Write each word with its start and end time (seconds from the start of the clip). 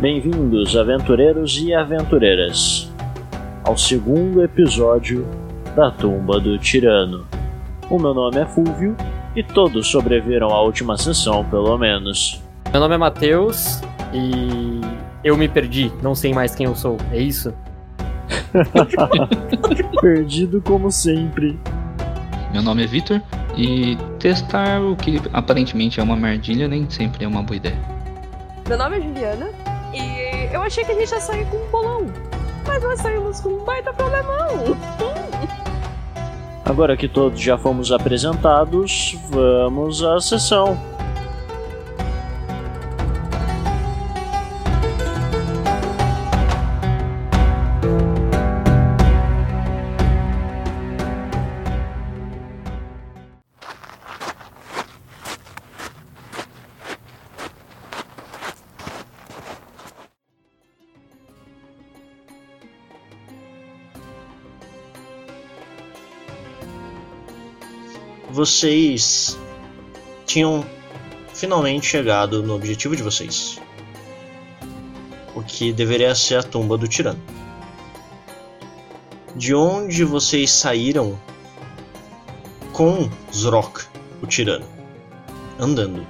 Bem-vindos, 0.00 0.76
aventureiros 0.76 1.58
e 1.58 1.74
aventureiras, 1.74 2.88
ao 3.64 3.76
segundo 3.76 4.44
episódio 4.44 5.26
da 5.74 5.90
Tumba 5.90 6.38
do 6.38 6.56
Tirano. 6.56 7.26
O 7.90 7.98
meu 7.98 8.14
nome 8.14 8.36
é 8.36 8.46
Fúvio 8.46 8.96
e 9.34 9.42
todos 9.42 9.88
sobreviveram 9.88 10.50
à 10.50 10.62
última 10.62 10.96
sessão, 10.96 11.44
pelo 11.44 11.76
menos. 11.76 12.40
Meu 12.70 12.80
nome 12.80 12.94
é 12.94 12.98
Matheus 12.98 13.80
e 14.14 14.80
eu 15.24 15.36
me 15.36 15.48
perdi, 15.48 15.90
não 16.00 16.14
sei 16.14 16.32
mais 16.32 16.54
quem 16.54 16.66
eu 16.66 16.76
sou, 16.76 16.96
é 17.10 17.18
isso? 17.18 17.52
Perdido 20.00 20.62
como 20.62 20.92
sempre. 20.92 21.58
Meu 22.52 22.62
nome 22.62 22.84
é 22.84 22.86
Vitor 22.86 23.20
e 23.56 23.98
testar 24.20 24.80
o 24.80 24.94
que 24.94 25.20
aparentemente 25.32 25.98
é 25.98 26.04
uma 26.04 26.14
armadilha 26.14 26.68
nem 26.68 26.88
sempre 26.88 27.24
é 27.24 27.28
uma 27.28 27.42
boa 27.42 27.56
ideia. 27.56 27.98
Meu 28.68 28.78
nome 28.78 28.98
é 28.98 29.00
Juliana 29.00 29.57
eu 30.52 30.62
achei 30.62 30.84
que 30.84 30.92
a 30.92 30.94
gente 30.94 31.10
ia 31.10 31.20
sair 31.20 31.46
com 31.46 31.56
um 31.56 31.66
bolão, 31.70 32.06
mas 32.66 32.82
nós 32.82 33.00
saímos 33.00 33.40
com 33.40 33.50
um 33.50 33.64
baita 33.64 33.92
problemão. 33.92 34.76
Agora 36.64 36.96
que 36.96 37.08
todos 37.08 37.40
já 37.40 37.56
fomos 37.56 37.90
apresentados, 37.90 39.16
vamos 39.30 40.02
à 40.02 40.20
sessão. 40.20 40.78
Vocês 68.38 69.36
tinham 70.24 70.64
finalmente 71.34 71.84
chegado 71.84 72.40
no 72.40 72.54
objetivo 72.54 72.94
de 72.94 73.02
vocês. 73.02 73.60
O 75.34 75.42
que 75.42 75.72
deveria 75.72 76.14
ser 76.14 76.36
a 76.36 76.42
tumba 76.44 76.78
do 76.78 76.86
tirano. 76.86 77.20
De 79.34 79.52
onde 79.56 80.04
vocês 80.04 80.52
saíram 80.52 81.18
com 82.72 83.10
Zrok, 83.32 83.86
o 84.22 84.26
tirano, 84.28 84.66
andando. 85.58 86.06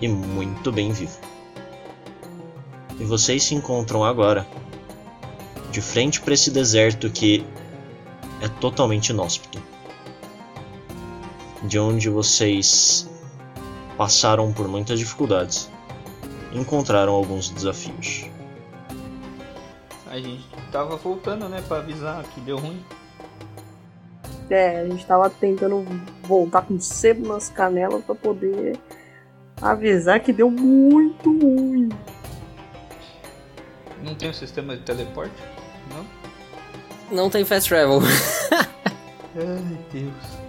E 0.00 0.08
muito 0.08 0.72
bem 0.72 0.90
vivo. 0.90 1.16
E 2.98 3.04
vocês 3.04 3.44
se 3.44 3.54
encontram 3.54 4.02
agora 4.02 4.44
de 5.70 5.80
frente 5.80 6.20
para 6.20 6.34
esse 6.34 6.50
deserto 6.50 7.08
que 7.08 7.46
é 8.40 8.48
totalmente 8.48 9.10
inóspito 9.10 9.65
de 11.66 11.78
onde 11.78 12.08
vocês 12.08 13.08
passaram 13.96 14.52
por 14.52 14.68
muitas 14.68 14.98
dificuldades, 14.98 15.70
encontraram 16.52 17.12
alguns 17.12 17.50
desafios. 17.50 18.30
A 20.08 20.18
gente 20.18 20.46
tava 20.70 20.96
voltando, 20.96 21.48
né, 21.48 21.62
para 21.66 21.78
avisar 21.78 22.22
que 22.24 22.40
deu 22.40 22.56
ruim. 22.56 22.82
É, 24.48 24.80
a 24.80 24.86
gente 24.86 25.04
tava 25.04 25.28
tentando 25.28 25.84
voltar 26.22 26.62
com 26.62 26.78
sebo 26.78 27.26
nas 27.26 27.48
canelas 27.48 28.04
para 28.04 28.14
poder 28.14 28.78
avisar 29.60 30.20
que 30.20 30.32
deu 30.32 30.50
muito 30.50 31.30
ruim. 31.30 31.88
Não 34.02 34.14
tem 34.14 34.30
um 34.30 34.34
sistema 34.34 34.76
de 34.76 34.82
teleporte? 34.82 35.34
Não? 35.92 37.16
Não 37.16 37.30
tem 37.30 37.44
fast 37.44 37.68
travel. 37.68 38.00
Ai, 39.34 39.78
Deus. 39.92 40.45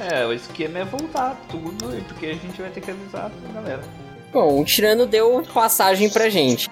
É, 0.00 0.26
o 0.26 0.32
esquema 0.32 0.78
é 0.78 0.84
voltar 0.84 1.40
tudo, 1.50 1.86
porque 2.06 2.26
a 2.26 2.34
gente 2.34 2.60
vai 2.60 2.70
ter 2.70 2.80
que 2.80 2.90
avisar 2.90 3.30
pra 3.30 3.52
galera. 3.60 3.82
Bom, 4.32 4.60
o 4.60 4.64
tirano 4.64 5.06
deu 5.06 5.42
passagem 5.52 6.08
pra 6.08 6.28
gente. 6.28 6.68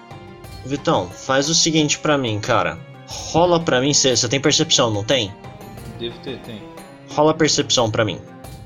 Vitão, 0.64 1.08
faz 1.08 1.48
o 1.48 1.54
seguinte 1.54 1.98
pra 1.98 2.18
mim, 2.18 2.38
cara. 2.38 2.78
Rola 3.08 3.60
pra 3.60 3.80
mim, 3.80 3.94
você 3.94 4.28
tem 4.28 4.40
percepção, 4.40 4.90
não 4.90 5.04
tem? 5.04 5.32
Devo 5.98 6.18
ter, 6.20 6.38
tem. 6.40 6.62
Rola 7.10 7.32
percepção 7.32 7.90
pra 7.90 8.04
mim. 8.04 8.20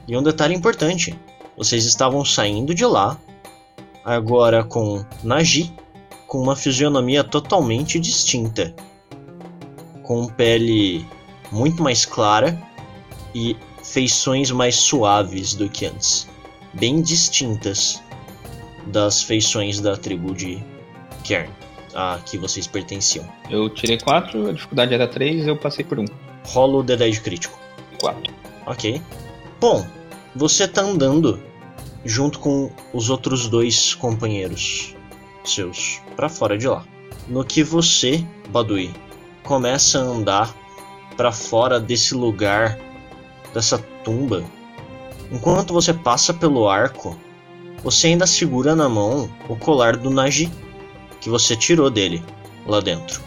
E 0.09 0.17
um 0.17 0.23
detalhe 0.23 0.55
importante: 0.55 1.19
vocês 1.57 1.85
estavam 1.85 2.25
saindo 2.25 2.75
de 2.75 2.85
lá, 2.85 3.19
agora 4.05 4.65
com 4.65 5.05
Nagi, 5.23 5.73
com 6.27 6.39
uma 6.39 6.57
fisionomia 6.57 7.23
totalmente 7.23 8.01
distinta. 8.01 8.75
Com 10.03 10.27
pele 10.27 11.07
muito 11.53 11.83
mais 11.83 12.05
clara 12.05 12.59
e 13.35 13.57
feições 13.91 14.51
mais 14.51 14.77
suaves 14.77 15.55
do 15.55 15.69
que 15.69 15.87
antes, 15.87 16.29
bem 16.73 17.03
distintas 17.03 18.01
das 18.87 19.23
feições 19.23 19.81
da 19.81 19.97
tribo 19.97 20.35
de 20.35 20.63
Kern, 21.25 21.51
a 21.95 22.21
que 22.25 22.39
vocês 22.39 22.67
pertenciam. 22.67 23.29
Eu 23.51 23.69
tirei 23.69 23.99
4, 23.99 24.49
a 24.49 24.53
dificuldade 24.53 24.95
era 24.95 25.09
3, 25.09 25.47
eu 25.47 25.57
passei 25.57 25.85
por 25.85 25.99
1. 25.99 26.03
Um. 26.03 26.07
Rola 26.47 26.79
o 26.79 26.85
D10 26.85 27.21
crítico. 27.21 27.59
4. 28.01 28.33
Ok. 28.67 29.03
Bom, 29.61 29.87
você 30.35 30.67
tá 30.69 30.83
andando 30.83 31.43
junto 32.05 32.39
com 32.39 32.71
os 32.95 33.11
outros 33.11 33.49
dois 33.49 33.95
companheiros 33.95 34.95
seus 35.45 36.01
para 36.17 36.29
fora 36.29 36.57
de 36.57 36.69
lá. 36.69 36.85
No 37.29 37.45
que 37.45 37.63
você, 37.63 38.25
Badui, 38.49 38.91
começa 39.43 39.99
a 39.99 40.03
andar 40.03 40.55
para 41.17 41.33
fora 41.33 41.79
desse 41.79 42.15
lugar 42.15 42.79
dessa 43.53 43.79
tumba, 44.05 44.45
enquanto 45.31 45.73
você 45.73 45.93
passa 45.93 46.33
pelo 46.33 46.69
arco, 46.69 47.17
você 47.83 48.09
ainda 48.09 48.27
segura 48.27 48.75
na 48.75 48.89
mão 48.89 49.31
o 49.49 49.57
colar 49.57 49.97
do 49.97 50.11
Naji 50.11 50.51
que 51.21 51.29
você 51.29 51.57
tirou 51.57 51.91
dele 51.91 52.23
lá 52.67 52.81
dentro. 52.81 53.21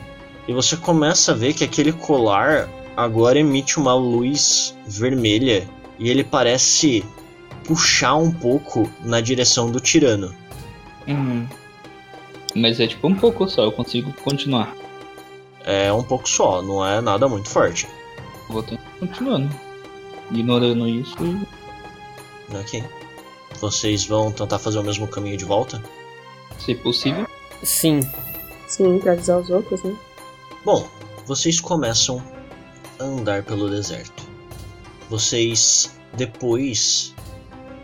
E 0.48 0.54
você 0.54 0.76
começa 0.76 1.32
a 1.32 1.36
ver 1.36 1.54
que 1.54 1.64
aquele 1.64 1.92
colar 1.92 2.70
agora 2.96 3.40
emite 3.40 3.78
uma 3.80 3.96
luz 3.96 4.76
vermelha 4.86 5.68
e 5.98 6.10
ele 6.10 6.24
parece 6.24 7.04
puxar 7.64 8.16
um 8.16 8.32
pouco 8.32 8.90
na 9.04 9.22
direção 9.22 9.72
do 9.72 9.80
tirano. 9.80 10.34
Uhum. 11.08 11.48
Mas 12.56 12.80
é 12.80 12.88
tipo 12.88 13.08
um 13.08 13.16
pouco 13.16 13.48
só, 13.50 13.64
eu 13.64 13.72
consigo 13.72 14.14
continuar. 14.24 14.76
É 15.66 15.92
um 15.94 16.04
pouco 16.04 16.28
só, 16.28 16.62
não 16.62 16.86
é 16.86 17.00
nada 17.00 17.28
muito 17.28 17.50
forte. 17.50 17.88
Vou 18.50 18.64
continuando 19.00 19.50
ignorando 20.32 20.88
isso. 20.88 21.16
Ok. 22.54 22.84
Vocês 23.60 24.06
vão 24.06 24.32
tentar 24.32 24.60
fazer 24.60 24.80
o 24.80 24.84
mesmo 24.84 25.08
caminho 25.08 25.38
de 25.38 25.46
volta? 25.46 25.82
Se 26.60 26.76
possível. 26.76 27.28
Sim. 27.64 28.02
Sim, 28.68 29.00
pra 29.00 29.14
avisar 29.14 29.40
os 29.40 29.50
outros, 29.50 29.84
né? 29.84 29.96
Bom, 30.66 30.88
vocês 31.26 31.60
começam 31.60 32.24
a 33.00 33.04
andar 33.04 33.44
pelo 33.44 33.70
deserto. 33.70 34.24
Vocês, 35.10 35.96
depois 36.14 37.14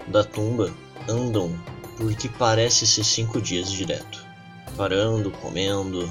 da 0.07 0.23
tumba, 0.23 0.73
andam 1.07 1.53
por 1.97 2.13
que 2.15 2.27
parece 2.29 2.87
ser 2.87 3.03
cinco 3.03 3.41
dias 3.41 3.71
direto. 3.71 4.25
Parando, 4.75 5.29
comendo, 5.31 6.09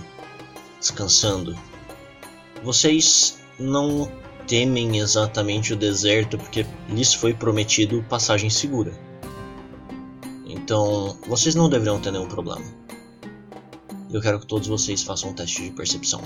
descansando. 0.79 1.59
Vocês 2.63 3.41
não 3.59 4.11
temem 4.49 4.99
exatamente 4.99 5.75
o 5.75 5.77
deserto 5.77 6.39
porque 6.39 6.67
lhes 6.89 7.13
foi 7.15 7.35
prometido 7.35 8.03
passagem 8.09 8.51
segura. 8.51 8.93
Então, 10.47 11.17
vocês 11.29 11.55
não 11.55 11.69
deveriam 11.69 12.01
ter 12.01 12.11
nenhum 12.11 12.27
problema. 12.27 12.65
Eu 14.11 14.21
quero 14.23 14.41
que 14.41 14.47
todos 14.47 14.67
vocês 14.67 15.03
façam 15.03 15.31
um 15.31 15.35
teste 15.35 15.63
de 15.63 15.71
percepção. 15.71 16.21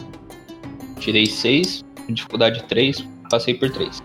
Tirei 1.00 1.26
6, 1.26 1.84
dificuldade 2.08 2.62
3, 2.64 3.04
passei 3.28 3.54
por 3.54 3.70
3. 3.70 4.00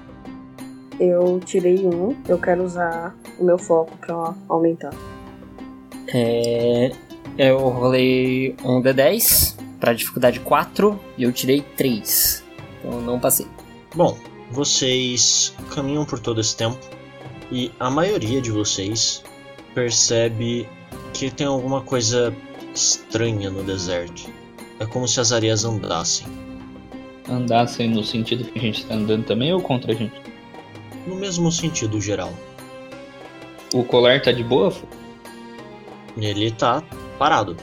Eu 1.00 1.40
tirei 1.46 1.86
1, 1.86 1.90
um, 1.90 2.16
eu 2.28 2.40
quero 2.40 2.64
usar 2.64 3.16
o 3.40 3.44
meu 3.44 3.60
foco 3.60 3.96
para 3.98 4.34
aumentar. 4.50 4.94
É, 6.08 6.92
eu 7.38 7.60
rolei 7.70 8.56
um 8.64 8.82
D10 8.82 9.56
para 9.80 9.94
dificuldade 9.94 10.40
4 10.40 11.00
e 11.20 11.24
eu 11.24 11.32
tirei 11.32 11.62
3. 11.62 12.44
Então 12.80 13.00
não 13.02 13.20
passei. 13.20 13.46
Bom, 13.98 14.16
vocês 14.52 15.56
caminham 15.74 16.06
por 16.06 16.20
todo 16.20 16.40
esse 16.40 16.56
tempo 16.56 16.78
e 17.52 17.72
a 17.80 17.90
maioria 17.90 18.40
de 18.40 18.52
vocês 18.52 19.24
percebe 19.74 20.70
que 21.16 21.32
tem 21.32 21.48
alguma 21.48 21.82
coisa 21.82 22.32
estranha 22.76 23.50
no 23.50 23.64
deserto. 23.64 24.30
É 24.80 24.86
como 24.86 25.08
se 25.08 25.20
as 25.20 25.32
areias 25.32 25.66
andassem. 25.66 26.28
Andassem 27.28 27.90
no 27.90 28.04
sentido 28.04 28.44
que 28.44 28.60
a 28.60 28.62
gente 28.62 28.84
está 28.84 28.94
andando 28.94 29.26
também 29.26 29.52
ou 29.52 29.62
contra 29.62 29.92
a 29.92 29.96
gente? 29.96 30.22
No 31.08 31.16
mesmo 31.16 31.52
sentido 31.52 32.00
geral. 32.00 32.32
O 33.74 33.84
colar 33.84 34.22
tá 34.22 34.32
de 34.32 34.44
boa? 34.44 34.72
Ele 36.16 36.52
tá 36.52 36.84
parado. 37.18 37.58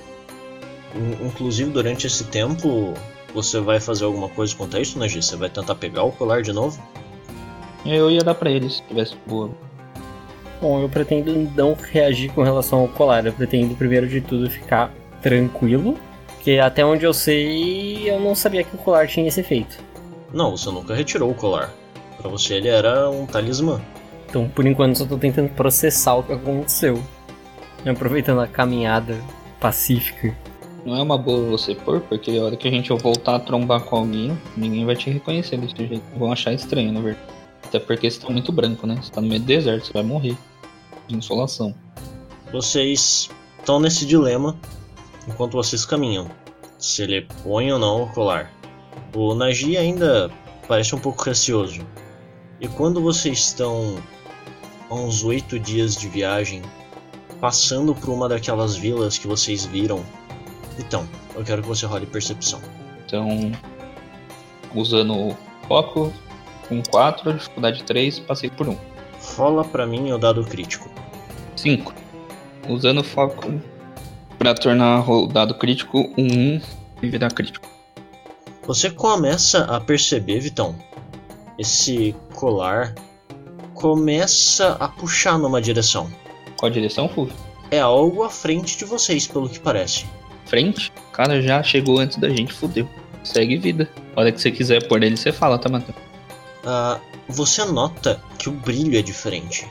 Inclusive, 1.24 1.70
durante 1.70 2.08
esse 2.08 2.24
tempo, 2.24 2.92
você 3.34 3.58
vai 3.60 3.80
fazer 3.80 4.04
alguma 4.04 4.28
coisa 4.28 4.54
contra 4.54 4.80
isso, 4.80 4.98
Nagi? 4.98 5.20
Você 5.20 5.36
vai 5.36 5.50
tentar 5.50 5.74
pegar 5.74 6.04
o 6.04 6.12
colar 6.12 6.42
de 6.42 6.52
novo? 6.52 6.80
Eu 7.84 8.10
ia 8.10 8.22
dar 8.22 8.34
pra 8.34 8.50
eles, 8.50 8.76
se 8.76 8.82
tivesse 8.84 9.16
boa. 9.26 9.50
Bom, 10.62 10.80
eu 10.80 10.88
pretendo 10.88 11.34
não 11.54 11.74
reagir 11.74 12.32
com 12.32 12.42
relação 12.42 12.78
ao 12.78 12.88
colar. 12.88 13.26
Eu 13.26 13.32
pretendo, 13.32 13.74
primeiro 13.74 14.08
de 14.08 14.20
tudo, 14.20 14.48
ficar 14.48 14.94
tranquilo. 15.20 15.98
Porque 16.28 16.52
até 16.58 16.84
onde 16.84 17.04
eu 17.04 17.12
sei, 17.12 18.10
eu 18.10 18.20
não 18.20 18.34
sabia 18.34 18.62
que 18.62 18.74
o 18.74 18.78
colar 18.78 19.06
tinha 19.08 19.26
esse 19.26 19.40
efeito. 19.40 19.76
Não, 20.32 20.56
você 20.56 20.70
nunca 20.70 20.94
retirou 20.94 21.30
o 21.30 21.34
colar. 21.34 21.72
Para 22.16 22.30
você 22.30 22.54
ele 22.54 22.68
era 22.68 23.10
um 23.10 23.26
talismã. 23.26 23.80
Então, 24.28 24.48
por 24.48 24.66
enquanto, 24.66 24.96
só 24.96 25.04
tô 25.04 25.18
tentando 25.18 25.48
processar 25.50 26.14
o 26.14 26.22
que 26.22 26.32
aconteceu. 26.32 27.02
Aproveitando 27.84 28.40
a 28.40 28.46
caminhada 28.46 29.18
pacífica. 29.60 30.34
Não 30.84 30.96
é 30.96 31.02
uma 31.02 31.16
boa 31.16 31.50
você 31.50 31.74
pôr, 31.74 32.00
porque 32.02 32.30
a 32.32 32.44
hora 32.44 32.56
que 32.56 32.68
a 32.68 32.70
gente 32.70 32.92
voltar 32.92 33.36
a 33.36 33.40
trombar 33.40 33.80
com 33.84 33.96
alguém, 33.96 34.38
ninguém 34.54 34.84
vai 34.84 34.94
te 34.94 35.08
reconhecer 35.08 35.56
desse 35.56 35.74
jeito. 35.76 36.02
Vão 36.18 36.30
achar 36.30 36.52
estranho, 36.52 36.92
na 36.92 37.00
verdade. 37.00 37.26
Até 37.64 37.78
porque 37.78 38.10
você 38.10 38.20
tá 38.20 38.30
muito 38.30 38.52
branco, 38.52 38.86
né? 38.86 38.98
Você 39.02 39.10
tá 39.10 39.20
no 39.20 39.28
meio 39.28 39.40
do 39.40 39.46
deserto, 39.46 39.86
você 39.86 39.92
vai 39.94 40.02
morrer 40.02 40.36
de 41.08 41.16
insolação. 41.16 41.74
Vocês 42.52 43.30
estão 43.58 43.80
nesse 43.80 44.04
dilema 44.04 44.56
enquanto 45.26 45.54
vocês 45.54 45.86
caminham. 45.86 46.30
Se 46.78 47.02
ele 47.02 47.26
põe 47.42 47.72
ou 47.72 47.78
não 47.78 48.02
o 48.02 48.12
colar. 48.12 48.52
O 49.14 49.34
Nagi 49.34 49.78
ainda 49.78 50.30
parece 50.68 50.94
um 50.94 50.98
pouco 50.98 51.22
receoso. 51.22 51.80
E 52.60 52.68
quando 52.68 53.00
vocês 53.00 53.38
estão 53.38 53.96
a 54.90 54.94
uns 54.94 55.24
oito 55.24 55.58
dias 55.58 55.96
de 55.96 56.08
viagem, 56.08 56.62
passando 57.40 57.94
por 57.94 58.10
uma 58.10 58.28
daquelas 58.28 58.76
vilas 58.76 59.16
que 59.16 59.26
vocês 59.26 59.64
viram, 59.64 60.04
então, 60.78 61.06
eu 61.34 61.44
quero 61.44 61.62
que 61.62 61.68
você 61.68 61.86
role 61.86 62.06
percepção. 62.06 62.60
Então, 63.06 63.52
usando 64.74 65.14
o 65.14 65.36
foco, 65.68 66.12
com 66.68 66.82
4, 66.82 67.32
dificuldade 67.34 67.82
3, 67.84 68.20
passei 68.20 68.50
por 68.50 68.68
1. 68.68 68.76
Rola 69.36 69.64
pra 69.64 69.86
mim 69.86 70.12
o 70.12 70.18
dado 70.18 70.44
crítico. 70.44 70.88
5. 71.56 71.94
Usando 72.68 73.00
o 73.00 73.04
foco 73.04 73.60
para 74.38 74.54
tornar 74.54 75.08
o 75.08 75.26
dado 75.26 75.54
crítico 75.54 76.12
um 76.18 76.56
1 76.56 76.60
e 77.02 77.08
virar 77.08 77.30
crítico. 77.30 77.68
Você 78.66 78.90
começa 78.90 79.64
a 79.64 79.80
perceber, 79.80 80.40
Vitão, 80.40 80.74
esse 81.58 82.16
colar 82.34 82.94
começa 83.74 84.72
a 84.80 84.88
puxar 84.88 85.38
numa 85.38 85.60
direção. 85.60 86.10
Qual 86.58 86.70
direção, 86.70 87.08
Fulvio? 87.08 87.36
É 87.70 87.80
algo 87.80 88.22
à 88.22 88.30
frente 88.30 88.78
de 88.78 88.84
vocês, 88.84 89.26
pelo 89.26 89.48
que 89.48 89.58
parece. 89.60 90.06
Frente? 90.46 90.92
O 91.08 91.12
cara 91.12 91.40
já 91.40 91.62
chegou 91.62 91.98
antes 91.98 92.18
da 92.18 92.28
gente, 92.28 92.52
fodeu. 92.52 92.88
Segue 93.22 93.56
vida. 93.56 93.88
A 94.14 94.20
hora 94.20 94.32
que 94.32 94.40
você 94.40 94.50
quiser 94.50 94.86
pôr 94.86 95.02
ele, 95.02 95.16
você 95.16 95.32
fala, 95.32 95.58
tá, 95.58 95.68
Matheus? 95.68 95.96
Uh, 96.64 97.00
você 97.28 97.64
nota 97.64 98.20
que 98.38 98.48
o 98.48 98.52
brilho 98.52 98.98
é 98.98 99.02
diferente. 99.02 99.66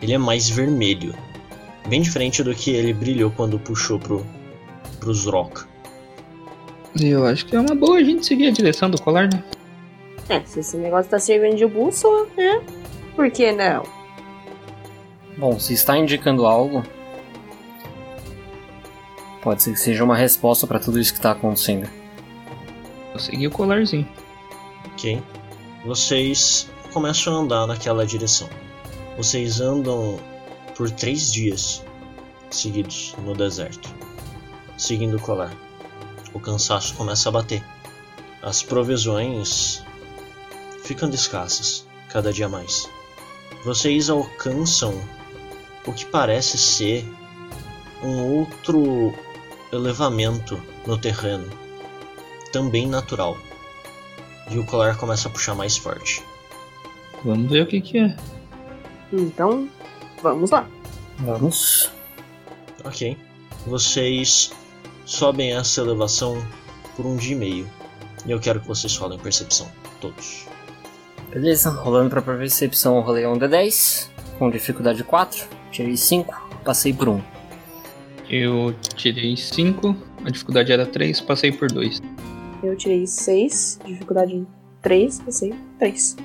Ele 0.00 0.12
é 0.12 0.18
mais 0.18 0.48
vermelho. 0.48 1.14
Bem 1.88 2.02
diferente 2.02 2.42
do 2.42 2.54
que 2.54 2.70
ele 2.70 2.92
brilhou 2.92 3.30
quando 3.30 3.58
puxou 3.58 3.98
pro, 3.98 4.26
pros 5.00 5.26
rock. 5.26 5.64
Eu 7.00 7.26
acho 7.26 7.46
que 7.46 7.56
é 7.56 7.60
uma 7.60 7.74
boa 7.74 7.98
a 7.98 8.04
gente 8.04 8.26
seguir 8.26 8.48
a 8.48 8.50
direção 8.50 8.90
do 8.90 9.00
colar, 9.00 9.28
né? 9.32 9.42
É, 10.28 10.40
se 10.44 10.60
esse 10.60 10.76
negócio 10.76 11.10
tá 11.10 11.18
servindo 11.18 11.56
de 11.56 11.66
bússola, 11.66 12.26
né? 12.36 12.62
Por 13.16 13.30
que 13.30 13.52
não? 13.52 13.82
Bom, 15.36 15.58
se 15.58 15.72
está 15.72 15.96
indicando 15.96 16.46
algo, 16.46 16.82
pode 19.42 19.62
ser 19.62 19.72
que 19.72 19.80
seja 19.80 20.04
uma 20.04 20.16
resposta 20.16 20.66
para 20.66 20.78
tudo 20.78 21.00
isso 21.00 21.12
que 21.12 21.18
está 21.18 21.32
acontecendo. 21.32 21.90
Eu 23.12 23.18
segui 23.18 23.46
o 23.46 23.50
colarzinho. 23.50 24.08
Ok. 24.92 25.22
Vocês 25.84 26.70
começam 26.92 27.34
a 27.34 27.40
andar 27.40 27.66
naquela 27.66 28.06
direção. 28.06 28.48
Vocês 29.16 29.60
andam 29.60 30.18
por 30.76 30.90
três 30.90 31.30
dias 31.32 31.84
seguidos 32.50 33.14
no 33.24 33.34
deserto, 33.34 33.92
seguindo 34.78 35.16
o 35.16 35.20
colar. 35.20 35.52
O 36.32 36.40
cansaço 36.40 36.94
começa 36.94 37.28
a 37.28 37.32
bater. 37.32 37.62
As 38.42 38.62
provisões 38.62 39.82
ficando 40.84 41.14
escassas 41.14 41.86
cada 42.08 42.32
dia 42.32 42.48
mais. 42.48 42.88
Vocês 43.64 44.08
alcançam 44.08 44.94
o 45.86 45.92
que 45.92 46.06
parece 46.06 46.58
ser 46.58 47.04
um 48.02 48.38
outro 48.38 49.14
elevamento 49.72 50.60
no 50.86 50.98
terreno, 50.98 51.48
também 52.52 52.86
natural. 52.86 53.36
E 54.50 54.58
o 54.58 54.66
colar 54.66 54.96
começa 54.96 55.28
a 55.28 55.30
puxar 55.30 55.54
mais 55.54 55.76
forte. 55.76 56.22
Vamos 57.24 57.50
ver 57.50 57.62
o 57.62 57.66
que, 57.66 57.80
que 57.80 57.98
é. 57.98 58.16
Então, 59.12 59.68
vamos 60.22 60.50
lá. 60.50 60.68
Vamos. 61.18 61.90
Ok. 62.84 63.16
Vocês 63.66 64.52
sobem 65.06 65.54
essa 65.54 65.80
elevação 65.80 66.36
por 66.96 67.06
um 67.06 67.16
dia 67.16 67.32
e 67.32 67.38
meio. 67.38 67.70
E 68.26 68.30
eu 68.30 68.40
quero 68.40 68.60
que 68.60 68.68
vocês 68.68 68.94
falem 68.94 69.18
percepção. 69.18 69.70
Todos. 70.00 70.46
Beleza, 71.30 71.70
rolando 71.70 72.10
pra 72.10 72.20
percepção, 72.20 72.96
eu 72.96 73.02
rolei 73.02 73.26
um 73.26 73.38
D10, 73.38 74.08
com 74.38 74.50
dificuldade 74.50 75.02
4, 75.02 75.48
tirei 75.70 75.96
5, 75.96 76.60
passei 76.62 76.92
por 76.92 77.08
1. 77.08 77.41
Eu 78.32 78.74
tirei 78.96 79.36
5, 79.36 79.94
a 80.24 80.30
dificuldade 80.30 80.72
era 80.72 80.86
3, 80.86 81.20
passei 81.20 81.52
por 81.52 81.70
2. 81.70 82.00
Eu 82.62 82.74
tirei 82.74 83.06
6, 83.06 83.80
dificuldade 83.84 84.46
3, 84.80 85.20
passei 85.20 85.54
3. 85.78 86.16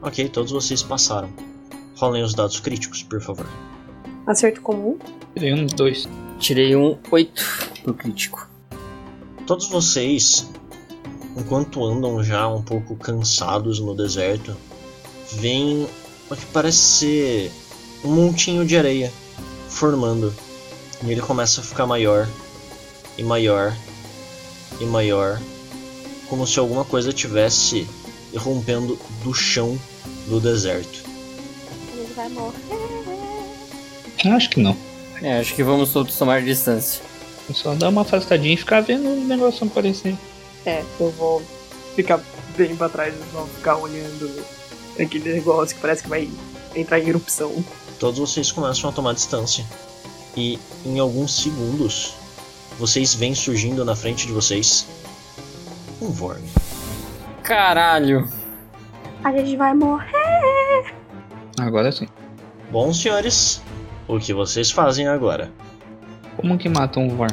Ok, 0.00 0.30
todos 0.30 0.50
vocês 0.50 0.82
passaram. 0.82 1.28
Rolem 1.96 2.22
os 2.22 2.32
dados 2.32 2.58
críticos, 2.58 3.02
por 3.02 3.20
favor. 3.20 3.46
Acerto 4.26 4.62
comum. 4.62 4.98
Tirei 5.34 5.52
um 5.52 5.66
2. 5.66 6.08
Tirei 6.38 6.74
um 6.74 6.96
8 7.10 7.68
pro 7.82 7.92
crítico. 7.92 8.48
Todos 9.46 9.68
vocês 9.68 10.50
enquanto 11.36 11.84
andam 11.84 12.22
já 12.24 12.48
um 12.48 12.62
pouco 12.62 12.96
cansados 12.96 13.78
no 13.78 13.94
deserto, 13.94 14.56
vem 15.32 15.86
o 16.30 16.34
que 16.34 16.46
parece 16.46 16.78
ser 16.78 17.52
um 18.04 18.14
montinho 18.14 18.64
de 18.64 18.74
areia 18.74 19.12
formando. 19.68 20.32
E 21.04 21.10
ele 21.10 21.20
começa 21.20 21.60
a 21.60 21.64
ficar 21.64 21.86
maior 21.86 22.28
e 23.18 23.22
maior 23.22 23.76
e 24.80 24.84
maior, 24.84 25.40
como 26.28 26.46
se 26.46 26.58
alguma 26.58 26.84
coisa 26.84 27.12
tivesse 27.12 27.86
irrompendo 28.32 28.98
do 29.22 29.34
chão 29.34 29.78
do 30.28 30.40
deserto. 30.40 31.02
Ele 31.92 32.12
vai 32.14 32.28
morrer. 32.28 32.54
Acho 34.24 34.50
que 34.50 34.60
não. 34.60 34.76
É, 35.20 35.40
acho 35.40 35.54
que 35.54 35.62
vamos 35.62 35.92
todos 35.92 36.16
tomar 36.16 36.42
distância. 36.42 37.02
Só 37.52 37.74
dar 37.74 37.88
uma 37.88 38.02
afastadinha 38.02 38.54
e 38.54 38.56
ficar 38.56 38.80
vendo 38.80 39.08
o 39.08 39.24
negócio 39.24 39.66
aparecer. 39.66 40.16
É, 40.64 40.82
eu 40.98 41.10
vou 41.10 41.42
ficar 41.94 42.20
bem 42.56 42.74
pra 42.76 42.88
trás, 42.88 43.14
vou 43.32 43.46
ficar 43.48 43.76
olhando 43.76 44.44
aquele 44.98 45.32
negócio 45.32 45.74
que 45.74 45.82
parece 45.82 46.02
que 46.04 46.08
vai 46.08 46.30
entrar 46.74 47.00
em 47.00 47.08
erupção. 47.08 47.64
Todos 47.98 48.18
vocês 48.18 48.50
começam 48.50 48.88
a 48.88 48.92
tomar 48.92 49.12
distância. 49.12 49.66
E 50.36 50.58
em 50.84 50.98
alguns 50.98 51.42
segundos, 51.42 52.14
vocês 52.78 53.14
veem 53.14 53.34
surgindo 53.34 53.84
na 53.84 53.94
frente 53.94 54.26
de 54.26 54.32
vocês 54.32 54.86
um 56.00 56.08
Vorm. 56.08 56.42
Caralho! 57.42 58.28
A 59.22 59.30
gente 59.32 59.56
vai 59.56 59.74
morrer! 59.74 60.94
Agora 61.60 61.92
sim. 61.92 62.08
Bom, 62.70 62.92
senhores, 62.92 63.62
o 64.08 64.18
que 64.18 64.32
vocês 64.32 64.70
fazem 64.70 65.06
agora? 65.06 65.52
Como 66.36 66.56
que 66.56 66.68
matam 66.68 67.04
um 67.04 67.08
Vorm? 67.10 67.30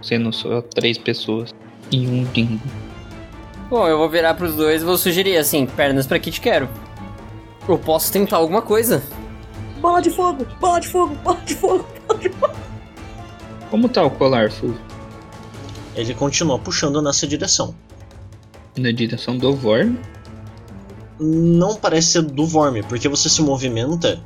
Sendo 0.00 0.32
só 0.32 0.62
três 0.62 0.96
pessoas 0.96 1.54
e 1.90 2.06
um 2.06 2.24
dingo. 2.24 2.66
Bom, 3.68 3.86
eu 3.86 3.98
vou 3.98 4.08
virar 4.08 4.34
pros 4.34 4.56
dois 4.56 4.80
e 4.80 4.84
vou 4.84 4.96
sugerir 4.96 5.36
assim, 5.36 5.66
pernas 5.66 6.06
pra 6.06 6.18
que 6.18 6.30
te 6.30 6.40
quero. 6.40 6.68
Eu 7.68 7.78
posso 7.78 8.10
tentar 8.10 8.38
alguma 8.38 8.62
coisa. 8.62 9.02
Bola 9.80 10.00
de 10.00 10.10
fogo! 10.10 10.46
Bola 10.58 10.80
de 10.80 10.88
fogo! 10.88 11.14
Bola 11.16 11.40
de 11.44 11.54
fogo! 11.54 11.97
Como 13.70 13.88
tá 13.88 14.02
o 14.02 14.10
colar, 14.10 14.50
Fu? 14.50 14.74
Ele 15.94 16.14
continua 16.14 16.58
puxando 16.58 17.02
nessa 17.02 17.26
direção. 17.26 17.74
Na 18.76 18.90
direção 18.92 19.36
do 19.36 19.54
Vorm? 19.54 19.96
Não 21.20 21.74
parece 21.74 22.12
ser 22.12 22.22
do 22.22 22.46
Vorm, 22.46 22.82
porque 22.88 23.08
você 23.08 23.28
se 23.28 23.42
movimenta 23.42 24.22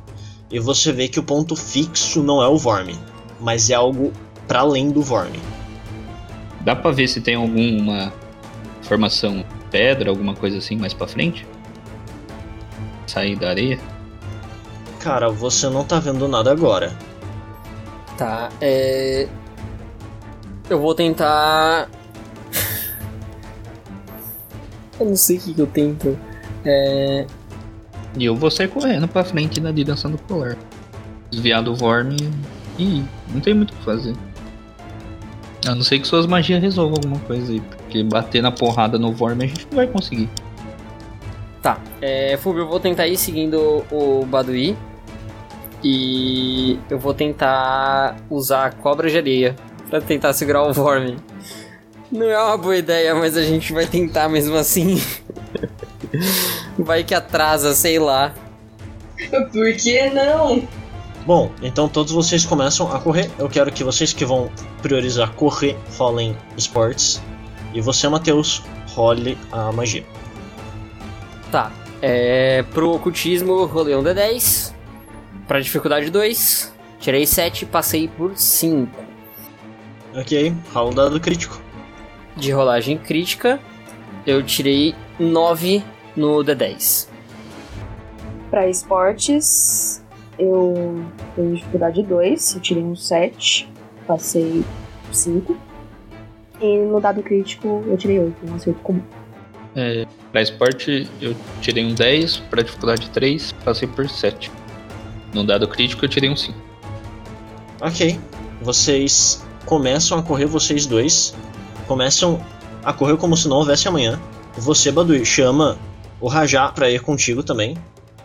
e 0.51 0.59
você 0.59 0.91
vê 0.91 1.07
que 1.07 1.19
o 1.19 1.23
ponto 1.23 1.55
fixo 1.55 2.21
não 2.21 2.41
é 2.41 2.47
o 2.47 2.57
Vorm, 2.57 2.95
mas 3.39 3.69
é 3.69 3.73
algo 3.73 4.13
para 4.47 4.59
além 4.59 4.91
do 4.91 5.01
Vorm. 5.01 5.33
Dá 6.61 6.75
pra 6.75 6.91
ver 6.91 7.07
se 7.07 7.19
tem 7.19 7.35
alguma 7.35 8.13
formação 8.83 9.43
pedra, 9.71 10.11
alguma 10.11 10.35
coisa 10.35 10.59
assim 10.59 10.77
mais 10.77 10.93
pra 10.93 11.07
frente? 11.07 11.45
Sair 13.07 13.35
da 13.35 13.49
areia? 13.49 13.79
Cara, 14.99 15.29
você 15.29 15.67
não 15.67 15.83
tá 15.83 15.99
vendo 15.99 16.27
nada 16.27 16.51
agora. 16.51 16.95
Tá, 18.17 18.49
é. 18.61 19.27
Eu 20.69 20.79
vou 20.79 20.95
tentar. 20.95 21.89
eu 24.99 25.05
não 25.05 25.15
sei 25.15 25.37
o 25.37 25.41
que, 25.41 25.53
que 25.53 25.61
eu 25.61 25.67
tento. 25.67 26.17
É. 26.65 27.25
E 28.17 28.25
eu 28.25 28.35
vou 28.35 28.51
sair 28.51 28.67
correndo 28.67 29.07
pra 29.07 29.23
frente 29.23 29.59
na 29.59 29.71
direção 29.71 30.11
do 30.11 30.17
colar. 30.19 30.55
Desviar 31.31 31.63
do 31.63 31.75
Vorm 31.75 32.15
e 32.77 33.03
não 33.33 33.41
tem 33.41 33.53
muito 33.53 33.71
o 33.71 33.77
que 33.77 33.83
fazer. 33.83 34.13
A 35.65 35.73
não 35.73 35.81
ser 35.81 35.99
que 35.99 36.07
suas 36.07 36.25
magias 36.25 36.61
resolvam 36.61 36.95
alguma 36.95 37.19
coisa 37.21 37.51
aí. 37.51 37.61
Porque 37.61 38.03
bater 38.03 38.41
na 38.41 38.51
porrada 38.51 38.99
no 38.99 39.11
Vorm 39.11 39.41
a 39.41 39.47
gente 39.47 39.65
não 39.69 39.77
vai 39.77 39.87
conseguir. 39.87 40.29
Tá. 41.61 41.79
É, 42.01 42.37
Fulvio, 42.37 42.63
eu 42.63 42.67
vou 42.67 42.79
tentar 42.79 43.07
ir 43.07 43.17
seguindo 43.17 43.83
o 43.91 44.25
Badui. 44.25 44.75
E 45.83 46.79
eu 46.89 46.97
vou 46.97 47.13
tentar 47.13 48.15
usar 48.29 48.65
a 48.67 48.71
cobra 48.71 49.09
de 49.09 49.17
areia 49.17 49.55
pra 49.89 49.99
tentar 49.99 50.33
segurar 50.33 50.63
o 50.63 50.71
Vorm. 50.71 51.17
Não 52.11 52.29
é 52.29 52.41
uma 52.41 52.57
boa 52.57 52.77
ideia, 52.77 53.13
mas 53.15 53.35
a 53.35 53.41
gente 53.41 53.73
vai 53.73 53.85
tentar 53.85 54.29
mesmo 54.29 54.55
assim. 54.55 55.01
Vai 56.77 57.03
que 57.03 57.13
atrasa, 57.13 57.73
sei 57.73 57.99
lá. 57.99 58.33
Por 59.51 59.75
que 59.75 60.09
não? 60.09 60.67
Bom, 61.25 61.51
então 61.61 61.87
todos 61.87 62.11
vocês 62.11 62.45
começam 62.45 62.91
a 62.91 62.99
correr. 62.99 63.31
Eu 63.39 63.47
quero 63.47 63.71
que 63.71 63.83
vocês 63.83 64.11
que 64.13 64.25
vão 64.25 64.51
priorizar 64.81 65.31
correr 65.33 65.77
rolem 65.97 66.37
esportes. 66.57 67.21
E 67.73 67.81
você, 67.81 68.07
Matheus, 68.09 68.61
role 68.93 69.37
a 69.51 69.71
magia. 69.71 70.03
Tá. 71.51 71.71
É, 72.01 72.63
pro 72.73 72.91
ocultismo, 72.91 73.65
rolei 73.65 73.95
um 73.95 74.03
D10. 74.03 74.72
Pra 75.53 75.59
dificuldade 75.59 76.09
2, 76.09 76.73
tirei 76.99 77.27
7 77.27 77.67
passei 77.67 78.07
por 78.07 78.35
5. 78.35 78.89
Ok, 80.15 80.51
rola 80.73 80.89
um 80.89 80.93
dado 80.95 81.19
crítico. 81.19 81.61
De 82.35 82.51
rolagem 82.51 82.97
crítica, 82.97 83.59
eu 84.25 84.41
tirei 84.41 84.95
9 85.19 85.83
no 86.15 86.43
D10. 86.43 87.07
Pra 88.49 88.67
esportes, 88.67 90.03
eu 90.39 91.05
tenho 91.35 91.53
dificuldade 91.53 92.01
2, 92.01 92.55
eu 92.55 92.59
tirei 92.59 92.83
um 92.83 92.95
7, 92.95 93.69
passei 94.07 94.65
5. 95.11 95.55
E 96.59 96.77
no 96.79 96.99
dado 96.99 97.21
crítico 97.21 97.83
eu 97.85 97.95
tirei 97.95 98.19
8, 98.19 98.35
um 98.49 98.55
acerto 98.55 98.79
comum. 98.79 99.03
É, 99.75 100.07
pra 100.31 100.41
esporte 100.41 101.07
eu 101.21 101.35
tirei 101.61 101.85
um 101.85 101.93
10, 101.93 102.37
pra 102.37 102.63
dificuldade 102.63 103.07
3, 103.11 103.51
passei 103.63 103.87
por 103.87 104.09
7. 104.09 104.62
No 105.33 105.43
dado 105.43 105.67
crítico 105.67 106.05
eu 106.05 106.09
tirei 106.09 106.29
um 106.29 106.35
5. 106.35 106.57
Ok, 107.81 108.19
vocês 108.61 109.43
começam 109.65 110.17
a 110.17 110.23
correr, 110.23 110.45
vocês 110.45 110.85
dois. 110.85 111.33
Começam 111.87 112.39
a 112.83 112.93
correr 112.93 113.17
como 113.17 113.35
se 113.35 113.47
não 113.47 113.57
houvesse 113.57 113.87
amanhã. 113.87 114.19
Você, 114.55 114.91
Badui, 114.91 115.25
chama 115.25 115.77
o 116.21 116.27
Rajá 116.27 116.69
pra 116.69 116.89
ir 116.89 117.01
contigo 117.01 117.43
também. 117.43 117.75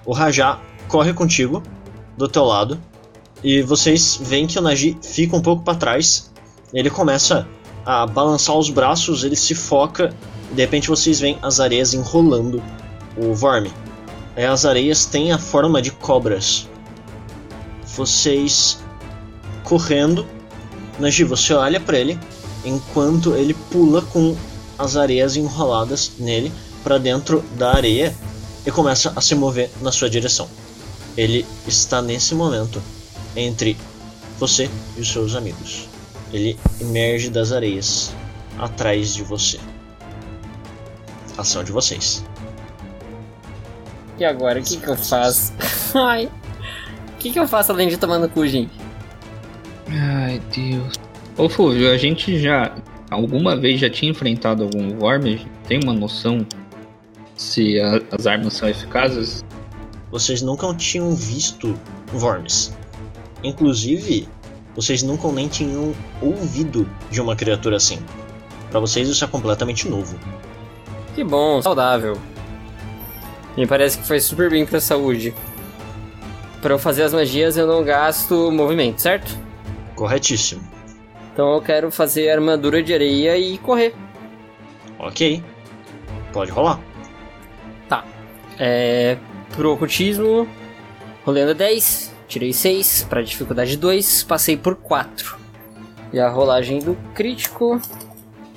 O 0.04 0.12
Rajá 0.12 0.60
corre 0.86 1.12
contigo, 1.12 1.62
do 2.16 2.28
teu 2.28 2.44
lado. 2.44 2.78
E 3.42 3.62
vocês 3.62 4.18
veem 4.20 4.46
que 4.46 4.58
o 4.58 4.62
Nagi 4.62 4.96
fica 5.02 5.36
um 5.36 5.40
pouco 5.40 5.62
para 5.62 5.78
trás. 5.78 6.30
Ele 6.74 6.90
começa 6.90 7.46
a 7.86 8.06
balançar 8.06 8.56
os 8.56 8.68
braços, 8.68 9.24
ele 9.24 9.36
se 9.36 9.54
foca. 9.54 10.12
De 10.52 10.60
repente 10.60 10.88
vocês 10.88 11.20
veem 11.20 11.38
as 11.42 11.60
areias 11.60 11.94
enrolando 11.94 12.62
o 13.16 13.32
Vorme. 13.32 13.72
As 14.36 14.64
areias 14.64 15.06
têm 15.06 15.32
a 15.32 15.38
forma 15.38 15.80
de 15.80 15.90
cobras. 15.90 16.68
Vocês 17.98 18.78
correndo. 19.64 20.24
Nagi, 21.00 21.24
você 21.24 21.52
olha 21.52 21.80
para 21.80 21.98
ele 21.98 22.16
enquanto 22.64 23.34
ele 23.34 23.54
pula 23.72 24.02
com 24.02 24.36
as 24.78 24.96
areias 24.96 25.34
enroladas 25.34 26.12
nele 26.16 26.52
para 26.84 26.96
dentro 26.96 27.42
da 27.56 27.74
areia 27.74 28.14
e 28.64 28.70
começa 28.70 29.12
a 29.16 29.20
se 29.20 29.34
mover 29.34 29.68
na 29.82 29.90
sua 29.90 30.08
direção. 30.08 30.48
Ele 31.16 31.44
está 31.66 32.00
nesse 32.00 32.36
momento 32.36 32.80
entre 33.34 33.76
você 34.38 34.70
e 34.96 35.00
os 35.00 35.10
seus 35.10 35.34
amigos. 35.34 35.88
Ele 36.32 36.56
emerge 36.80 37.30
das 37.30 37.50
areias 37.50 38.12
atrás 38.60 39.12
de 39.12 39.24
você. 39.24 39.58
Ação 41.36 41.64
de 41.64 41.72
vocês. 41.72 42.24
E 44.20 44.24
agora, 44.24 44.60
o 44.60 44.62
que, 44.62 44.76
que 44.76 44.88
eu 44.88 44.96
faço? 44.96 45.52
Ai. 45.94 46.30
O 47.18 47.20
que, 47.20 47.30
que 47.32 47.38
eu 47.40 47.48
faço 47.48 47.72
além 47.72 47.88
de 47.88 47.96
tomar 47.96 48.18
no 48.18 48.28
cu, 48.28 48.46
gente? 48.46 48.70
Ai, 49.90 50.40
Deus. 50.54 50.94
Ô, 51.36 51.48
Fulvio, 51.48 51.90
a 51.90 51.96
gente 51.96 52.38
já 52.38 52.72
alguma 53.10 53.56
vez 53.56 53.80
já 53.80 53.90
tinha 53.90 54.10
enfrentado 54.10 54.62
algum 54.62 54.98
gente 55.32 55.46
tem 55.66 55.80
uma 55.82 55.92
noção 55.92 56.46
se 57.36 57.80
a- 57.80 58.00
as 58.12 58.26
armas 58.26 58.52
são 58.54 58.68
eficazes? 58.68 59.44
Vocês 60.10 60.42
nunca 60.42 60.72
tinham 60.74 61.14
visto 61.14 61.78
Worms. 62.14 62.72
Inclusive, 63.42 64.28
vocês 64.74 65.02
nunca 65.02 65.26
nem 65.32 65.48
tinham 65.48 65.92
ouvido 66.22 66.88
de 67.10 67.20
uma 67.20 67.34
criatura 67.36 67.76
assim. 67.76 67.98
Para 68.70 68.80
vocês 68.80 69.08
isso 69.08 69.24
é 69.24 69.26
completamente 69.26 69.88
novo. 69.88 70.18
Que 71.14 71.24
bom, 71.24 71.60
saudável. 71.62 72.16
Me 73.56 73.66
parece 73.66 73.98
que 73.98 74.06
faz 74.06 74.24
super 74.24 74.48
bem 74.50 74.64
pra 74.64 74.80
saúde. 74.80 75.34
Pra 76.60 76.74
eu 76.74 76.78
fazer 76.78 77.04
as 77.04 77.12
magias 77.12 77.56
eu 77.56 77.66
não 77.66 77.84
gasto 77.84 78.50
movimento, 78.50 79.00
certo? 79.00 79.36
Corretíssimo. 79.94 80.62
Então 81.32 81.54
eu 81.54 81.62
quero 81.62 81.90
fazer 81.90 82.30
armadura 82.30 82.82
de 82.82 82.92
areia 82.92 83.36
e 83.36 83.58
correr. 83.58 83.94
Ok. 84.98 85.42
Pode 86.32 86.50
rolar. 86.50 86.80
É. 88.58 89.16
Pro 89.54 89.72
ocultismo, 89.72 90.46
rolando 91.24 91.54
10, 91.54 92.12
tirei 92.28 92.52
6, 92.52 93.06
pra 93.08 93.22
dificuldade 93.22 93.76
2, 93.76 94.24
passei 94.24 94.56
por 94.56 94.76
4. 94.76 95.36
E 96.12 96.20
a 96.20 96.28
rolagem 96.28 96.80
do 96.80 96.96
crítico, 97.14 97.80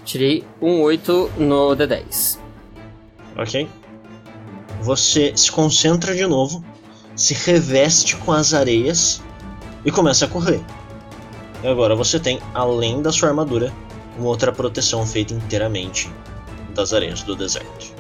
tirei 0.04 0.44
um 0.62 0.82
8 0.82 1.32
no 1.38 1.76
D10. 1.76 2.40
Ok? 3.38 3.70
Você 4.82 5.34
se 5.36 5.52
concentra 5.52 6.14
de 6.14 6.26
novo, 6.28 6.64
se 7.22 7.36
reveste 7.36 8.16
com 8.18 8.32
as 8.32 8.52
areias 8.52 9.22
e 9.86 9.92
começa 9.92 10.26
a 10.26 10.28
correr. 10.28 10.60
E 11.64 11.68
agora 11.68 11.96
você 11.96 12.20
tem, 12.20 12.40
além 12.56 13.00
da 13.00 13.12
sua 13.12 13.30
armadura, 13.30 13.72
uma 14.18 14.28
outra 14.28 14.52
proteção 14.52 15.06
feita 15.06 15.32
inteiramente 15.32 16.12
das 16.74 16.94
areias 16.94 17.22
do 17.22 17.36
deserto. 17.36 17.94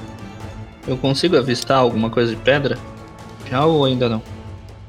Eu 0.88 0.98
consigo 0.98 1.38
avistar 1.38 1.78
alguma 1.78 2.10
coisa 2.10 2.36
de 2.36 2.42
pedra? 2.42 2.80
Já 3.48 3.64
ou 3.64 3.86
ainda 3.86 4.10
não? 4.10 4.24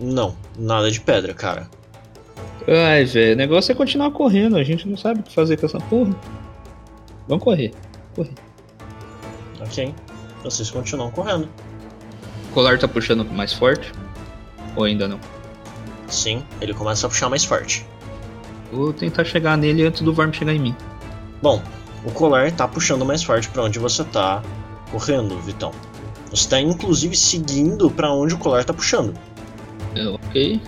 Não, 0.01 0.35
nada 0.59 0.91
de 0.91 1.01
pedra, 1.01 1.35
cara. 1.35 1.69
Ai, 2.67 3.05
velho, 3.05 3.35
o 3.35 3.37
negócio 3.37 3.73
é 3.73 3.75
continuar 3.75 4.13
correndo, 4.13 4.57
a 4.57 4.65
gente 4.65 4.89
não 4.89 4.97
sabe 4.97 5.21
o 5.21 5.23
que 5.23 5.35
fazer 5.35 5.59
com 5.59 5.67
essa 5.67 5.79
porra. 5.79 6.17
Vamos 7.29 7.45
correr. 7.45 7.75
Ok? 9.61 9.95
Vocês 10.43 10.71
continuam 10.71 11.11
correndo. 11.11 11.47
O 12.49 12.55
colar 12.55 12.79
tá 12.79 12.89
puxando 12.89 13.25
mais 13.31 13.53
forte? 13.53 13.93
Ou 14.77 14.85
ainda 14.85 15.07
não? 15.09 15.21
Sim, 16.09 16.45
ele 16.61 16.75
começa 16.75 17.07
a 17.07 17.11
puxar 17.11 17.29
mais 17.29 17.45
forte. 17.45 17.87
Vou 18.73 18.93
tentar 18.93 19.25
chegar 19.25 19.57
nele 19.57 19.85
antes 19.85 20.03
do 20.03 20.13
Vorm 20.13 20.33
chegar 20.33 20.55
em 20.55 20.59
mim. 20.59 20.77
Bom, 21.43 21.63
o 22.05 22.11
colar 22.11 22.51
tá 22.53 22.67
puxando 22.67 23.05
mais 23.05 23.23
forte 23.23 23.49
pra 23.49 23.63
onde 23.63 23.79
você 23.79 24.03
tá 24.05 24.43
correndo, 24.91 25.39
Vitão. 25.41 25.73
Você 26.31 26.49
tá 26.49 26.61
inclusive 26.61 27.17
seguindo 27.17 27.91
pra 27.91 28.13
onde 28.13 28.35
o 28.35 28.39
colar 28.39 28.65
tá 28.65 28.73
puxando. 28.73 29.15
É, 29.95 30.07
ok. 30.07 30.61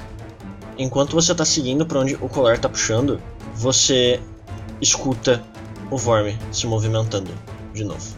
Enquanto 0.78 1.14
você 1.14 1.34
tá 1.34 1.44
seguindo 1.44 1.87
pra 1.87 2.00
onde 2.00 2.14
o 2.16 2.28
colar 2.28 2.58
tá 2.58 2.68
puxando, 2.68 3.20
você 3.54 4.20
escuta 4.80 5.42
o 5.90 5.96
Vorme 5.96 6.37
se 6.52 6.66
movimentando 6.66 7.30
de 7.73 7.84
novo. 7.84 8.16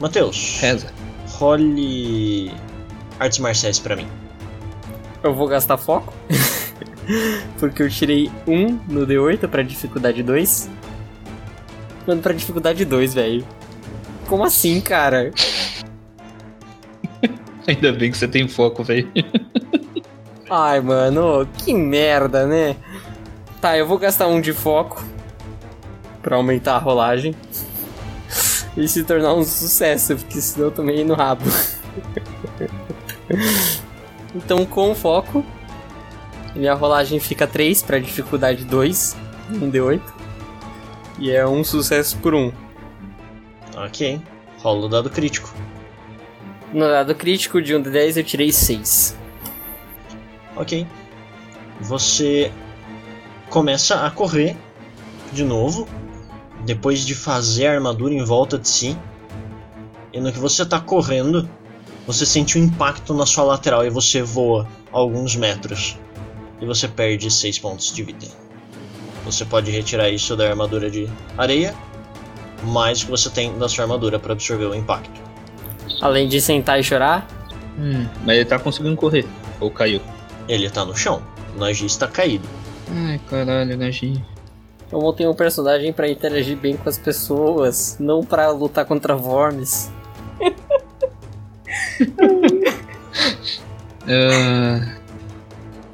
Matheus, 0.00 0.58
Reza. 0.60 0.92
role 1.30 2.52
artes 3.18 3.38
marciais 3.38 3.78
pra 3.78 3.96
mim. 3.96 4.06
Eu 5.22 5.34
vou 5.34 5.48
gastar 5.48 5.76
foco. 5.76 6.12
Porque 7.58 7.82
eu 7.82 7.90
tirei 7.90 8.30
1 8.46 8.80
no 8.88 9.06
D8 9.06 9.48
pra 9.48 9.62
dificuldade 9.62 10.22
2. 10.22 10.70
Mano, 12.06 12.22
pra 12.22 12.32
dificuldade 12.32 12.84
2, 12.84 13.14
velho. 13.14 13.44
Como 14.26 14.44
assim, 14.44 14.80
cara? 14.80 15.32
Ainda 17.66 17.92
bem 17.92 18.10
que 18.10 18.18
você 18.18 18.28
tem 18.28 18.48
foco, 18.48 18.84
velho. 18.84 19.10
Ai, 20.50 20.80
mano, 20.80 21.46
que 21.58 21.74
merda, 21.74 22.46
né? 22.46 22.76
Tá, 23.60 23.76
eu 23.76 23.86
vou 23.86 23.98
gastar 23.98 24.28
um 24.28 24.40
de 24.40 24.52
foco 24.52 25.04
pra 26.22 26.36
aumentar 26.36 26.76
a 26.76 26.78
rolagem 26.78 27.34
e 28.76 28.88
se 28.88 29.04
tornar 29.04 29.34
um 29.34 29.44
sucesso, 29.44 30.16
porque 30.16 30.40
senão 30.40 30.68
eu 30.68 30.70
tomei 30.70 31.04
no 31.04 31.14
rabo. 31.14 31.44
Então, 34.34 34.64
com 34.66 34.94
foco, 34.94 35.44
minha 36.54 36.74
rolagem 36.74 37.20
fica 37.20 37.46
3 37.46 37.82
pra 37.82 37.98
dificuldade 37.98 38.64
2, 38.64 39.16
um 39.50 39.70
D8. 39.70 40.00
E 41.18 41.30
é 41.30 41.46
um 41.46 41.64
sucesso 41.64 42.16
por 42.18 42.34
um. 42.34 42.52
Ok. 43.76 44.20
Rola 44.60 44.86
o 44.86 44.88
dado 44.88 45.10
crítico. 45.10 45.52
No 46.72 46.80
dado 46.80 47.14
crítico 47.14 47.62
de 47.62 47.74
1 47.74 47.82
de 47.82 47.90
10 47.90 48.16
eu 48.18 48.24
tirei 48.24 48.52
6. 48.52 49.16
Ok. 50.56 50.86
Você 51.80 52.52
começa 53.48 54.04
a 54.04 54.10
correr 54.10 54.56
de 55.32 55.44
novo, 55.44 55.88
depois 56.64 57.06
de 57.06 57.14
fazer 57.14 57.66
a 57.66 57.74
armadura 57.74 58.12
em 58.12 58.24
volta 58.24 58.58
de 58.58 58.68
si. 58.68 58.98
E 60.12 60.20
no 60.20 60.32
que 60.32 60.38
você 60.38 60.62
está 60.62 60.80
correndo, 60.80 61.48
você 62.08 62.26
sente 62.26 62.58
um 62.58 62.64
impacto 62.64 63.14
na 63.14 63.24
sua 63.26 63.44
lateral 63.44 63.84
e 63.86 63.90
você 63.90 64.22
voa 64.22 64.66
alguns 64.90 65.36
metros. 65.36 65.96
E 66.60 66.66
você 66.66 66.88
perde 66.88 67.30
6 67.30 67.58
pontos 67.60 67.92
de 67.94 68.02
vida. 68.02 68.26
Você 69.24 69.44
pode 69.44 69.70
retirar 69.70 70.08
isso 70.08 70.34
da 70.34 70.48
armadura 70.48 70.90
de 70.90 71.08
areia, 71.36 71.74
mais 72.64 73.02
o 73.02 73.04
que 73.04 73.10
você 73.12 73.30
tem 73.30 73.56
da 73.58 73.68
sua 73.68 73.84
armadura 73.84 74.18
para 74.18 74.32
absorver 74.32 74.64
o 74.64 74.74
impacto. 74.74 75.20
Além 76.00 76.26
de 76.28 76.40
sentar 76.40 76.80
e 76.80 76.82
chorar, 76.82 77.28
Hum, 77.80 78.08
mas 78.24 78.36
ele 78.36 78.44
tá 78.44 78.58
conseguindo 78.58 78.96
correr. 78.96 79.24
Ou 79.60 79.70
caiu. 79.70 80.00
Ele 80.48 80.68
tá 80.68 80.84
no 80.84 80.96
chão. 80.96 81.22
O 81.54 81.60
Nagi 81.60 81.86
está 81.86 82.08
caído. 82.08 82.48
Ai, 82.90 83.20
caralho, 83.30 83.76
Nagi. 83.76 84.20
eu 84.90 84.98
montei 85.00 85.28
um 85.28 85.34
personagem 85.34 85.92
pra 85.92 86.10
interagir 86.10 86.56
bem 86.56 86.76
com 86.76 86.88
as 86.88 86.98
pessoas, 86.98 87.96
não 88.00 88.24
pra 88.24 88.50
lutar 88.50 88.84
contra 88.84 89.14
Vormes. 89.14 89.92
Ah, 94.10 94.96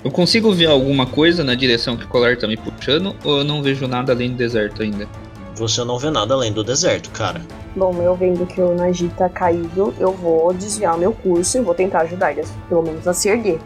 eu 0.05 0.11
consigo 0.11 0.53
ver 0.53 0.67
alguma 0.67 1.05
coisa 1.05 1.43
na 1.43 1.57
direção 1.57 1.97
que 1.97 2.05
o 2.05 2.09
colar 2.09 2.37
tá 2.37 2.47
me 2.47 2.57
puxando 2.57 3.17
ou 3.25 3.39
eu 3.39 3.45
não 3.45 3.61
vejo 3.61 3.89
nada 3.89 4.13
além 4.13 4.31
do 4.31 4.37
deserto 4.37 4.83
ainda? 4.83 5.09
Você 5.57 5.83
não 5.83 5.99
vê 5.99 6.11
nada 6.11 6.35
além 6.35 6.53
do 6.53 6.63
deserto, 6.63 7.11
cara. 7.11 7.41
Bom, 7.75 7.93
eu 8.03 8.15
vendo 8.15 8.47
que 8.47 8.61
o 8.61 8.75
Nagi 8.75 9.09
tá 9.17 9.29
caído, 9.29 9.93
eu 9.99 10.13
vou 10.13 10.53
desviar 10.53 10.97
meu 10.97 11.13
curso 11.13 11.59
e 11.59 11.61
vou 11.61 11.75
tentar 11.75 12.03
ajudar 12.03 12.33
ele, 12.33 12.43
pelo 12.69 12.83
menos 12.83 13.07
a 13.09 13.13
se 13.13 13.29
erguer. 13.29 13.59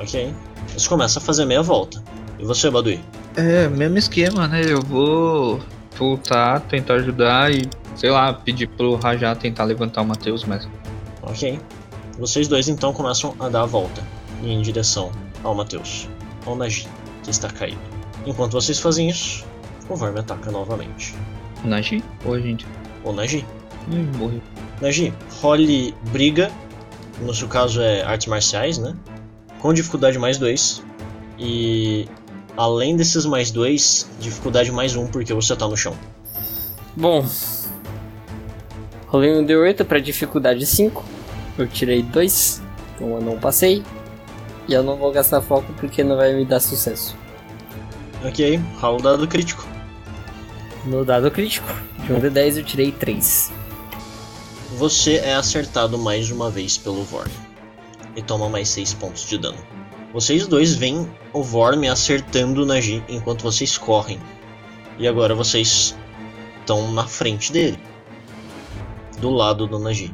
Ok. 0.00 0.32
Você 0.68 0.88
começa 0.88 1.18
a 1.18 1.22
fazer 1.22 1.44
meia 1.44 1.62
volta. 1.62 2.02
E 2.38 2.44
você, 2.44 2.70
Badui? 2.70 3.00
É, 3.36 3.68
mesmo 3.68 3.98
esquema, 3.98 4.46
né? 4.46 4.62
Eu 4.64 4.80
vou 4.82 5.60
voltar, 5.98 6.60
tentar 6.60 6.94
ajudar 6.94 7.52
e, 7.52 7.68
sei 7.94 8.10
lá, 8.10 8.32
pedir 8.32 8.68
pro 8.68 8.96
Rajá 8.96 9.34
tentar 9.34 9.64
levantar 9.64 10.02
o 10.02 10.06
Matheus, 10.06 10.44
mas. 10.44 10.66
Ok. 11.22 11.58
Vocês 12.18 12.48
dois 12.48 12.68
então 12.68 12.92
começam 12.92 13.34
a 13.40 13.48
dar 13.48 13.62
a 13.62 13.66
volta 13.66 14.02
e 14.42 14.46
ir 14.46 14.52
em 14.52 14.62
direção 14.62 15.10
ao 15.42 15.54
Mateus, 15.54 16.08
ao 16.44 16.54
Nagi, 16.54 16.86
que 17.22 17.30
está 17.30 17.48
caído. 17.48 17.80
Enquanto 18.26 18.52
vocês 18.52 18.78
fazem 18.78 19.08
isso, 19.08 19.44
o 19.88 19.96
Verme 19.96 20.20
ataca 20.20 20.50
novamente. 20.50 21.14
Nagi? 21.64 22.02
Ou 22.24 22.34
a 22.34 22.40
gente? 22.40 22.66
O 23.04 23.12
Nagi. 23.12 23.44
Hum, 23.90 24.10
morreu. 24.18 24.42
Nagi, 24.80 25.12
role 25.40 25.94
briga, 26.10 26.50
no 27.20 27.34
seu 27.34 27.48
caso 27.48 27.80
é 27.80 28.02
artes 28.02 28.26
marciais, 28.26 28.78
né? 28.78 28.96
Com 29.58 29.72
dificuldade 29.72 30.18
mais 30.18 30.38
dois. 30.38 30.82
E 31.38 32.06
além 32.56 32.96
desses 32.96 33.24
mais 33.24 33.50
dois, 33.50 34.08
dificuldade 34.20 34.70
mais 34.70 34.96
um 34.96 35.06
porque 35.06 35.32
você 35.32 35.56
tá 35.56 35.66
no 35.66 35.76
chão. 35.76 35.96
Bom, 36.96 37.24
rolei 39.12 39.38
um 39.38 39.44
D8 39.44 39.84
pra 39.84 39.98
dificuldade 39.98 40.64
5. 40.64 41.04
Eu 41.58 41.68
tirei 41.68 42.02
2, 42.02 42.62
então 42.94 43.10
eu 43.10 43.20
não 43.20 43.38
passei. 43.38 43.82
E 44.66 44.72
eu 44.72 44.82
não 44.82 44.96
vou 44.96 45.12
gastar 45.12 45.42
foco 45.42 45.70
porque 45.74 46.02
não 46.02 46.16
vai 46.16 46.32
me 46.32 46.46
dar 46.46 46.60
sucesso. 46.60 47.14
Ok, 48.24 48.58
rola 48.80 48.98
o 48.98 49.02
dado 49.02 49.28
crítico. 49.28 49.66
No 50.86 51.04
dado 51.04 51.30
crítico, 51.30 51.68
de 52.06 52.12
1 52.12 52.20
de 52.20 52.30
10 52.30 52.58
eu 52.58 52.64
tirei 52.64 52.90
3. 52.90 53.52
Você 54.78 55.16
é 55.16 55.34
acertado 55.34 55.98
mais 55.98 56.30
uma 56.30 56.50
vez 56.50 56.78
pelo 56.78 57.04
Vorm 57.04 57.30
e 58.16 58.22
toma 58.22 58.48
mais 58.48 58.70
6 58.70 58.94
pontos 58.94 59.28
de 59.28 59.36
dano. 59.36 59.58
Vocês 60.14 60.46
dois 60.46 60.74
veem 60.74 61.06
o 61.32 61.42
Vorm 61.42 61.86
acertando 61.90 62.62
o 62.62 62.66
Nagi 62.66 63.02
enquanto 63.08 63.42
vocês 63.42 63.76
correm. 63.76 64.18
E 64.98 65.06
agora 65.06 65.34
vocês 65.34 65.94
estão 66.60 66.92
na 66.92 67.06
frente 67.06 67.52
dele, 67.52 67.78
do 69.22 69.30
lado 69.30 69.68
do 69.68 69.78
Nagi. 69.78 70.12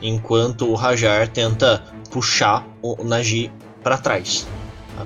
Enquanto 0.00 0.66
o 0.66 0.74
Rajar 0.74 1.28
tenta 1.28 1.84
puxar 2.10 2.66
o 2.80 3.04
Nagi 3.04 3.52
para 3.82 3.98
trás, 3.98 4.48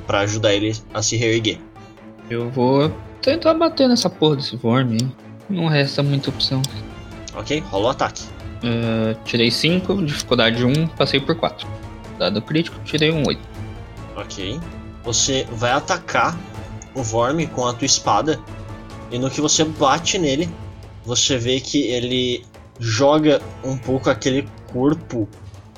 para 0.07 0.21
ajudar 0.21 0.55
ele 0.55 0.73
a 0.95 1.03
se 1.03 1.17
reerguer. 1.17 1.59
Eu 2.31 2.49
vou 2.49 2.91
tentar 3.21 3.55
bater 3.55 3.89
nessa 3.89 4.09
porra 4.09 4.37
desse 4.37 4.57
Vorme, 4.57 4.99
hein? 5.03 5.13
Não 5.51 5.67
resta 5.67 6.03
muita 6.03 6.31
opção. 6.31 6.63
Ok? 7.35 7.59
Rola 7.71 7.87
o 7.87 7.91
ataque. 7.91 8.23
Ah, 8.63 9.17
tirei 9.25 9.51
5, 9.51 10.05
dificuldade 10.05 10.65
1, 10.65 10.87
passei 10.89 11.19
por 11.19 11.35
4. 11.35 11.67
Dado 12.19 12.41
crítico, 12.41 12.79
tirei 12.85 13.11
um 13.11 13.27
8. 13.27 13.41
Ok. 14.17 14.61
Você 15.03 15.45
vai 15.51 15.73
atacar 15.73 16.39
o 16.95 17.03
Vorm 17.03 17.45
com 17.49 17.67
a 17.67 17.73
tua 17.73 17.87
espada. 17.87 18.39
E 19.11 19.19
no 19.19 19.29
que 19.29 19.41
você 19.41 19.65
bate 19.65 20.19
nele, 20.19 20.49
você 21.05 21.37
vê 21.37 21.59
que 21.59 21.89
ele 21.89 22.45
joga 22.79 23.41
um 23.65 23.77
pouco 23.77 24.11
aquele 24.11 24.49
corpo 24.73 25.29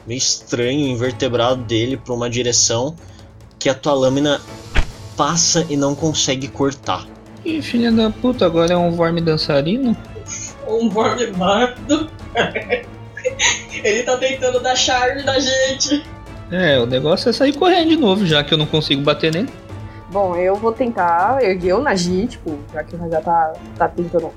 meio 0.07 0.19
estranho, 0.19 0.89
invertebrado 0.89 1.63
dele 1.63 1.97
para 1.97 2.15
uma 2.15 2.29
direção 2.29 2.95
que 3.59 3.69
a 3.69 3.75
tua 3.75 3.95
lâmina 3.95 4.41
passa 5.17 5.67
e 5.71 5.77
não 5.77 5.95
consegue 5.95 6.49
cortar. 6.49 7.07
Ih, 7.45 7.63
filha 7.63 7.91
da 7.93 8.11
puta, 8.11 8.47
agora 8.47 8.73
é 8.73 8.77
um 8.77 8.91
Vorme 8.93 9.21
dançarino? 9.21 9.97
Um 10.67 10.89
Vorm 10.89 11.19
bardo. 11.37 12.11
Ele 13.73 14.03
tá 14.03 14.17
tentando 14.17 14.61
dar 14.61 14.77
charme 14.77 15.23
na 15.23 15.39
gente. 15.39 16.05
É, 16.51 16.79
o 16.79 16.87
negócio 16.87 17.29
é 17.29 17.33
sair 17.33 17.55
correndo 17.55 17.89
de 17.89 17.97
novo, 17.97 18.27
já 18.27 18.45
que 18.45 18.53
eu 18.53 18.59
não 18.59 18.67
consigo 18.67 19.03
bater 19.03 19.33
nele. 19.33 19.49
Bom, 20.11 20.37
eu 20.37 20.55
vou 20.55 20.73
tentar 20.73 21.43
erguer 21.43 21.75
o 21.75 21.83
Nagi, 21.83 22.27
tipo, 22.27 22.59
já 22.73 22.85
que 22.85 22.95
o 22.95 22.99
Raja 22.99 23.21
tá, 23.21 23.53
tá 23.77 23.89
tentando 23.89 24.31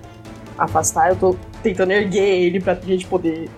afastar, 0.58 1.10
eu 1.10 1.16
tô 1.16 1.36
tentando 1.62 1.92
erguer 1.92 2.44
ele 2.46 2.60
pra 2.60 2.76
gente 2.76 3.06
poder. 3.06 3.50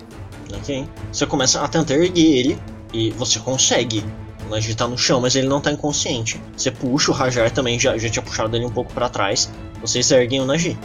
Ok? 0.52 0.86
Você 1.12 1.26
começa 1.26 1.60
a 1.60 1.68
tentar 1.68 1.94
erguer 1.94 2.38
ele 2.38 2.58
e 2.92 3.10
você 3.12 3.38
consegue. 3.38 4.04
O 4.46 4.50
Nagi 4.50 4.74
tá 4.74 4.88
no 4.88 4.98
chão, 4.98 5.20
mas 5.20 5.36
ele 5.36 5.46
não 5.46 5.60
tá 5.60 5.70
inconsciente. 5.70 6.40
Você 6.56 6.70
puxa 6.70 7.12
o 7.12 7.14
Rajar 7.14 7.50
também, 7.50 7.78
já, 7.78 7.96
já 7.96 8.08
tinha 8.08 8.22
puxado 8.22 8.56
ele 8.56 8.66
um 8.66 8.70
pouco 8.70 8.92
para 8.92 9.08
trás. 9.08 9.50
Vocês 9.80 10.10
erguem 10.10 10.40
o 10.40 10.44
Nagi. 10.44 10.76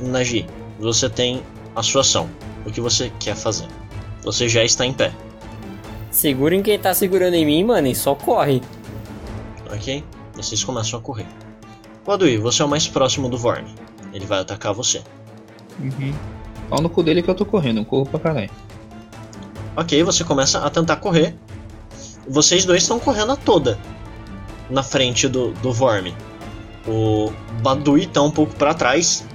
Nagi, 0.00 0.46
você 0.78 1.08
tem 1.08 1.42
a 1.74 1.82
sua 1.82 2.00
ação. 2.00 2.28
O 2.66 2.72
que 2.72 2.80
você 2.80 3.10
quer 3.20 3.36
fazer? 3.36 3.68
Você 4.22 4.48
já 4.48 4.64
está 4.64 4.84
em 4.84 4.92
pé, 4.92 5.12
Segurem 6.16 6.62
quem 6.62 6.78
tá 6.78 6.94
segurando 6.94 7.34
em 7.34 7.44
mim, 7.44 7.62
mano, 7.62 7.86
e 7.88 7.94
só 7.94 8.14
corre. 8.14 8.62
ok? 9.70 10.02
Vocês 10.34 10.64
começam 10.64 10.98
a 10.98 11.02
correr. 11.02 11.26
Wadui, 12.06 12.38
você 12.38 12.62
é 12.62 12.64
o 12.64 12.68
mais 12.68 12.88
próximo 12.88 13.28
do 13.28 13.36
Vorm. 13.36 13.66
Ele 14.12 14.26
vai 14.26 14.40
atacar 14.40 14.72
você. 14.72 15.02
Uhum. 15.78 16.14
Pau 16.68 16.80
no 16.80 16.90
cu 16.90 17.02
dele 17.02 17.22
que 17.22 17.30
eu 17.30 17.34
tô 17.34 17.44
correndo, 17.44 17.80
eu 17.80 17.84
corro 17.84 18.06
pra 18.06 18.18
caralho. 18.18 18.50
Ok, 19.76 20.02
você 20.02 20.24
começa 20.24 20.58
a 20.64 20.70
tentar 20.70 20.96
correr. 20.96 21.36
Vocês 22.28 22.64
dois 22.64 22.82
estão 22.82 22.98
correndo 22.98 23.32
a 23.32 23.36
toda 23.36 23.78
na 24.68 24.82
frente 24.82 25.28
do, 25.28 25.52
do 25.52 25.72
Vorm. 25.72 26.12
O 26.86 27.32
Badui 27.62 28.06
tá 28.06 28.22
um 28.22 28.30
pouco 28.30 28.54
para 28.54 28.74
trás, 28.74 29.26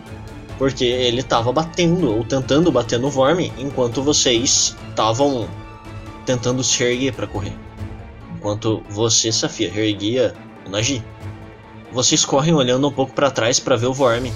porque 0.58 0.86
ele 0.86 1.24
tava 1.24 1.52
batendo, 1.52 2.14
ou 2.16 2.24
tentando 2.24 2.72
bater 2.72 3.00
no 3.00 3.10
Vorm, 3.10 3.52
enquanto 3.58 4.02
vocês 4.02 4.76
estavam 4.90 5.48
tentando 6.26 6.64
se 6.64 6.84
erguer 6.84 7.14
para 7.14 7.28
correr. 7.28 7.54
Enquanto 8.36 8.84
você, 8.90 9.32
Safia, 9.32 9.68
erguia 9.68 10.34
o 10.66 10.70
Nagi. 10.70 11.04
Vocês 11.92 12.26
correm 12.26 12.54
olhando 12.54 12.88
um 12.88 12.92
pouco 12.92 13.14
para 13.14 13.30
trás 13.30 13.60
para 13.60 13.76
ver 13.76 13.88
o 13.88 13.94
Vorm. 13.94 14.32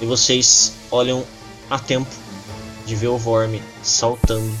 E 0.00 0.06
vocês 0.06 0.74
olham 0.90 1.24
a 1.70 1.78
tempo 1.78 2.10
de 2.86 2.94
ver 2.94 3.08
o 3.08 3.18
Vorm 3.18 3.60
saltando 3.82 4.52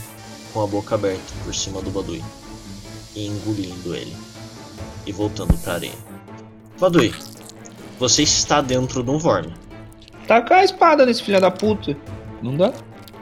com 0.52 0.62
a 0.62 0.66
boca 0.66 0.94
aberta 0.94 1.32
por 1.44 1.54
cima 1.54 1.80
do 1.82 1.90
Badui 1.90 2.24
e 3.14 3.26
engolindo 3.26 3.94
ele 3.94 4.16
e 5.06 5.12
voltando 5.12 5.56
para 5.58 5.74
areia. 5.74 5.94
Badui, 6.80 7.14
você 7.98 8.22
está 8.22 8.60
dentro 8.60 9.02
de 9.02 9.10
um 9.10 9.18
Vorm. 9.18 9.52
Taca 10.26 10.56
a 10.56 10.64
espada 10.64 11.06
nesse 11.06 11.22
filho 11.22 11.40
da 11.40 11.50
puta. 11.50 11.96
Não 12.42 12.56
dá? 12.56 12.72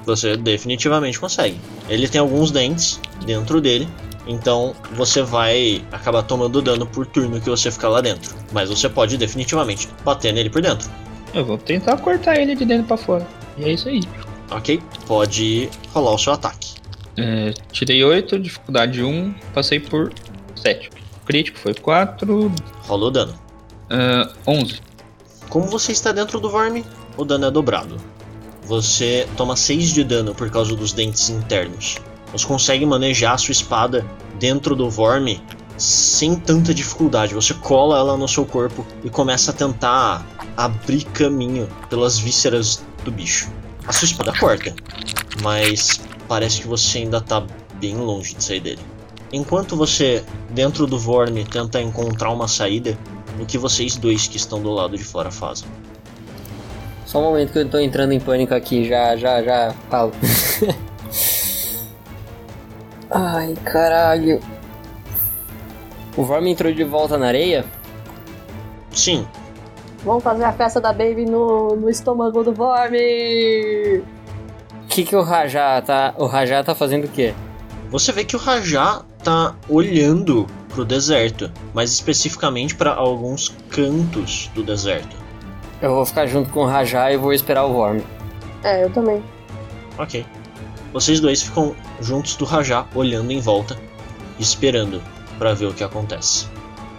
Você 0.07 0.37
definitivamente 0.37 1.18
consegue. 1.18 1.61
Ele 1.88 2.09
tem 2.09 2.20
alguns 2.20 2.50
dentes 2.50 3.00
dentro 3.24 3.61
dele, 3.61 3.88
então 4.27 4.74
você 4.92 5.22
vai 5.22 5.85
acabar 5.92 6.22
tomando 6.22 6.62
dano 6.62 6.87
por 6.87 7.07
turno 7.07 7.40
que 7.40 7.48
você 7.48 7.70
ficar 7.70 7.88
lá 7.88 8.00
dentro. 8.00 8.35
Mas 8.53 8.70
você 8.70 8.88
pode 8.88 9.16
definitivamente 9.16 9.88
bater 10.05 10.33
nele 10.33 10.50
por 10.50 10.62
dentro. 10.62 10.90
Eu 11.35 11.44
vou 11.44 11.59
tentar 11.59 11.97
cortar 11.99 12.37
ele 12.37 12.55
de 12.55 12.64
dentro 12.64 12.87
pra 12.87 12.97
fora. 12.97 13.27
E 13.59 13.64
é 13.64 13.73
isso 13.73 13.88
aí. 13.88 14.03
Ok? 14.51 14.81
Pode 15.07 15.68
rolar 15.92 16.12
o 16.14 16.18
seu 16.18 16.33
ataque. 16.33 16.75
É, 17.16 17.53
tirei 17.73 18.03
8, 18.05 18.38
dificuldade 18.38 19.03
1, 19.03 19.35
passei 19.53 19.79
por 19.81 20.12
7. 20.57 20.90
Crítico 21.25 21.59
foi 21.59 21.75
4, 21.75 22.53
Rola 22.87 23.07
o 23.07 23.11
dano. 23.11 23.35
ah, 23.90 24.31
11. 24.47 24.81
Como 25.49 25.66
você 25.66 25.92
está 25.92 26.11
dentro 26.12 26.40
do 26.40 26.51
Vorme, 26.51 26.85
o 27.16 27.25
dano 27.25 27.47
é 27.47 27.51
dobrado. 27.51 27.97
Você 28.64 29.29
toma 29.37 29.57
6 29.57 29.90
de 29.92 30.05
dano 30.05 30.35
por 30.35 30.51
causa 30.51 30.75
dos 30.75 30.92
dentes 30.92 31.29
internos. 31.31 31.99
Você 32.33 32.47
consegue 32.47 32.85
manejar 32.85 33.35
a 33.35 33.38
sua 33.38 33.53
espada 33.53 34.05
dentro 34.40 34.75
do 34.75 34.90
Vorme 34.90 35.40
sem 35.77 36.35
tanta 36.35 36.75
dificuldade. 36.75 37.35
Você 37.35 37.55
cola 37.55 37.99
ela 37.99 38.16
no 38.16 38.27
seu 38.27 38.44
corpo 38.44 38.85
e 39.05 39.11
começa 39.11 39.51
a 39.51 39.55
tentar 39.55 40.27
abrir 40.57 41.05
caminho 41.07 41.69
pelas 41.88 42.19
vísceras 42.19 42.85
do 43.05 43.11
bicho. 43.11 43.51
A 43.87 43.93
sua 43.93 44.07
espada 44.07 44.33
corta, 44.38 44.75
mas 45.43 46.01
parece 46.27 46.62
que 46.62 46.67
você 46.67 46.99
ainda 46.99 47.21
tá 47.21 47.47
bem 47.75 47.97
longe 47.97 48.35
de 48.35 48.43
sair 48.43 48.61
dele. 48.61 48.81
Enquanto 49.33 49.77
você, 49.77 50.25
dentro 50.51 50.87
do 50.87 50.99
Vorme, 50.99 51.45
tenta 51.45 51.81
encontrar 51.81 52.31
uma 52.31 52.49
saída, 52.49 52.97
o 53.40 53.45
que 53.45 53.59
vocês 53.59 53.97
dois 53.97 54.29
que 54.29 54.37
estão 54.37 54.62
do 54.62 54.71
lado 54.71 54.97
de 54.97 55.05
fora 55.05 55.31
fazem? 55.31 55.69
Só 57.05 57.19
um 57.19 57.25
momento 57.25 57.53
que 57.53 57.59
eu 57.59 57.69
tô 57.69 57.79
entrando 57.79 58.12
em 58.12 58.21
pânico 58.21 58.55
aqui, 58.55 58.88
já, 58.88 59.17
já, 59.17 59.43
já 59.43 59.75
falo. 59.90 60.12
Ai, 63.11 63.55
caralho. 63.64 64.40
O 66.17 66.25
Vorme 66.25 66.51
entrou 66.51 66.73
de 66.73 66.85
volta 66.85 67.19
na 67.19 67.27
areia? 67.27 67.64
Sim, 68.93 69.27
Vamos 70.05 70.23
fazer 70.23 70.45
a 70.45 70.53
festa 70.53 70.81
da 70.81 70.93
Baby 70.93 71.25
no, 71.25 71.77
no 71.77 71.88
estômago 71.88 72.45
do 72.45 72.53
Vorme! 72.53 74.03
O 74.83 74.87
que 74.88 75.05
que 75.05 75.17
o 75.17 75.23
Rajá 75.23 75.81
tá... 75.81 76.14
O 76.19 76.27
Rajá 76.27 76.62
tá 76.62 76.75
fazendo 76.75 77.05
o 77.05 77.09
quê? 77.09 77.35
você 77.95 78.11
vê 78.11 78.25
que 78.25 78.35
o 78.35 78.38
Rajá 78.40 79.03
tá 79.23 79.55
olhando 79.69 80.49
pro 80.69 80.85
deserto, 80.85 81.49
mais 81.73 81.93
especificamente 81.93 82.75
para 82.75 82.93
alguns 82.93 83.51
cantos 83.71 84.51
do 84.53 84.64
deserto. 84.64 85.14
Eu 85.81 85.95
vou 85.95 86.05
ficar 86.05 86.27
junto 86.27 86.51
com 86.51 86.61
o 86.61 86.67
Rajá 86.67 87.12
e 87.12 87.17
vou 87.17 87.33
esperar 87.33 87.64
o 87.64 87.73
Vorme. 87.73 88.05
É, 88.64 88.83
eu 88.83 88.90
também. 88.90 89.23
Ok. 89.97 90.27
Vocês 90.93 91.21
dois 91.21 91.43
ficam 91.43 91.75
juntos 92.01 92.35
do 92.35 92.45
Rajá, 92.45 92.85
olhando 92.97 93.31
em 93.31 93.40
volta, 93.40 93.79
esperando 94.40 95.01
para 95.38 95.55
ver 95.55 95.67
o 95.67 95.73
que 95.73 95.85
acontece. 95.85 96.49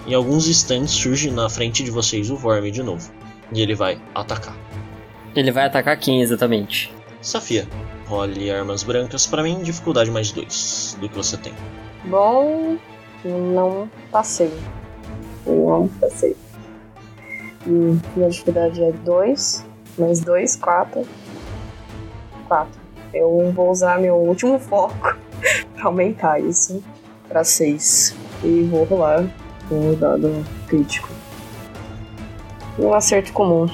Em 0.08 0.14
alguns 0.14 0.48
instantes 0.48 0.94
surge 0.94 1.32
na 1.32 1.50
frente 1.50 1.84
de 1.84 1.90
vocês 1.90 2.30
o 2.30 2.38
Vorme 2.38 2.70
de 2.70 2.84
novo, 2.84 3.12
e 3.52 3.62
ele 3.62 3.74
vai 3.74 4.00
atacar. 4.14 4.56
Ele 5.36 5.52
vai 5.52 5.66
atacar 5.66 5.98
quem 5.98 6.22
exatamente? 6.22 6.94
Safia, 7.22 7.68
role 8.06 8.52
armas 8.52 8.84
brancas 8.84 9.26
para 9.26 9.42
mim, 9.42 9.64
dificuldade 9.64 10.12
mais 10.12 10.32
2 10.32 10.98
do 11.02 11.10
que 11.10 11.16
você 11.16 11.38
tem. 11.38 11.54
Bom, 12.06 12.78
não 13.24 13.90
passei. 14.12 14.54
Não 15.46 15.88
passei. 16.00 16.36
E 17.66 18.00
minha 18.16 18.30
dificuldade 18.30 18.84
é 18.84 18.92
2, 18.92 19.66
mais 19.98 20.20
2, 20.20 20.56
4. 20.56 21.08
4. 22.48 22.80
Eu 23.12 23.52
vou 23.56 23.72
usar 23.72 24.00
meu 24.00 24.16
último 24.18 24.60
foco 24.60 24.96
pra 25.74 25.86
aumentar 25.86 26.40
isso 26.40 26.84
pra 27.28 27.44
6. 27.44 28.16
E 28.44 28.62
vou 28.70 28.84
rolar 28.84 29.26
com 29.68 29.92
o 29.92 29.96
dado 29.96 30.46
crítico. 30.68 31.10
Um 32.78 32.94
acerto 32.94 33.32
comum. 33.34 33.68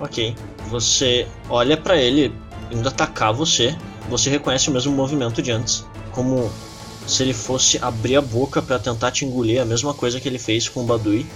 Ok. 0.00 0.34
Você 0.68 1.26
olha 1.48 1.76
pra 1.76 1.96
ele 1.96 2.32
indo 2.70 2.88
atacar 2.88 3.32
você. 3.32 3.76
Você 4.08 4.30
reconhece 4.30 4.70
o 4.70 4.72
mesmo 4.72 4.92
movimento 4.92 5.42
de 5.42 5.50
antes, 5.50 5.84
como 6.12 6.50
se 7.06 7.22
ele 7.22 7.32
fosse 7.32 7.78
abrir 7.82 8.16
a 8.16 8.22
boca 8.22 8.62
pra 8.62 8.78
tentar 8.78 9.10
te 9.10 9.24
engolir, 9.24 9.60
a 9.60 9.64
mesma 9.64 9.94
coisa 9.94 10.20
que 10.20 10.28
ele 10.28 10.38
fez 10.38 10.68
com 10.68 10.82
o 10.82 10.86
Badui. 10.86 11.26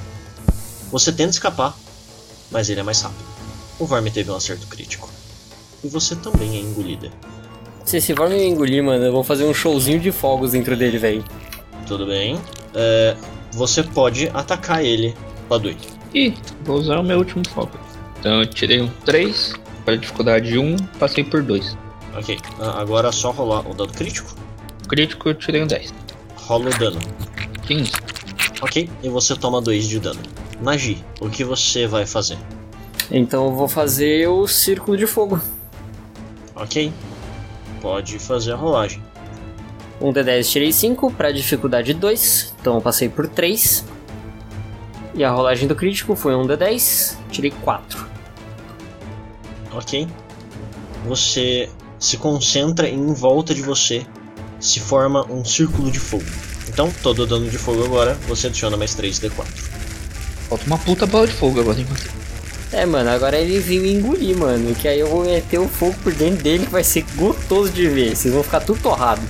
Você 0.90 1.12
tenta 1.12 1.30
escapar, 1.30 1.76
mas 2.50 2.68
ele 2.68 2.80
é 2.80 2.82
mais 2.82 3.00
rápido. 3.00 3.24
O 3.78 3.86
Vorme 3.86 4.10
teve 4.10 4.30
um 4.30 4.36
acerto 4.36 4.66
crítico. 4.66 5.08
E 5.82 5.88
você 5.88 6.14
também 6.14 6.56
é 6.56 6.60
engolida. 6.60 7.10
Se 7.84 7.96
esse 7.96 8.12
Vorme 8.12 8.36
me 8.36 8.46
engolir, 8.46 8.82
mano, 8.84 9.04
eu 9.04 9.12
vou 9.12 9.24
fazer 9.24 9.44
um 9.44 9.54
showzinho 9.54 9.98
de 9.98 10.12
fogos 10.12 10.52
dentro 10.52 10.76
dele, 10.76 10.98
velho. 10.98 11.24
Tudo 11.86 12.06
bem. 12.06 12.38
É, 12.74 13.16
você 13.52 13.82
pode 13.82 14.28
atacar 14.34 14.84
ele, 14.84 15.14
Badui. 15.48 15.76
Ih, 16.14 16.34
vou 16.64 16.76
usar 16.76 16.98
o 16.98 17.02
meu 17.02 17.18
último 17.18 17.42
foco. 17.48 17.78
Então 18.18 18.40
eu 18.40 18.46
tirei 18.46 18.80
um 18.82 18.88
3, 19.04 19.54
para 19.84 19.96
dificuldade 19.96 20.58
1, 20.58 20.76
passei 20.98 21.24
por 21.24 21.42
2. 21.42 21.76
Ok. 22.16 22.38
a- 22.60 22.80
Agora 22.80 23.08
é 23.08 23.12
só 23.12 23.30
rolar 23.30 23.60
o 23.68 23.74
dado 23.74 23.92
crítico. 23.92 24.34
Crítico 24.88 25.28
eu 25.28 25.34
tirei 25.34 25.62
um 25.62 25.66
10. 25.66 25.94
Rola 26.36 26.68
o 26.70 26.78
dano. 26.78 26.98
15. 27.66 27.92
Ok. 28.60 28.90
E 29.02 29.08
você 29.08 29.36
toma 29.36 29.60
2 29.62 29.88
de 29.88 30.00
dano. 30.00 30.20
Nagi, 30.60 31.02
o 31.20 31.30
que 31.30 31.44
você 31.44 31.86
vai 31.86 32.04
fazer? 32.04 32.36
Então 33.10 33.46
eu 33.46 33.54
vou 33.54 33.68
fazer 33.68 34.28
o 34.28 34.46
círculo 34.46 34.96
de 34.96 35.06
fogo. 35.06 35.40
Ok. 36.54 36.92
Pode 37.80 38.18
fazer 38.18 38.52
a 38.52 38.56
rolagem. 38.56 39.02
Um 40.00 40.12
D10 40.12 40.50
tirei 40.50 40.72
5 40.72 41.12
para 41.12 41.30
dificuldade 41.30 41.92
2, 41.92 42.54
então 42.60 42.76
eu 42.76 42.80
passei 42.80 43.08
por 43.08 43.28
3. 43.28 43.84
E 45.14 45.22
a 45.22 45.30
rolagem 45.30 45.68
do 45.68 45.74
crítico 45.74 46.16
foi 46.16 46.34
um 46.34 46.46
D10, 46.46 47.16
tirei 47.30 47.50
4. 47.50 48.06
Ok. 49.72 50.08
Você 51.06 51.68
se 51.98 52.16
concentra 52.16 52.88
e 52.88 52.94
em 52.94 53.12
volta 53.12 53.54
de 53.54 53.60
você 53.60 54.06
se 54.58 54.80
forma 54.80 55.24
um 55.30 55.44
círculo 55.44 55.90
de 55.90 55.98
fogo. 55.98 56.24
Então, 56.68 56.90
todo 57.02 57.26
dano 57.26 57.48
de 57.48 57.58
fogo 57.58 57.84
agora, 57.84 58.14
você 58.26 58.46
adiciona 58.46 58.76
mais 58.76 58.94
3d4. 58.94 59.44
Falta 60.48 60.66
uma 60.66 60.78
puta 60.78 61.06
bola 61.06 61.26
de 61.26 61.32
fogo 61.32 61.60
agora, 61.60 61.78
hein, 61.78 61.86
É, 62.72 62.86
mano, 62.86 63.10
agora 63.10 63.38
ele 63.38 63.58
veio 63.58 63.82
me 63.82 63.92
engolir, 63.92 64.36
mano. 64.36 64.74
Que 64.74 64.88
aí 64.88 65.00
eu 65.00 65.08
vou 65.08 65.24
meter 65.24 65.58
o 65.58 65.68
fogo 65.68 65.94
por 66.02 66.14
dentro 66.14 66.42
dele 66.42 66.64
que 66.64 66.72
vai 66.72 66.84
ser 66.84 67.04
gostoso 67.16 67.70
de 67.70 67.86
ver. 67.88 68.16
Vocês 68.16 68.32
vão 68.32 68.42
ficar 68.42 68.60
tudo 68.60 68.80
torrado. 68.80 69.22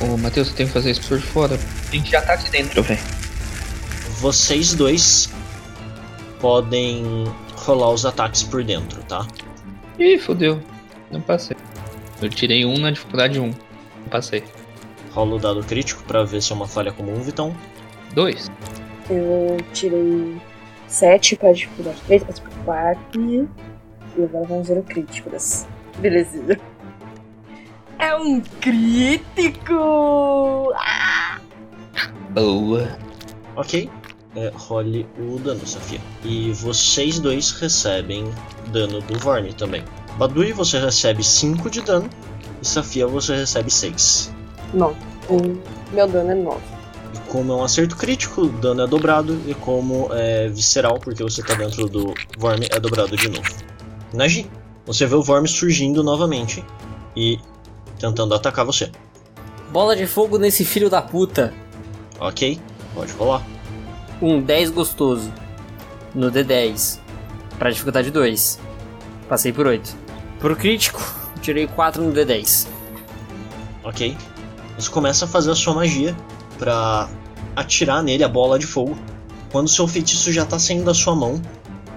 Ô, 0.00 0.16
Matheus, 0.18 0.48
você 0.48 0.54
tem 0.54 0.66
que 0.66 0.72
fazer 0.72 0.90
isso 0.90 1.08
por 1.08 1.20
fora. 1.20 1.54
A 1.54 1.90
gente 1.94 2.10
já 2.10 2.20
tá 2.20 2.34
aqui 2.34 2.50
dentro, 2.50 2.82
velho. 2.82 3.00
Vocês 4.20 4.74
dois 4.74 5.30
podem 6.38 7.24
rolar 7.54 7.90
os 7.90 8.04
ataques 8.04 8.42
por 8.42 8.62
dentro, 8.62 9.02
tá? 9.04 9.26
Ih, 9.98 10.18
fodeu. 10.18 10.62
Não 11.10 11.20
passei. 11.20 11.56
Eu 12.20 12.28
tirei 12.28 12.64
um 12.64 12.78
na 12.78 12.90
dificuldade 12.90 13.40
1. 13.40 13.46
Não 13.46 13.54
passei. 14.10 14.44
Rola 15.12 15.36
o 15.36 15.38
dado 15.38 15.62
crítico 15.64 16.02
pra 16.04 16.24
ver 16.24 16.42
se 16.42 16.52
é 16.52 16.54
uma 16.54 16.66
falha 16.66 16.92
comum, 16.92 17.14
Vitão. 17.22 17.56
2. 18.14 18.50
Eu 19.08 19.56
tirei 19.72 20.36
7 20.88 21.36
pra 21.36 21.52
dificuldade 21.52 21.98
3, 22.06 22.24
passei 22.24 22.44
por 22.44 22.52
4. 22.64 23.48
E 24.18 24.22
agora 24.22 24.46
vamos 24.46 24.68
ver 24.68 24.78
o 24.78 24.82
crítico 24.82 25.30
dessa. 25.30 25.66
Belezinha. 25.98 26.60
É 27.98 28.14
um 28.14 28.40
crítico! 28.60 29.74
Boa. 32.30 32.98
Ok. 33.56 33.90
É, 34.34 34.52
role 34.54 35.08
o 35.18 35.38
dano, 35.38 35.66
Safia. 35.66 36.00
E 36.22 36.52
vocês 36.52 37.18
dois 37.18 37.52
recebem 37.52 38.30
dano 38.70 39.00
do 39.00 39.18
Vorne 39.18 39.54
também. 39.54 39.82
Badui, 40.18 40.52
você 40.52 40.78
recebe 40.78 41.24
5 41.24 41.70
de 41.70 41.80
dano. 41.80 42.10
E 42.60 42.66
Safia, 42.66 43.06
você 43.06 43.34
recebe 43.34 43.70
6. 43.70 44.32
Não. 44.74 44.94
Meu 45.92 46.06
dano 46.06 46.30
é 46.30 46.34
9. 46.34 46.60
E 47.14 47.30
como 47.30 47.52
é 47.52 47.56
um 47.56 47.64
acerto 47.64 47.96
crítico, 47.96 48.42
o 48.42 48.48
dano 48.48 48.82
é 48.82 48.86
dobrado. 48.86 49.40
E 49.46 49.54
como 49.54 50.08
é 50.12 50.48
visceral, 50.48 50.98
porque 51.00 51.22
você 51.22 51.42
tá 51.42 51.54
dentro 51.54 51.88
do 51.88 52.12
Vorme, 52.38 52.68
é 52.70 52.78
dobrado 52.78 53.16
de 53.16 53.28
novo. 53.30 53.48
Nagi, 54.12 54.46
você 54.84 55.06
vê 55.06 55.14
o 55.14 55.22
Vorme 55.22 55.48
surgindo 55.48 56.04
novamente. 56.04 56.62
E 57.16 57.38
tentando 57.98 58.34
atacar 58.34 58.64
você. 58.64 58.90
Bola 59.70 59.96
de 59.96 60.06
fogo 60.06 60.38
nesse 60.38 60.64
filho 60.64 60.88
da 60.88 61.02
puta. 61.02 61.52
Ok, 62.18 62.60
pode 62.94 63.12
rolar. 63.12 63.42
Um 64.22 64.40
10 64.40 64.70
gostoso. 64.70 65.32
No 66.14 66.30
D10. 66.30 66.98
Pra 67.58 67.70
dificuldade 67.70 68.10
2. 68.10 68.58
Passei 69.28 69.52
por 69.52 69.66
8. 69.66 69.96
Pro 70.38 70.56
crítico, 70.56 71.00
tirei 71.42 71.66
4 71.66 72.02
no 72.02 72.12
D10. 72.12 72.66
Ok. 73.84 74.16
Você 74.78 74.90
começa 74.90 75.24
a 75.24 75.28
fazer 75.28 75.50
a 75.50 75.54
sua 75.54 75.74
magia 75.74 76.14
pra 76.58 77.08
atirar 77.54 78.02
nele 78.02 78.24
a 78.24 78.28
bola 78.28 78.58
de 78.58 78.66
fogo. 78.66 78.96
Quando 79.50 79.68
seu 79.68 79.88
feitiço 79.88 80.32
já 80.32 80.44
tá 80.44 80.58
saindo 80.58 80.84
da 80.84 80.94
sua 80.94 81.14
mão, 81.14 81.40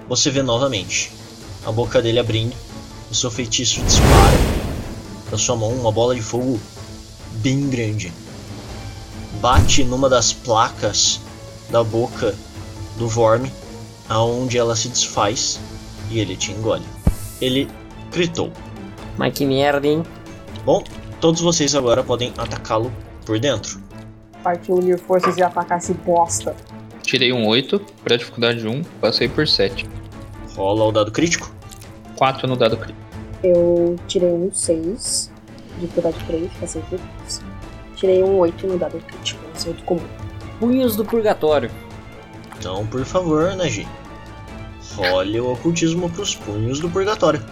você 0.08 0.30
vê 0.30 0.42
novamente 0.42 1.12
a 1.64 1.70
boca 1.70 2.00
dele 2.00 2.18
abrindo. 2.18 2.54
O 3.10 3.14
seu 3.14 3.30
feitiço 3.30 3.82
dispara 3.82 4.49
da 5.30 5.38
sua 5.38 5.56
mão 5.56 5.70
uma 5.70 5.92
bola 5.92 6.14
de 6.14 6.22
fogo 6.22 6.58
bem 7.36 7.68
grande. 7.70 8.12
Bate 9.40 9.84
numa 9.84 10.08
das 10.08 10.32
placas 10.32 11.20
da 11.70 11.84
boca 11.84 12.34
do 12.96 13.08
Vorme, 13.08 13.50
aonde 14.08 14.58
ela 14.58 14.74
se 14.74 14.88
desfaz 14.88 15.60
e 16.10 16.18
ele 16.18 16.36
te 16.36 16.52
engole. 16.52 16.84
Ele 17.40 17.68
gritou. 18.10 18.52
Mas 19.16 19.32
que 19.32 19.46
merda, 19.46 19.86
hein? 19.86 20.02
Bom, 20.64 20.82
todos 21.20 21.40
vocês 21.40 21.74
agora 21.74 22.02
podem 22.02 22.32
atacá-lo 22.36 22.92
por 23.24 23.38
dentro. 23.38 23.80
Partiu 24.42 24.76
unir 24.76 24.98
forças 24.98 25.36
e 25.36 25.42
atacar 25.42 25.78
esse 25.78 25.94
bosta. 25.94 26.54
Tirei 27.02 27.32
um 27.32 27.46
8 27.46 27.80
pra 28.02 28.16
dificuldade 28.16 28.66
1, 28.66 28.82
passei 29.00 29.28
por 29.28 29.46
7. 29.46 29.86
Rola 30.56 30.84
o 30.84 30.92
dado 30.92 31.10
crítico. 31.12 31.50
4 32.16 32.46
no 32.46 32.56
dado 32.56 32.76
crítico. 32.76 33.09
Eu 33.42 33.96
tirei 34.06 34.28
um 34.28 34.52
6, 34.52 35.30
dificuldade 35.78 36.18
3, 36.26 36.50
passei 36.60 36.82
por 36.82 37.00
isso. 37.26 37.40
Tirei 37.96 38.22
um 38.22 38.38
8 38.38 38.66
no 38.66 38.78
dado 38.78 38.98
crítico, 38.98 39.40
acerto 39.54 39.82
comum. 39.84 40.06
Punhos 40.58 40.96
do 40.96 41.04
Purgatório. 41.04 41.70
Então, 42.58 42.86
por 42.86 43.04
favor, 43.04 43.56
Nagi. 43.56 43.88
Role 44.94 45.40
o 45.40 45.52
ocultismo 45.52 46.10
pros 46.10 46.34
punhos 46.34 46.78
do 46.80 46.90
purgatório. 46.90 47.42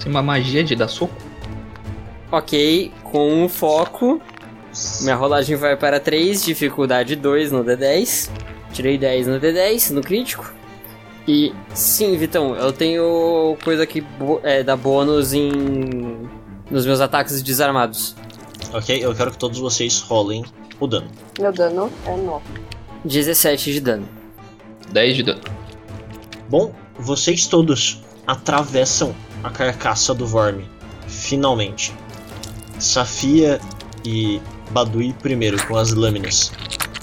Tem 0.00 0.10
uma 0.10 0.22
magia 0.22 0.64
de 0.64 0.74
dar 0.74 0.88
soco. 0.88 1.14
Ok, 2.32 2.92
com 3.04 3.44
um 3.44 3.48
foco. 3.48 4.20
Minha 5.02 5.14
rolagem 5.14 5.56
vai 5.56 5.76
para 5.76 6.00
3, 6.00 6.44
dificuldade 6.44 7.14
2 7.14 7.52
no 7.52 7.64
D10. 7.64 8.30
Tirei 8.72 8.98
10 8.98 9.26
no 9.28 9.40
D10, 9.40 9.90
no 9.90 10.00
crítico. 10.00 10.52
E 11.28 11.52
sim, 11.74 12.16
Vitão, 12.16 12.56
eu 12.56 12.72
tenho 12.72 13.54
coisa 13.62 13.86
que 13.86 14.02
é, 14.42 14.62
dá 14.62 14.74
bônus 14.74 15.34
em. 15.34 15.50
nos 16.70 16.86
meus 16.86 17.02
ataques 17.02 17.42
desarmados. 17.42 18.16
Ok? 18.72 18.98
Eu 18.98 19.14
quero 19.14 19.30
que 19.32 19.36
todos 19.36 19.58
vocês 19.58 20.00
rolem 20.00 20.42
o 20.80 20.86
dano. 20.86 21.10
Meu 21.38 21.52
dano 21.52 21.92
é 22.06 22.16
9. 22.16 22.42
17 23.04 23.74
de 23.74 23.80
dano. 23.80 24.08
10 24.90 25.16
de 25.16 25.22
dano. 25.22 25.42
Bom, 26.48 26.72
vocês 26.98 27.46
todos 27.46 28.00
atravessam 28.26 29.14
a 29.44 29.50
carcaça 29.50 30.14
do 30.14 30.26
Vorme. 30.26 30.64
Finalmente. 31.06 31.94
Safia 32.78 33.60
e 34.02 34.40
Badui 34.70 35.12
primeiro 35.12 35.62
com 35.66 35.76
as 35.76 35.92
lâminas, 35.92 36.50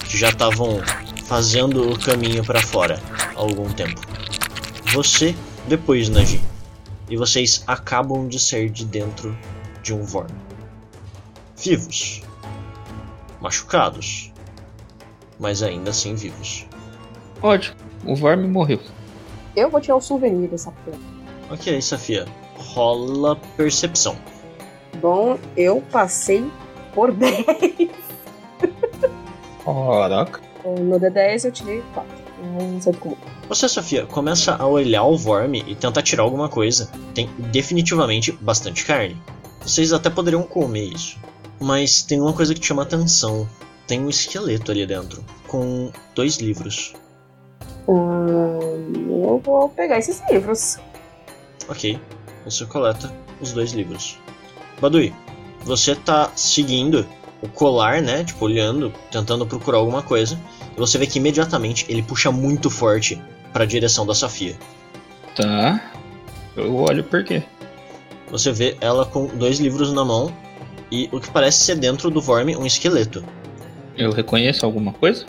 que 0.08 0.18
já 0.18 0.30
estavam 0.30 0.80
fazendo 1.26 1.92
o 1.92 1.98
caminho 1.98 2.44
para 2.44 2.60
fora 2.60 3.00
há 3.36 3.38
algum 3.38 3.68
tempo. 3.70 4.15
Você 4.96 5.34
depois, 5.68 6.08
Nagi. 6.08 6.40
E 7.10 7.18
vocês 7.18 7.62
acabam 7.66 8.26
de 8.28 8.40
sair 8.40 8.70
de 8.70 8.82
dentro 8.86 9.36
de 9.82 9.92
um 9.92 10.02
Vorme. 10.02 10.34
Vivos. 11.54 12.22
Machucados. 13.38 14.32
Mas 15.38 15.62
ainda 15.62 15.90
assim 15.90 16.14
vivos. 16.14 16.64
Ótimo. 17.42 17.76
O 18.06 18.16
Vorme 18.16 18.48
morreu. 18.48 18.80
Eu 19.54 19.68
vou 19.68 19.82
tirar 19.82 19.96
o 19.96 20.00
souvenir 20.00 20.48
dessa 20.48 20.72
porra. 20.72 20.98
Ok, 21.50 21.78
Safia. 21.82 22.24
Rola 22.54 23.36
percepção. 23.54 24.16
Bom, 24.98 25.38
eu 25.58 25.82
passei 25.92 26.50
por 26.94 27.12
10. 27.12 27.44
Caraca. 29.62 30.40
No 30.64 30.98
D10 30.98 31.44
eu 31.44 31.52
tirei 31.52 31.82
4. 31.92 32.25
Comum. 32.36 33.16
Você, 33.48 33.68
Sofia, 33.68 34.06
começa 34.06 34.54
a 34.54 34.66
olhar 34.66 35.04
o 35.04 35.16
Vorme 35.16 35.64
e 35.66 35.74
tentar 35.74 36.02
tirar 36.02 36.22
alguma 36.22 36.48
coisa. 36.48 36.90
Tem 37.14 37.28
definitivamente 37.38 38.32
bastante 38.32 38.84
carne. 38.84 39.16
Vocês 39.60 39.92
até 39.92 40.10
poderiam 40.10 40.42
comer 40.42 40.84
isso. 40.84 41.18
Mas 41.60 42.02
tem 42.02 42.20
uma 42.20 42.32
coisa 42.32 42.54
que 42.54 42.60
te 42.60 42.66
chama 42.66 42.82
atenção. 42.82 43.48
Tem 43.86 44.00
um 44.00 44.10
esqueleto 44.10 44.70
ali 44.70 44.84
dentro, 44.86 45.24
com 45.46 45.90
dois 46.14 46.36
livros. 46.38 46.92
Hum, 47.88 49.22
eu 49.24 49.40
vou 49.44 49.68
pegar 49.70 49.98
esses 49.98 50.22
livros. 50.28 50.78
Ok, 51.68 51.98
você 52.44 52.66
coleta 52.66 53.12
os 53.40 53.52
dois 53.52 53.72
livros. 53.72 54.18
Badui, 54.80 55.14
você 55.64 55.94
tá 55.94 56.30
seguindo 56.36 57.06
o 57.40 57.48
colar, 57.48 58.02
né? 58.02 58.24
Tipo, 58.24 58.44
olhando, 58.44 58.92
tentando 59.10 59.46
procurar 59.46 59.78
alguma 59.78 60.02
coisa. 60.02 60.38
E 60.76 60.78
você 60.78 60.98
vê 60.98 61.06
que 61.06 61.18
imediatamente 61.18 61.86
ele 61.88 62.02
puxa 62.02 62.30
muito 62.30 62.68
forte 62.68 63.20
para 63.52 63.64
a 63.64 63.66
direção 63.66 64.04
da 64.04 64.14
Safia. 64.14 64.56
Tá. 65.34 65.92
Eu 66.56 66.74
olho 66.76 67.02
por 67.04 67.24
quê? 67.24 67.42
Você 68.30 68.52
vê 68.52 68.76
ela 68.80 69.06
com 69.06 69.26
dois 69.26 69.58
livros 69.58 69.92
na 69.92 70.04
mão 70.04 70.32
e 70.90 71.08
o 71.12 71.20
que 71.20 71.30
parece 71.30 71.60
ser 71.60 71.76
dentro 71.76 72.10
do 72.10 72.20
Vorme 72.20 72.56
um 72.56 72.66
esqueleto. 72.66 73.24
Eu 73.96 74.12
reconheço 74.12 74.66
alguma 74.66 74.92
coisa? 74.92 75.24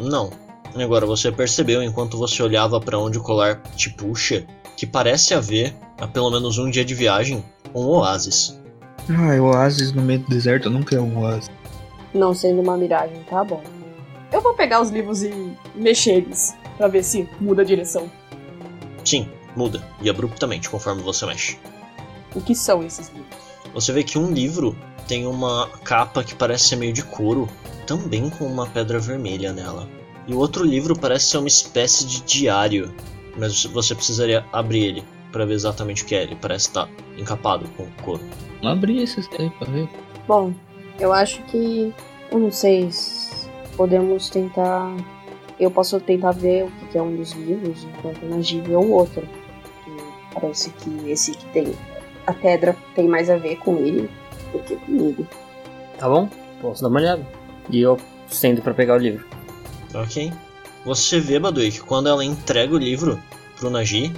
Não. 0.00 0.30
Agora 0.74 1.04
você 1.04 1.32
percebeu 1.32 1.82
enquanto 1.82 2.16
você 2.16 2.42
olhava 2.42 2.80
para 2.80 2.98
onde 2.98 3.18
o 3.18 3.22
colar 3.22 3.60
te 3.76 3.90
puxa 3.90 4.46
que 4.76 4.86
parece 4.86 5.34
haver, 5.34 5.74
há 5.98 6.06
pelo 6.06 6.30
menos 6.30 6.56
um 6.56 6.70
dia 6.70 6.84
de 6.84 6.94
viagem, 6.94 7.44
um 7.74 7.82
oásis. 7.86 8.58
Ah, 9.08 9.34
é 9.34 9.40
oásis 9.40 9.92
no 9.92 10.00
meio 10.00 10.20
do 10.20 10.28
deserto 10.28 10.70
nunca 10.70 10.96
é 10.96 11.00
um 11.00 11.18
oásis. 11.18 11.50
Não 12.14 12.32
sendo 12.32 12.62
uma 12.62 12.76
miragem, 12.76 13.22
tá 13.28 13.44
bom. 13.44 13.62
Eu 14.32 14.40
vou 14.40 14.54
pegar 14.54 14.80
os 14.80 14.90
livros 14.90 15.22
e 15.22 15.56
mexer 15.74 16.18
eles 16.18 16.54
pra 16.76 16.88
ver 16.88 17.02
se 17.02 17.28
muda 17.40 17.62
a 17.62 17.64
direção. 17.64 18.10
Sim, 19.04 19.28
muda 19.56 19.82
e 20.00 20.08
abruptamente 20.08 20.70
conforme 20.70 21.02
você 21.02 21.26
mexe. 21.26 21.58
O 22.34 22.40
que 22.40 22.54
são 22.54 22.82
esses 22.82 23.08
livros? 23.08 23.36
Você 23.74 23.92
vê 23.92 24.04
que 24.04 24.18
um 24.18 24.30
livro 24.30 24.76
tem 25.08 25.26
uma 25.26 25.68
capa 25.84 26.22
que 26.22 26.34
parece 26.34 26.68
ser 26.68 26.76
meio 26.76 26.92
de 26.92 27.02
couro, 27.02 27.48
também 27.86 28.30
com 28.30 28.44
uma 28.44 28.66
pedra 28.66 29.00
vermelha 29.00 29.52
nela. 29.52 29.88
E 30.28 30.32
o 30.32 30.38
outro 30.38 30.64
livro 30.64 30.96
parece 30.96 31.26
ser 31.26 31.38
uma 31.38 31.48
espécie 31.48 32.06
de 32.06 32.20
diário, 32.22 32.94
mas 33.36 33.64
você 33.64 33.94
precisaria 33.94 34.44
abrir 34.52 34.84
ele 34.84 35.04
para 35.32 35.44
ver 35.44 35.54
exatamente 35.54 36.04
o 36.04 36.06
que 36.06 36.14
é. 36.14 36.22
Ele 36.22 36.36
parece 36.36 36.68
estar 36.68 36.88
encapado 37.16 37.68
com 37.76 37.86
couro. 38.02 38.22
Não 38.62 38.70
abri 38.70 39.02
esses 39.02 39.28
daí 39.28 39.50
pra 39.50 39.68
ver. 39.68 39.88
Bom, 40.28 40.52
eu 41.00 41.12
acho 41.12 41.42
que. 41.44 41.92
Eu 42.30 42.38
não 42.38 42.52
sei. 42.52 42.92
se 42.92 43.29
Podemos 43.80 44.28
tentar. 44.28 44.94
Eu 45.58 45.70
posso 45.70 45.98
tentar 46.00 46.32
ver 46.32 46.64
o 46.64 46.70
que 46.88 46.98
é 46.98 47.02
um 47.02 47.16
dos 47.16 47.32
livros, 47.32 47.82
enquanto 47.84 48.22
na 48.26 48.36
vê 48.36 48.76
o 48.76 48.90
outro. 48.90 49.22
Que 49.22 50.34
parece 50.34 50.68
que 50.68 51.10
esse 51.10 51.32
que 51.32 51.46
tem. 51.46 51.74
A 52.26 52.34
pedra 52.34 52.76
tem 52.94 53.08
mais 53.08 53.30
a 53.30 53.38
ver 53.38 53.56
com 53.56 53.78
ele 53.78 54.10
do 54.52 54.58
que 54.58 54.76
comigo. 54.76 55.26
Tá 55.98 56.06
bom? 56.10 56.28
Posso 56.60 56.82
dar 56.82 56.88
uma 56.88 57.00
olhada. 57.00 57.26
E 57.70 57.80
eu 57.80 57.96
estendo 58.30 58.60
pra 58.60 58.74
pegar 58.74 58.96
o 58.96 58.98
livro. 58.98 59.24
Ok? 59.94 60.30
Você 60.84 61.18
vê, 61.18 61.38
Badui, 61.38 61.72
que 61.72 61.80
quando 61.80 62.10
ela 62.10 62.22
entrega 62.22 62.74
o 62.74 62.78
livro 62.78 63.18
pro 63.56 63.70
Nagi, 63.70 64.12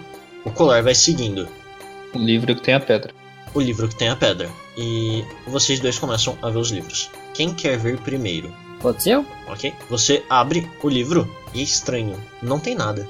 o 0.44 0.50
colar 0.50 0.82
vai 0.82 0.96
seguindo 0.96 1.46
O 2.12 2.18
livro 2.18 2.52
que 2.56 2.62
tem 2.62 2.74
a 2.74 2.80
pedra. 2.80 3.14
o 3.54 3.60
livro 3.60 3.86
que 3.86 3.94
tem 3.94 4.08
a 4.08 4.16
pedra. 4.16 4.50
E 4.76 5.24
vocês 5.46 5.78
dois 5.78 6.00
começam 6.00 6.36
a 6.42 6.50
ver 6.50 6.58
os 6.58 6.72
livros. 6.72 7.12
Quem 7.32 7.54
quer 7.54 7.78
ver 7.78 8.00
primeiro? 8.00 8.52
Pode 8.82 9.00
ser? 9.00 9.24
Ok? 9.46 9.72
Você 9.88 10.24
abre 10.28 10.68
o 10.82 10.88
livro 10.88 11.32
e 11.54 11.60
é 11.60 11.62
estranho. 11.62 12.18
Não 12.42 12.58
tem 12.58 12.74
nada. 12.74 13.08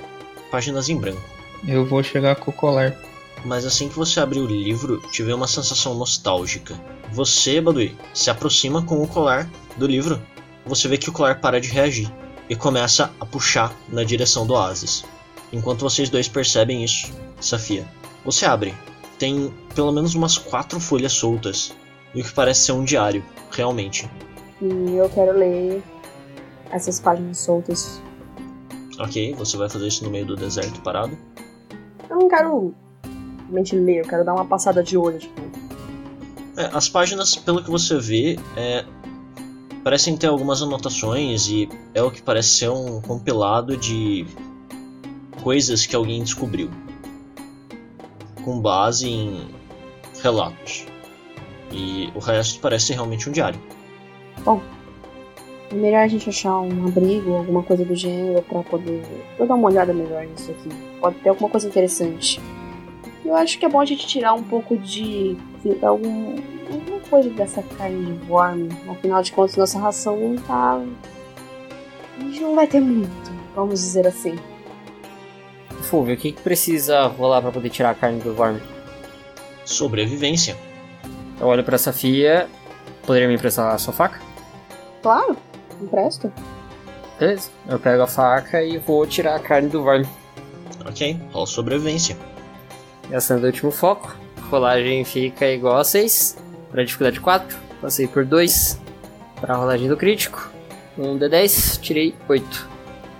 Páginas 0.51 0.91
em 0.91 0.97
branco. 0.97 1.23
Eu 1.67 1.87
vou 1.87 2.03
chegar 2.03 2.37
com 2.37 2.51
o 2.51 2.55
colar. 2.55 2.95
Mas 3.43 3.65
assim 3.65 3.89
que 3.89 3.97
você 3.97 4.21
abre 4.21 4.39
o 4.39 4.47
livro, 4.47 5.01
te 5.11 5.23
vê 5.23 5.33
uma 5.33 5.49
sensação 5.49 5.95
nostálgica. 5.95 6.79
Você, 7.11 7.59
Badui, 7.59 7.97
se 8.13 8.29
aproxima 8.29 8.83
com 8.83 9.03
o 9.03 9.09
colar 9.09 9.51
do 9.79 9.87
livro. 9.87 10.21
Você 10.67 10.87
vê 10.89 10.99
que 10.99 11.09
o 11.09 11.13
colar 11.13 11.41
para 11.41 11.61
de 11.61 11.69
reagir 11.69 12.13
e 12.51 12.55
começa 12.55 13.11
a 13.19 13.25
puxar 13.25 13.75
na 13.89 14.05
direção 14.05 14.47
do 14.47 14.53
oásis. 14.53 15.05
Enquanto 15.53 15.81
vocês 15.81 16.11
dois 16.11 16.29
percebem 16.29 16.85
isso, 16.85 17.11
Safia, 17.41 17.89
você 18.25 18.45
abre. 18.45 18.75
Tem 19.19 19.53
pelo 19.75 19.93
menos 19.93 20.15
umas 20.15 20.37
quatro 20.37 20.79
folhas 20.79 21.13
soltas 21.13 21.75
e 22.15 22.21
o 22.21 22.25
que 22.25 22.33
parece 22.33 22.67
ser 22.67 22.73
um 22.73 22.85
diário, 22.85 23.25
realmente. 23.51 24.09
E 24.63 24.95
eu 24.95 25.11
quero 25.11 25.37
ler 25.37 25.83
essas 26.71 27.01
páginas 27.01 27.39
soltas. 27.39 28.01
Ok, 29.01 29.35
você 29.35 29.57
vai 29.57 29.69
fazer 29.69 29.89
isso 29.89 30.05
no 30.05 30.11
meio 30.11 30.25
do 30.25 30.37
deserto 30.37 30.81
parado. 30.83 31.19
Eu 32.09 32.17
não 32.17 32.29
quero 32.29 32.73
realmente 33.41 33.75
ler, 33.75 34.05
eu 34.05 34.09
quero 34.09 34.25
dar 34.25 34.35
uma 34.35 34.45
passada 34.45 34.81
de 34.81 34.97
olho, 34.97 35.19
tipo. 35.19 35.43
É, 36.57 36.71
as 36.73 36.89
páginas, 36.89 37.35
pelo 37.35 37.65
que 37.65 37.71
você 37.71 37.99
vê, 37.99 38.39
é, 38.57 38.85
parecem 39.83 40.17
ter 40.17 40.29
algumas 40.29 40.63
anotações 40.63 41.49
e 41.49 41.69
é 41.93 42.01
o 42.01 42.11
que 42.11 42.23
parece 42.23 42.51
ser 42.51 42.71
um 42.71 43.01
compilado 43.01 43.77
de 43.77 44.25
coisas 45.43 45.85
que 45.87 45.97
alguém 45.97 46.23
descobriu, 46.23 46.71
com 48.45 48.61
base 48.61 49.09
em 49.09 49.49
relatos. 50.23 50.87
E 51.73 52.13
o 52.15 52.21
resto 52.21 52.61
parece 52.61 52.93
realmente 52.93 53.29
um 53.29 53.33
diário. 53.33 53.61
É 55.73 55.75
melhor 55.75 56.01
a 56.03 56.09
gente 56.09 56.29
achar 56.29 56.61
um 56.61 56.87
abrigo, 56.87 57.35
alguma 57.35 57.63
coisa 57.63 57.83
do 57.83 57.95
gênero, 57.95 58.43
pra 58.43 58.63
poder. 58.63 59.03
Eu 59.39 59.47
dar 59.47 59.55
uma 59.55 59.69
olhada 59.69 59.95
melhor 59.95 60.27
nisso 60.27 60.51
aqui. 60.51 60.69
Pode 61.01 61.17
ter 61.17 61.31
alguma 61.31 61.49
coisa 61.49 61.67
interessante. 61.67 62.39
Eu 63.25 63.35
acho 63.35 63.59
que 63.59 63.65
é 63.65 63.69
bom 63.69 63.81
a 63.81 63.85
gente 63.85 64.07
tirar 64.07 64.35
um 64.35 64.43
pouco 64.43 64.77
de. 64.77 65.35
de 65.65 65.85
algum, 65.85 66.37
alguma 66.71 67.01
coisa 67.09 67.31
dessa 67.31 67.63
carne 67.63 68.17
de 68.17 68.31
worm. 68.31 68.69
Afinal 68.91 69.23
de 69.23 69.33
contas, 69.33 69.57
nossa 69.57 69.79
ração 69.79 70.17
não 70.17 70.37
tá. 70.37 70.83
A 72.19 72.21
gente 72.21 72.41
não 72.41 72.55
vai 72.55 72.67
ter 72.67 72.81
muito, 72.81 73.33
vamos 73.55 73.81
dizer 73.81 74.07
assim. 74.07 74.37
Fulvio, 75.83 76.15
o 76.15 76.19
que, 76.19 76.33
que 76.33 76.43
precisa 76.43 77.07
rolar 77.07 77.41
pra 77.41 77.51
poder 77.51 77.71
tirar 77.71 77.91
a 77.91 77.95
carne 77.95 78.21
do 78.21 78.35
Vorm? 78.35 78.59
Sobrevivência. 79.65 80.57
Eu 81.41 81.47
olho 81.47 81.65
pra 81.65 81.79
Safia. 81.79 82.49
Poderia 83.07 83.27
me 83.27 83.35
emprestar 83.35 83.75
a 83.75 83.79
sua 83.79 83.93
faca? 83.93 84.32
Claro, 85.03 85.37
empresto. 85.81 86.33
Beleza. 87.19 87.51
Eu 87.69 87.79
pego 87.79 88.03
a 88.03 88.07
faca 88.07 88.63
e 88.63 88.79
vou 88.79 89.07
tirar 89.07 89.37
a 89.37 89.41
carne 89.41 89.69
do 89.69 89.83
Vorm. 89.83 90.05
Ok, 90.87 91.21
rola 91.33 91.47
sobrevivência. 91.47 92.17
Gastando 93.11 93.45
o 93.45 93.47
último 93.47 93.71
foco. 93.71 94.17
Rolagem 94.51 95.05
fica 95.05 95.47
igual 95.47 95.79
a 95.79 95.85
6. 95.85 96.39
Para 96.71 96.85
dificuldade 96.85 97.21
4. 97.21 97.57
Passei 97.81 98.07
por 98.07 98.25
2. 98.25 98.81
Para 99.41 99.55
rolagem 99.55 99.89
do 99.89 99.97
crítico. 99.97 100.51
Um 100.97 101.19
D10, 101.19 101.81
tirei 101.81 102.15
8. 102.29 102.69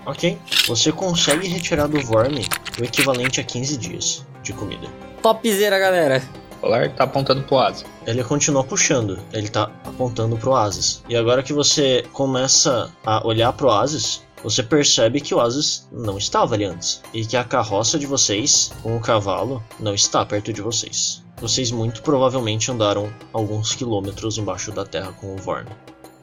Ok, 0.05 0.37
você 0.67 0.91
consegue 0.91 1.47
retirar 1.47 1.87
do 1.87 1.99
Vorme 2.01 2.45
o 2.79 2.83
equivalente 2.83 3.39
a 3.39 3.43
15 3.43 3.77
dias 3.77 4.25
de 4.41 4.53
comida. 4.53 4.87
Topzera, 5.21 5.79
galera. 5.79 6.21
O 6.63 6.65
colar 6.65 6.95
tá 6.95 7.03
apontando 7.03 7.43
pro 7.43 7.57
asa. 7.57 7.83
Ele 8.07 8.23
continua 8.23 8.63
puxando, 8.63 9.19
ele 9.33 9.49
tá 9.49 9.69
apontando 9.83 10.37
pro 10.37 10.51
Oasis. 10.51 11.03
E 11.09 11.15
agora 11.17 11.43
que 11.43 11.51
você 11.51 12.05
começa 12.13 12.89
a 13.05 13.27
olhar 13.27 13.51
pro 13.51 13.67
Oasis, 13.67 14.23
você 14.41 14.63
percebe 14.63 15.19
que 15.19 15.35
o 15.35 15.39
Oasis 15.39 15.85
não 15.91 16.17
estava 16.17 16.55
ali 16.55 16.63
antes. 16.63 17.03
E 17.13 17.25
que 17.25 17.35
a 17.35 17.43
carroça 17.43 17.99
de 17.99 18.07
vocês, 18.07 18.71
com 18.81 18.95
o 18.95 19.01
cavalo, 19.01 19.61
não 19.77 19.93
está 19.93 20.25
perto 20.25 20.53
de 20.53 20.61
vocês. 20.61 21.21
Vocês 21.35 21.69
muito 21.69 22.01
provavelmente 22.01 22.71
andaram 22.71 23.11
alguns 23.33 23.75
quilômetros 23.75 24.37
embaixo 24.37 24.71
da 24.71 24.85
terra 24.85 25.11
com 25.19 25.35
o 25.35 25.37
Vorme. 25.37 25.69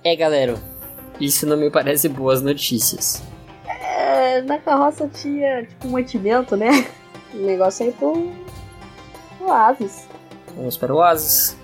É, 0.03 0.17
galera. 0.17 0.55
Isso 1.21 1.45
não 1.45 1.59
me 1.59 1.71
parece 1.71 2.09
boas 2.09 2.41
notícias. 2.41 3.23
É, 3.69 4.41
na 4.41 4.57
carroça 4.57 5.07
tinha 5.07 5.67
tipo 5.67 5.87
um 5.87 5.91
mantimento, 5.91 6.57
né? 6.57 6.71
O 7.33 7.37
negócio 7.37 7.87
aí 7.87 7.93
pro. 7.93 8.33
pro 9.39 9.47
Oasis. 9.47 10.10
Vamos 10.57 10.77
para 10.77 10.93
o 10.93 10.99
Oasis. 10.99 11.57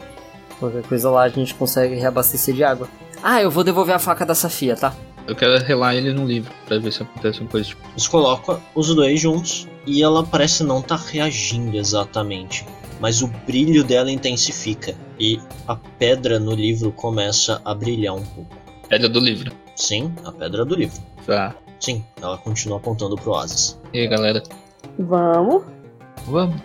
Qualquer 0.59 0.83
coisa 0.85 1.11
lá 1.11 1.23
a 1.23 1.29
gente 1.29 1.55
consegue 1.55 1.95
reabastecer 1.97 2.55
de 2.55 2.65
água. 2.65 2.89
Ah, 3.23 3.43
eu 3.43 3.51
vou 3.51 3.65
devolver 3.65 3.95
a 3.95 3.99
faca 3.99 4.25
da 4.25 4.35
Safia, 4.35 4.77
tá? 4.77 4.95
Eu 5.27 5.35
quero 5.35 5.59
relar 5.65 5.95
ele 5.95 6.13
no 6.13 6.25
livro 6.25 6.53
pra 6.67 6.79
ver 6.79 6.93
se 6.93 7.03
acontece 7.03 7.41
uma 7.41 7.51
coisa 7.51 7.69
tipo. 7.69 7.83
Você 7.97 8.09
coloca 8.09 8.61
os 8.75 8.95
dois 8.95 9.21
juntos 9.21 9.67
e 9.87 10.03
ela 10.03 10.25
parece 10.25 10.63
não 10.63 10.81
estar 10.81 10.97
reagindo 10.97 11.77
exatamente. 11.77 12.65
Mas 13.01 13.21
o 13.23 13.29
brilho 13.29 13.85
dela 13.85 14.11
intensifica 14.11 14.95
e 15.19 15.41
a 15.67 15.77
pedra 15.77 16.39
no 16.39 16.53
livro 16.53 16.93
começa 16.93 17.61
a 17.65 17.75
brilhar 17.75 18.15
um 18.15 18.25
pouco. 18.25 18.57
Pedra 18.89 19.09
do 19.09 19.21
livro. 19.21 19.53
Sim, 19.75 20.15
a 20.25 20.33
pedra 20.33 20.65
do 20.65 20.75
livro. 20.75 20.99
Tá. 21.27 21.55
Sim, 21.81 22.05
ela 22.23 22.39
continua 22.39 22.79
apontando 22.79 23.17
pro 23.17 23.33
Oasis. 23.33 23.79
E 23.93 24.01
aí, 24.01 24.09
galera? 24.09 24.43
Vamos. 24.99 25.65
Vamos. 26.27 26.57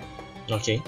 Ok. 0.49 0.81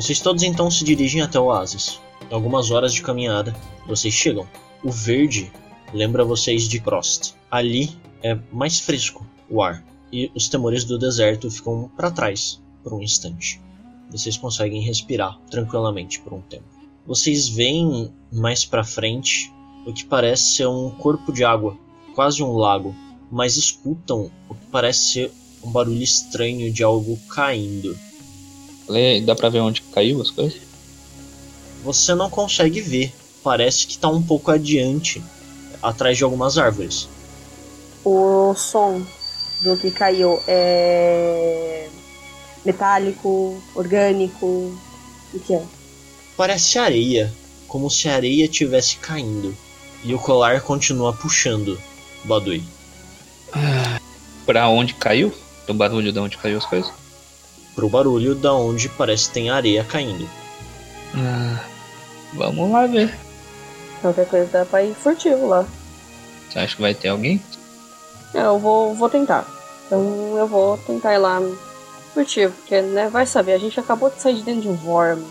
Vocês 0.00 0.18
todos 0.18 0.42
então 0.42 0.70
se 0.70 0.82
dirigem 0.82 1.20
até 1.20 1.38
o 1.38 1.44
Oasis. 1.44 2.00
Em 2.30 2.34
algumas 2.34 2.70
horas 2.70 2.94
de 2.94 3.02
caminhada, 3.02 3.54
vocês 3.86 4.14
chegam. 4.14 4.48
O 4.82 4.90
verde 4.90 5.52
lembra 5.92 6.24
vocês 6.24 6.66
de 6.66 6.80
Frost. 6.80 7.34
Ali 7.50 7.90
é 8.22 8.34
mais 8.50 8.80
fresco 8.80 9.26
o 9.50 9.60
ar 9.62 9.84
e 10.10 10.30
os 10.34 10.48
temores 10.48 10.84
do 10.84 10.98
deserto 10.98 11.50
ficam 11.50 11.90
para 11.94 12.10
trás 12.10 12.62
por 12.82 12.94
um 12.94 13.02
instante. 13.02 13.60
Vocês 14.10 14.38
conseguem 14.38 14.80
respirar 14.80 15.38
tranquilamente 15.50 16.18
por 16.20 16.32
um 16.32 16.40
tempo. 16.40 16.64
Vocês 17.06 17.46
veem 17.50 18.10
mais 18.32 18.64
para 18.64 18.82
frente 18.82 19.52
o 19.86 19.92
que 19.92 20.06
parece 20.06 20.54
ser 20.54 20.66
um 20.66 20.88
corpo 20.92 21.30
de 21.30 21.44
água, 21.44 21.76
quase 22.14 22.42
um 22.42 22.56
lago, 22.56 22.96
mas 23.30 23.58
escutam 23.58 24.30
o 24.48 24.54
que 24.54 24.64
parece 24.72 25.12
ser 25.12 25.32
um 25.62 25.70
barulho 25.70 26.02
estranho 26.02 26.72
de 26.72 26.82
algo 26.82 27.18
caindo. 27.28 27.94
Lê, 28.90 29.20
dá 29.20 29.36
pra 29.36 29.48
ver 29.48 29.60
onde 29.60 29.79
caiu 29.92 30.20
as 30.20 30.30
coisas? 30.30 30.60
Você 31.84 32.14
não 32.14 32.28
consegue 32.28 32.80
ver, 32.80 33.12
parece 33.42 33.86
que 33.86 33.92
está 33.92 34.08
um 34.08 34.22
pouco 34.22 34.50
adiante, 34.50 35.22
atrás 35.82 36.16
de 36.16 36.24
algumas 36.24 36.58
árvores. 36.58 37.08
O 38.04 38.54
som 38.54 39.02
do 39.60 39.76
que 39.76 39.90
caiu 39.90 40.40
é. 40.46 41.88
metálico, 42.64 43.62
orgânico. 43.74 44.46
O 45.32 45.40
que 45.40 45.54
é? 45.54 45.62
Parece 46.36 46.78
areia, 46.78 47.32
como 47.68 47.90
se 47.90 48.08
a 48.08 48.14
areia 48.14 48.48
tivesse 48.48 48.96
caindo. 48.96 49.56
E 50.02 50.14
o 50.14 50.18
colar 50.18 50.62
continua 50.62 51.12
puxando 51.12 51.78
Badui. 52.24 52.64
Pra 54.46 54.68
onde 54.68 54.94
caiu? 54.94 55.32
O 55.68 55.74
barulho 55.74 56.12
de 56.12 56.18
onde 56.18 56.36
caiu 56.38 56.58
as 56.58 56.66
coisas? 56.66 56.90
Pro 57.80 57.88
barulho 57.88 58.34
da 58.34 58.52
onde 58.52 58.90
parece 58.90 59.28
que 59.28 59.32
tem 59.32 59.48
areia 59.48 59.82
caindo. 59.82 60.28
Ah, 61.14 61.64
vamos 62.34 62.70
lá 62.70 62.86
ver. 62.86 63.18
Qualquer 64.02 64.28
coisa 64.28 64.50
dá 64.52 64.66
pra 64.66 64.84
ir 64.84 64.92
furtivo 64.92 65.48
lá. 65.48 65.64
Você 66.50 66.58
acha 66.58 66.76
que 66.76 66.82
vai 66.82 66.92
ter 66.92 67.08
alguém? 67.08 67.42
É, 68.34 68.42
eu 68.42 68.58
vou, 68.58 68.94
vou 68.94 69.08
tentar. 69.08 69.46
Então 69.86 70.36
eu 70.36 70.46
vou 70.46 70.76
tentar 70.76 71.14
ir 71.14 71.18
lá 71.20 71.40
furtivo, 72.12 72.52
porque 72.52 72.82
né, 72.82 73.08
vai 73.08 73.24
saber, 73.24 73.54
a 73.54 73.58
gente 73.58 73.80
acabou 73.80 74.10
de 74.10 74.20
sair 74.20 74.34
de 74.34 74.42
dentro 74.42 74.60
de 74.60 74.68
um 74.68 74.78
worm. 74.84 75.22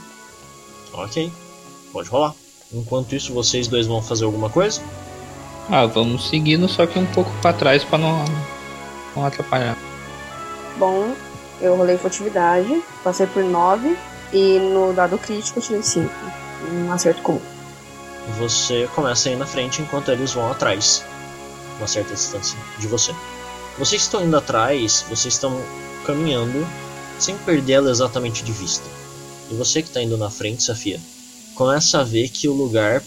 Ok, 0.93 1.31
pode 1.93 2.09
rolar. 2.09 2.33
Enquanto 2.73 3.13
isso, 3.13 3.31
vocês 3.31 3.67
dois 3.67 3.85
vão 3.85 4.01
fazer 4.01 4.25
alguma 4.25 4.49
coisa? 4.49 4.81
Ah, 5.69 5.85
vamos 5.85 6.27
seguindo, 6.29 6.67
só 6.67 6.87
que 6.87 6.97
um 6.97 7.05
pouco 7.05 7.29
pra 7.43 7.53
trás 7.53 7.83
pra 7.83 7.99
não, 7.99 8.25
não 9.15 9.23
atrapalhar. 9.23 9.77
Bom, 10.79 11.13
eu 11.61 11.75
rolei 11.75 11.97
furtividade, 11.97 12.83
passei 13.03 13.27
por 13.27 13.43
9 13.43 13.97
e 14.33 14.59
no 14.59 14.93
dado 14.93 15.17
crítico 15.17 15.59
eu 15.59 15.63
tirei 15.63 15.83
5. 15.83 16.09
Um 16.71 16.91
acerto 16.91 17.21
comum. 17.21 17.41
Você 18.37 18.87
começa 18.93 19.29
a 19.29 19.31
ir 19.31 19.35
na 19.35 19.45
frente 19.45 19.81
enquanto 19.81 20.11
eles 20.11 20.33
vão 20.33 20.51
atrás, 20.51 21.03
uma 21.77 21.87
certa 21.87 22.13
distância 22.13 22.57
de 22.77 22.87
você. 22.87 23.13
Vocês 23.77 24.01
estão 24.01 24.23
indo 24.23 24.37
atrás, 24.37 25.05
vocês 25.09 25.33
estão 25.33 25.57
caminhando 26.05 26.67
sem 27.17 27.37
perdê-la 27.39 27.89
exatamente 27.89 28.43
de 28.43 28.51
vista. 28.51 28.85
E 29.49 29.55
você 29.55 29.81
que 29.81 29.87
está 29.87 30.01
indo 30.01 30.17
na 30.17 30.29
frente, 30.29 30.63
Safia, 30.63 30.99
começa 31.55 31.99
a 31.99 32.03
ver 32.03 32.29
que 32.29 32.47
o 32.47 32.53
lugar 32.53 33.01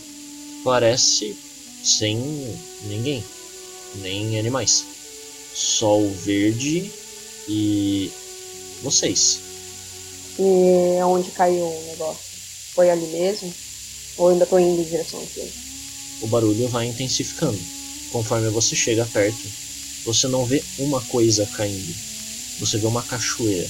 parece 0.65 1.37
sem 1.85 2.17
ninguém, 2.85 3.25
nem 3.97 4.39
animais. 4.39 4.85
Sol 5.55 6.09
verde 6.11 6.91
e 7.49 8.11
vocês. 8.83 9.41
E 10.39 11.03
onde 11.03 11.31
caiu 11.31 11.65
o 11.65 11.85
negócio? 11.89 12.23
Foi 12.75 12.91
ali 12.91 13.07
mesmo? 13.07 13.53
Ou 14.17 14.29
ainda 14.29 14.47
tô 14.47 14.59
indo 14.59 14.81
em 14.81 14.85
direção 14.85 15.21
àquilo? 15.23 15.51
O 16.23 16.27
barulho 16.27 16.69
vai 16.69 16.87
intensificando. 16.87 17.59
Conforme 18.11 18.49
você 18.51 18.77
chega 18.77 19.07
perto, 19.07 19.49
você 20.05 20.29
não 20.29 20.45
vê 20.45 20.63
uma 20.79 21.01
coisa 21.03 21.47
caindo. 21.47 21.95
Você 22.61 22.79
vê 22.79 22.87
uma 22.87 23.03
cachoeira. 23.03 23.69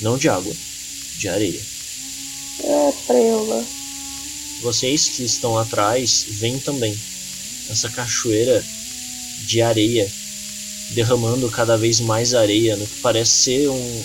Não 0.00 0.16
de 0.16 0.28
água, 0.28 0.54
de 1.18 1.28
areia. 1.28 1.60
É, 2.64 2.92
preula. 3.06 3.64
Vocês 4.62 5.08
que 5.08 5.24
estão 5.24 5.56
atrás 5.56 6.26
veem 6.28 6.58
também 6.58 6.96
essa 7.70 7.88
cachoeira 7.88 8.64
de 9.46 9.62
areia 9.62 10.10
derramando 10.90 11.48
cada 11.50 11.76
vez 11.76 12.00
mais 12.00 12.34
areia 12.34 12.76
no 12.76 12.86
que 12.86 13.00
parece 13.00 13.30
ser 13.30 13.68
um, 13.68 14.04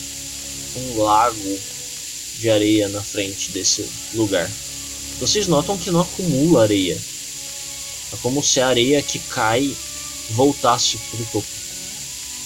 um 0.76 1.02
lago 1.02 1.60
de 2.40 2.50
areia 2.50 2.88
na 2.90 3.02
frente 3.02 3.52
desse 3.52 3.86
lugar. 4.14 4.50
Vocês 5.20 5.48
notam 5.48 5.78
que 5.78 5.92
não 5.92 6.02
acumula 6.02 6.64
areia. 6.64 6.98
É 8.14 8.16
como 8.22 8.44
se 8.44 8.60
a 8.60 8.68
areia 8.68 9.02
que 9.02 9.20
cai 9.20 9.76
voltasse 10.32 10.98
pro 10.98 11.26
topo 11.26 11.48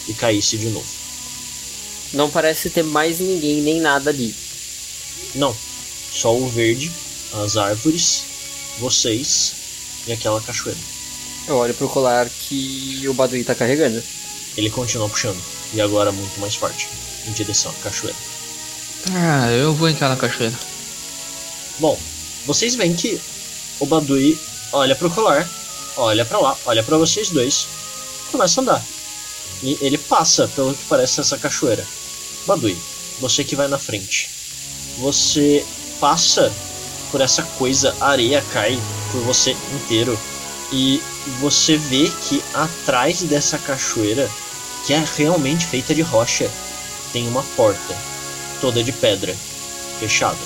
e 0.08 0.14
caísse 0.14 0.58
de 0.58 0.68
novo. 0.68 0.88
Não 2.14 2.30
parece 2.30 2.70
ter 2.70 2.84
mais 2.84 3.20
ninguém 3.20 3.62
nem 3.62 3.82
nada 3.82 4.10
ali. 4.10 4.34
Não, 5.36 5.56
só 6.14 6.36
o 6.36 6.48
verde, 6.48 6.92
as 7.34 7.58
árvores, 7.58 8.24
vocês 8.80 9.54
e 10.08 10.14
aquela 10.14 10.42
cachoeira. 10.42 10.80
Eu 11.48 11.56
olho 11.56 11.74
pro 11.74 11.90
colar 11.90 12.30
que 12.30 13.08
o 13.08 13.14
Badui 13.14 13.44
tá 13.44 13.56
carregando. 13.56 14.02
Ele 14.56 14.70
continua 14.70 15.10
puxando, 15.10 15.42
e 15.74 15.82
agora 15.82 16.12
muito 16.12 16.40
mais 16.40 16.56
forte, 16.56 16.88
em 17.28 17.32
direção 17.32 17.72
à 17.72 17.84
cachoeira. 17.84 18.18
Ah, 19.14 19.52
eu 19.52 19.74
vou 19.74 19.90
entrar 19.90 20.10
na 20.10 20.16
cachoeira. 20.16 20.58
Bom, 21.80 22.00
vocês 22.46 22.76
veem 22.76 22.96
que 22.96 23.22
o 23.80 23.86
Badui 23.86 24.38
olha 24.72 24.96
pro 24.96 25.10
colar, 25.10 25.48
olha 25.96 26.26
pra 26.26 26.40
lá, 26.40 26.58
olha 26.66 26.84
pra 26.84 26.98
vocês 26.98 27.30
dois, 27.30 27.68
começa 28.32 28.60
a 28.60 28.64
andar. 28.64 28.86
E 29.64 29.78
ele 29.82 29.98
passa 29.98 30.48
pelo 30.48 30.74
que 30.74 30.84
parece 30.86 31.20
essa 31.20 31.38
cachoeira. 31.38 31.86
Badui, 32.46 32.78
você 33.20 33.44
que 33.44 33.56
vai 33.56 33.68
na 33.68 33.78
frente. 33.78 34.30
Você 35.00 35.66
passa 36.00 36.52
por 37.12 37.22
essa 37.22 37.44
coisa, 37.44 37.96
a 38.00 38.10
areia 38.10 38.44
cai 38.52 38.80
por 39.12 39.22
você 39.22 39.56
inteiro. 39.74 40.18
E 40.72 41.02
você 41.40 41.78
vê 41.78 42.12
que 42.28 42.44
atrás 42.54 43.22
dessa 43.24 43.58
cachoeira, 43.58 44.30
que 44.86 44.94
é 44.94 45.04
realmente 45.16 45.66
feita 45.66 45.96
de 45.96 46.02
rocha, 46.02 46.52
tem 47.12 47.28
uma 47.28 47.44
porta, 47.56 47.96
toda 48.62 48.84
de 48.84 48.92
pedra, 48.92 49.36
fechada. 50.00 50.38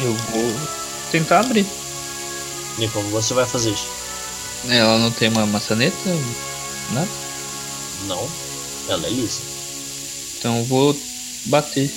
Eu 0.00 0.14
vou 0.14 0.60
tentar 1.10 1.40
abrir. 1.40 1.66
E 2.78 2.88
como 2.88 3.08
você 3.10 3.34
vai 3.34 3.46
fazer 3.46 3.70
isso? 3.70 3.88
Ela 4.68 4.98
não 4.98 5.10
tem 5.10 5.28
uma 5.28 5.46
maçaneta? 5.46 5.96
Nada? 6.92 7.08
Não, 8.06 8.28
ela 8.88 9.06
é 9.06 9.10
lisa. 9.10 9.40
Então 10.38 10.58
eu 10.58 10.64
vou 10.64 10.96
bater. 11.46 11.90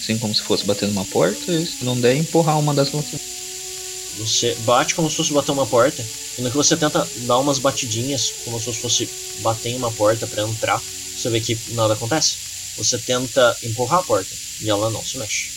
Assim 0.00 0.16
como 0.18 0.34
se 0.34 0.42
fosse 0.42 0.64
bater 0.64 0.88
numa 0.88 1.04
porta. 1.04 1.52
E 1.52 1.66
se 1.66 1.84
não 1.84 1.98
der, 1.98 2.16
empurrar 2.16 2.58
uma 2.58 2.74
das 2.74 2.92
lanternas. 2.92 3.20
Você 4.18 4.54
bate 4.60 4.94
como 4.94 5.10
se 5.10 5.16
fosse 5.16 5.32
bater 5.32 5.52
uma 5.52 5.66
porta. 5.66 6.04
E 6.38 6.42
no 6.42 6.50
que 6.50 6.56
você 6.56 6.76
tenta 6.76 7.08
dar 7.18 7.38
umas 7.38 7.58
batidinhas, 7.58 8.32
como 8.44 8.60
se 8.60 8.72
fosse 8.72 9.08
bater 9.40 9.70
em 9.70 9.76
uma 9.76 9.90
porta 9.90 10.26
para 10.26 10.42
entrar, 10.42 10.80
você 10.80 11.30
vê 11.30 11.40
que 11.40 11.58
nada 11.70 11.94
acontece. 11.94 12.47
Você 12.78 12.96
tenta 12.96 13.56
empurrar 13.64 14.00
a 14.00 14.02
porta 14.02 14.34
e 14.60 14.70
ela 14.70 14.88
não 14.90 15.04
se 15.04 15.18
mexe. 15.18 15.50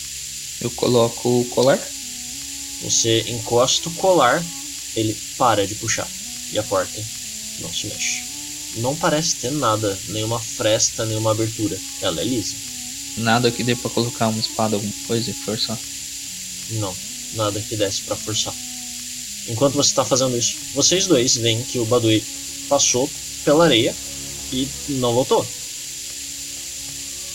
Eu 0.60 0.70
coloco 0.72 1.42
o 1.42 1.46
colar. 1.46 1.80
Você 2.82 3.24
encosta 3.28 3.90
o 3.90 3.94
colar, 3.94 4.44
ele 4.96 5.16
para 5.38 5.66
de 5.66 5.76
puxar 5.76 6.08
e 6.52 6.58
a 6.58 6.64
porta 6.64 7.00
não 7.60 7.72
se 7.72 7.88
mexe. 7.88 8.24
Não 8.78 8.96
parece 8.96 9.36
ter 9.36 9.52
nada, 9.52 9.98
nenhuma 10.10 10.40
fresta, 10.40 11.06
nenhuma 11.06 11.32
abertura. 11.32 11.78
Ela 12.02 12.22
é 12.22 12.24
lisa. 12.24 12.56
Nada 13.18 13.52
que 13.52 13.64
dê 13.64 13.76
pra 13.76 13.90
colocar 13.90 14.30
uma 14.30 14.40
espada, 14.40 14.76
alguma 14.76 14.94
coisa 15.06 15.30
e 15.30 15.34
forçar. 15.34 15.78
Não, 16.72 16.96
nada 17.34 17.62
que 17.62 17.76
desse 17.76 18.02
pra 18.02 18.16
forçar. 18.16 18.54
Enquanto 19.48 19.76
você 19.76 19.94
tá 19.94 20.06
fazendo 20.06 20.38
isso, 20.38 20.58
vocês 20.74 21.08
dois 21.08 21.36
veem 21.36 21.62
que 21.64 21.80
o 21.80 21.86
Badui 21.86 22.24
passou 22.70 23.10
pela 23.44 23.66
areia 23.66 23.96
e 24.54 24.68
não 24.90 25.14
voltou. 25.14 25.46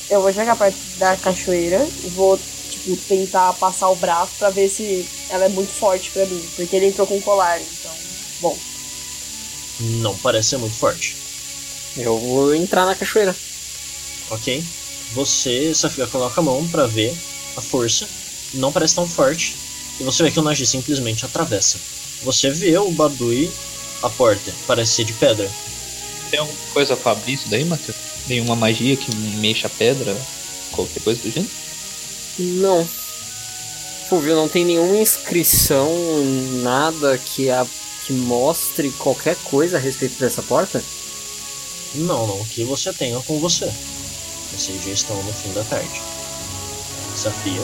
Eu 0.09 0.23
vou 0.23 0.33
chegar 0.33 0.57
perto 0.57 0.77
da 0.99 1.17
cachoeira 1.17 1.87
e 2.05 2.09
vou, 2.11 2.39
tipo, 2.71 2.97
tentar 3.09 3.53
passar 3.55 3.89
o 3.89 3.97
braço 3.97 4.33
pra 4.39 4.51
ver 4.51 4.69
se 4.69 5.07
ela 5.29 5.47
é 5.47 5.49
muito 5.49 5.73
forte 5.73 6.11
pra 6.11 6.25
mim. 6.27 6.49
Porque 6.55 6.77
ele 6.77 6.87
entrou 6.87 7.07
com 7.07 7.21
colar, 7.21 7.61
então. 7.61 7.93
Bom, 8.41 8.57
Não 10.01 10.17
parece 10.19 10.51
ser 10.51 10.59
muito 10.59 10.77
forte. 10.77 11.17
Eu 11.97 12.19
vou 12.19 12.55
entrar 12.55 12.87
na 12.87 12.95
cachoeira. 12.95 13.35
Ok? 14.31 14.63
Você, 15.13 15.75
Safia, 15.75 16.07
coloca 16.07 16.41
a 16.41 16.45
mão 16.45 16.67
pra 16.69 16.87
ver 16.87 17.17
a 17.57 17.61
força. 17.61 18.07
Não 18.55 18.73
parece 18.73 18.95
tão 18.95 19.07
forte. 19.09 19.57
E 19.99 20.05
você 20.05 20.23
vê 20.23 20.31
que 20.31 20.39
o 20.39 20.43
Nagi 20.43 20.67
simplesmente 20.67 21.25
atravessa. 21.25 21.79
Você 22.23 22.51
vê 22.51 22.77
o 22.79 22.91
Badui, 22.91 23.51
a 24.03 24.11
porta, 24.11 24.53
parece 24.67 24.93
ser 24.93 25.05
de 25.05 25.13
pedra. 25.15 25.51
Tem 26.31 26.39
alguma 26.41 26.59
coisa 26.73 26.97
pra 26.97 27.13
abrir 27.13 27.35
isso 27.35 27.49
daí, 27.49 27.65
Matheus? 27.65 27.97
Nenhuma 28.27 28.57
magia 28.57 28.97
que 28.97 29.15
mexa 29.15 29.67
a 29.67 29.71
pedra? 29.71 30.17
Qualquer 30.73 31.03
coisa 31.03 31.23
do 31.23 31.31
gênero? 31.31 31.53
Não. 32.39 32.89
Fulvio, 34.09 34.37
não 34.37 34.49
tem 34.49 34.65
nenhuma 34.65 34.97
inscrição, 34.97 35.91
nada 36.63 37.19
que, 37.19 37.51
a, 37.51 37.67
que 38.05 38.13
mostre 38.13 38.91
qualquer 38.93 39.37
coisa 39.45 39.77
a 39.77 39.81
respeito 39.81 40.19
dessa 40.19 40.43
porta? 40.43 40.83
Não, 41.95 42.27
não 42.27 42.45
que 42.45 42.63
você 42.65 42.93
tenha 42.93 43.19
com 43.21 43.39
você. 43.41 43.71
Vocês 44.53 44.85
já 44.85 44.93
estão 44.93 45.21
no 45.23 45.33
fim 45.33 45.53
da 45.53 45.65
tarde. 45.65 46.01
Safia, 47.17 47.63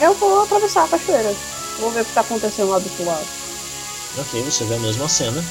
eu 0.00 0.14
vou 0.14 0.42
atravessar 0.42 0.84
a 0.84 0.88
cachoeira. 0.88 1.34
Vou 1.78 1.90
ver 1.90 2.00
o 2.00 2.04
que 2.04 2.12
tá 2.12 2.22
acontecendo 2.22 2.70
lá 2.70 2.78
do 2.78 2.88
outro 2.88 3.04
lado. 3.04 3.26
ok, 4.18 4.42
você 4.42 4.64
vê 4.64 4.74
a 4.74 4.78
mesma 4.78 5.08
cena. 5.08 5.44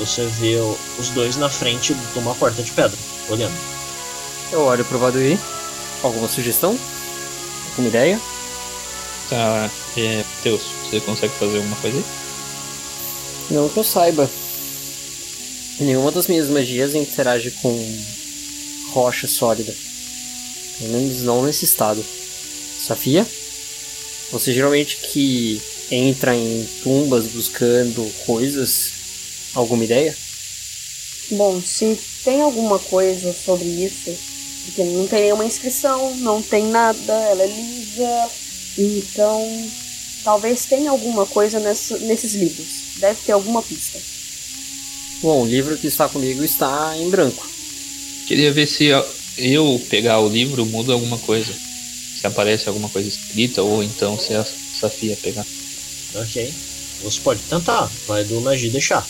Você 0.00 0.24
vê 0.26 0.56
os 0.98 1.10
dois 1.10 1.36
na 1.36 1.50
frente 1.50 1.92
de 1.92 2.18
uma 2.18 2.34
porta 2.34 2.62
de 2.62 2.70
pedra, 2.72 2.96
olhando. 3.28 3.54
Eu 4.50 4.62
olho 4.62 4.82
pro 4.86 4.98
Badui. 4.98 5.38
Alguma 6.02 6.26
sugestão? 6.26 6.76
Alguma 7.68 7.88
ideia? 7.88 8.18
Tá, 9.28 9.70
é. 9.98 10.24
Matheus, 10.36 10.62
você 10.82 11.00
consegue 11.00 11.34
fazer 11.34 11.58
alguma 11.58 11.76
coisa 11.76 11.98
aí? 11.98 12.04
Não 13.50 13.68
que 13.68 13.76
eu 13.76 13.84
saiba. 13.84 14.28
Nenhuma 15.78 16.10
das 16.10 16.26
minhas 16.26 16.48
magias 16.48 16.94
interage 16.94 17.50
com 17.62 18.02
rocha 18.92 19.26
sólida. 19.26 19.74
Pelo 20.78 20.92
menos 20.92 21.22
não 21.22 21.42
nesse 21.42 21.66
estado. 21.66 22.02
Safia? 22.78 23.26
Você 24.32 24.54
geralmente 24.54 24.96
que 24.96 25.60
entra 25.90 26.34
em 26.34 26.66
tumbas 26.82 27.26
buscando 27.26 28.10
coisas, 28.24 28.92
alguma 29.54 29.84
ideia? 29.84 30.16
Bom, 31.32 31.60
se 31.62 31.98
tem 32.24 32.40
alguma 32.42 32.78
coisa 32.78 33.32
sobre 33.32 33.64
isso, 33.64 34.10
porque 34.64 34.82
não 34.84 35.06
tem 35.06 35.22
nenhuma 35.22 35.44
inscrição, 35.44 36.14
não 36.16 36.42
tem 36.42 36.66
nada, 36.66 37.12
ela 37.12 37.42
é 37.42 37.46
lisa, 37.46 38.30
então 38.76 39.70
talvez 40.24 40.64
tenha 40.64 40.90
alguma 40.90 41.24
coisa 41.26 41.60
nessa- 41.60 41.98
nesses 41.98 42.34
livros. 42.34 42.68
Deve 42.96 43.20
ter 43.24 43.32
alguma 43.32 43.62
pista. 43.62 43.98
Bom, 45.22 45.42
o 45.42 45.46
livro 45.46 45.76
que 45.78 45.86
está 45.86 46.08
comigo 46.08 46.42
está 46.42 46.96
em 46.96 47.08
branco. 47.10 47.48
Queria 48.26 48.52
ver 48.52 48.66
se 48.66 48.84
eu- 48.84 49.06
eu 49.38 49.82
pegar 49.88 50.20
o 50.20 50.28
livro 50.28 50.64
muda 50.66 50.92
alguma 50.92 51.18
coisa. 51.18 51.52
Se 52.20 52.26
aparece 52.26 52.68
alguma 52.68 52.88
coisa 52.88 53.08
escrita, 53.08 53.62
ou 53.62 53.82
então 53.82 54.18
se 54.18 54.34
a 54.34 54.44
Safia 54.44 55.16
pegar. 55.16 55.46
Ok. 56.14 56.52
Você 57.02 57.20
pode 57.20 57.40
tentar, 57.48 57.90
vai 58.06 58.24
do 58.24 58.40
Nagi 58.40 58.68
deixar. 58.68 59.06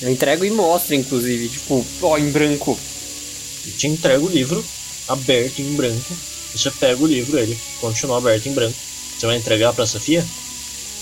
Eu 0.00 0.10
entrego 0.10 0.44
e 0.44 0.50
mostro, 0.50 0.94
inclusive, 0.94 1.48
tipo, 1.48 1.84
ó, 2.02 2.16
em 2.18 2.30
branco. 2.30 2.78
E 3.66 3.70
te 3.72 3.86
entrega 3.88 4.22
o 4.24 4.28
livro 4.28 4.64
aberto 5.08 5.60
em 5.60 5.74
branco. 5.74 6.16
Você 6.54 6.70
pega 6.70 7.02
o 7.02 7.06
livro, 7.06 7.38
ele 7.38 7.58
continua 7.80 8.18
aberto 8.18 8.46
em 8.48 8.52
branco. 8.52 8.76
Você 9.18 9.26
vai 9.26 9.36
entregar 9.36 9.72
pra 9.72 9.86
Safia? 9.86 10.24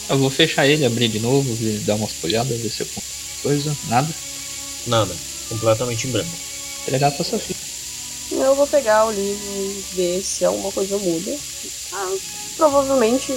Eu 0.09 0.19
vou 0.19 0.31
fechar 0.31 0.67
ele, 0.67 0.85
abrir 0.85 1.09
de 1.09 1.19
novo, 1.19 1.55
ver- 1.57 1.81
dar 1.81 1.97
umas 1.97 2.13
folhadas, 2.13 2.59
ver 2.59 2.71
se 2.71 2.81
eu 2.83 2.87
consigo 2.87 3.03
coisa. 3.43 3.77
Nada. 3.89 4.09
Nada. 4.87 5.15
Completamente 5.49 6.07
em 6.07 6.11
branco. 6.13 6.31
Entregar 6.83 7.11
pra 7.13 7.25
Safia. 7.25 7.57
Eu 8.31 8.55
vou 8.55 8.67
pegar 8.67 9.07
o 9.07 9.11
livro 9.13 9.45
e 9.55 9.85
ver 9.95 10.23
se 10.23 10.45
alguma 10.45 10.73
coisa 10.73 10.97
muda. 10.99 11.37
Ah, 11.93 12.15
provavelmente 12.57 13.33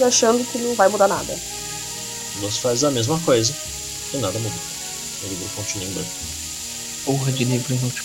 achando 0.00 0.44
que 0.50 0.58
não 0.58 0.74
vai 0.74 0.88
mudar 0.88 1.08
nada. 1.08 1.36
Você 2.40 2.60
faz 2.60 2.84
a 2.84 2.90
mesma 2.90 3.18
coisa 3.20 3.54
e 4.14 4.16
nada 4.18 4.38
muda. 4.38 4.54
O 5.22 5.28
livro 5.28 5.48
continua 5.56 5.86
em 5.86 5.92
branco. 5.92 6.10
Porra 7.04 7.32
de 7.32 7.44
livro 7.44 7.74
inútil. 7.74 8.04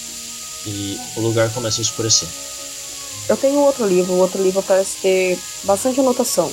E 0.66 1.00
o 1.16 1.22
lugar 1.22 1.52
começa 1.54 1.80
a 1.80 1.84
escurecer. 1.84 2.28
Eu 3.28 3.38
tenho 3.38 3.60
outro 3.60 3.88
livro, 3.88 4.14
o 4.14 4.20
outro 4.20 4.42
livro 4.42 4.62
parece 4.62 4.98
ter 4.98 5.40
bastante 5.64 6.00
anotação 6.00 6.52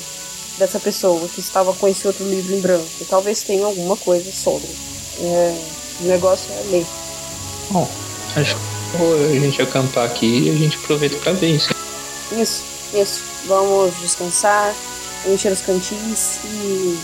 dessa 0.58 0.78
pessoa 0.78 1.28
que 1.28 1.40
estava 1.40 1.72
com 1.74 1.88
esse 1.88 2.06
outro 2.06 2.28
livro 2.28 2.54
em 2.54 2.60
branco. 2.60 2.86
Talvez 3.08 3.42
tenha 3.42 3.64
alguma 3.64 3.96
coisa 3.96 4.30
sobre. 4.32 4.68
É, 5.20 5.58
o 6.00 6.04
negócio 6.04 6.52
é 6.52 6.70
ler. 6.70 6.86
Bom, 7.70 7.88
acho 8.36 8.56
que 8.56 9.36
a 9.36 9.40
gente 9.40 9.62
acampar 9.62 10.04
aqui 10.04 10.48
e 10.48 10.50
a 10.50 10.54
gente 10.54 10.76
aproveita 10.76 11.16
pra 11.18 11.32
ver 11.32 11.56
isso. 11.56 11.74
Isso, 12.32 12.62
isso. 12.94 13.22
Vamos 13.46 13.94
descansar, 14.00 14.74
encher 15.26 15.52
os 15.52 15.60
cantis 15.60 16.38
e, 16.44 16.98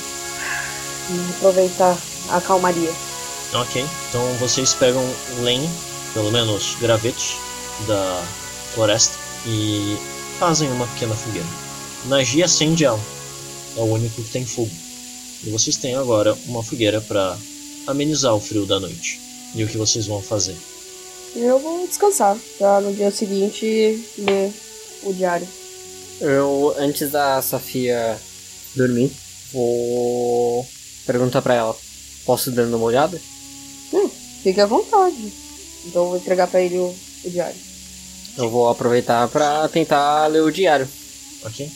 e 1.11 1.35
aproveitar 1.37 1.97
a 2.31 2.41
calmaria. 2.41 2.93
Ok. 3.55 3.85
Então 4.09 4.35
vocês 4.35 4.75
pegam 4.75 5.03
lenha, 5.41 5.69
pelo 6.13 6.31
menos 6.31 6.77
gravetos, 6.81 7.37
da 7.87 8.25
floresta 8.75 9.17
e 9.47 9.97
fazem 10.39 10.71
uma 10.71 10.87
pequena 10.89 11.15
fogueira. 11.15 11.47
Nagi 12.07 12.43
acende 12.43 12.85
ela. 12.85 13.01
É 13.77 13.81
o 13.81 13.85
único 13.85 14.23
que 14.23 14.31
tem 14.31 14.45
fogo. 14.45 14.71
E 15.45 15.51
vocês 15.51 15.77
têm 15.77 15.95
agora 15.95 16.37
uma 16.47 16.63
fogueira 16.63 17.01
para 17.01 17.37
amenizar 17.87 18.35
o 18.35 18.41
frio 18.41 18.67
da 18.67 18.81
noite. 18.81 19.21
E 19.55 19.65
o 19.65 19.69
que 19.69 19.79
vocês 19.79 20.07
vão 20.07 20.21
fazer? 20.21 20.57
Eu 21.35 21.59
vou 21.59 21.87
descansar 21.87 22.37
pra 22.59 22.81
no 22.81 22.93
dia 22.93 23.11
seguinte 23.11 24.05
ler 24.19 24.53
o 25.03 25.13
diário. 25.13 25.47
Eu, 26.21 26.75
antes 26.79 27.11
da 27.11 27.41
Safia 27.41 28.19
dormir, 28.75 29.13
vou 29.53 30.67
perguntar 31.07 31.41
pra 31.43 31.55
ela: 31.55 31.77
posso 32.27 32.51
dar 32.51 32.65
uma 32.65 32.79
olhada? 32.79 33.21
Hum, 33.93 34.09
fique 34.43 34.61
à 34.61 34.67
vontade. 34.67 35.33
Então 35.87 36.03
eu 36.05 36.09
vou 36.11 36.17
entregar 36.19 36.49
pra 36.49 36.61
ele 36.61 36.79
o, 36.79 36.95
o 37.25 37.31
diário. 37.31 37.57
Eu 38.37 38.51
vou 38.51 38.69
aproveitar 38.69 39.29
pra 39.29 39.69
tentar 39.69 40.27
ler 40.27 40.43
o 40.43 40.51
diário. 40.51 40.89
Ok? 41.45 41.71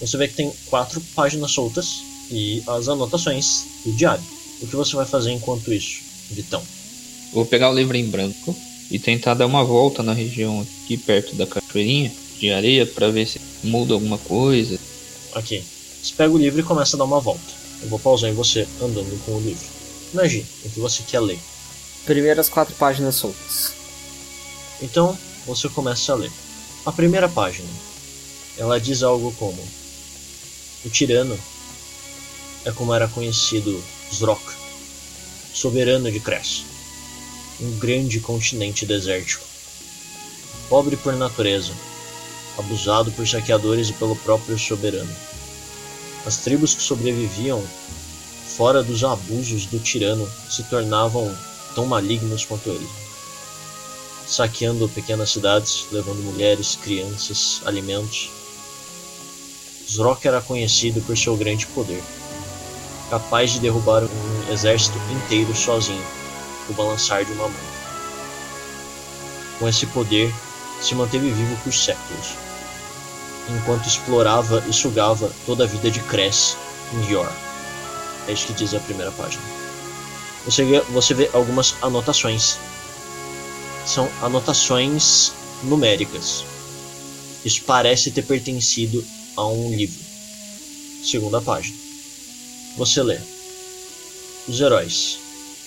Você 0.00 0.16
vê 0.16 0.28
que 0.28 0.34
tem 0.34 0.52
quatro 0.66 1.00
páginas 1.14 1.52
soltas 1.52 2.02
e 2.30 2.62
as 2.66 2.88
anotações 2.88 3.64
do 3.84 3.92
diário. 3.92 4.24
O 4.60 4.66
que 4.66 4.76
você 4.76 4.96
vai 4.96 5.06
fazer 5.06 5.32
enquanto 5.32 5.72
isso, 5.72 6.02
Vitão? 6.30 6.62
Vou 7.32 7.46
pegar 7.46 7.70
o 7.70 7.74
livro 7.74 7.96
em 7.96 8.04
branco 8.04 8.54
e 8.90 8.98
tentar 8.98 9.34
dar 9.34 9.46
uma 9.46 9.64
volta 9.64 10.02
na 10.02 10.12
região 10.12 10.60
aqui 10.60 10.98
perto 10.98 11.34
da 11.34 11.46
cachoeirinha 11.46 12.12
de 12.38 12.52
areia 12.52 12.84
pra 12.84 13.10
ver 13.10 13.26
se 13.26 13.40
muda 13.62 13.94
alguma 13.94 14.18
coisa. 14.18 14.78
Ok. 15.34 15.64
Você 16.02 16.14
pega 16.14 16.34
o 16.34 16.38
livro 16.38 16.60
e 16.60 16.64
começa 16.64 16.96
a 16.96 16.98
dar 16.98 17.04
uma 17.04 17.20
volta. 17.20 17.40
Eu 17.80 17.88
vou 17.88 17.98
pausar 17.98 18.28
em 18.30 18.34
você 18.34 18.66
andando 18.80 19.24
com 19.24 19.32
o 19.32 19.40
livro. 19.40 19.66
Nagi, 20.12 20.44
o 20.64 20.68
que 20.68 20.80
você 20.80 21.02
quer 21.04 21.20
ler? 21.20 21.38
Primeiras 22.04 22.48
quatro 22.48 22.74
páginas 22.74 23.14
soltas. 23.14 23.74
Então, 24.80 25.16
você 25.46 25.68
começa 25.68 26.12
a 26.12 26.16
ler. 26.16 26.32
A 26.84 26.90
primeira 26.90 27.28
página. 27.28 27.68
Ela 28.58 28.80
diz 28.80 29.04
algo 29.04 29.32
como: 29.38 29.62
O 30.84 30.90
tirano 30.90 31.38
é 32.64 32.72
como 32.72 32.92
era 32.92 33.06
conhecido 33.06 33.82
Zrok, 34.12 34.42
soberano 35.54 36.10
de 36.10 36.18
Cress, 36.18 36.64
um 37.60 37.78
grande 37.78 38.18
continente 38.18 38.84
desértico. 38.84 39.44
pobre 40.68 40.96
por 40.96 41.14
natureza, 41.14 41.72
abusado 42.58 43.12
por 43.12 43.28
saqueadores 43.28 43.90
e 43.90 43.92
pelo 43.92 44.16
próprio 44.16 44.58
soberano. 44.58 45.14
As 46.26 46.38
tribos 46.38 46.74
que 46.74 46.82
sobreviviam 46.82 47.62
fora 48.56 48.82
dos 48.82 49.04
abusos 49.04 49.66
do 49.66 49.78
tirano 49.78 50.28
se 50.50 50.64
tornavam 50.64 51.32
tão 51.74 51.86
malignos 51.86 52.44
quanto 52.44 52.68
ele, 52.68 52.88
saqueando 54.26 54.88
pequenas 54.88 55.30
cidades, 55.30 55.86
levando 55.90 56.22
mulheres, 56.22 56.78
crianças, 56.80 57.60
alimentos. 57.64 58.30
Zrock 59.88 60.26
era 60.26 60.40
conhecido 60.40 61.00
por 61.02 61.16
seu 61.16 61.36
grande 61.36 61.66
poder, 61.66 62.02
capaz 63.10 63.50
de 63.52 63.60
derrubar 63.60 64.04
um 64.04 64.52
exército 64.52 64.98
inteiro 65.10 65.54
sozinho, 65.54 66.04
o 66.68 66.72
balançar 66.72 67.24
de 67.24 67.32
uma 67.32 67.48
mão. 67.48 67.72
Com 69.58 69.68
esse 69.68 69.86
poder, 69.86 70.32
se 70.80 70.94
manteve 70.94 71.30
vivo 71.30 71.56
por 71.62 71.72
séculos, 71.72 72.34
enquanto 73.48 73.86
explorava 73.86 74.64
e 74.68 74.72
sugava 74.72 75.30
toda 75.44 75.64
a 75.64 75.66
vida 75.66 75.90
de 75.90 76.00
Cress 76.00 76.56
em 76.94 77.12
Yor. 77.12 77.30
É 78.28 78.32
isso 78.32 78.46
que 78.46 78.52
diz 78.52 78.72
a 78.72 78.80
primeira 78.80 79.10
página. 79.12 79.61
Você 80.44 80.64
vê, 80.64 80.80
você 80.80 81.14
vê 81.14 81.30
algumas 81.32 81.74
anotações. 81.80 82.56
São 83.86 84.10
anotações 84.20 85.32
numéricas. 85.64 86.44
Isso 87.44 87.62
parece 87.64 88.10
ter 88.10 88.22
pertencido 88.22 89.04
a 89.36 89.46
um 89.46 89.74
livro. 89.74 90.00
Segunda 91.04 91.40
página. 91.40 91.76
Você 92.76 93.02
lê: 93.02 93.18
Os 94.48 94.60
heróis, 94.60 95.18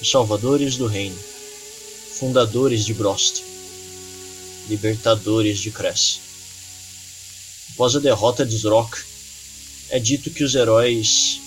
os 0.02 0.10
salvadores 0.10 0.76
do 0.78 0.88
reino, 0.88 1.18
fundadores 2.20 2.86
de 2.86 2.94
Brost, 2.94 3.44
libertadores 4.68 5.60
de 5.60 5.72
Cress. 5.72 6.20
Após 7.74 7.96
a 7.96 8.00
derrota 8.00 8.46
de 8.46 8.58
Zrock, 8.58 8.98
é 9.90 10.00
dito 10.00 10.32
que 10.32 10.44
os 10.44 10.56
heróis 10.56 11.40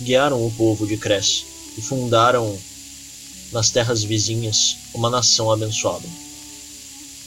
guiaram 0.00 0.44
o 0.44 0.50
povo 0.52 0.86
de 0.86 0.96
Cress 0.96 1.44
e 1.76 1.82
fundaram 1.82 2.58
nas 3.52 3.70
terras 3.70 4.02
vizinhas 4.02 4.78
uma 4.94 5.10
nação 5.10 5.50
abençoada. 5.52 6.08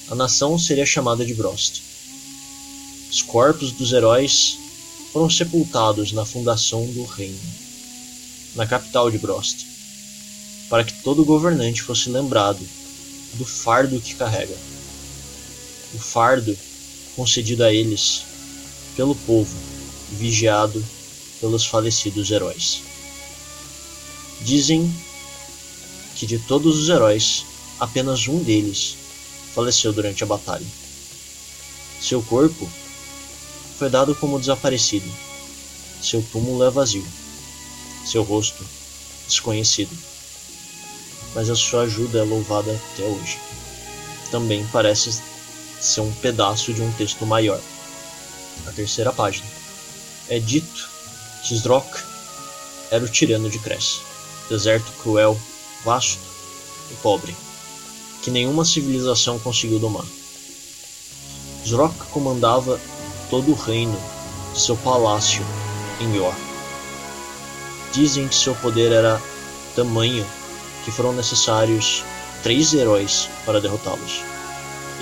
A 0.09 0.15
nação 0.15 0.57
seria 0.57 0.85
chamada 0.85 1.25
de 1.25 1.33
Brost. 1.33 1.81
Os 3.09 3.21
corpos 3.21 3.71
dos 3.71 3.93
heróis 3.93 4.57
foram 5.13 5.29
sepultados 5.29 6.11
na 6.11 6.25
fundação 6.25 6.85
do 6.87 7.05
reino, 7.05 7.39
na 8.55 8.67
capital 8.67 9.09
de 9.09 9.17
Brost, 9.17 9.65
para 10.69 10.83
que 10.83 11.01
todo 11.03 11.23
governante 11.23 11.81
fosse 11.81 12.09
lembrado 12.09 12.59
do 13.35 13.45
fardo 13.45 14.01
que 14.01 14.15
carrega. 14.15 14.55
O 15.93 15.99
fardo 15.99 16.57
concedido 17.15 17.63
a 17.63 17.73
eles 17.73 18.23
pelo 18.95 19.15
povo, 19.15 19.55
vigiado 20.11 20.83
pelos 21.39 21.65
falecidos 21.65 22.31
heróis. 22.31 22.81
Dizem 24.41 24.93
que 26.15 26.25
de 26.25 26.39
todos 26.39 26.79
os 26.79 26.89
heróis, 26.89 27.45
apenas 27.79 28.27
um 28.27 28.41
deles 28.41 28.95
faleceu 29.53 29.91
durante 29.93 30.23
a 30.23 30.27
batalha. 30.27 30.65
Seu 32.01 32.21
corpo 32.21 32.69
foi 33.77 33.89
dado 33.89 34.15
como 34.15 34.39
desaparecido. 34.39 35.09
Seu 36.01 36.23
túmulo 36.31 36.63
é 36.63 36.69
vazio. 36.69 37.05
Seu 38.05 38.23
rosto 38.23 38.65
desconhecido. 39.27 39.91
Mas 41.33 41.49
a 41.49 41.55
sua 41.55 41.81
ajuda 41.83 42.19
é 42.19 42.23
louvada 42.23 42.71
até 42.93 43.03
hoje. 43.03 43.37
Também 44.31 44.65
parece 44.71 45.21
ser 45.81 46.01
um 46.01 46.11
pedaço 46.13 46.73
de 46.73 46.81
um 46.81 46.91
texto 46.93 47.25
maior. 47.25 47.59
A 48.67 48.71
terceira 48.71 49.11
página. 49.11 49.45
É 50.29 50.39
dito 50.39 50.89
que 51.43 51.55
Zrock 51.55 51.87
era 52.89 53.03
o 53.03 53.09
tirano 53.09 53.49
de 53.49 53.59
Cress, 53.59 54.01
deserto 54.49 54.91
cruel, 55.01 55.39
vasto 55.83 56.19
e 56.91 56.95
pobre, 56.95 57.35
que 58.21 58.31
nenhuma 58.31 58.63
civilização 58.63 59.39
conseguiu 59.39 59.79
domar. 59.79 60.05
Zrock 61.65 61.95
comandava 62.11 62.79
todo 63.29 63.51
o 63.51 63.55
reino 63.55 63.99
de 64.53 64.61
seu 64.61 64.77
palácio 64.77 65.43
em 65.99 66.15
Yor. 66.15 66.33
Dizem 67.91 68.27
que 68.27 68.35
seu 68.35 68.53
poder 68.55 68.91
era 68.91 69.21
tamanho 69.75 70.25
que 70.83 70.91
foram 70.91 71.13
necessários 71.13 72.03
três 72.43 72.73
heróis 72.73 73.27
para 73.45 73.59
derrotá-los, 73.59 74.21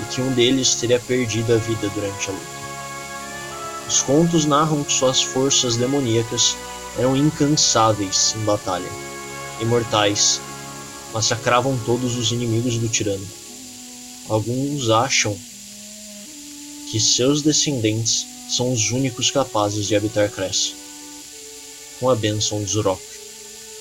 e 0.00 0.04
que 0.14 0.22
um 0.22 0.32
deles 0.32 0.76
teria 0.76 0.98
perdido 0.98 1.52
a 1.52 1.56
vida 1.56 1.90
durante 1.94 2.30
a 2.30 2.32
luta. 2.32 2.46
Os 3.86 4.00
contos 4.00 4.46
narram 4.46 4.82
que 4.82 4.92
suas 4.92 5.22
forças 5.22 5.76
demoníacas 5.76 6.56
eram 6.98 7.14
incansáveis 7.14 8.34
em 8.34 8.44
batalha, 8.44 8.88
imortais, 9.60 10.40
massacravam 11.14 11.78
todos 11.86 12.16
os 12.16 12.32
inimigos 12.32 12.76
do 12.76 12.88
tirano. 12.88 13.26
Alguns 14.28 14.90
acham 14.90 15.38
que 16.90 16.98
seus 16.98 17.40
descendentes 17.40 18.26
são 18.50 18.72
os 18.72 18.90
únicos 18.90 19.30
capazes 19.30 19.86
de 19.86 19.94
habitar 19.94 20.28
Cress, 20.28 20.74
com 22.00 22.10
a 22.10 22.16
bênção 22.16 22.62
de 22.62 22.72
Zurok. 22.72 23.00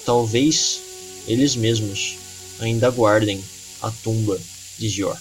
Talvez 0.06 0.80
eles 1.28 1.56
mesmos 1.56 2.18
ainda 2.60 2.92
guardem 2.92 3.44
a 3.82 3.90
tumba 3.90 4.40
de 4.78 4.88
Gior. 4.88 5.18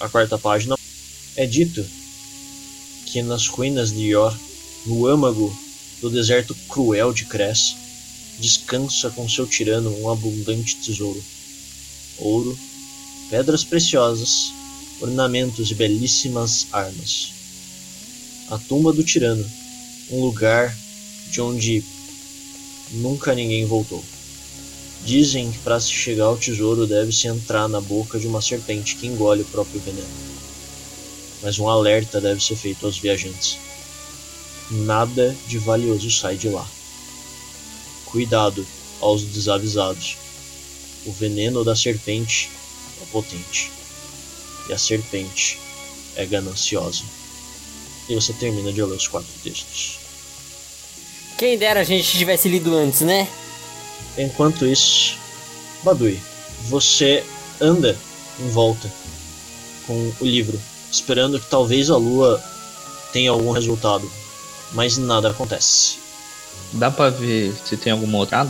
A 0.00 0.08
quarta 0.10 0.36
página 0.36 0.76
é 1.36 1.46
dito 1.46 1.84
que 3.06 3.22
nas 3.22 3.46
ruínas 3.46 3.90
de 3.92 4.08
Yor, 4.08 4.36
no 4.84 5.06
âmago 5.06 5.56
do 6.00 6.10
deserto 6.10 6.54
cruel 6.68 7.12
de 7.12 7.24
Cress, 7.24 7.74
descansa 8.38 9.10
com 9.10 9.28
seu 9.28 9.46
tirano 9.46 9.90
um 10.00 10.10
abundante 10.10 10.76
tesouro: 10.76 11.22
ouro, 12.18 12.58
pedras 13.30 13.64
preciosas, 13.64 14.52
ornamentos 15.00 15.70
e 15.70 15.74
belíssimas 15.74 16.66
armas. 16.72 17.32
A 18.50 18.58
tumba 18.58 18.92
do 18.92 19.04
tirano, 19.04 19.44
um 20.10 20.22
lugar 20.22 20.76
de 21.30 21.40
onde 21.40 21.84
nunca 22.92 23.34
ninguém 23.34 23.66
voltou. 23.66 24.02
Dizem 25.04 25.50
que 25.52 25.58
para 25.58 25.78
se 25.80 25.90
chegar 25.90 26.24
ao 26.24 26.36
tesouro 26.36 26.86
deve-se 26.86 27.28
entrar 27.28 27.68
na 27.68 27.80
boca 27.80 28.18
de 28.18 28.26
uma 28.26 28.42
serpente 28.42 28.96
que 28.96 29.06
engole 29.06 29.42
o 29.42 29.46
próprio 29.46 29.80
veneno 29.80 30.28
mas 31.42 31.58
um 31.58 31.68
alerta 31.68 32.20
deve 32.20 32.42
ser 32.42 32.56
feito 32.56 32.86
aos 32.86 32.98
viajantes. 32.98 33.58
Nada 34.70 35.34
de 35.46 35.58
valioso 35.58 36.10
sai 36.10 36.36
de 36.36 36.48
lá. 36.48 36.66
Cuidado 38.10 38.66
aos 39.00 39.22
desavisados. 39.22 40.16
O 41.06 41.12
veneno 41.12 41.64
da 41.64 41.76
serpente 41.76 42.50
é 43.02 43.04
potente. 43.06 43.70
E 44.68 44.72
a 44.72 44.78
serpente 44.78 45.58
é 46.16 46.26
gananciosa. 46.26 47.04
E 48.08 48.14
você 48.14 48.32
termina 48.32 48.72
de 48.72 48.82
ler 48.82 48.96
os 48.96 49.08
quatro 49.08 49.30
textos. 49.42 49.98
Quem 51.36 51.56
dera 51.56 51.80
a 51.80 51.84
gente 51.84 52.10
tivesse 52.18 52.48
lido 52.48 52.74
antes, 52.74 53.02
né? 53.02 53.28
Enquanto 54.16 54.66
isso, 54.66 55.16
Badui, 55.84 56.20
você 56.68 57.24
anda 57.60 57.96
em 58.40 58.48
volta 58.50 58.92
com 59.86 60.12
o 60.20 60.24
livro 60.24 60.58
esperando 60.90 61.38
que 61.38 61.46
talvez 61.46 61.90
a 61.90 61.96
lua 61.96 62.42
tenha 63.12 63.30
algum 63.30 63.52
resultado, 63.52 64.10
mas 64.72 64.96
nada 64.96 65.30
acontece. 65.30 65.97
Dá 66.72 66.90
pra 66.90 67.10
ver 67.10 67.54
se 67.64 67.76
tem 67.76 67.92
alguma 67.92 68.18
outra 68.18 68.46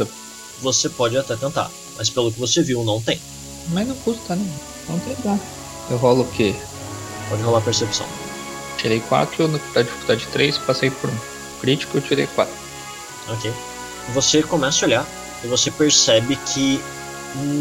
Você 0.61 0.89
pode 0.89 1.17
até 1.17 1.37
tentar, 1.37 1.71
mas 1.97 2.11
pelo 2.11 2.33
que 2.33 2.39
você 2.39 2.63
viu, 2.63 2.85
não 2.85 3.01
tem. 3.01 3.21
Mas 3.69 3.87
não 3.87 3.95
custa, 3.97 4.35
né? 4.35 4.59
Vamos 4.87 5.05
tentar. 5.05 5.39
Eu 5.91 5.97
rolo 5.97 6.23
o 6.23 6.33
quê? 6.33 6.55
Pode 7.29 7.43
rolar 7.43 7.61
percepção. 7.61 8.07
Tirei 8.79 9.01
4, 9.01 9.49
na 9.49 9.83
dificuldade 9.83 10.27
3, 10.33 10.59
passei 10.59 10.91
por 10.91 11.11
1. 11.11 11.13
Crítico, 11.61 11.99
eu 11.99 12.03
tirei 12.03 12.27
4. 12.27 12.53
Ok. 13.29 13.53
Você 14.15 14.43
começa 14.43 14.85
a 14.85 14.87
olhar 14.87 15.07
e 15.45 15.47
você 15.47 15.71
percebe 15.71 16.37
que 16.37 16.81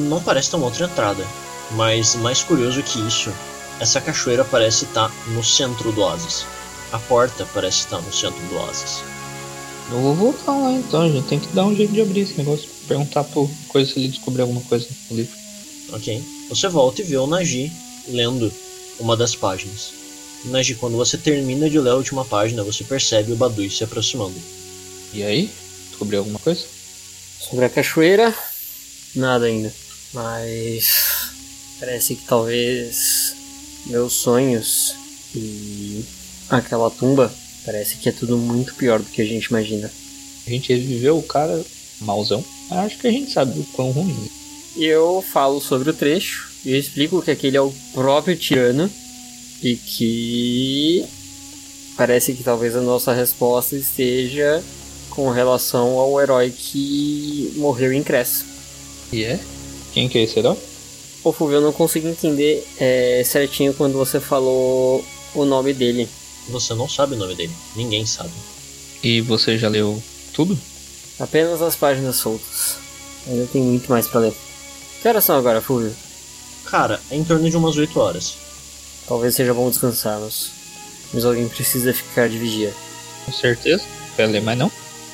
não 0.08 0.22
parece 0.22 0.49
ter 0.49 0.55
uma 0.55 0.66
outra 0.66 0.86
entrada. 0.86 1.26
Mas 1.72 2.16
mais 2.16 2.41
curioso 2.41 2.82
que 2.82 2.99
isso 3.05 3.32
essa 3.80 4.01
cachoeira 4.01 4.43
parece 4.43 4.86
estar 4.86 5.12
no 5.28 5.43
centro 5.43 5.91
do 5.91 6.01
oásis. 6.01 6.45
A 6.91 6.99
porta 6.99 7.47
parece 7.53 7.80
estar 7.80 8.01
no 8.01 8.12
centro 8.12 8.39
do 8.47 8.55
oásis. 8.55 9.03
Eu 9.89 10.01
vou 10.01 10.13
voltar 10.13 10.51
lá 10.51 10.71
então, 10.73 11.01
a 11.01 11.09
gente 11.09 11.27
tem 11.27 11.39
que 11.39 11.47
dar 11.47 11.65
um 11.65 11.75
jeito 11.75 11.93
de 11.93 12.01
abrir 12.01 12.21
esse 12.21 12.38
negócio. 12.38 12.69
Perguntar 12.88 13.23
por 13.23 13.49
coisa 13.69 13.93
se 13.93 13.99
ele 13.99 14.09
descobrir 14.09 14.41
alguma 14.41 14.61
coisa 14.61 14.88
no 15.09 15.15
livro. 15.15 15.35
Ok. 15.93 16.23
Você 16.49 16.67
volta 16.67 17.01
e 17.01 17.05
vê 17.05 17.17
o 17.17 17.27
Nagi 17.27 17.71
lendo 18.09 18.51
uma 18.99 19.15
das 19.15 19.35
páginas. 19.35 19.93
Nagi, 20.45 20.75
quando 20.75 20.97
você 20.97 21.17
termina 21.17 21.69
de 21.69 21.79
ler 21.79 21.91
a 21.91 21.95
última 21.95 22.25
página, 22.25 22.63
você 22.63 22.83
percebe 22.83 23.31
o 23.31 23.35
Badui 23.35 23.69
se 23.69 23.83
aproximando. 23.83 24.35
E 25.13 25.23
aí? 25.23 25.49
Descobriu 25.89 26.19
alguma 26.19 26.39
coisa? 26.39 26.65
Sobre 27.39 27.65
a 27.65 27.69
cachoeira, 27.69 28.33
nada 29.15 29.45
ainda. 29.45 29.73
Mas 30.13 31.31
parece 31.79 32.15
que 32.15 32.25
talvez 32.25 33.35
meus 33.85 34.13
sonhos 34.13 34.95
e 35.33 36.03
aquela 36.49 36.89
tumba 36.91 37.33
parece 37.68 37.97
que 37.97 38.07
é 38.07 38.13
tudo 38.13 38.38
muito 38.38 38.74
pior 38.76 38.99
do 38.99 39.09
que 39.09 39.22
a 39.22 39.26
gente 39.26 39.47
imagina. 39.47 39.91
A 40.47 40.49
gente 40.49 40.72
reviveu 40.74 41.18
o 41.18 41.24
cara 41.24 41.61
mauzão. 41.99 42.43
Acho 42.72 42.97
que 42.97 43.07
a 43.07 43.11
gente 43.11 43.30
sabe 43.30 43.59
o 43.59 43.63
quão 43.74 43.91
ruim. 43.91 44.30
E 44.78 44.86
eu 44.86 45.22
falo 45.34 45.59
sobre 45.59 45.89
o 45.89 45.93
trecho 45.93 46.49
e 46.63 46.72
eu 46.72 46.80
explico 46.80 47.22
que 47.22 47.30
aquele 47.30 47.57
é 47.57 47.61
o 47.61 47.74
próprio 47.93 48.38
tirano 48.38 48.89
e 49.61 49.76
que 49.76 51.05
parece 51.97 52.34
que 52.34 52.43
talvez 52.43 52.74
a 52.74 52.82
nossa 52.82 53.11
resposta 53.13 53.76
esteja 53.76 54.63
com 55.09 55.30
relação 55.30 55.99
ao 55.99 56.22
herói 56.22 56.51
que 56.51 57.51
morreu 57.57 57.91
em 57.91 58.01
Cresce. 58.01 58.45
E 59.11 59.26
é? 59.26 59.39
Quem 59.93 60.07
que 60.07 60.18
é 60.20 60.24
esse 60.24 60.39
herói? 60.39 60.57
Ô 61.22 61.34
Fulvio, 61.34 61.57
eu 61.57 61.61
não 61.61 61.74
consigo 61.74 62.07
entender 62.07 62.65
é, 62.80 63.24
certinho 63.26 63.74
quando 63.74 63.93
você 63.93 64.22
falou 64.22 65.03
o 65.36 65.43
nome 65.43 65.74
dele. 65.74 66.07
Você 66.50 66.74
não 66.74 66.88
sabe 66.88 67.16
o 67.16 67.18
nome 67.18 67.36
dele. 67.36 67.54
Ninguém 67.76 68.06
sabe. 68.06 68.32
E 69.04 69.22
você 69.22 69.58
já 69.58 69.70
leu 69.70 70.02
tudo? 70.34 70.58
Apenas 71.20 71.62
as 71.62 71.76
páginas 71.76 72.16
soltas. 72.18 72.78
Ainda 73.28 73.45
tem 73.48 73.62
muito 73.62 73.89
mais 73.89 74.08
pra 74.08 74.22
ler. 74.22 74.34
Que 75.02 75.08
horas 75.08 75.24
são 75.24 75.38
agora, 75.38 75.62
Fulvio? 75.62 75.93
Cara, 76.66 77.00
é 77.10 77.16
em 77.16 77.24
torno 77.24 77.50
de 77.50 77.58
umas 77.58 77.78
8 77.78 78.00
horas. 78.00 78.36
Talvez 79.08 79.36
seja 79.36 79.54
bom 79.54 79.70
descansarmos. 79.70 80.52
Mas 81.14 81.24
alguém 81.26 81.48
precisa 81.48 81.93
ficar 81.93 82.28
de 82.28 82.38
vigia. 82.38 82.74
Com 83.26 83.32
certeza. 83.32 83.84
Quer 84.16 84.28
ler 84.28 84.41
mais 84.41 84.58
não? 84.58 84.72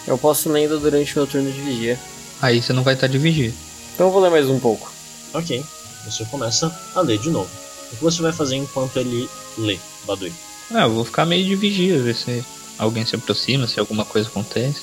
Eu 0.07 0.17
posso 0.17 0.49
lendo 0.49 0.79
durante 0.79 1.15
meu 1.15 1.27
turno 1.27 1.51
de 1.51 1.61
vigia. 1.61 1.99
Aí 2.41 2.61
você 2.61 2.73
não 2.73 2.83
vai 2.83 2.93
estar 2.93 3.07
de 3.07 3.17
vigia. 3.17 3.53
Então 3.93 4.07
eu 4.07 4.11
vou 4.11 4.21
ler 4.21 4.31
mais 4.31 4.49
um 4.49 4.59
pouco. 4.59 4.91
Ok. 5.33 5.63
Você 6.05 6.25
começa 6.25 6.75
a 6.95 7.01
ler 7.01 7.19
de 7.19 7.29
novo. 7.29 7.49
O 7.91 7.95
que 7.95 8.03
você 8.03 8.21
vai 8.21 8.33
fazer 8.33 8.55
enquanto 8.55 8.97
ele 8.97 9.29
lê, 9.57 9.79
Badui? 10.05 10.33
Ah, 10.75 10.85
eu 10.85 10.89
vou 10.91 11.05
ficar 11.05 11.23
meio 11.23 11.45
de 11.45 11.55
vigia, 11.55 12.01
ver 12.01 12.15
se 12.15 12.43
alguém 12.79 13.05
se 13.05 13.15
aproxima, 13.15 13.67
se 13.67 13.79
alguma 13.79 14.03
coisa 14.03 14.27
acontece. 14.27 14.81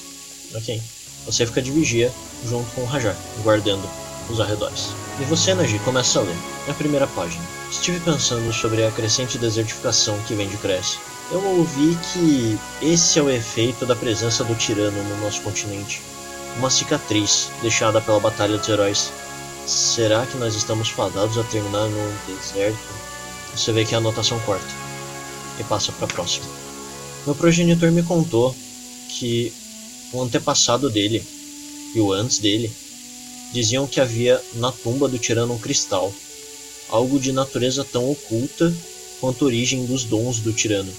Ok. 0.55 0.81
Você 1.27 1.45
fica 1.45 1.61
de 1.61 1.73
vigia 1.73 2.13
junto 2.49 2.71
com 2.71 2.83
o 2.83 2.87
Rajar, 2.87 3.17
guardando 3.43 3.83
os 4.29 4.41
arredores. 4.41 4.91
E 5.21 5.25
você, 5.25 5.53
Nagi, 5.53 5.81
começa 5.81 6.21
a 6.21 6.23
ler. 6.23 6.37
Na 6.69 6.75
primeira 6.75 7.09
página. 7.09 7.43
Estive 7.73 7.99
pensando 8.01 8.53
sobre 8.53 8.85
a 8.85 8.91
crescente 8.93 9.37
desertificação 9.37 10.17
que 10.29 10.35
vem 10.35 10.49
de 10.49 10.57
Cresce. 10.59 10.99
Eu 11.33 11.45
ouvi 11.45 11.99
que 12.13 12.57
esse 12.81 13.19
é 13.19 13.23
o 13.23 13.31
efeito 13.31 13.85
da 13.85 13.97
presença 13.97 14.45
do 14.45 14.55
tirano 14.55 15.03
no 15.03 15.21
nosso 15.21 15.43
continente. 15.43 16.01
Uma 16.57 16.71
cicatriz 16.71 17.51
deixada 17.63 18.01
pela 18.01 18.21
Batalha 18.21 18.59
dos 18.59 18.69
Heróis. 18.69 19.11
Será 19.67 20.25
que 20.25 20.37
nós 20.37 20.55
estamos 20.55 20.89
fadados 20.89 21.37
a 21.37 21.43
terminar 21.43 21.89
num 21.89 22.15
deserto? 22.29 22.79
Você 23.57 23.73
vê 23.73 23.85
que 23.85 23.95
a 23.97 23.99
anotação 23.99 24.39
corta 24.41 24.80
e 25.61 25.65
passa 25.65 25.93
para 25.93 26.07
a 26.07 26.09
próxima. 26.09 26.47
Meu 27.27 27.35
progenitor 27.35 27.93
me 27.93 28.03
contou 28.03 28.57
que 29.09 29.53
o 30.13 30.23
antepassado 30.23 30.89
dele 30.89 31.23
e 31.95 32.01
o 32.01 32.13
antes 32.13 32.39
dele 32.39 32.71
diziam 33.53 33.87
que 33.87 34.01
havia 34.01 34.43
na 34.55 34.73
tumba 34.73 35.09
do 35.09 35.19
tirano 35.19 35.55
um 35.55 35.59
cristal, 35.59 36.13
algo 36.89 37.19
de 37.19 37.33
natureza 37.33 37.85
tão 37.85 38.11
oculta 38.11 38.73
quanto 39.21 39.45
a 39.45 39.49
origem 39.49 39.85
dos 39.85 40.05
dons 40.05 40.41
do 40.41 40.53
tirano. 40.53 40.93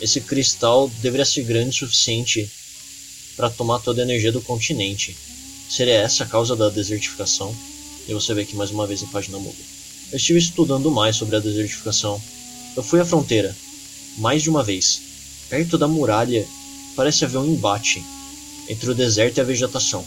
Esse 0.00 0.20
cristal 0.20 0.90
deveria 1.02 1.24
ser 1.24 1.42
grande 1.42 1.70
o 1.70 1.86
suficiente 1.86 2.50
para 3.36 3.50
tomar 3.50 3.80
toda 3.80 4.00
a 4.00 4.04
energia 4.04 4.32
do 4.32 4.40
continente. 4.40 5.16
Seria 5.68 5.94
essa 5.94 6.24
a 6.24 6.26
causa 6.26 6.56
da 6.56 6.70
desertificação? 6.70 7.54
E 8.08 8.14
você 8.14 8.32
vê 8.32 8.44
que 8.44 8.56
mais 8.56 8.70
uma 8.70 8.86
vez 8.86 9.02
a 9.02 9.06
página 9.06 9.38
muda. 9.38 9.58
Eu 10.10 10.16
estive 10.16 10.38
estudando 10.38 10.90
mais 10.90 11.16
sobre 11.16 11.36
a 11.36 11.40
desertificação. 11.40 12.20
Eu 12.74 12.82
fui 12.82 13.00
à 13.00 13.04
fronteira, 13.04 13.54
mais 14.18 14.42
de 14.42 14.50
uma 14.50 14.62
vez. 14.62 15.00
Perto 15.48 15.78
da 15.78 15.88
muralha, 15.88 16.46
parece 16.94 17.24
haver 17.24 17.38
um 17.38 17.46
embate 17.46 18.04
entre 18.68 18.90
o 18.90 18.94
deserto 18.94 19.38
e 19.38 19.40
a 19.40 19.44
vegetação. 19.44 20.04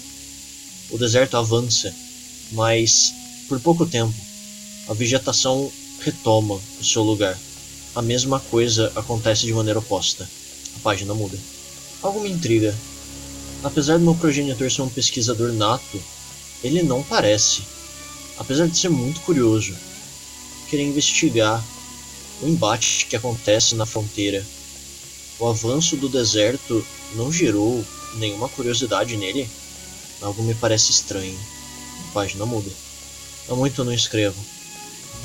O 0.91 0.97
deserto 0.97 1.37
avança, 1.37 1.93
mas 2.51 3.13
por 3.47 3.59
pouco 3.59 3.85
tempo 3.85 4.13
a 4.87 4.93
vegetação 4.93 5.71
retoma 6.01 6.59
o 6.79 6.83
seu 6.83 7.01
lugar. 7.01 7.37
A 7.95 8.01
mesma 8.01 8.39
coisa 8.39 8.91
acontece 8.95 9.45
de 9.45 9.53
maneira 9.53 9.79
oposta. 9.79 10.29
A 10.75 10.79
página 10.79 11.13
muda. 11.13 11.37
Algo 12.01 12.19
me 12.21 12.29
intriga. 12.29 12.75
Apesar 13.63 13.97
do 13.97 14.03
meu 14.03 14.15
progenitor 14.15 14.71
ser 14.71 14.81
um 14.81 14.89
pesquisador 14.89 15.53
nato, 15.53 16.01
ele 16.63 16.83
não 16.83 17.03
parece. 17.03 17.61
Apesar 18.37 18.67
de 18.67 18.77
ser 18.77 18.89
muito 18.89 19.21
curioso, 19.21 19.75
querer 20.69 20.83
investigar 20.83 21.63
o 22.41 22.47
embate 22.47 23.05
que 23.05 23.15
acontece 23.15 23.75
na 23.75 23.85
fronteira. 23.85 24.45
O 25.39 25.47
avanço 25.47 25.95
do 25.95 26.09
deserto 26.09 26.85
não 27.15 27.31
gerou 27.31 27.83
nenhuma 28.15 28.49
curiosidade 28.49 29.15
nele? 29.15 29.49
Algo 30.21 30.43
me 30.43 30.53
parece 30.55 30.91
estranho. 30.91 31.37
Página 32.13 32.45
muda. 32.45 32.69
Há 33.49 33.55
muito 33.55 33.83
não 33.83 33.93
escrevo. 33.93 34.39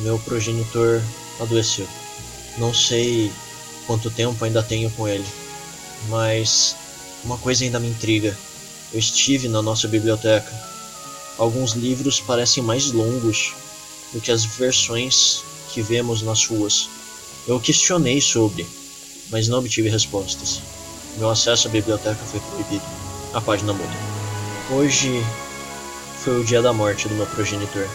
Meu 0.01 0.19
progenitor 0.19 1.03
adoeceu. 1.41 1.89
Não 2.59 2.73
sei 2.73 3.33
quanto 3.87 4.11
tempo 4.11 4.45
ainda 4.45 4.62
tenho 4.62 4.91
com 4.91 5.07
ele, 5.07 5.27
mas 6.09 6.75
uma 7.25 7.39
coisa 7.39 7.64
ainda 7.64 7.79
me 7.79 7.89
intriga. 7.89 8.37
Eu 8.93 8.99
estive 8.99 9.49
na 9.49 9.62
nossa 9.62 9.89
biblioteca. 9.89 10.53
Alguns 11.39 11.73
livros 11.73 12.21
parecem 12.21 12.62
mais 12.62 12.91
longos 12.93 13.55
do 14.12 14.21
que 14.21 14.31
as 14.31 14.45
versões 14.45 15.43
que 15.73 15.83
vemos 15.83 16.23
nas 16.23 16.47
ruas. 16.47 16.89
Eu 17.47 17.61
questionei 17.61 18.20
sobre, 18.20 18.66
mas 19.30 19.47
não 19.47 19.61
obtive 19.61 19.88
respostas. 19.88 20.61
Meu 21.16 21.30
acesso 21.30 21.68
à 21.68 21.70
biblioteca 21.70 22.18
foi 22.24 22.40
proibido. 22.40 22.82
A 23.32 23.40
página 23.40 23.72
muda. 23.72 23.88
Hoje 24.72 25.24
foi 26.24 26.40
o 26.40 26.44
dia 26.44 26.61
da 26.61 26.72
morte 26.72 27.07
do 27.07 27.14
meu 27.14 27.26
progenitor. 27.26 27.86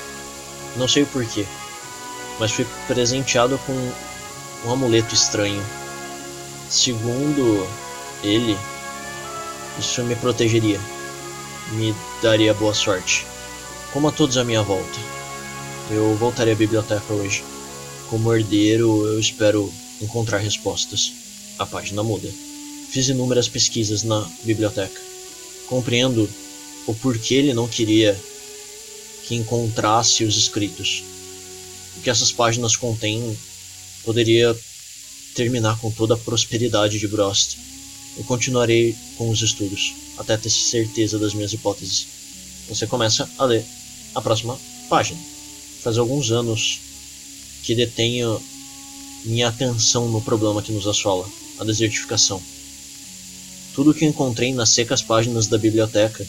Não 0.78 0.88
sei 0.88 1.04
o 1.04 1.08
porquê, 1.08 1.46
mas 2.40 2.54
fui 2.54 2.66
presenteado 2.88 3.60
com 3.66 3.74
um 4.66 4.72
amuleto 4.72 5.14
estranho. 5.14 5.62
Segundo 6.70 7.68
ele, 8.24 8.58
isso 9.78 10.02
me 10.04 10.16
protegeria, 10.16 10.80
me 11.74 11.94
daria 12.22 12.54
boa 12.54 12.74
sorte, 12.74 13.28
como 13.92 14.08
a 14.08 14.12
todos 14.14 14.38
à 14.38 14.46
minha 14.46 14.64
volta. 14.64 15.00
Eu 15.90 16.16
voltarei 16.16 16.54
à 16.54 16.56
biblioteca 16.56 17.14
hoje. 17.14 17.51
Como 18.12 18.36
herdeiro, 18.36 19.08
eu 19.08 19.18
espero 19.22 19.74
encontrar 20.02 20.40
respostas. 20.40 21.14
A 21.58 21.66
página 21.66 22.04
muda. 22.04 22.30
Fiz 22.90 23.08
inúmeras 23.08 23.48
pesquisas 23.48 24.04
na 24.04 24.30
biblioteca. 24.44 25.00
Compreendo 25.68 26.30
o 26.88 26.94
porquê 26.94 27.36
ele 27.36 27.54
não 27.54 27.70
queria 27.70 28.22
que 29.26 29.36
encontrasse 29.36 30.26
os 30.26 30.36
escritos. 30.36 31.06
O 31.96 32.02
que 32.02 32.10
essas 32.10 32.34
páginas 32.34 32.76
contêm 32.76 33.38
poderia 34.04 34.54
terminar 35.34 35.80
com 35.80 35.90
toda 35.90 36.16
a 36.16 36.18
prosperidade 36.18 37.00
de 37.00 37.08
Brost. 37.08 37.58
Eu 38.18 38.26
continuarei 38.26 38.94
com 39.18 39.30
os 39.30 39.42
estudos, 39.42 39.94
até 40.18 40.36
ter 40.36 40.50
certeza 40.50 41.18
das 41.18 41.34
minhas 41.34 41.54
hipóteses. 41.54 42.08
Você 42.68 42.86
começa 42.86 43.30
a 43.38 43.46
ler 43.46 43.64
a 44.14 44.20
próxima 44.20 44.60
página. 44.90 45.20
Faz 45.82 45.98
alguns 45.98 46.30
anos 46.30 46.91
que 47.64 47.76
detenho 47.76 48.42
minha 49.26 49.48
atenção 49.48 50.10
no 50.10 50.22
problema 50.22 50.62
que 50.62 50.72
nos 50.72 50.88
assola, 50.88 51.28
a 51.60 51.64
desertificação. 51.64 52.42
Tudo 53.74 53.92
o 53.92 53.94
que 53.94 54.06
encontrei 54.06 54.54
nas 54.54 54.70
secas 54.70 55.02
páginas 55.02 55.48
da 55.48 55.58
biblioteca 55.58 56.26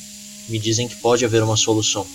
me 0.48 0.58
dizem 0.58 0.86
que 0.86 0.96
pode 0.96 1.24
haver 1.24 1.42
uma 1.42 1.56
solução. 1.56 2.06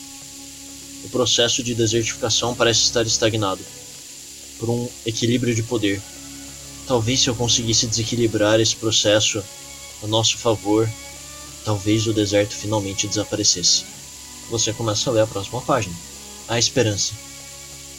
O 1.04 1.10
processo 1.10 1.64
de 1.64 1.74
desertificação 1.74 2.56
parece 2.56 2.82
estar 2.82 3.06
estagnado 3.06 3.64
por 4.60 4.70
um 4.70 4.88
equilíbrio 5.06 5.54
de 5.54 5.64
poder. 5.64 6.02
Talvez 6.86 7.22
se 7.22 7.30
eu 7.30 7.36
conseguisse 7.36 7.88
desequilibrar 7.88 8.60
esse 8.60 8.76
processo 8.76 9.44
a 10.04 10.08
nosso 10.08 10.38
favor, 10.38 10.90
talvez 11.66 12.08
o 12.08 12.14
deserto 12.14 12.56
finalmente 12.56 13.08
desaparecesse. 13.08 13.84
Você 14.50 14.72
começa 14.72 15.10
a 15.10 15.14
ler 15.14 15.22
a 15.22 15.28
próxima 15.28 15.62
página. 15.62 15.96
A 16.48 16.58
esperança. 16.58 17.27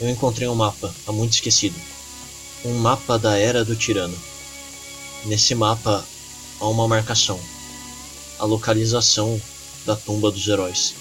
Eu 0.01 0.09
encontrei 0.09 0.47
um 0.47 0.55
mapa, 0.55 0.95
há 1.07 1.13
muito 1.13 1.33
esquecido. 1.33 1.75
Um 2.65 2.75
mapa 2.75 3.19
da 3.19 3.37
Era 3.37 3.65
do 3.65 3.75
Tirano. 3.75 4.17
Nesse 5.25 5.55
mapa 5.55 6.05
há 6.61 6.69
uma 6.69 6.87
marcação. 6.87 7.41
A 8.39 8.45
localização 8.45 9.41
da 9.85 9.97
tumba 9.97 10.31
dos 10.31 10.47
heróis. 10.47 10.95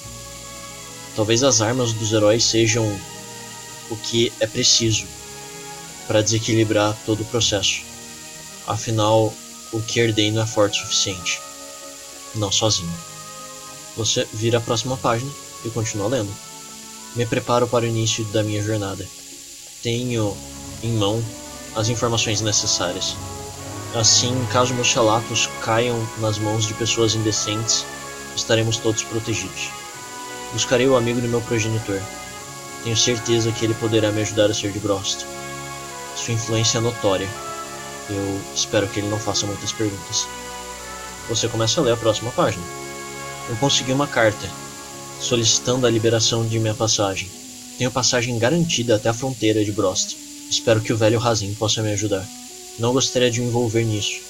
Talvez 1.16 1.44
as 1.44 1.62
armas 1.62 1.94
dos 1.94 2.12
heróis 2.12 2.44
sejam 2.44 2.86
o 3.92 3.96
que 3.98 4.34
é 4.40 4.48
preciso 4.48 5.06
para 6.08 6.24
desequilibrar 6.24 6.98
todo 7.06 7.22
o 7.22 7.26
processo. 7.26 7.82
Afinal, 8.66 9.32
o 9.72 9.82
que 9.82 10.00
herdei 10.00 10.32
não 10.32 10.42
é 10.42 10.48
forte 10.48 10.80
o 10.80 10.84
suficiente. 10.84 11.40
Não 12.34 12.52
sozinho. 12.52 12.94
Você 13.96 14.28
vira 14.34 14.58
a 14.58 14.62
próxima 14.62 14.98
página 14.98 15.32
e 15.64 15.70
continua 15.70 16.08
lendo. 16.08 16.47
Me 17.18 17.26
preparo 17.26 17.68
para 17.68 17.84
o 17.84 17.88
início 17.88 18.24
da 18.26 18.44
minha 18.44 18.62
jornada. 18.62 19.04
Tenho 19.82 20.38
em 20.84 20.92
mão 20.94 21.20
as 21.76 21.90
informações 21.90 22.42
necessárias. 22.42 23.16
Assim, 23.96 24.36
caso 24.54 24.76
meus 24.76 24.94
relatos 24.94 25.50
caiam 25.64 25.98
nas 26.20 26.38
mãos 26.38 26.68
de 26.68 26.76
pessoas 26.76 27.16
indecentes, 27.16 27.84
estaremos 28.36 28.78
todos 28.78 29.02
protegidos. 29.02 29.72
Buscarei 30.54 30.88
o 30.88 30.96
amigo 30.96 31.20
do 31.20 31.28
meu 31.28 31.42
progenitor. 31.42 32.00
Tenho 32.84 32.96
certeza 32.96 33.52
que 33.52 33.66
ele 33.66 33.74
poderá 33.74 34.12
me 34.12 34.22
ajudar 34.22 34.52
a 34.52 34.54
ser 34.54 34.72
de 34.72 34.78
Brost. 34.78 35.26
Sua 36.16 36.36
influência 36.36 36.78
é 36.78 36.82
notória. 36.82 37.28
Eu 38.12 38.42
espero 38.54 38.88
que 38.88 39.00
ele 39.00 39.10
não 39.10 39.18
faça 39.18 39.48
muitas 39.48 39.72
perguntas. 39.72 40.28
Você 41.30 41.48
começa 41.48 41.82
a 41.82 41.84
ler 41.84 41.94
a 41.94 41.98
próxima 41.98 42.30
página. 42.30 42.64
Eu 43.50 43.56
consegui 43.56 43.92
uma 43.92 44.06
carta 44.06 44.48
solicitando 45.20 45.86
a 45.86 45.90
liberação 45.90 46.48
de 46.48 46.60
minha 46.60 46.74
passagem. 46.74 47.30
Tenho 47.78 47.92
passagem 47.92 48.38
garantida 48.38 48.96
até 48.96 49.10
a 49.10 49.14
fronteira 49.14 49.64
de 49.64 49.72
Brost. 49.72 50.16
Espero 50.50 50.82
que 50.82 50.94
o 50.94 50.98
velho 50.98 51.20
Razin 51.20 51.54
possa 51.56 51.82
me 51.82 51.92
ajudar. 51.92 52.28
Não 52.80 52.94
gostaria 52.94 53.30
de 53.30 53.42
me 53.42 53.48
envolver 53.48 53.84
nisso. 53.84 54.22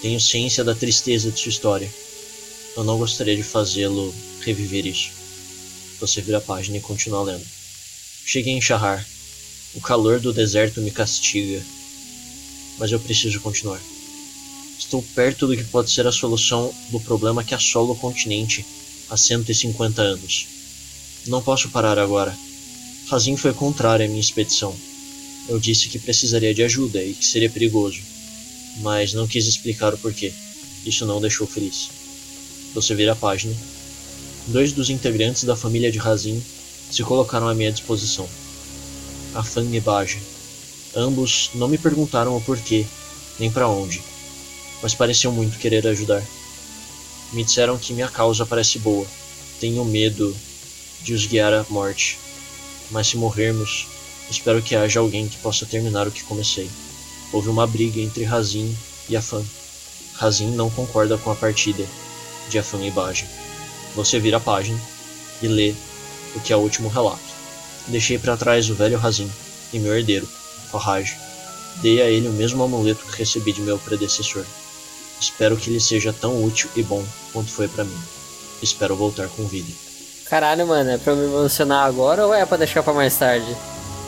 Tenho 0.00 0.20
ciência 0.20 0.64
da 0.64 0.74
tristeza 0.74 1.30
de 1.30 1.38
sua 1.38 1.50
história. 1.50 1.92
Eu 2.76 2.84
não 2.84 2.98
gostaria 2.98 3.36
de 3.36 3.42
fazê-lo 3.42 4.14
reviver 4.40 4.86
isso. 4.86 5.10
Você 6.00 6.20
vira 6.20 6.38
a 6.38 6.40
página 6.40 6.78
e 6.78 6.80
continua 6.80 7.22
lendo. 7.22 7.44
Cheguei 8.24 8.54
em 8.54 8.60
Shahar. 8.60 9.06
O 9.74 9.80
calor 9.80 10.18
do 10.18 10.32
deserto 10.32 10.80
me 10.80 10.90
castiga. 10.90 11.62
Mas 12.78 12.90
eu 12.90 12.98
preciso 12.98 13.40
continuar. 13.40 13.80
Estou 14.78 15.02
perto 15.14 15.46
do 15.46 15.56
que 15.56 15.64
pode 15.64 15.90
ser 15.90 16.06
a 16.06 16.12
solução 16.12 16.72
do 16.88 16.98
problema 17.00 17.44
que 17.44 17.54
assola 17.54 17.92
o 17.92 17.96
continente 17.96 18.64
há 19.10 19.16
150 19.16 20.00
anos. 20.00 20.46
Não 21.26 21.42
posso 21.42 21.68
parar 21.70 21.98
agora. 21.98 22.36
Fazin 23.08 23.36
foi 23.36 23.52
contrário 23.52 24.06
à 24.06 24.08
minha 24.08 24.20
expedição. 24.20 24.74
Eu 25.48 25.58
disse 25.58 25.88
que 25.88 25.98
precisaria 25.98 26.54
de 26.54 26.62
ajuda 26.62 27.02
e 27.02 27.12
que 27.12 27.24
seria 27.24 27.50
perigoso, 27.50 28.00
mas 28.78 29.12
não 29.12 29.26
quis 29.26 29.46
explicar 29.46 29.92
o 29.92 29.98
porquê. 29.98 30.32
Isso 30.86 31.04
não 31.04 31.18
o 31.18 31.20
deixou 31.20 31.46
feliz. 31.46 31.90
Você 32.72 32.94
vira 32.94 33.12
a 33.12 33.16
página. 33.16 33.54
Dois 34.46 34.72
dos 34.72 34.90
integrantes 34.90 35.44
da 35.44 35.56
família 35.56 35.90
de 35.90 35.98
Razin 35.98 36.40
se 36.90 37.02
colocaram 37.02 37.48
à 37.48 37.54
minha 37.54 37.72
disposição. 37.72 38.28
Afan 39.34 39.64
e 39.72 39.80
Baja. 39.80 40.18
Ambos 40.94 41.50
não 41.54 41.68
me 41.68 41.78
perguntaram 41.78 42.36
o 42.36 42.40
porquê, 42.40 42.86
nem 43.38 43.50
para 43.50 43.68
onde, 43.68 44.02
mas 44.82 44.94
pareciam 44.94 45.32
muito 45.32 45.58
querer 45.58 45.86
ajudar. 45.86 46.24
Me 47.32 47.44
disseram 47.44 47.78
que 47.78 47.92
minha 47.92 48.08
causa 48.08 48.44
parece 48.44 48.78
boa. 48.78 49.06
Tenho 49.60 49.84
medo 49.84 50.36
de 51.02 51.14
os 51.14 51.26
guiar 51.26 51.52
à 51.52 51.64
morte. 51.68 52.18
Mas 52.90 53.06
se 53.06 53.16
morrermos, 53.16 53.86
espero 54.30 54.60
que 54.60 54.74
haja 54.74 54.98
alguém 55.00 55.28
que 55.28 55.36
possa 55.38 55.64
terminar 55.64 56.08
o 56.08 56.10
que 56.10 56.24
comecei. 56.24 56.68
Houve 57.32 57.48
uma 57.48 57.66
briga 57.66 58.00
entre 58.00 58.24
Razin 58.24 58.76
e 59.08 59.16
Afan. 59.16 59.44
Razin 60.14 60.50
não 60.50 60.68
concorda 60.68 61.16
com 61.16 61.30
a 61.30 61.36
partida 61.36 61.86
de 62.48 62.58
Afan 62.58 62.84
e 62.84 62.90
Baja. 62.90 63.26
Você 63.94 64.18
vira 64.18 64.38
a 64.38 64.40
página 64.40 64.80
e 65.40 65.46
lê 65.46 65.74
o 66.34 66.40
que 66.40 66.52
é 66.52 66.56
o 66.56 66.60
último 66.60 66.88
relato. 66.88 67.20
Deixei 67.86 68.18
para 68.18 68.36
trás 68.36 68.68
o 68.68 68.74
velho 68.74 68.98
Razin 68.98 69.30
e 69.72 69.78
meu 69.78 69.96
herdeiro, 69.96 70.28
Farraj. 70.70 71.16
Dei 71.76 72.02
a 72.02 72.10
ele 72.10 72.28
o 72.28 72.32
mesmo 72.32 72.62
amuleto 72.62 73.04
que 73.06 73.18
recebi 73.18 73.52
de 73.52 73.60
meu 73.62 73.78
predecessor. 73.78 74.44
Espero 75.20 75.56
que 75.56 75.68
ele 75.68 75.80
seja 75.80 76.12
tão 76.12 76.42
útil 76.42 76.70
e 76.74 76.82
bom 76.82 77.04
quanto 77.32 77.50
foi 77.50 77.68
para 77.68 77.84
mim. 77.84 77.98
Espero 78.62 78.96
voltar 78.96 79.28
com 79.28 79.46
vida. 79.46 79.70
Caralho, 80.28 80.66
mano, 80.66 80.90
é 80.90 80.98
pra 80.98 81.12
eu 81.12 81.16
me 81.16 81.24
emocionar 81.24 81.86
agora 81.86 82.26
ou 82.26 82.32
é 82.32 82.46
pra 82.46 82.56
deixar 82.56 82.82
pra 82.82 82.92
mais 82.92 83.16
tarde? 83.16 83.56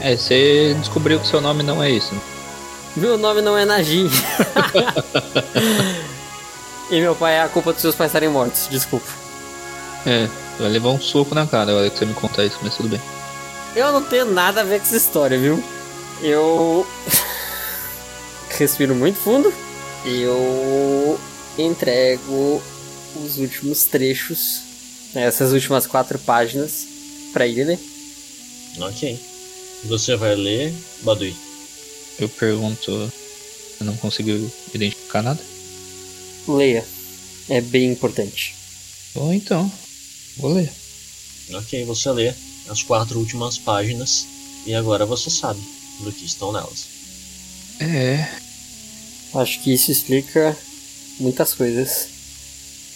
É, 0.00 0.16
você 0.16 0.74
descobriu 0.78 1.20
que 1.20 1.26
seu 1.26 1.40
nome 1.40 1.62
não 1.62 1.82
é 1.82 1.90
isso. 1.90 2.14
Meu 2.96 3.18
nome 3.18 3.42
não 3.42 3.56
é 3.56 3.64
Najin. 3.64 4.08
e 6.90 7.00
meu 7.00 7.14
pai 7.14 7.34
é 7.34 7.42
a 7.42 7.48
culpa 7.48 7.72
dos 7.72 7.82
seus 7.82 7.94
pais 7.94 8.10
estarem 8.10 8.28
mortos, 8.28 8.68
desculpa. 8.70 9.06
É, 10.06 10.28
vai 10.58 10.68
levar 10.68 10.90
um 10.90 11.00
soco 11.00 11.34
na 11.34 11.46
cara 11.46 11.72
a 11.72 11.76
hora 11.76 11.90
que 11.90 11.98
você 11.98 12.04
me 12.04 12.14
contar 12.14 12.44
isso, 12.44 12.58
mas 12.62 12.76
tudo 12.76 12.88
bem. 12.88 13.00
Eu 13.74 13.90
não 13.92 14.02
tenho 14.02 14.26
nada 14.26 14.60
a 14.60 14.64
ver 14.64 14.80
com 14.80 14.86
essa 14.86 14.96
história, 14.96 15.38
viu? 15.38 15.62
Eu. 16.22 16.86
Respiro 18.58 18.94
muito 18.94 19.18
fundo. 19.18 19.52
Eu 20.04 21.18
entrego 21.58 22.62
os 23.24 23.38
últimos 23.38 23.84
trechos, 23.84 24.60
né, 25.14 25.22
essas 25.22 25.52
últimas 25.52 25.86
quatro 25.86 26.18
páginas, 26.18 26.86
pra 27.32 27.46
ele 27.46 27.64
ler. 27.64 27.80
Ok. 28.78 29.20
Você 29.84 30.16
vai 30.16 30.34
ler, 30.34 30.74
Badui. 31.02 31.36
Eu 32.18 32.28
pergunto, 32.28 32.90
você 32.90 33.84
não 33.84 33.96
conseguiu 33.96 34.50
identificar 34.74 35.22
nada? 35.22 35.40
Leia. 36.48 36.86
É 37.48 37.60
bem 37.60 37.90
importante. 37.90 38.54
Bom, 39.14 39.32
então, 39.32 39.70
vou 40.36 40.52
ler. 40.52 40.70
Ok, 41.52 41.84
você 41.84 42.10
lê 42.10 42.32
as 42.68 42.82
quatro 42.82 43.18
últimas 43.18 43.58
páginas 43.58 44.26
e 44.64 44.74
agora 44.74 45.04
você 45.04 45.28
sabe 45.28 45.60
do 46.00 46.12
que 46.12 46.24
estão 46.24 46.52
nelas. 46.52 46.86
É, 47.80 48.28
Acho 49.34 49.60
que 49.60 49.72
isso 49.72 49.90
explica 49.90 50.56
muitas 51.18 51.54
coisas. 51.54 52.08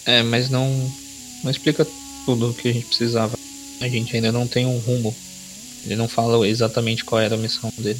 é, 0.05 0.21
mas 0.23 0.49
não, 0.49 0.69
não 1.43 1.51
explica 1.51 1.85
tudo 2.25 2.49
o 2.49 2.53
que 2.53 2.69
a 2.69 2.73
gente 2.73 2.85
precisava. 2.85 3.37
A 3.79 3.87
gente 3.87 4.15
ainda 4.15 4.31
não 4.31 4.47
tem 4.47 4.65
um 4.65 4.77
rumo. 4.77 5.15
Ele 5.85 5.95
não 5.95 6.07
fala 6.07 6.47
exatamente 6.47 7.05
qual 7.05 7.21
era 7.21 7.35
a 7.35 7.37
missão 7.37 7.71
dele. 7.77 7.99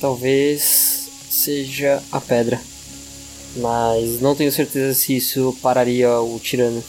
Talvez 0.00 1.08
seja 1.30 2.02
a 2.10 2.20
pedra. 2.20 2.60
Mas 3.56 4.20
não 4.20 4.34
tenho 4.34 4.52
certeza 4.52 4.92
se 4.94 5.16
isso 5.16 5.56
pararia 5.62 6.20
o 6.20 6.38
tirano. 6.38 6.82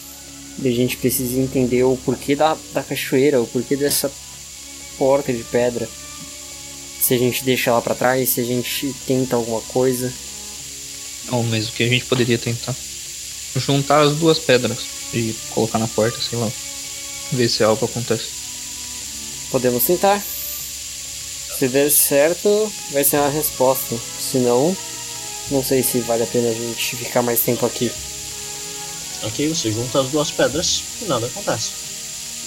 E 0.60 0.68
a 0.68 0.72
gente 0.72 0.96
precisa 0.96 1.38
entender 1.38 1.84
o 1.84 1.96
porquê 2.04 2.34
da, 2.34 2.56
da 2.74 2.82
cachoeira, 2.82 3.40
o 3.40 3.46
porquê 3.46 3.76
dessa 3.76 4.10
porta 4.98 5.32
de 5.32 5.44
pedra. 5.44 5.88
Se 7.08 7.14
a 7.14 7.18
gente 7.18 7.42
deixa 7.42 7.70
ela 7.70 7.80
pra 7.80 7.94
trás, 7.94 8.28
se 8.28 8.42
a 8.42 8.44
gente 8.44 8.94
tenta 9.06 9.34
alguma 9.34 9.62
coisa. 9.62 10.12
Não, 11.24 11.42
mas 11.44 11.66
o 11.66 11.72
que 11.72 11.82
a 11.82 11.88
gente 11.88 12.04
poderia 12.04 12.36
tentar? 12.36 12.76
Juntar 13.56 14.02
as 14.02 14.16
duas 14.16 14.38
pedras 14.38 14.76
e 15.14 15.34
colocar 15.48 15.78
na 15.78 15.88
porta, 15.88 16.20
sei 16.20 16.38
lá. 16.38 16.52
Ver 17.32 17.48
se 17.48 17.64
algo 17.64 17.82
acontece. 17.82 18.26
Podemos 19.50 19.84
tentar. 19.84 20.22
Se 21.58 21.66
der 21.68 21.90
certo, 21.90 22.70
vai 22.92 23.02
ser 23.02 23.16
uma 23.16 23.30
resposta. 23.30 23.98
Se 24.20 24.36
não, 24.36 24.76
não 25.50 25.64
sei 25.64 25.82
se 25.82 26.00
vale 26.00 26.24
a 26.24 26.26
pena 26.26 26.50
a 26.50 26.52
gente 26.52 26.94
ficar 26.94 27.22
mais 27.22 27.40
tempo 27.40 27.64
aqui. 27.64 27.90
Ok, 29.22 29.48
você 29.48 29.72
junta 29.72 30.02
as 30.02 30.08
duas 30.08 30.30
pedras 30.30 30.82
e 31.00 31.06
nada 31.06 31.24
acontece. 31.24 31.70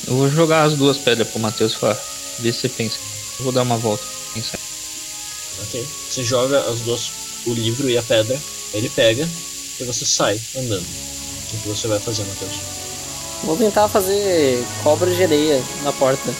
Eu 0.05 0.17
vou 0.17 0.29
jogar 0.29 0.65
as 0.65 0.75
duas 0.75 0.99
pedras 0.99 1.29
pro 1.29 1.39
Matheus 1.39 1.73
falar. 1.73 1.99
Vê 2.37 2.53
se 2.53 2.59
você 2.59 2.69
pensa. 2.69 2.99
Eu 3.39 3.45
vou 3.45 3.51
dar 3.51 3.63
uma 3.63 3.77
volta. 3.77 4.20
Você 5.77 6.23
joga 6.23 6.59
as 6.69 6.79
duas, 6.81 7.11
o 7.45 7.53
livro 7.53 7.89
e 7.89 7.97
a 7.97 8.03
pedra, 8.03 8.39
ele 8.73 8.89
pega 8.89 9.27
e 9.79 9.83
você 9.83 10.05
sai 10.05 10.39
andando. 10.55 10.85
O 10.85 11.57
que 11.57 11.67
você 11.67 11.87
vai 11.87 11.99
fazer, 11.99 12.23
Matheus? 12.23 12.59
Vou 13.43 13.57
tentar 13.57 13.89
fazer 13.89 14.63
cobra 14.83 15.13
de 15.13 15.23
areia 15.23 15.63
na 15.83 15.91
porta. 15.91 16.33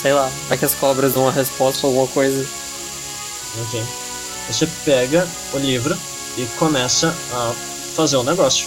Sei 0.00 0.12
lá, 0.12 0.30
vai 0.48 0.58
que 0.58 0.64
as 0.64 0.74
cobras 0.74 1.12
dão 1.12 1.22
uma 1.22 1.32
resposta 1.32 1.86
ou 1.86 1.92
alguma 1.92 2.08
coisa. 2.08 2.46
Ok. 3.62 3.82
Você 4.48 4.68
pega 4.84 5.28
o 5.52 5.58
livro 5.58 5.96
e 6.36 6.44
começa 6.58 7.14
a 7.32 7.54
fazer 7.94 8.16
um 8.16 8.22
negócio 8.22 8.66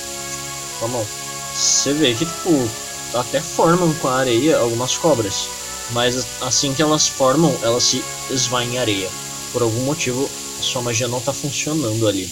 com 0.79 0.85
a 0.85 0.87
mão. 0.89 1.07
Você 1.53 1.93
vê 1.93 2.13
que, 2.13 2.25
tipo, 2.25 2.69
até 3.13 3.41
formam 3.41 3.93
com 3.95 4.07
a 4.07 4.17
areia 4.17 4.57
algumas 4.57 4.97
cobras. 4.97 5.49
Mas 5.91 6.25
assim 6.41 6.73
que 6.73 6.81
elas 6.81 7.07
formam, 7.07 7.55
elas 7.61 7.83
se 7.83 8.03
esvaem 8.29 8.75
em 8.75 8.79
areia. 8.79 9.09
Por 9.51 9.61
algum 9.61 9.83
motivo, 9.83 10.29
sua 10.61 10.81
magia 10.81 11.07
não 11.07 11.21
tá 11.21 11.33
funcionando 11.33 12.07
ali. 12.07 12.29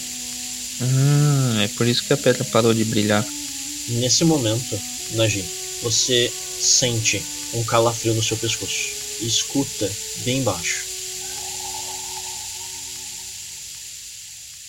Hum, 0.80 1.60
é 1.60 1.68
por 1.68 1.86
isso 1.86 2.04
que 2.04 2.12
a 2.12 2.16
pedra 2.16 2.44
parou 2.44 2.74
de 2.74 2.84
brilhar. 2.84 3.24
Nesse 3.88 4.24
momento, 4.24 4.78
Najin, 5.12 5.44
você 5.82 6.30
sente 6.60 7.22
um 7.54 7.64
calafrio 7.64 8.14
no 8.14 8.22
seu 8.22 8.36
pescoço 8.36 8.90
e 9.20 9.26
escuta 9.26 9.90
bem 10.24 10.42
baixo. 10.42 10.84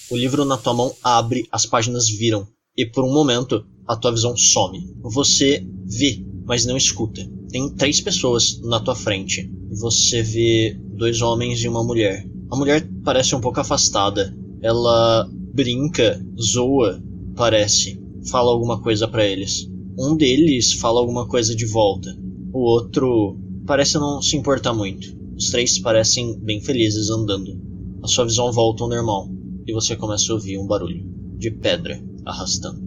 O 0.10 0.16
livro 0.16 0.46
na 0.46 0.58
tua 0.58 0.74
mão 0.74 0.96
abre, 1.04 1.48
as 1.52 1.66
páginas 1.66 2.10
viram, 2.10 2.48
e 2.78 2.86
por 2.86 3.04
um 3.04 3.12
momento 3.12 3.66
a 3.86 3.96
tua 3.96 4.12
visão 4.12 4.38
some. 4.38 4.96
Você 5.02 5.66
vê, 5.86 6.24
mas 6.46 6.66
não 6.66 6.78
escuta. 6.78 7.28
Tem 7.50 7.70
três 7.70 8.00
pessoas 8.00 8.60
na 8.62 8.80
tua 8.80 8.96
frente. 8.96 9.50
Você 9.72 10.22
vê 10.24 10.78
dois 10.80 11.22
homens 11.22 11.62
e 11.62 11.68
uma 11.68 11.84
mulher. 11.84 12.26
A 12.50 12.56
mulher 12.56 12.88
parece 13.04 13.36
um 13.36 13.42
pouco 13.42 13.60
afastada. 13.60 14.34
Ela 14.62 15.28
brinca, 15.54 16.20
zoa, 16.40 17.02
parece. 17.36 18.02
Fala 18.30 18.52
alguma 18.52 18.82
coisa 18.82 19.08
pra 19.08 19.26
eles. 19.26 19.70
Um 19.98 20.16
deles 20.16 20.74
fala 20.74 21.00
alguma 21.00 21.28
coisa 21.28 21.56
de 21.56 21.66
volta. 21.66 22.16
O 22.54 22.60
outro 22.60 23.38
parece 23.66 23.96
não 23.96 24.22
se 24.22 24.38
importar 24.38 24.74
muito. 24.74 25.16
Os 25.36 25.50
três 25.50 25.78
parecem 25.80 26.38
bem 26.40 26.62
felizes 26.62 27.10
andando. 27.10 27.60
a 28.04 28.08
sua 28.08 28.26
visão 28.26 28.52
volta 28.52 28.84
ao 28.84 28.90
normal 28.90 29.28
e 29.68 29.74
você 29.74 29.96
começa 29.96 30.32
a 30.32 30.36
ouvir 30.36 30.58
um 30.58 30.66
barulho 30.66 31.04
de 31.38 31.52
pedra 31.52 32.02
arrastando. 32.26 32.80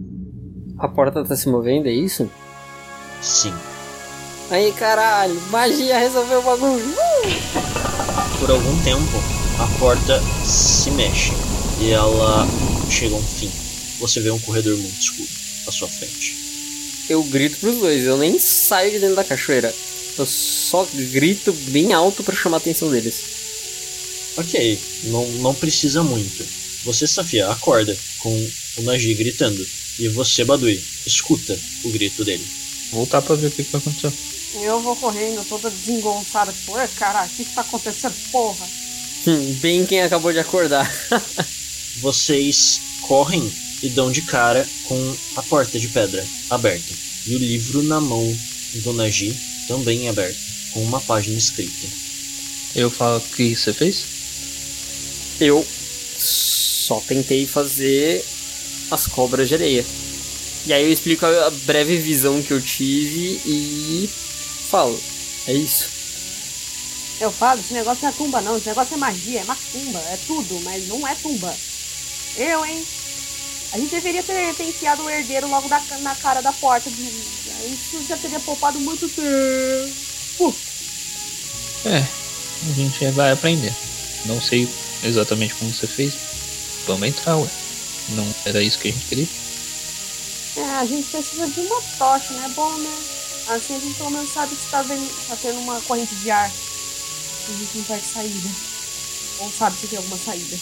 A 0.77 0.87
porta 0.87 1.23
tá 1.23 1.35
se 1.35 1.47
movendo, 1.49 1.87
é 1.87 1.93
isso? 1.93 2.29
Sim. 3.21 3.53
Aí 4.49 4.71
caralho, 4.73 5.39
magia 5.51 5.97
resolveu 5.99 6.39
o 6.39 6.43
bagulho. 6.43 6.85
Por 8.39 8.49
algum 8.49 8.83
tempo, 8.83 9.40
a 9.59 9.67
porta 9.79 10.21
se 10.45 10.89
mexe 10.91 11.31
e 11.79 11.89
ela 11.91 12.47
chega 12.89 13.15
a 13.15 13.17
um 13.17 13.23
fim. 13.23 13.51
Você 13.99 14.19
vê 14.19 14.31
um 14.31 14.39
corredor 14.39 14.77
muito 14.77 14.99
escuro 14.99 15.29
à 15.67 15.71
sua 15.71 15.87
frente. 15.87 16.35
Eu 17.09 17.23
grito 17.23 17.57
pros 17.57 17.77
dois, 17.77 18.03
eu 18.05 18.17
nem 18.17 18.39
saio 18.39 18.91
de 18.91 18.99
dentro 18.99 19.15
da 19.15 19.23
cachoeira. 19.23 19.73
Eu 20.17 20.25
só 20.25 20.87
grito 20.93 21.51
bem 21.69 21.93
alto 21.93 22.23
pra 22.23 22.35
chamar 22.35 22.57
a 22.57 22.59
atenção 22.59 22.89
deles. 22.89 23.21
Ok, 24.37 24.79
não, 25.05 25.27
não 25.33 25.53
precisa 25.53 26.03
muito. 26.03 26.45
Você, 26.85 27.05
Safia, 27.05 27.47
acorda 27.49 27.97
com 28.19 28.49
o 28.77 28.81
Nagi 28.83 29.13
gritando. 29.13 29.65
E 29.99 30.07
você, 30.07 30.43
Badui, 30.43 30.83
escuta 31.05 31.57
o 31.83 31.89
grito 31.89 32.23
dele. 32.23 32.45
Voltar 32.91 33.21
pra 33.21 33.35
ver 33.35 33.47
o 33.47 33.51
que, 33.51 33.63
que 33.63 33.71
vai 33.71 33.81
acontecer. 33.81 34.11
Eu 34.61 34.81
vou 34.81 34.95
correndo, 34.95 35.45
toda 35.47 35.69
desengonçada, 35.69 36.51
tipo, 36.51 36.73
"Ué, 36.73 36.87
caralho, 36.97 37.29
o 37.31 37.33
que 37.35 37.45
que 37.45 37.53
tá 37.53 37.61
acontecendo, 37.61 38.13
porra? 38.31 38.67
Hum, 39.27 39.53
bem 39.61 39.85
quem 39.85 40.01
acabou 40.01 40.33
de 40.33 40.39
acordar. 40.39 40.91
Vocês 42.01 42.81
correm 43.01 43.51
e 43.83 43.89
dão 43.89 44.11
de 44.11 44.21
cara 44.23 44.67
com 44.85 45.15
a 45.35 45.43
porta 45.43 45.79
de 45.79 45.87
pedra 45.87 46.25
aberta. 46.49 46.93
E 47.27 47.35
o 47.35 47.37
livro 47.37 47.83
na 47.83 48.01
mão 48.01 48.35
do 48.75 48.93
Nagi 48.93 49.37
também 49.67 50.09
aberto, 50.09 50.39
com 50.71 50.81
uma 50.83 50.99
página 50.99 51.37
escrita. 51.37 51.87
Eu 52.75 52.89
falo 52.89 53.17
o 53.17 53.35
que 53.35 53.55
você 53.55 53.73
fez? 53.73 54.05
Eu 55.39 55.65
só 56.17 56.99
tentei 57.01 57.45
fazer 57.45 58.25
as 58.89 59.07
cobras 59.07 59.47
de 59.47 59.55
areia. 59.55 59.85
E 60.65 60.73
aí 60.73 60.83
eu 60.83 60.91
explico 60.91 61.25
a 61.25 61.47
a 61.47 61.49
breve 61.49 61.97
visão 61.97 62.41
que 62.41 62.51
eu 62.51 62.61
tive 62.61 63.39
e 63.45 64.09
falo, 64.69 64.99
é 65.47 65.53
isso. 65.53 66.00
Eu 67.21 67.31
falo, 67.31 67.59
esse 67.59 67.71
negócio 67.71 68.01
não 68.01 68.09
é 68.09 68.13
tumba 68.13 68.41
não, 68.41 68.57
esse 68.57 68.65
negócio 68.65 68.95
é 68.95 68.97
magia, 68.97 69.41
é 69.41 69.43
macumba, 69.43 69.99
é 69.99 70.17
tudo, 70.25 70.59
mas 70.61 70.87
não 70.87 71.07
é 71.07 71.13
tumba. 71.13 71.55
Eu, 72.35 72.65
hein? 72.65 72.83
A 73.71 73.77
gente 73.77 73.91
deveria 73.91 74.23
ter, 74.23 74.55
ter 74.55 74.63
enfiado 74.67 75.03
o 75.03 75.09
herdeiro 75.09 75.47
logo 75.47 75.69
da- 75.69 75.83
na 75.99 76.15
cara 76.15 76.41
da 76.41 76.51
porta. 76.51 76.89
Isso 76.89 78.03
já 78.07 78.17
teria 78.17 78.39
poupado 78.39 78.79
muito 78.79 79.07
tempo. 79.07 80.55
É, 81.85 81.99
a 82.69 82.73
gente 82.73 83.05
vai 83.11 83.31
aprender. 83.31 83.73
Não 84.25 84.41
sei 84.41 84.67
exatamente 85.03 85.53
como 85.53 85.71
você 85.71 85.85
fez. 85.85 86.17
Vamos 86.87 87.07
entrar, 87.07 87.37
ué. 87.37 87.47
Não 88.09 88.33
era 88.45 88.63
isso 88.63 88.79
que 88.79 88.89
a 88.89 88.91
gente 88.91 89.05
queria? 89.05 89.27
É, 90.57 90.63
a 90.63 90.85
gente 90.85 91.07
precisa 91.07 91.47
de 91.47 91.59
uma 91.61 91.81
tocha, 91.99 92.33
né? 92.33 92.51
Bom, 92.55 92.71
né? 92.77 92.91
Assim 93.47 93.75
a 93.75 93.79
gente 93.79 93.95
pelo 93.95 94.09
menos 94.09 94.31
sabe 94.31 94.55
se 94.55 94.67
tá, 94.71 94.81
vendo, 94.81 95.07
tá 95.27 95.35
tendo 95.35 95.59
uma 95.59 95.79
corrente 95.81 96.15
de 96.15 96.31
ar. 96.31 96.51
A 97.51 97.53
gente 97.53 97.77
não 97.77 97.83
perde 97.83 98.05
saída. 98.05 98.49
Ou 99.39 99.51
sabe 99.51 99.75
se 99.77 99.87
tem 99.87 99.97
alguma 99.97 100.17
saída. 100.17 100.57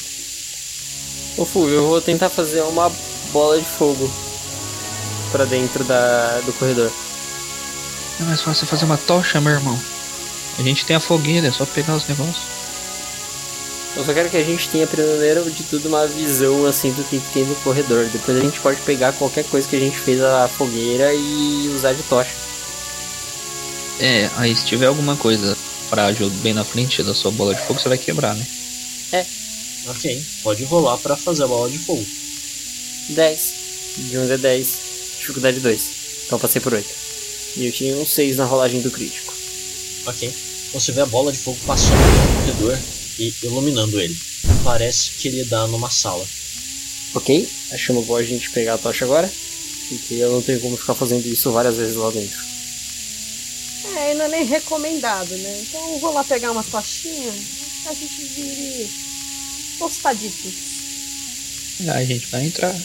Ô 1.37 1.45
Fulvio, 1.45 1.75
eu 1.75 1.87
vou 1.87 2.01
tentar 2.01 2.29
fazer 2.29 2.61
uma 2.61 2.91
bola 3.31 3.59
de 3.59 3.65
fogo 3.65 4.11
pra 5.31 5.45
dentro 5.45 5.83
da, 5.83 6.41
do 6.45 6.51
corredor. 6.53 6.91
É 8.19 8.23
mais 8.23 8.41
fácil 8.41 8.65
fazer 8.65 8.85
uma 8.85 8.97
tocha, 8.97 9.39
meu 9.39 9.53
irmão. 9.53 9.79
A 10.57 10.63
gente 10.63 10.83
tem 10.83 10.95
a 10.95 10.99
fogueira, 10.99 11.47
é 11.47 11.51
só 11.51 11.63
pegar 11.65 11.95
os 11.95 12.07
negócios. 12.07 12.43
Eu 13.95 14.03
só 14.03 14.13
quero 14.13 14.29
que 14.29 14.37
a 14.37 14.43
gente 14.43 14.67
tenha 14.69 14.87
primeiro 14.87 15.49
de 15.51 15.63
tudo 15.63 15.89
uma 15.89 16.07
visão 16.07 16.65
assim 16.65 16.91
do 16.91 17.03
que 17.03 17.19
que 17.19 17.33
tem 17.33 17.45
no 17.45 17.55
corredor. 17.57 18.05
Depois 18.07 18.37
a 18.37 18.41
gente 18.41 18.59
pode 18.59 18.81
pegar 18.81 19.13
qualquer 19.13 19.45
coisa 19.45 19.67
que 19.67 19.75
a 19.75 19.79
gente 19.79 19.97
fez 19.97 20.21
a 20.21 20.47
fogueira 20.47 21.13
e 21.13 21.71
usar 21.75 21.93
de 21.93 22.01
tocha. 22.03 22.31
É, 23.99 24.29
aí 24.37 24.55
se 24.55 24.65
tiver 24.65 24.87
alguma 24.87 25.15
coisa 25.15 25.57
frágil 25.89 26.29
bem 26.41 26.53
na 26.53 26.63
frente 26.63 27.01
da 27.03 27.13
sua 27.13 27.31
bola 27.31 27.55
de 27.55 27.61
fogo, 27.61 27.79
você 27.79 27.89
vai 27.89 27.97
quebrar, 27.97 28.35
né? 28.35 28.45
Ok, 29.87 30.23
pode 30.43 30.63
rolar 30.65 30.97
pra 30.97 31.15
fazer 31.15 31.43
a 31.43 31.47
bola 31.47 31.69
de 31.69 31.77
fogo. 31.79 32.05
10. 33.09 33.53
De 33.97 34.17
11 34.17 34.33
a 34.33 34.37
10. 34.37 34.79
Dificuldade 35.19 35.59
2. 35.59 35.91
Então 36.25 36.37
eu 36.37 36.39
passei 36.39 36.61
por 36.61 36.73
8. 36.73 36.87
E 37.57 37.65
eu 37.65 37.71
tirei 37.71 37.95
um 37.95 38.05
6 38.05 38.37
na 38.37 38.45
rolagem 38.45 38.81
do 38.81 38.91
crítico. 38.91 39.33
Ok. 40.05 40.31
Você 40.73 40.91
vê 40.91 41.01
a 41.01 41.05
bola 41.05 41.31
de 41.31 41.39
fogo 41.39 41.57
passando 41.65 41.97
pelo 41.97 42.61
corredor 42.61 42.79
e 43.17 43.33
iluminando 43.43 43.99
ele. 43.99 44.15
Parece 44.63 45.11
que 45.11 45.27
ele 45.27 45.43
dá 45.45 45.65
numa 45.67 45.89
sala. 45.89 46.25
Ok? 47.15 47.49
Achando 47.71 48.01
bom 48.03 48.15
a 48.15 48.23
gente 48.23 48.51
pegar 48.51 48.75
a 48.75 48.77
tocha 48.77 49.05
agora. 49.05 49.31
Porque 49.87 50.13
eu 50.15 50.31
não 50.31 50.41
tenho 50.41 50.59
como 50.59 50.77
ficar 50.77 50.93
fazendo 50.93 51.25
isso 51.25 51.51
várias 51.51 51.77
vezes 51.77 51.95
lá 51.95 52.11
dentro. 52.11 52.37
É, 53.95 54.11
e 54.11 54.15
não 54.15 54.25
é 54.25 54.27
nem 54.29 54.45
recomendado, 54.45 55.35
né? 55.37 55.61
Então 55.61 55.93
eu 55.93 55.99
vou 55.99 56.13
lá 56.13 56.23
pegar 56.23 56.51
umas 56.51 56.67
tochinhas. 56.67 57.35
A 57.85 57.93
gente 57.93 58.23
vire 58.23 58.89
tostaditos. 59.77 60.53
Aí 61.81 62.03
a 62.03 62.05
gente 62.05 62.27
vai 62.27 62.45
entrar. 62.45 62.75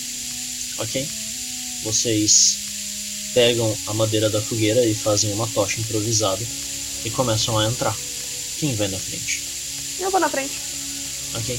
Ok? 0.79 1.09
Vocês 1.83 2.59
pegam 3.35 3.77
a 3.87 3.95
madeira 3.95 4.31
da 4.31 4.41
fogueira 4.41 4.85
e 4.87 4.95
fazem 4.95 5.33
uma 5.33 5.47
tocha 5.49 5.81
improvisada 5.81 6.45
e 7.05 7.11
começam 7.11 7.59
a 7.59 7.67
entrar. 7.67 7.95
Quem 8.59 8.75
vai 8.75 8.89
na 8.89 8.99
frente? 8.99 9.43
Eu 9.99 10.11
vou 10.11 10.21
na 10.21 10.29
frente. 10.29 10.55
Ok? 11.35 11.59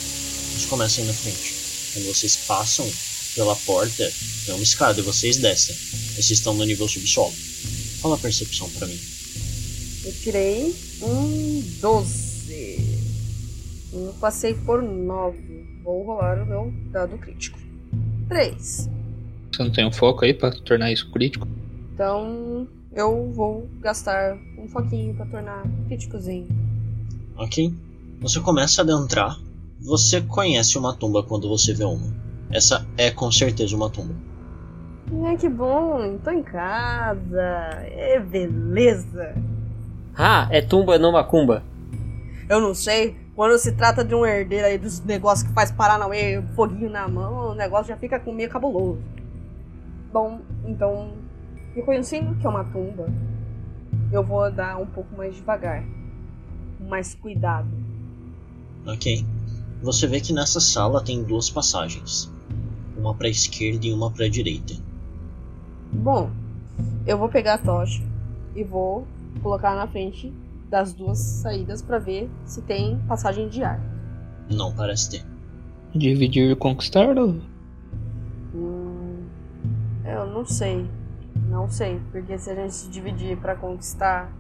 Eles 0.51 0.65
começam 0.65 1.03
a 1.03 1.05
ir 1.05 1.07
na 1.07 1.13
frente. 1.13 1.53
Quando 1.93 2.05
vocês 2.05 2.35
passam 2.35 2.89
pela 3.35 3.55
porta, 3.57 4.11
tem 4.45 4.55
uma 4.55 4.63
escada 4.63 4.99
e 4.99 5.03
vocês 5.03 5.37
descem. 5.37 5.75
Vocês 6.13 6.31
estão 6.31 6.53
no 6.53 6.63
nível 6.63 6.87
subsolo. 6.87 7.35
Fala 8.01 8.15
a 8.15 8.19
percepção 8.19 8.69
pra 8.71 8.87
mim. 8.87 8.99
Eu 10.05 10.13
tirei 10.13 10.71
um 11.01 11.63
12. 11.81 12.99
Eu 13.91 14.13
passei 14.21 14.53
por 14.53 14.83
9. 14.83 15.81
Vou 15.83 16.05
rolar 16.05 16.43
o 16.43 16.45
meu 16.45 16.71
dado 16.91 17.17
crítico. 17.17 17.57
3. 18.27 18.87
Você 19.51 19.63
não 19.63 19.71
tem 19.71 19.87
um 19.87 19.91
foco 19.91 20.23
aí 20.23 20.31
pra 20.31 20.51
tornar 20.51 20.91
isso 20.91 21.09
crítico? 21.09 21.47
Então 21.91 22.67
eu 22.93 23.31
vou 23.33 23.67
gastar 23.81 24.37
um 24.59 24.67
foquinho 24.67 25.15
pra 25.15 25.25
tornar 25.25 25.63
críticozinho. 25.87 26.49
Ok? 27.35 27.73
Você 28.21 28.39
começa 28.41 28.81
a 28.81 28.83
adentrar. 28.83 29.39
Você 29.81 30.21
conhece 30.21 30.77
uma 30.77 30.95
tumba 30.95 31.23
quando 31.23 31.49
você 31.49 31.73
vê 31.73 31.83
uma. 31.83 32.13
Essa 32.51 32.85
é 32.95 33.09
com 33.09 33.31
certeza 33.31 33.75
uma 33.75 33.89
tumba. 33.89 34.13
Ai, 35.25 35.35
que 35.35 35.49
bom, 35.49 36.19
tô 36.23 36.29
em 36.29 36.43
casa. 36.43 37.41
É 37.41 38.19
beleza. 38.19 39.33
Ah, 40.17 40.47
é 40.49 40.61
tumba 40.61 40.97
não 40.97 41.11
macumba. 41.11 41.63
Eu 42.47 42.61
não 42.61 42.73
sei, 42.73 43.17
quando 43.35 43.57
se 43.57 43.73
trata 43.73 44.03
de 44.03 44.15
um 44.15 44.25
herdeiro 44.25 44.65
aí 44.65 44.77
dos 44.77 45.01
negócios 45.01 45.47
que 45.47 45.53
faz 45.53 45.71
Paranauê, 45.71 46.41
foguinho 46.55 46.89
na 46.89 47.07
mão, 47.07 47.51
o 47.51 47.55
negócio 47.55 47.87
já 47.87 47.97
fica 47.97 48.19
com 48.19 48.31
meio 48.31 48.49
cabuloso. 48.49 49.01
Bom, 50.13 50.39
então, 50.65 51.11
reconhecendo 51.73 52.35
que 52.35 52.47
é 52.47 52.49
uma 52.49 52.63
tumba, 52.63 53.07
eu 54.11 54.23
vou 54.23 54.41
andar 54.41 54.77
um 54.77 54.85
pouco 54.85 55.13
mais 55.17 55.35
devagar. 55.35 55.83
Com 56.77 56.85
mais 56.85 57.13
cuidado. 57.15 57.67
Ok? 58.87 59.25
Você 59.81 60.07
vê 60.07 60.21
que 60.21 60.31
nessa 60.31 60.61
sala 60.61 61.03
tem 61.03 61.21
duas 61.23 61.49
passagens. 61.49 62.31
Uma 62.97 63.13
pra 63.13 63.27
esquerda 63.27 63.85
e 63.85 63.91
uma 63.91 64.09
pra 64.09 64.29
direita. 64.29 64.73
Bom, 65.91 66.29
eu 67.05 67.17
vou 67.17 67.27
pegar 67.27 67.55
a 67.55 67.57
tocha 67.57 68.01
e 68.55 68.63
vou 68.63 69.05
colocar 69.41 69.75
na 69.75 69.87
frente 69.87 70.33
das 70.69 70.93
duas 70.93 71.17
saídas 71.19 71.81
pra 71.81 71.99
ver 71.99 72.29
se 72.45 72.61
tem 72.63 72.97
passagem 73.07 73.47
de 73.47 73.63
ar. 73.63 73.79
Não 74.49 74.73
parece 74.73 75.09
ter. 75.11 75.23
Dividir 75.93 76.51
e 76.51 76.55
conquistar? 76.55 77.17
ou- 77.17 77.35
Hum, 78.53 79.23
eu 80.05 80.25
não 80.27 80.45
sei. 80.45 80.85
Não 81.49 81.69
sei, 81.69 81.99
porque 82.11 82.37
se 82.37 82.49
a 82.49 82.55
gente 82.55 82.73
se 82.73 82.89
dividir 82.89 83.37
pra 83.37 83.55
conquistar, 83.55 84.31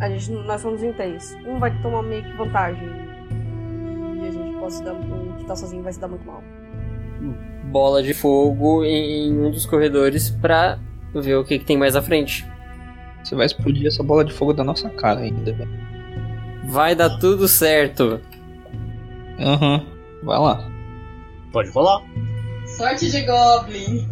a 0.00 0.08
gente, 0.08 0.30
nós 0.46 0.60
somos 0.60 0.82
em 0.82 0.92
três. 0.92 1.34
Um 1.46 1.58
vai 1.58 1.76
tomar 1.82 2.02
meio 2.02 2.22
que 2.22 2.32
vantagem. 2.36 2.86
E 4.22 4.28
a 4.28 4.30
gente 4.30 4.58
pode 4.58 4.74
se 4.74 4.82
dar. 4.84 4.92
O 4.94 5.36
que 5.38 5.44
tá 5.44 5.56
sozinho 5.56 5.82
vai 5.82 5.92
se 5.92 6.00
dar 6.00 6.08
muito 6.08 6.24
mal. 6.26 6.42
Bola 7.70 8.02
de 8.02 8.14
fogo 8.14 8.84
em 8.84 9.32
um 9.38 9.50
dos 9.50 9.66
corredores 9.66 10.30
pra 10.30 10.78
ver 11.14 11.36
o 11.36 11.44
que, 11.44 11.58
que 11.58 11.64
tem 11.64 11.76
mais 11.76 11.96
à 11.96 12.02
frente. 12.02 12.46
Você 13.24 13.34
vai 13.34 13.46
explodir 13.46 13.86
essa 13.86 14.02
bola 14.02 14.24
de 14.24 14.32
fogo 14.32 14.52
da 14.52 14.62
nossa 14.62 14.90
cara 14.90 15.20
ainda, 15.20 15.52
velho. 15.52 15.70
Vai 16.66 16.94
dar 16.94 17.18
tudo 17.18 17.48
certo. 17.48 18.20
Aham. 19.40 19.84
Vai 20.22 20.38
lá. 20.38 20.70
Pode 21.50 21.70
rolar. 21.70 22.02
Sorte 22.66 23.10
de 23.10 23.22
Goblin. 23.22 24.06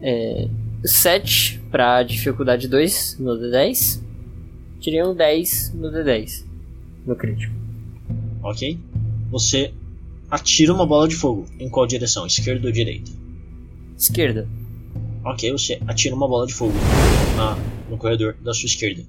É, 0.00 0.48
7 0.84 1.60
pra 1.70 2.02
dificuldade 2.02 2.66
2 2.68 3.18
no 3.18 3.32
D10. 3.32 4.02
Tirei 4.80 5.02
um 5.04 5.14
10 5.14 5.74
no 5.74 5.90
D10. 5.90 6.44
No 7.06 7.16
crítico. 7.16 7.52
Ok? 8.42 8.78
Você 9.30 9.74
atira 10.30 10.72
uma 10.72 10.86
bola 10.86 11.08
de 11.08 11.16
fogo. 11.16 11.46
Em 11.58 11.68
qual 11.68 11.86
direção? 11.86 12.26
Esquerda 12.26 12.66
ou 12.66 12.72
direita? 12.72 13.10
Esquerda. 13.96 14.48
Ok, 15.24 15.50
você 15.50 15.80
atira 15.86 16.14
uma 16.14 16.28
bola 16.28 16.46
de 16.46 16.54
fogo 16.54 16.72
na, 17.36 17.58
no 17.88 17.96
corredor 17.96 18.36
da 18.42 18.52
sua 18.52 18.66
esquerda. 18.66 19.02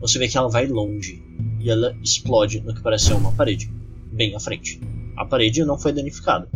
Você 0.00 0.18
vê 0.18 0.28
que 0.28 0.36
ela 0.36 0.48
vai 0.48 0.66
longe 0.66 1.22
e 1.60 1.70
ela 1.70 1.94
explode 2.02 2.60
no 2.60 2.74
que 2.74 2.82
parece 2.82 3.06
ser 3.06 3.14
uma 3.14 3.32
parede, 3.32 3.70
bem 4.12 4.34
à 4.34 4.40
frente. 4.40 4.80
A 5.16 5.24
parede 5.24 5.64
não 5.64 5.78
foi 5.78 5.92
danificada. 5.92 6.48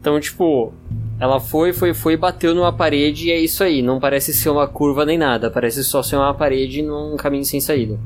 Então, 0.00 0.20
tipo, 0.20 0.72
ela 1.18 1.40
foi, 1.40 1.72
foi, 1.72 1.94
foi, 1.94 2.16
bateu 2.16 2.54
numa 2.54 2.72
parede 2.72 3.28
e 3.28 3.32
é 3.32 3.40
isso 3.40 3.64
aí. 3.64 3.82
Não 3.82 3.98
parece 3.98 4.32
ser 4.32 4.50
uma 4.50 4.68
curva 4.68 5.04
nem 5.04 5.18
nada. 5.18 5.50
Parece 5.50 5.82
só 5.82 6.02
ser 6.02 6.16
uma 6.16 6.34
parede 6.34 6.82
num 6.82 7.16
caminho 7.16 7.44
sem 7.44 7.60
saída. 7.60 7.98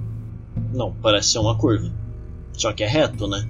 Não, 0.72 0.92
parece 1.02 1.32
ser 1.32 1.38
uma 1.38 1.56
curva. 1.56 1.90
Só 2.52 2.72
que 2.72 2.82
é 2.82 2.86
reto, 2.86 3.26
né? 3.26 3.48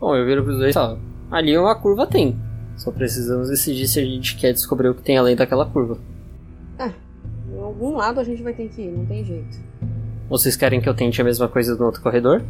Bom, 0.00 0.14
eu 0.16 0.24
viro 0.26 0.42
pros 0.42 0.58
dois 0.58 0.70
e 0.70 0.74
falo, 0.74 0.98
ali 1.30 1.56
uma 1.56 1.74
curva 1.74 2.06
tem. 2.06 2.36
Só 2.76 2.90
precisamos 2.90 3.48
decidir 3.48 3.86
se 3.86 4.00
a 4.00 4.04
gente 4.04 4.36
quer 4.36 4.52
descobrir 4.52 4.88
o 4.88 4.94
que 4.94 5.02
tem 5.02 5.16
além 5.16 5.34
daquela 5.34 5.64
curva. 5.64 5.98
Em 6.78 7.05
algum 7.66 7.96
lado 7.96 8.20
a 8.20 8.24
gente 8.24 8.42
vai 8.42 8.52
ter 8.52 8.68
que 8.68 8.82
ir, 8.82 8.90
não 8.90 9.04
tem 9.04 9.24
jeito. 9.24 9.58
Vocês 10.28 10.56
querem 10.56 10.80
que 10.80 10.88
eu 10.88 10.94
tente 10.94 11.20
a 11.20 11.24
mesma 11.24 11.48
coisa 11.48 11.76
no 11.76 11.84
outro 11.84 12.02
corredor? 12.02 12.42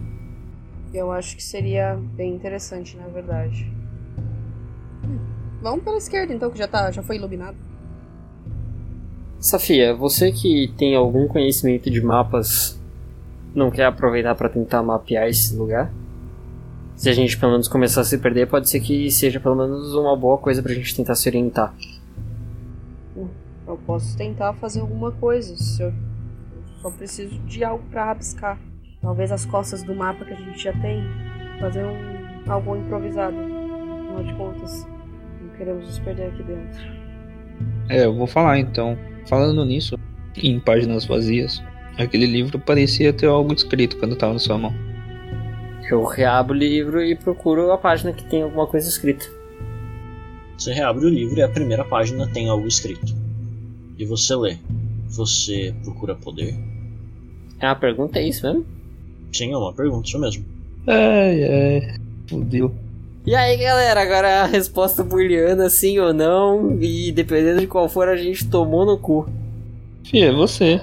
Eu 0.95 1.11
acho 1.11 1.37
que 1.37 1.43
seria 1.43 1.99
bem 2.14 2.35
interessante, 2.35 2.97
na 2.97 3.07
verdade. 3.07 3.71
Hum, 5.05 5.19
Vamos 5.61 5.85
pela 5.85 5.99
esquerda 5.99 6.33
então, 6.33 6.51
que 6.51 6.59
já, 6.59 6.69
tá, 6.69 6.91
já 6.91 7.03
foi 7.03 7.17
iluminado. 7.17 7.57
Safia, 9.39 9.95
você 9.95 10.33
que 10.33 10.73
tem 10.79 10.95
algum 10.95 11.29
conhecimento 11.29 11.91
de 11.91 12.01
mapas, 12.01 12.81
não 13.55 13.71
quer 13.71 13.85
aproveitar 13.85 14.35
para 14.35 14.49
tentar 14.49 14.83
mapear 14.83 15.29
esse 15.29 15.55
lugar? 15.55 15.93
Se 16.95 17.11
a 17.11 17.12
gente 17.12 17.39
pelo 17.39 17.53
menos 17.53 17.69
começar 17.69 18.01
a 18.01 18.05
se 18.05 18.17
perder, 18.17 18.49
pode 18.49 18.71
ser 18.71 18.81
que 18.81 19.11
seja 19.11 19.39
pelo 19.39 19.55
menos 19.55 19.95
uma 19.95 20.17
boa 20.17 20.39
coisa 20.39 20.62
pra 20.62 20.73
gente 20.73 20.97
tentar 20.97 21.14
se 21.14 21.29
orientar. 21.29 21.75
Eu 23.67 23.77
posso 23.79 24.17
tentar 24.17 24.53
fazer 24.55 24.81
alguma 24.81 25.11
coisa. 25.11 25.57
Se 25.57 25.83
eu, 25.83 25.89
eu 25.89 26.62
só 26.81 26.91
preciso 26.91 27.39
de 27.41 27.64
algo 27.64 27.85
pra 27.91 28.05
rabiscar. 28.05 28.59
Talvez 29.01 29.33
as 29.33 29.45
costas 29.45 29.83
do 29.83 29.95
mapa 29.95 30.25
que 30.25 30.33
a 30.33 30.37
gente 30.37 30.62
já 30.62 30.73
tem. 30.75 31.03
Fazer 31.61 31.85
um, 31.85 32.51
algo 32.51 32.77
improvisado. 32.77 33.37
Afinal 33.37 34.25
de 34.25 34.35
contas, 34.35 34.87
não 35.41 35.49
queremos 35.57 35.87
nos 35.87 35.99
perder 35.99 36.29
aqui 36.29 36.43
dentro. 36.43 36.81
É, 37.89 38.05
eu 38.05 38.14
vou 38.14 38.27
falar 38.27 38.59
então. 38.59 38.97
Falando 39.27 39.64
nisso, 39.64 39.99
em 40.37 40.61
páginas 40.61 41.05
vazias, 41.05 41.62
aquele 41.99 42.27
livro 42.27 42.59
parecia 42.59 43.12
ter 43.12 43.27
algo 43.27 43.53
escrito 43.53 43.99
quando 43.99 44.17
tava 44.17 44.35
na 44.35 44.39
sua 44.39 44.59
mão. 44.59 44.73
Eu 45.91 46.05
reabro 46.05 46.55
o 46.55 46.57
livro 46.57 47.03
e 47.03 47.14
procuro 47.14 47.71
a 47.73 47.79
página 47.79 48.12
que 48.12 48.25
tem 48.25 48.43
alguma 48.43 48.67
coisa 48.67 48.89
escrita. 48.89 49.25
Você 50.57 50.73
reabre 50.73 51.05
o 51.05 51.09
livro 51.09 51.39
e 51.39 51.43
a 51.43 51.49
primeira 51.49 51.85
página 51.85 52.27
tem 52.33 52.49
algo 52.49 52.67
escrito. 52.67 53.26
E 53.99 54.05
você 54.05 54.34
lê. 54.34 54.59
Você 55.09 55.74
procura 55.82 56.14
poder? 56.14 56.55
É 57.61 57.66
uma 57.66 57.76
pergunta, 57.76 58.18
é 58.18 58.28
isso 58.28 58.47
mesmo? 58.47 58.66
Sim, 59.32 59.53
é 59.53 59.57
uma 59.57 59.72
pergunta, 59.72 60.09
isso 60.09 60.18
mesmo. 60.18 60.44
Ai, 60.86 61.44
ai. 61.44 61.97
Fudeu. 62.28 62.72
E 63.26 63.34
aí, 63.34 63.57
galera, 63.57 64.01
agora 64.01 64.42
a 64.42 64.47
resposta 64.47 65.03
booleana, 65.03 65.68
sim 65.68 65.99
ou 65.99 66.14
não, 66.14 66.80
e 66.80 67.11
dependendo 67.11 67.61
de 67.61 67.66
qual 67.66 67.88
for, 67.88 68.09
a 68.09 68.16
gente 68.16 68.49
tomou 68.49 68.86
no 68.86 68.99
cu. 68.99 69.28
Fia, 70.05 70.26
é 70.26 70.32
você. 70.32 70.80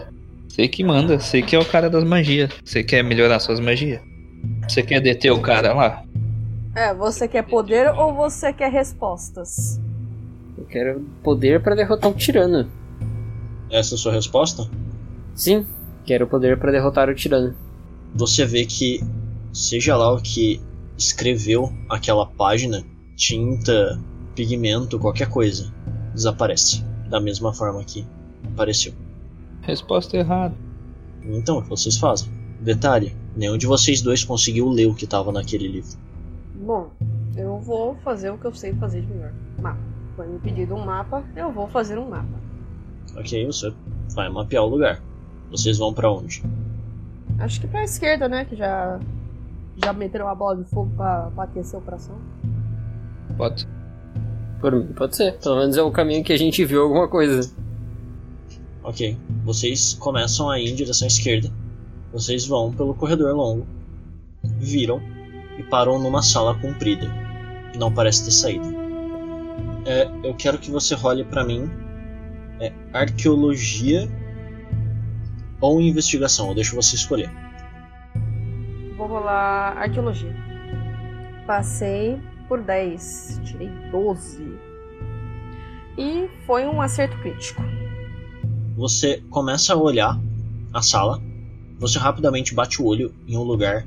Você 0.50 0.68
que 0.68 0.84
manda. 0.84 1.20
Você 1.20 1.42
que 1.42 1.56
é 1.56 1.60
o 1.60 1.66
cara 1.66 1.90
das 1.90 2.04
magias. 2.04 2.52
Você 2.64 2.84
quer 2.84 3.04
melhorar 3.04 3.40
suas 3.40 3.60
magias? 3.60 4.02
Você 4.68 4.84
quer 4.84 5.00
deter 5.00 5.32
o 5.32 5.40
cara 5.40 5.74
lá? 5.74 6.04
É, 6.76 6.94
você 6.94 7.28
quer 7.28 7.44
poder 7.44 7.88
ou 7.94 8.14
você 8.14 8.52
quer 8.52 8.72
respostas? 8.72 9.80
Eu 10.58 10.66
quero 10.66 11.02
poder 11.24 11.62
pra 11.62 11.76
derrotar 11.76 12.12
o 12.12 12.14
tirano. 12.14 12.68
Essa 13.70 13.94
é 13.94 13.96
a 13.96 14.00
sua 14.00 14.12
resposta? 14.12 14.70
Sim, 15.36 15.66
quero 16.06 16.28
poder 16.28 16.58
pra 16.60 16.72
derrotar 16.72 17.10
o 17.10 17.16
tirano. 17.16 17.56
Você 18.16 18.46
vê 18.46 18.66
que, 18.66 19.04
seja 19.52 19.96
lá 19.96 20.14
o 20.14 20.22
que 20.22 20.62
escreveu 20.98 21.72
aquela 21.90 22.26
página, 22.26 22.84
tinta, 23.16 24.00
pigmento, 24.36 25.00
qualquer 25.00 25.30
coisa, 25.30 25.74
desaparece. 26.14 26.84
Da 27.10 27.20
mesma 27.20 27.54
forma 27.54 27.84
que 27.84 28.06
apareceu. 28.54 28.94
Resposta 29.62 30.18
errada. 30.18 30.56
Então, 31.24 31.60
o 31.60 31.64
que 31.64 31.70
vocês 31.70 31.98
fazem? 31.98 32.30
Detalhe: 32.60 33.16
nenhum 33.36 33.58
de 33.58 33.68
vocês 33.68 34.02
dois 34.02 34.24
conseguiu 34.24 34.70
ler 34.70 34.88
o 34.88 34.96
que 34.96 35.06
estava 35.06 35.32
naquele 35.32 35.68
livro. 35.68 35.98
Bom, 36.56 36.92
eu 37.36 37.60
vou 37.60 37.96
fazer 38.04 38.30
o 38.30 38.38
que 38.38 38.46
eu 38.46 38.54
sei 38.54 38.74
fazer 38.74 39.02
de 39.02 39.08
melhor. 39.08 39.34
Mapa. 39.62 39.80
Foi 40.16 40.28
me 40.28 40.40
pedido 40.40 40.76
um 40.76 40.86
mapa, 40.86 41.24
eu 41.36 41.52
vou 41.52 41.68
fazer 41.68 41.98
um 41.98 42.10
mapa. 42.10 42.43
Ok, 43.16 43.46
você 43.46 43.74
vai 44.16 44.30
mapear 44.30 44.64
o 44.64 44.68
lugar. 44.68 45.02
Vocês 45.52 45.78
vão 45.78 45.94
pra 45.94 46.12
onde? 46.12 46.44
Acho 47.40 47.62
que 47.62 47.68
pra 47.68 47.84
esquerda, 47.84 48.28
né? 48.28 48.46
Que 48.46 48.56
já. 48.56 49.00
Já 49.84 49.92
meteram 49.92 50.28
a 50.28 50.36
bola 50.36 50.58
de 50.58 50.70
fogo 50.70 50.92
pra, 50.96 51.32
pra 51.34 51.44
aquecer 51.46 51.76
a 51.76 51.80
operação. 51.80 52.16
Pode. 53.38 53.68
Por 54.62 54.72
mim, 54.72 54.88
pode 54.94 55.16
ser. 55.16 55.38
Pelo 55.40 55.58
menos 55.58 55.76
é 55.76 55.82
o 55.82 55.92
caminho 55.92 56.24
que 56.24 56.32
a 56.32 56.38
gente 56.38 56.64
viu 56.64 56.84
alguma 56.84 57.08
coisa. 57.08 57.52
Ok, 58.84 59.18
vocês 59.44 59.94
começam 59.94 60.50
a 60.50 60.60
ir 60.60 60.70
em 60.70 60.76
direção 60.76 61.06
à 61.06 61.08
esquerda. 61.08 61.50
Vocês 62.12 62.46
vão 62.46 62.72
pelo 62.72 62.94
corredor 62.94 63.34
longo, 63.36 63.66
viram 64.44 65.02
e 65.58 65.64
param 65.64 65.98
numa 65.98 66.22
sala 66.22 66.54
comprida, 66.60 67.08
que 67.72 67.78
não 67.78 67.92
parece 67.94 68.26
ter 68.26 68.32
saída. 68.32 68.68
É, 69.86 70.10
eu 70.24 70.36
quero 70.36 70.58
que 70.60 70.70
você 70.70 70.96
role 70.96 71.24
pra 71.24 71.44
mim 71.44 71.70
é, 72.64 72.72
arqueologia 72.94 74.10
ou 75.60 75.82
investigação. 75.82 76.50
Eu 76.50 76.56
deixo 76.56 76.76
você 76.76 76.96
escolher. 76.96 77.30
Vou 78.98 79.08
rolar 79.08 79.78
arqueologia. 79.78 80.34
Passei 81.46 82.18
por 82.48 82.62
10, 82.62 83.42
tirei 83.44 83.70
12. 83.92 84.58
E 85.98 86.30
foi 86.46 86.66
um 86.66 86.82
acerto 86.82 87.18
crítico. 87.20 87.62
Você 88.78 89.22
começa 89.30 89.74
a 89.74 89.78
olhar 89.78 90.20
a 90.74 90.82
sala. 90.82 91.22
Você 91.80 92.00
rapidamente 92.00 92.54
bate 92.54 92.82
o 92.82 92.86
olho 92.86 93.14
em 93.28 93.38
um 93.38 93.44
lugar 93.44 93.86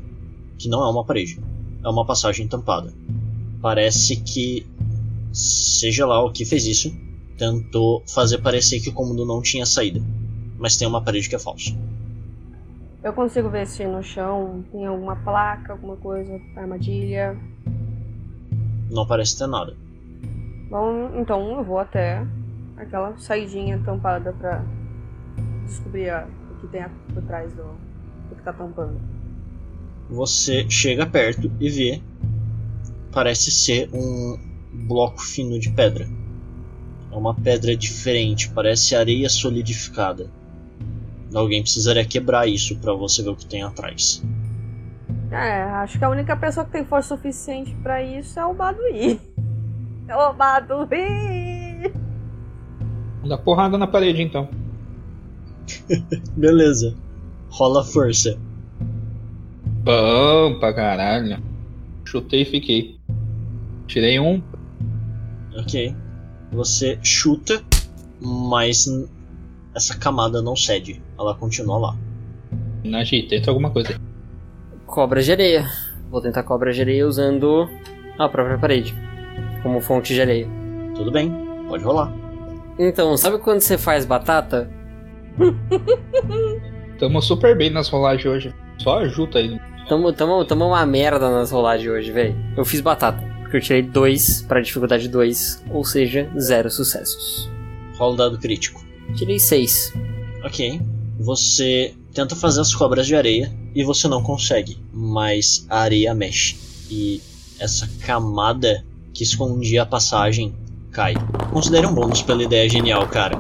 que 0.59 0.69
não 0.69 0.83
é 0.83 0.91
uma 0.91 1.05
parede, 1.05 1.41
é 1.83 1.89
uma 1.89 2.05
passagem 2.05 2.47
tampada. 2.47 2.93
Parece 3.61 4.17
que, 4.17 4.67
seja 5.33 6.07
lá 6.07 6.23
o 6.23 6.31
que 6.31 6.45
fez 6.45 6.67
isso, 6.67 6.95
tentou 7.37 8.05
fazer 8.15 8.39
parecer 8.39 8.81
que 8.81 8.89
o 8.89 8.93
cômodo 8.93 9.25
não 9.27 9.43
tinha 9.43 9.67
saída, 9.67 10.01
mas 10.59 10.77
tem 10.77 10.87
uma 10.89 11.03
parede 11.03 11.29
que 11.29 11.35
é 11.35 11.39
falsa. 11.39 11.71
Eu 13.03 13.13
consigo 13.13 13.49
ver 13.49 13.67
se 13.67 13.87
no 13.87 14.03
chão 14.03 14.65
tem 14.73 14.85
alguma 14.87 15.15
placa, 15.17 15.73
alguma 15.75 15.97
coisa, 15.97 16.41
armadilha. 16.57 17.37
Não 18.91 19.07
parece 19.07 19.39
ter 19.39 19.47
nada. 19.47 19.77
Bom, 20.69 21.21
então 21.21 21.59
eu 21.59 21.65
vou 21.65 21.79
até 21.79 22.27
aquela 22.77 23.17
saidinha 23.19 23.79
tampada 23.85 24.33
pra 24.33 24.65
descobrir 25.67 26.11
a- 26.11 26.27
o 26.51 26.61
que 26.61 26.67
tem 26.67 26.85
por 27.15 27.23
trás 27.23 27.53
do, 27.53 27.63
do 28.29 28.35
que 28.37 28.43
tá 28.43 28.53
tampando. 28.53 29.01
Você 30.11 30.69
chega 30.69 31.07
perto 31.07 31.51
e 31.61 31.71
vê. 31.71 32.03
Parece 33.13 33.51
ser 33.51 33.89
um 33.93 34.37
bloco 34.87 35.21
fino 35.23 35.59
de 35.59 35.71
pedra. 35.71 36.07
É 37.17 37.19
uma 37.19 37.33
pedra 37.33 37.75
diferente, 37.75 38.51
parece 38.51 38.95
areia 38.95 39.31
solidificada. 39.31 40.29
Alguém 41.35 41.63
precisaria 41.63 42.05
quebrar 42.05 42.47
isso 42.47 42.77
pra 42.77 42.93
você 42.93 43.23
ver 43.23 43.31
o 43.31 43.35
que 43.35 43.47
tem 43.47 43.63
atrás. 43.63 44.23
É, 45.31 45.63
acho 45.63 45.99
que 45.99 46.05
a 46.05 46.11
única 46.11 46.37
pessoa 46.37 46.67
que 46.67 46.73
tem 46.73 46.85
força 46.85 47.17
suficiente 47.17 47.75
pra 47.83 48.03
isso 48.03 48.39
é 48.39 48.45
o 48.45 48.53
Baduí. 48.53 49.19
É 50.09 50.15
o 50.15 50.33
Baduí! 50.35 51.93
Dá 53.27 53.37
porrada 53.37 53.77
na 53.77 53.89
parede 53.89 54.23
então. 54.23 54.49
Beleza. 56.37 56.95
Rola 57.49 57.83
força. 57.83 58.39
Bom 59.83 60.61
pra 60.61 60.73
caralho. 60.73 61.43
Chutei 62.05 62.43
e 62.43 62.45
fiquei. 62.45 63.01
Tirei 63.89 64.21
um. 64.21 64.41
Ok. 65.59 66.06
Você 66.53 66.99
chuta, 67.03 67.63
mas 68.21 68.87
essa 69.75 69.97
camada 69.97 70.41
não 70.41 70.57
cede. 70.57 71.03
Ela 71.19 71.35
continua 71.35 71.79
lá. 71.79 71.97
Nagi, 72.85 73.23
tenta 73.25 73.51
alguma 73.51 73.71
coisa. 73.71 74.01
Cobra 74.87 75.23
de 75.23 75.33
areia. 75.33 75.69
Vou 76.11 76.21
tentar 76.21 76.43
cobra 76.45 76.73
de 76.73 76.81
areia 76.81 77.07
usando 77.07 77.69
a 78.19 78.29
própria 78.29 78.59
parede. 78.59 78.95
Como 79.63 79.81
fonte 79.81 80.15
de 80.15 80.21
areia. 80.21 80.49
Tudo 80.95 81.11
bem, 81.11 81.31
pode 81.69 81.85
rolar. 81.85 82.13
Então, 82.79 83.17
sabe 83.17 83.39
quando 83.39 83.61
você 83.61 83.77
faz 83.77 84.05
batata? 84.05 84.71
Tamo 86.99 87.21
super 87.21 87.57
bem 87.57 87.71
nas 87.71 87.89
rolagens 87.89 88.27
hoje. 88.27 88.55
Só 88.79 88.99
ajuda 88.99 89.39
aí. 89.39 89.61
Tamo, 89.89 90.13
tamo, 90.13 90.45
tamo 90.45 90.67
uma 90.67 90.87
merda 90.87 91.31
nas 91.31 91.51
rolagens 91.51 91.91
hoje, 91.91 92.13
velho. 92.13 92.35
Eu 92.57 92.65
fiz 92.65 92.81
batata. 92.81 93.36
Porque 93.47 93.59
eu 93.59 93.61
tirei 93.61 93.83
2 93.83 94.43
para 94.43 94.61
dificuldade 94.61 95.09
2, 95.09 95.65
ou 95.71 95.85
seja, 95.85 96.29
0 96.37 96.69
sucessos. 96.69 97.49
Rola 97.97 98.15
o 98.15 98.17
dado 98.17 98.39
crítico. 98.39 98.85
Tirei 99.15 99.39
6. 99.39 99.95
Ok. 100.45 100.81
Você 101.21 101.95
tenta 102.13 102.35
fazer 102.35 102.61
as 102.61 102.75
cobras 102.75 103.07
de 103.07 103.15
areia 103.15 103.53
e 103.73 103.85
você 103.85 104.09
não 104.09 104.21
consegue, 104.21 104.77
mas 104.93 105.65
a 105.71 105.79
areia 105.79 106.13
mexe 106.13 106.57
e 106.91 107.23
essa 107.61 107.89
camada 108.05 108.85
que 109.15 109.23
escondia 109.23 109.83
a 109.83 109.87
passagem 109.87 110.53
cai. 110.91 111.15
Considere 111.53 111.87
um 111.87 111.95
bônus 111.95 112.23
pela 112.23 112.43
ideia 112.43 112.69
genial, 112.69 113.09
cara. 113.09 113.39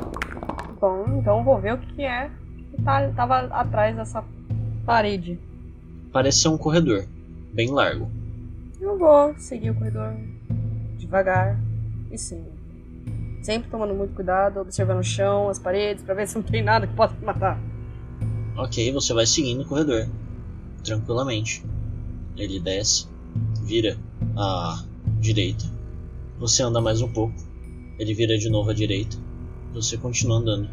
Bom, 0.80 1.04
então 1.18 1.42
vou 1.42 1.60
ver 1.60 1.74
o 1.74 1.78
que 1.78 2.02
é 2.02 2.30
que 2.70 2.80
tá, 2.82 3.08
tava 3.10 3.40
atrás 3.46 3.96
dessa 3.96 4.24
parede. 4.86 5.38
Parece 6.12 6.42
ser 6.42 6.48
um 6.48 6.56
corredor, 6.56 7.04
bem 7.52 7.70
largo. 7.70 8.08
Eu 8.80 8.98
vou 8.98 9.34
seguir 9.38 9.70
o 9.70 9.74
corredor 9.74 10.14
devagar 10.98 11.58
e 12.10 12.18
sim. 12.18 12.44
Sempre 13.42 13.70
tomando 13.70 13.94
muito 13.94 14.14
cuidado, 14.14 14.60
observando 14.60 14.98
o 14.98 15.04
chão, 15.04 15.48
as 15.48 15.58
paredes, 15.58 16.02
pra 16.02 16.14
ver 16.14 16.26
se 16.26 16.34
não 16.34 16.42
tem 16.42 16.62
nada 16.62 16.86
que 16.86 16.94
possa 16.94 17.14
me 17.14 17.24
matar. 17.24 17.60
Ok, 18.56 18.92
você 18.92 19.14
vai 19.14 19.26
seguindo 19.26 19.62
o 19.62 19.66
corredor, 19.66 20.08
tranquilamente. 20.82 21.64
Ele 22.36 22.58
desce, 22.58 23.08
vira 23.62 23.96
à 24.36 24.84
direita. 25.20 25.64
Você 26.38 26.62
anda 26.62 26.80
mais 26.80 27.00
um 27.00 27.12
pouco, 27.12 27.34
ele 27.98 28.14
vira 28.14 28.36
de 28.36 28.50
novo 28.50 28.70
à 28.70 28.74
direita. 28.74 29.16
Você 29.72 29.96
continua 29.96 30.38
andando. 30.38 30.68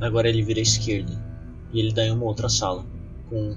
Agora 0.00 0.28
ele 0.28 0.42
vira 0.42 0.60
à 0.60 0.62
esquerda 0.62 1.12
e 1.72 1.80
ele 1.80 1.92
dá 1.92 2.04
em 2.04 2.10
uma 2.10 2.24
outra 2.24 2.48
sala, 2.48 2.84
com 3.28 3.56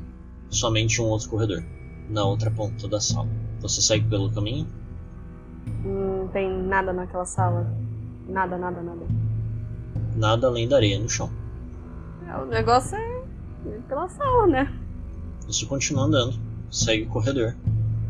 somente 0.50 1.02
um 1.02 1.06
outro 1.06 1.30
corredor, 1.30 1.64
na 2.10 2.24
outra 2.24 2.50
ponta 2.50 2.88
da 2.88 3.00
sala. 3.00 3.43
Você 3.64 3.82
segue 3.82 4.06
pelo 4.10 4.30
caminho? 4.30 4.68
Não 5.86 6.28
tem 6.28 6.52
nada 6.52 6.92
naquela 6.92 7.26
sala. 7.26 7.66
Nada, 8.28 8.58
nada, 8.58 8.82
nada. 8.82 9.06
Nada 10.18 10.48
além 10.48 10.68
da 10.68 10.76
areia 10.76 11.00
no 11.00 11.08
chão. 11.08 11.32
É, 12.28 12.38
O 12.38 12.46
negócio 12.46 12.98
é 12.98 13.24
ir 13.66 13.82
pela 13.88 14.10
sala, 14.10 14.48
né? 14.48 14.74
Você 15.48 15.66
continua 15.66 16.04
andando, 16.04 16.38
segue 16.70 17.04
o 17.04 17.10
corredor. 17.10 17.56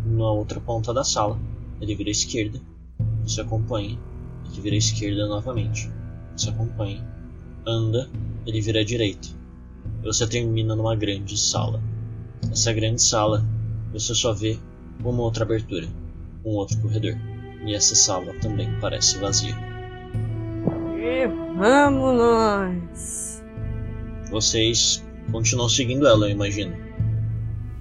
Na 0.08 0.32
outra 0.32 0.60
ponta 0.60 0.92
da 0.92 1.04
sala, 1.04 1.38
ele 1.80 1.94
vira 1.94 2.10
à 2.10 2.12
esquerda. 2.12 2.60
Você 3.24 3.42
acompanha. 3.42 4.00
Ele 4.52 4.62
vira 4.62 4.76
à 4.76 4.80
esquerda 4.80 5.28
novamente. 5.28 5.88
Você 6.36 6.50
acompanha. 6.50 7.08
Anda, 7.66 8.10
ele 8.48 8.60
vira 8.60 8.80
à 8.80 8.84
direita. 8.84 9.28
Você 10.04 10.26
termina 10.26 10.76
numa 10.76 10.96
grande 10.96 11.38
sala. 11.40 11.80
Essa 12.52 12.74
grande 12.74 13.04
sala, 13.04 13.46
você 13.92 14.16
só 14.16 14.34
vê 14.34 14.58
uma 15.04 15.22
outra 15.24 15.44
abertura, 15.44 15.88
um 16.46 16.52
outro 16.52 16.80
corredor. 16.82 17.16
E 17.66 17.74
essa 17.74 17.96
sala 17.96 18.34
também 18.42 18.70
parece 18.82 19.18
vazia. 19.18 19.56
E 20.98 21.28
vamos 21.56 22.18
nós! 22.18 23.44
Vocês 24.30 25.04
continuam 25.32 25.70
seguindo 25.70 26.08
ela, 26.08 26.28
eu 26.28 26.32
imagino. 26.32 26.76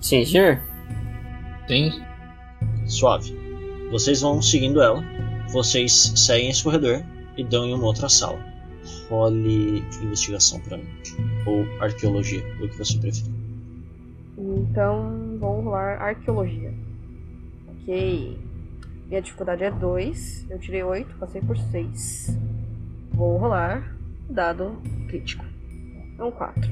Sim, 0.00 0.24
senhor? 0.24 0.60
Tem. 1.66 1.92
Suave. 2.86 3.36
Vocês 3.90 4.20
vão 4.20 4.40
seguindo 4.42 4.80
ela. 4.80 5.02
Vocês 5.50 6.12
seguem 6.16 6.50
esse 6.50 6.62
corredor 6.62 7.02
e 7.36 7.44
dão 7.44 7.66
em 7.66 7.74
uma 7.74 7.86
outra 7.86 8.08
sala. 8.08 8.38
Role 9.08 9.84
investigação 10.02 10.60
pra 10.60 10.76
mim. 10.76 10.88
Ou 11.46 11.64
arqueologia, 11.80 12.44
o 12.60 12.68
que 12.68 12.78
você 12.78 12.98
preferir. 12.98 13.32
Então 14.36 15.38
vamos 15.38 15.64
rolar 15.64 16.00
arqueologia. 16.00 16.72
Ok. 17.82 18.38
Minha 19.08 19.20
dificuldade 19.20 19.64
é 19.64 19.70
2. 19.70 20.46
Eu 20.48 20.58
tirei 20.58 20.82
8, 20.82 21.16
passei 21.16 21.40
por 21.40 21.56
6. 21.56 22.38
Vou 23.12 23.36
rolar 23.36 23.96
dado 24.30 24.80
crítico. 25.08 25.44
É 26.18 26.24
um 26.24 26.30
4. 26.30 26.70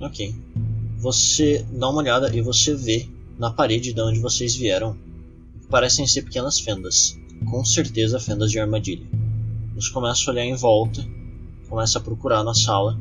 Ok. 0.00 0.34
Você 0.98 1.64
dá 1.72 1.88
uma 1.88 2.00
olhada 2.00 2.34
e 2.34 2.42
você 2.42 2.74
vê 2.74 3.08
na 3.38 3.50
parede 3.50 3.92
de 3.92 4.00
onde 4.00 4.20
vocês 4.20 4.54
vieram. 4.54 4.96
Parecem 5.70 6.06
ser 6.06 6.22
pequenas 6.22 6.60
fendas. 6.60 7.18
Com 7.48 7.64
certeza 7.64 8.20
fendas 8.20 8.50
de 8.50 8.58
armadilha. 8.58 9.06
Você 9.74 9.90
começa 9.92 10.28
a 10.28 10.32
olhar 10.32 10.44
em 10.44 10.54
volta, 10.54 11.02
começa 11.68 11.98
a 11.98 12.02
procurar 12.02 12.44
na 12.44 12.52
sala 12.52 12.98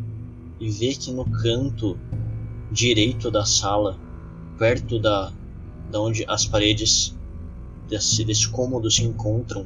e 0.60 0.70
vê 0.70 0.94
que 0.94 1.12
no 1.12 1.26
canto 1.26 1.98
direito 2.72 3.30
da 3.30 3.46
sala, 3.46 3.98
perto 4.58 5.00
da, 5.00 5.34
da 5.90 6.00
onde 6.00 6.26
as 6.28 6.46
paredes 6.46 7.18
desse, 7.88 8.24
desse 8.24 8.48
cômodo 8.48 8.90
se 8.90 9.04
encontram, 9.04 9.66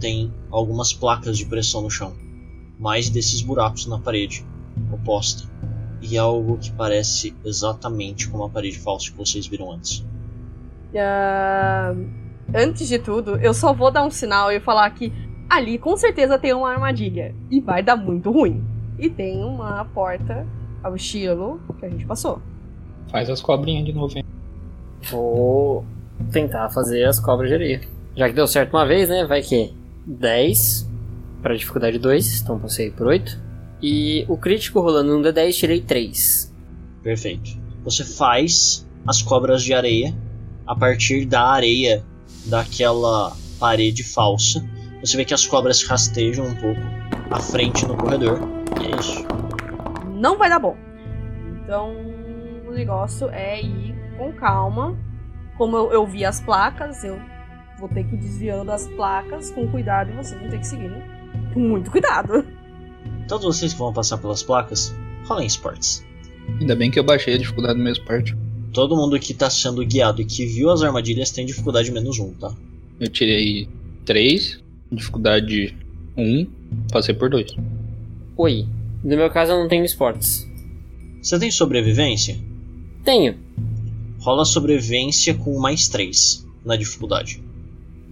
tem 0.00 0.32
algumas 0.50 0.92
placas 0.92 1.36
de 1.36 1.44
pressão 1.44 1.82
no 1.82 1.90
chão. 1.90 2.14
Mais 2.78 3.10
desses 3.10 3.42
buracos 3.42 3.86
na 3.86 3.98
parede 3.98 4.44
oposta. 4.92 5.48
E 6.00 6.16
algo 6.16 6.58
que 6.58 6.72
parece 6.72 7.34
exatamente 7.44 8.28
como 8.28 8.44
a 8.44 8.48
parede 8.48 8.78
falsa 8.78 9.10
que 9.10 9.16
vocês 9.16 9.46
viram 9.46 9.72
antes. 9.72 10.04
Ah, 10.96 11.92
antes 12.54 12.86
de 12.88 12.98
tudo, 12.98 13.36
eu 13.36 13.52
só 13.52 13.72
vou 13.72 13.90
dar 13.90 14.06
um 14.06 14.10
sinal 14.10 14.50
e 14.52 14.60
falar 14.60 14.88
que 14.90 15.12
ali 15.50 15.76
com 15.76 15.96
certeza 15.96 16.38
tem 16.38 16.54
uma 16.54 16.70
armadilha. 16.70 17.34
E 17.50 17.60
vai 17.60 17.82
dar 17.82 17.96
muito 17.96 18.30
ruim. 18.30 18.64
E 18.98 19.10
tem 19.10 19.44
uma 19.44 19.84
porta 19.86 20.46
ao 20.82 20.94
estilo 20.94 21.60
que 21.78 21.86
a 21.86 21.90
gente 21.90 22.06
passou. 22.06 22.40
Faz 23.10 23.28
as 23.28 23.40
cobrinhas 23.40 23.84
de 23.84 23.92
novo, 23.92 24.16
hein? 24.16 24.24
Vou 25.10 25.84
tentar 26.32 26.70
fazer 26.70 27.04
as 27.04 27.18
cobras 27.18 27.48
de 27.48 27.54
areia. 27.54 27.80
Já 28.16 28.28
que 28.28 28.34
deu 28.34 28.46
certo 28.46 28.74
uma 28.74 28.86
vez, 28.86 29.08
né? 29.08 29.24
Vai 29.24 29.42
que 29.42 29.72
10 30.06 30.88
para 31.42 31.56
dificuldade 31.56 31.98
2, 31.98 32.42
então 32.42 32.58
passei 32.58 32.90
por 32.90 33.06
8. 33.06 33.40
E 33.80 34.24
o 34.28 34.36
crítico 34.36 34.80
rolando 34.80 35.16
um 35.16 35.22
D10, 35.22 35.52
tirei 35.54 35.80
3. 35.80 36.52
Perfeito. 37.02 37.50
Você 37.84 38.04
faz 38.04 38.86
as 39.06 39.22
cobras 39.22 39.62
de 39.62 39.72
areia 39.72 40.14
a 40.66 40.74
partir 40.74 41.24
da 41.24 41.42
areia 41.42 42.04
daquela 42.46 43.32
parede 43.58 44.02
falsa. 44.02 44.64
Você 45.00 45.16
vê 45.16 45.24
que 45.24 45.32
as 45.32 45.46
cobras 45.46 45.82
rastejam 45.84 46.46
um 46.46 46.54
pouco 46.56 46.80
à 47.30 47.40
frente 47.40 47.86
no 47.86 47.96
corredor. 47.96 48.40
E 48.82 48.86
é 48.86 48.98
isso. 48.98 49.24
Não 50.14 50.36
vai 50.36 50.50
dar 50.50 50.58
bom. 50.58 50.76
Então 51.62 51.94
o 52.66 52.72
negócio 52.72 53.28
é 53.30 53.62
ir 53.62 53.94
com 54.18 54.32
calma. 54.32 54.98
Como 55.56 55.76
eu, 55.76 55.92
eu 55.92 56.06
vi 56.06 56.24
as 56.24 56.40
placas, 56.40 57.02
eu 57.04 57.18
vou 57.78 57.88
ter 57.88 58.04
que 58.04 58.14
ir 58.14 58.18
desviando 58.18 58.70
as 58.70 58.86
placas 58.88 59.50
com 59.50 59.66
cuidado 59.68 60.10
e 60.10 60.14
vocês 60.14 60.38
vão 60.40 60.50
ter 60.50 60.58
que 60.58 60.66
seguir 60.66 60.92
com 61.54 61.60
muito 61.60 61.90
cuidado. 61.90 62.44
Todos 63.26 63.46
vocês 63.46 63.72
que 63.72 63.78
vão 63.78 63.92
passar 63.92 64.18
pelas 64.18 64.42
placas, 64.42 64.94
rolem 65.24 65.46
esportes. 65.46 66.04
Ainda 66.60 66.74
bem 66.74 66.90
que 66.90 66.98
eu 66.98 67.04
baixei 67.04 67.34
a 67.34 67.38
dificuldade 67.38 67.78
do 67.78 67.82
meu 67.82 67.92
esporte. 67.92 68.36
Todo 68.72 68.96
mundo 68.96 69.18
que 69.18 69.32
tá 69.32 69.48
sendo 69.48 69.84
guiado 69.84 70.20
e 70.20 70.24
que 70.24 70.44
viu 70.46 70.70
as 70.70 70.82
armadilhas 70.82 71.30
tem 71.30 71.46
dificuldade 71.46 71.90
menos 71.90 72.18
um, 72.18 72.32
tá? 72.34 72.52
Eu 73.00 73.08
tirei 73.08 73.68
3, 74.04 74.60
dificuldade 74.92 75.76
1, 76.16 76.46
passei 76.90 77.14
por 77.14 77.30
2. 77.30 77.56
Oi. 78.36 78.66
No 79.02 79.16
meu 79.16 79.30
caso 79.30 79.52
eu 79.52 79.58
não 79.58 79.68
tenho 79.68 79.84
esportes. 79.84 80.46
Você 81.22 81.38
tem 81.38 81.50
sobrevivência? 81.50 82.36
Tenho. 83.04 83.36
Rola 84.20 84.44
sobrevivência 84.44 85.34
com 85.34 85.58
mais 85.58 85.88
3 85.88 86.46
na 86.64 86.76
dificuldade. 86.76 87.42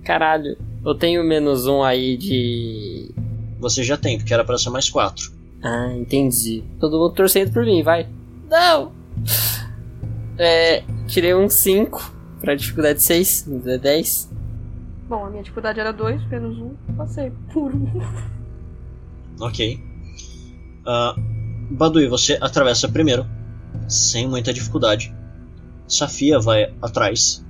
Caralho. 0.04 0.56
Eu 0.84 0.94
tenho 0.94 1.24
menos 1.24 1.66
um 1.66 1.82
aí 1.82 2.16
de. 2.16 3.10
Você 3.58 3.82
já 3.82 3.96
tem, 3.96 4.18
porque 4.18 4.32
era 4.32 4.44
pra 4.44 4.56
ser 4.56 4.70
mais 4.70 4.88
4. 4.88 5.32
Ah, 5.62 5.92
entendi. 5.92 6.62
Todo 6.78 6.98
mundo 6.98 7.14
torcendo 7.14 7.52
por 7.52 7.64
mim, 7.64 7.82
vai. 7.82 8.08
Não! 8.48 8.92
É. 10.38 10.84
Tirei 11.06 11.34
um 11.34 11.48
5 11.48 12.14
pra 12.40 12.54
dificuldade 12.54 13.02
6, 13.02 13.48
é 13.66 13.78
10. 13.78 14.30
Bom, 15.08 15.24
a 15.24 15.30
minha 15.30 15.42
dificuldade 15.42 15.80
era 15.80 15.92
2, 15.92 16.28
menos 16.28 16.58
1, 16.58 16.64
um, 16.64 16.74
passei 16.96 17.32
por 17.52 17.74
um. 17.74 17.86
Ok. 19.40 19.80
Uh, 20.80 21.74
Badui, 21.74 22.06
você 22.08 22.38
atravessa 22.40 22.88
primeiro, 22.88 23.26
sem 23.88 24.28
muita 24.28 24.52
dificuldade. 24.52 25.14
Safia 25.88 26.38
vai 26.40 26.72
atrás. 26.82 27.44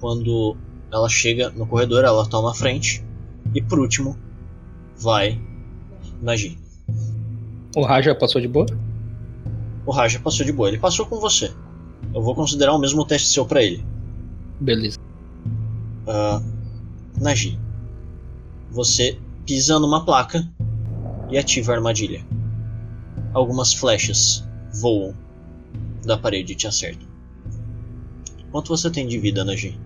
Quando 0.00 0.56
ela 0.92 1.08
chega 1.08 1.50
no 1.50 1.66
corredor, 1.66 2.04
ela 2.04 2.26
toma 2.26 2.50
a 2.50 2.54
frente. 2.54 3.04
E 3.54 3.62
por 3.62 3.78
último, 3.78 4.16
vai 4.96 5.40
Nagi. 6.20 6.58
O 7.76 7.82
Raja 7.82 8.14
passou 8.14 8.40
de 8.40 8.48
boa? 8.48 8.66
O 9.84 9.92
Raja 9.92 10.18
passou 10.18 10.44
de 10.44 10.52
boa, 10.52 10.68
ele 10.68 10.78
passou 10.78 11.06
com 11.06 11.20
você. 11.20 11.52
Eu 12.14 12.22
vou 12.22 12.34
considerar 12.34 12.74
o 12.74 12.78
mesmo 12.78 13.04
teste 13.04 13.28
seu 13.28 13.46
pra 13.46 13.62
ele. 13.62 13.84
Beleza. 14.60 14.98
Uh, 16.06 16.42
Nagi, 17.20 17.58
você 18.70 19.18
pisa 19.44 19.78
numa 19.78 20.04
placa 20.04 20.48
e 21.30 21.38
ativa 21.38 21.72
a 21.72 21.76
armadilha. 21.76 22.24
Algumas 23.32 23.72
flechas 23.72 24.46
voam 24.80 25.14
da 26.04 26.16
parede 26.16 26.52
e 26.52 26.56
te 26.56 26.66
acertam. 26.66 27.15
Quanto 28.56 28.74
você 28.74 28.90
tem 28.90 29.06
de 29.06 29.18
vida, 29.18 29.44
Nagi? 29.44 29.78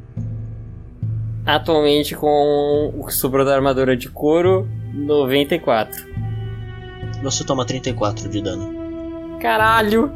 Atualmente 1.45 2.15
com 2.15 2.93
o 2.97 3.05
que 3.05 3.13
sobrou 3.13 3.45
da 3.45 3.53
armadura 3.53 3.97
de 3.97 4.09
couro, 4.09 4.69
94. 4.95 6.07
Você 7.21 7.43
toma 7.43 7.67
34 7.67 8.29
de 8.29 8.41
dano. 8.41 9.41
Caralho! 9.41 10.13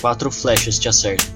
Quatro 0.00 0.30
flechas 0.30 0.78
te 0.78 0.88
acertam. 0.88 1.26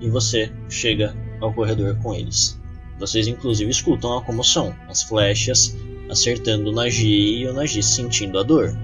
E 0.00 0.08
você 0.08 0.52
chega 0.68 1.12
ao 1.40 1.52
corredor 1.52 1.98
com 2.00 2.14
eles. 2.14 2.56
Vocês 3.00 3.26
inclusive 3.26 3.68
escutam 3.68 4.16
a 4.16 4.22
comoção. 4.22 4.72
As 4.88 5.02
flechas 5.02 5.76
acertando 6.08 6.70
o 6.70 6.72
Nagi 6.72 7.40
e 7.40 7.48
o 7.48 7.52
Nagi 7.52 7.82
sentindo 7.82 8.38
a 8.38 8.44
dor. 8.44 8.78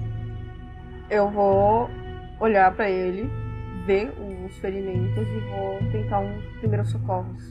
Eu 1.09 1.31
vou 1.31 1.89
olhar 2.37 2.75
pra 2.75 2.89
ele, 2.89 3.31
ver 3.85 4.11
os 4.45 4.55
ferimentos 4.57 5.27
e 5.27 5.39
vou 5.49 5.91
tentar 5.91 6.19
uns 6.19 6.43
primeiros 6.59 6.89
socorros. 6.89 7.41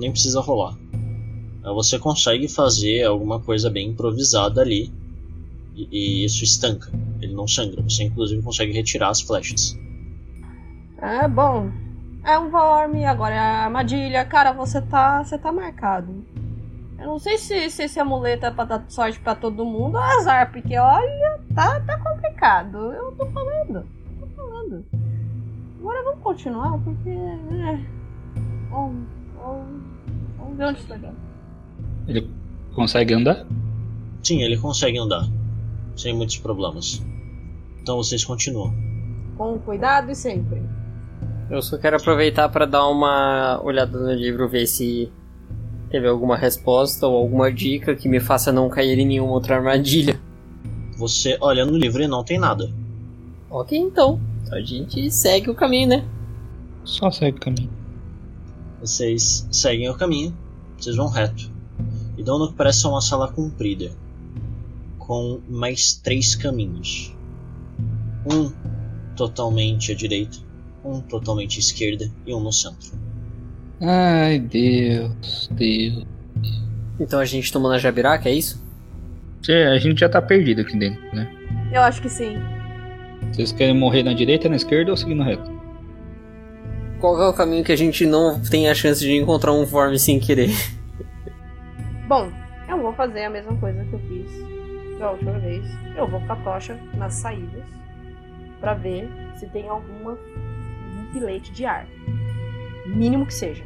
Nem 0.00 0.10
precisa 0.10 0.40
rolar. 0.40 0.76
Você 1.62 1.98
consegue 1.98 2.48
fazer 2.48 3.04
alguma 3.04 3.38
coisa 3.38 3.68
bem 3.68 3.90
improvisada 3.90 4.60
ali. 4.60 4.92
E, 5.74 5.88
e 5.90 6.24
isso 6.24 6.42
estanca. 6.42 6.90
Ele 7.20 7.34
não 7.34 7.46
sangra. 7.46 7.82
Você 7.82 8.04
inclusive 8.04 8.42
consegue 8.42 8.72
retirar 8.72 9.10
as 9.10 9.20
flechas. 9.20 9.78
É 11.00 11.28
bom. 11.28 11.70
É 12.24 12.38
um 12.38 12.50
worm, 12.50 13.04
agora 13.06 13.34
é 13.34 13.38
a 13.38 13.64
armadilha. 13.64 14.24
Cara, 14.24 14.52
você 14.52 14.80
tá. 14.80 15.22
você 15.22 15.38
tá 15.38 15.52
marcado. 15.52 16.24
Eu 16.98 17.06
não 17.06 17.18
sei 17.18 17.38
se, 17.38 17.70
se 17.70 17.84
esse 17.84 17.98
amuleto 17.98 18.44
é 18.44 18.50
pra 18.50 18.64
dar 18.64 18.84
sorte 18.88 19.18
pra 19.20 19.34
todo 19.34 19.64
mundo 19.64 19.94
ou 19.94 20.02
azar, 20.02 20.52
porque 20.52 20.76
olha, 20.76 21.40
tá, 21.54 21.80
tá 21.80 21.98
complicado. 21.98 22.92
Eu 22.92 23.12
tô 23.12 23.24
falando. 23.26 23.86
Tô 24.20 24.26
falando. 24.36 24.84
Agora 25.80 26.02
vamos 26.04 26.22
continuar, 26.22 26.78
porque. 26.84 27.08
É. 27.08 27.80
Vamos, 28.70 29.06
vamos, 29.34 29.82
vamos 30.36 30.56
ver 30.58 30.64
onde 30.66 30.86
dar. 30.86 31.14
Ele 32.06 32.30
consegue 32.74 33.14
andar? 33.14 33.46
Sim, 34.22 34.42
ele 34.42 34.58
consegue 34.58 34.98
andar. 34.98 35.26
Sem 35.96 36.14
muitos 36.14 36.36
problemas. 36.36 37.02
Então 37.80 37.96
vocês 37.96 38.22
continuam. 38.24 38.74
Com 39.38 39.58
cuidado 39.58 40.10
e 40.10 40.14
sempre. 40.14 40.62
Eu 41.50 41.62
só 41.62 41.78
quero 41.78 41.96
aproveitar 41.96 42.48
para 42.50 42.66
dar 42.66 42.86
uma 42.86 43.58
olhada 43.64 43.98
no 43.98 44.12
livro, 44.12 44.48
ver 44.48 44.66
se 44.66 45.10
teve 45.88 46.06
alguma 46.06 46.36
resposta 46.36 47.06
ou 47.06 47.16
alguma 47.16 47.50
dica 47.50 47.96
que 47.96 48.08
me 48.08 48.20
faça 48.20 48.52
não 48.52 48.68
cair 48.68 48.98
em 48.98 49.06
nenhuma 49.06 49.32
outra 49.32 49.56
armadilha. 49.56 50.20
Você 50.98 51.38
olha 51.40 51.64
no 51.64 51.76
livro 51.76 52.02
e 52.02 52.06
não 52.06 52.22
tem 52.22 52.38
nada. 52.38 52.70
Ok, 53.50 53.76
então. 53.76 54.20
A 54.52 54.60
gente 54.60 55.10
segue 55.10 55.48
o 55.48 55.54
caminho, 55.54 55.88
né? 55.88 56.04
Só 56.84 57.10
segue 57.10 57.38
o 57.38 57.40
caminho. 57.40 57.70
Vocês 58.80 59.46
seguem 59.52 59.88
o 59.88 59.96
caminho, 59.96 60.36
vocês 60.76 60.96
vão 60.96 61.08
reto. 61.08 61.50
E 62.18 62.22
dão 62.22 62.38
no 62.38 62.48
que 62.48 62.54
parece 62.54 62.86
uma 62.86 63.00
sala 63.00 63.30
comprida. 63.30 63.92
Com 64.98 65.40
mais 65.48 65.94
três 65.94 66.34
caminhos. 66.34 67.14
Um 68.26 68.52
totalmente 69.16 69.92
à 69.92 69.94
direita, 69.94 70.38
um 70.84 71.00
totalmente 71.00 71.58
à 71.58 71.60
esquerda 71.60 72.10
e 72.26 72.34
um 72.34 72.40
no 72.40 72.52
centro. 72.52 72.92
Ai, 73.80 74.38
Deus, 74.38 75.48
Deus. 75.52 76.04
Então 76.98 77.20
a 77.20 77.24
gente 77.24 77.52
tomou 77.52 77.70
na 77.70 77.78
Jabiraca, 77.78 78.28
é 78.28 78.34
isso? 78.34 78.62
É, 79.48 79.68
a 79.68 79.78
gente 79.78 80.00
já 80.00 80.08
tá 80.08 80.20
perdido 80.20 80.60
aqui 80.60 80.76
dentro, 80.76 81.00
né? 81.14 81.30
Eu 81.72 81.82
acho 81.82 82.02
que 82.02 82.08
sim. 82.08 82.36
Vocês 83.32 83.52
querem 83.52 83.74
morrer 83.74 84.02
na 84.02 84.12
direita, 84.12 84.48
na 84.48 84.56
esquerda 84.56 84.90
ou 84.90 84.96
seguindo 84.96 85.22
reto? 85.22 85.50
Qual 87.00 87.20
é 87.20 87.28
o 87.28 87.32
caminho 87.32 87.64
que 87.64 87.72
a 87.72 87.76
gente 87.76 88.04
não 88.06 88.40
tem 88.42 88.68
a 88.68 88.74
chance 88.74 89.00
de 89.00 89.12
encontrar 89.16 89.52
um 89.52 89.66
form 89.66 89.96
sem 89.96 90.20
querer? 90.20 90.50
Bom, 92.06 92.30
eu 92.68 92.80
vou 92.80 92.92
fazer 92.92 93.24
a 93.24 93.30
mesma 93.30 93.56
coisa 93.56 93.84
que 93.84 93.92
eu 93.92 94.00
fiz 94.00 94.98
da 94.98 95.12
última 95.12 95.38
vez. 95.38 95.64
Eu 95.96 96.06
vou 96.06 96.20
com 96.20 96.32
a 96.32 96.36
tocha 96.36 96.78
nas 96.94 97.14
saídas 97.14 97.64
pra 98.60 98.74
ver 98.74 99.08
se 99.36 99.46
tem 99.46 99.68
alguma 99.68 100.12
um 100.12 101.12
bilhete 101.12 101.50
de 101.52 101.64
ar. 101.64 101.86
Mínimo 102.86 103.24
que 103.24 103.34
seja. 103.34 103.64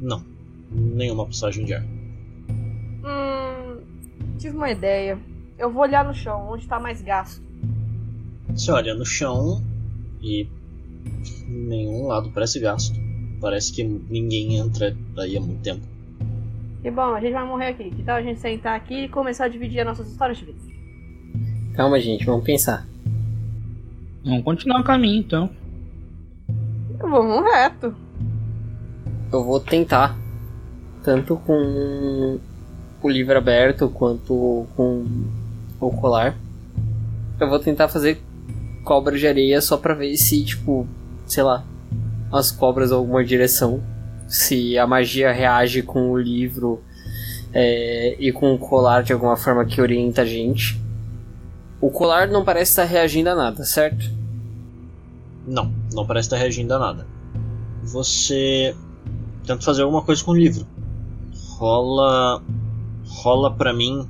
Não, 0.00 0.24
nenhuma 0.70 1.26
passagem 1.26 1.64
de 1.64 1.74
ar. 1.74 1.84
Hum. 3.04 3.82
Tive 4.38 4.56
uma 4.56 4.70
ideia. 4.70 5.18
Eu 5.58 5.70
vou 5.70 5.82
olhar 5.82 6.04
no 6.04 6.14
chão, 6.14 6.48
onde 6.50 6.66
tá 6.66 6.80
mais 6.80 7.02
gasto. 7.02 7.42
Você 8.54 8.70
olha 8.70 8.94
no 8.94 9.04
chão 9.04 9.62
e 10.20 10.46
nenhum 11.48 12.06
lado 12.06 12.30
parece 12.30 12.60
gasto. 12.60 12.94
Parece 13.40 13.72
que 13.72 13.82
ninguém 13.82 14.56
entra 14.56 14.96
daí 15.14 15.36
há 15.36 15.40
muito 15.40 15.62
tempo. 15.62 15.84
E 16.84 16.90
bom, 16.90 17.14
a 17.14 17.20
gente 17.20 17.32
vai 17.32 17.46
morrer 17.46 17.68
aqui. 17.68 17.90
Que 17.90 18.02
tal 18.02 18.16
a 18.16 18.22
gente 18.22 18.40
sentar 18.40 18.76
aqui 18.76 19.04
e 19.04 19.08
começar 19.08 19.46
a 19.46 19.48
dividir 19.48 19.80
as 19.80 19.86
nossas 19.86 20.08
histórias 20.10 20.38
de 20.38 20.44
vida? 20.44 20.58
Calma, 21.74 21.98
gente, 21.98 22.24
vamos 22.24 22.44
pensar. 22.44 22.86
Vamos 24.24 24.44
continuar 24.44 24.80
o 24.80 24.84
caminho 24.84 25.20
então. 25.20 25.50
Vamos 26.98 27.44
reto. 27.44 27.94
Eu 29.32 29.44
vou 29.44 29.58
tentar. 29.58 30.16
Tanto 31.02 31.36
com 31.36 32.38
o 33.02 33.08
livro 33.08 33.36
aberto 33.36 33.88
quanto 33.88 34.66
com 34.76 35.04
o 35.80 35.90
colar. 35.90 36.36
Eu 37.40 37.48
vou 37.48 37.58
tentar 37.58 37.88
fazer 37.88 38.20
cobra 38.84 39.16
de 39.16 39.26
areia 39.26 39.60
só 39.60 39.76
pra 39.76 39.94
ver 39.94 40.16
se, 40.16 40.44
tipo, 40.44 40.86
sei 41.26 41.42
lá, 41.42 41.64
as 42.32 42.50
cobras 42.50 42.92
alguma 42.92 43.24
direção. 43.24 43.82
Se 44.28 44.78
a 44.78 44.86
magia 44.86 45.32
reage 45.32 45.82
com 45.82 46.10
o 46.10 46.18
livro 46.18 46.82
é, 47.52 48.16
e 48.18 48.32
com 48.32 48.54
o 48.54 48.58
colar 48.58 49.02
de 49.02 49.12
alguma 49.12 49.36
forma 49.36 49.64
que 49.64 49.80
orienta 49.80 50.22
a 50.22 50.24
gente. 50.24 50.80
O 51.80 51.90
colar 51.90 52.28
não 52.28 52.44
parece 52.44 52.70
estar 52.70 52.84
reagindo 52.84 53.28
a 53.28 53.34
nada, 53.34 53.64
certo? 53.64 54.10
Não, 55.46 55.72
não 55.92 56.06
parece 56.06 56.26
estar 56.26 56.36
reagindo 56.36 56.72
a 56.74 56.78
nada. 56.78 57.06
Você 57.82 58.74
tenta 59.44 59.62
fazer 59.62 59.82
alguma 59.82 60.02
coisa 60.02 60.22
com 60.24 60.30
o 60.30 60.36
livro. 60.36 60.66
Rola. 61.58 62.42
Rola 63.04 63.52
pra 63.52 63.74
mim 63.74 64.08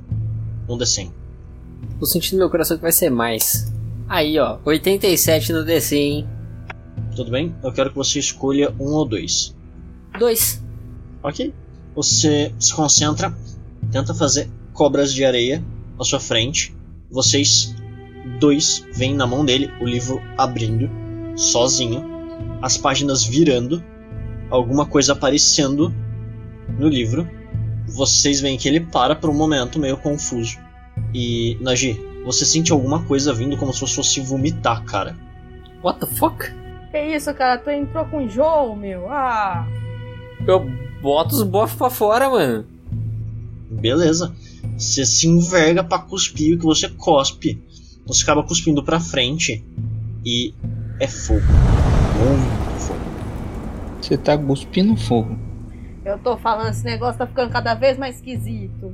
um 0.69 0.77
D100. 0.77 1.11
Tô 1.99 2.05
sentindo 2.05 2.33
no 2.33 2.39
meu 2.39 2.49
coração 2.49 2.77
que 2.77 2.83
vai 2.83 2.91
ser 2.91 3.09
mais. 3.09 3.72
Aí, 4.13 4.37
ó, 4.37 4.59
87 4.63 5.51
no 5.51 5.65
DC, 5.65 5.97
hein? 5.97 6.27
Tudo 7.15 7.31
bem? 7.31 7.55
Eu 7.63 7.73
quero 7.73 7.89
que 7.89 7.95
você 7.95 8.19
escolha 8.19 8.71
um 8.79 8.93
ou 8.93 9.05
dois. 9.05 9.55
Dois. 10.19 10.63
Ok. 11.23 11.51
Você 11.95 12.53
se 12.59 12.75
concentra, 12.75 13.35
tenta 13.91 14.13
fazer 14.13 14.47
cobras 14.71 15.11
de 15.11 15.25
areia 15.25 15.65
à 15.99 16.03
sua 16.03 16.19
frente. 16.19 16.75
Vocês 17.09 17.73
dois 18.39 18.85
veem 18.93 19.15
na 19.15 19.25
mão 19.25 19.43
dele 19.43 19.71
o 19.81 19.83
livro 19.83 20.21
abrindo, 20.37 20.87
sozinho, 21.35 22.05
as 22.61 22.77
páginas 22.77 23.23
virando, 23.23 23.83
alguma 24.51 24.85
coisa 24.85 25.13
aparecendo 25.13 25.91
no 26.77 26.87
livro. 26.87 27.27
Vocês 27.87 28.39
veem 28.39 28.59
que 28.59 28.67
ele 28.67 28.79
para 28.79 29.15
por 29.15 29.31
um 29.31 29.35
momento, 29.35 29.79
meio 29.79 29.97
confuso. 29.97 30.59
E, 31.11 31.57
Nagi, 31.61 31.99
você 32.23 32.45
sente 32.45 32.71
alguma 32.71 33.03
coisa 33.03 33.33
vindo 33.33 33.57
como 33.57 33.73
se 33.73 33.79
fosse 33.79 34.21
vomitar, 34.21 34.83
cara. 34.83 35.15
What 35.83 35.99
the 35.99 36.05
fuck? 36.05 36.51
Que 36.91 37.15
isso, 37.15 37.33
cara? 37.33 37.59
Tu 37.59 37.69
entrou 37.69 38.05
com 38.05 38.21
enjoo, 38.21 38.75
meu? 38.75 39.11
Ah! 39.11 39.67
Eu 40.45 40.69
boto 41.01 41.35
os 41.35 41.43
bofs 41.43 41.75
pra 41.75 41.89
fora, 41.89 42.29
mano. 42.29 42.65
Beleza. 43.69 44.33
Você 44.77 45.05
se 45.05 45.27
enverga 45.27 45.83
pra 45.83 45.99
cuspir 45.99 46.55
o 46.55 46.59
que 46.59 46.65
você 46.65 46.87
cospe. 46.89 47.61
Você 48.05 48.23
acaba 48.23 48.43
cuspindo 48.43 48.83
pra 48.83 48.99
frente 48.99 49.63
e 50.25 50.53
é 50.99 51.07
fogo. 51.07 51.41
Muito 51.41 52.79
fogo. 52.79 52.99
Você 54.01 54.17
tá 54.17 54.37
cuspindo 54.37 54.95
fogo. 54.95 55.37
Eu 56.05 56.19
tô 56.19 56.37
falando, 56.37 56.69
esse 56.69 56.83
negócio 56.83 57.17
tá 57.17 57.25
ficando 57.25 57.51
cada 57.51 57.73
vez 57.73 57.97
mais 57.97 58.15
esquisito. 58.15 58.93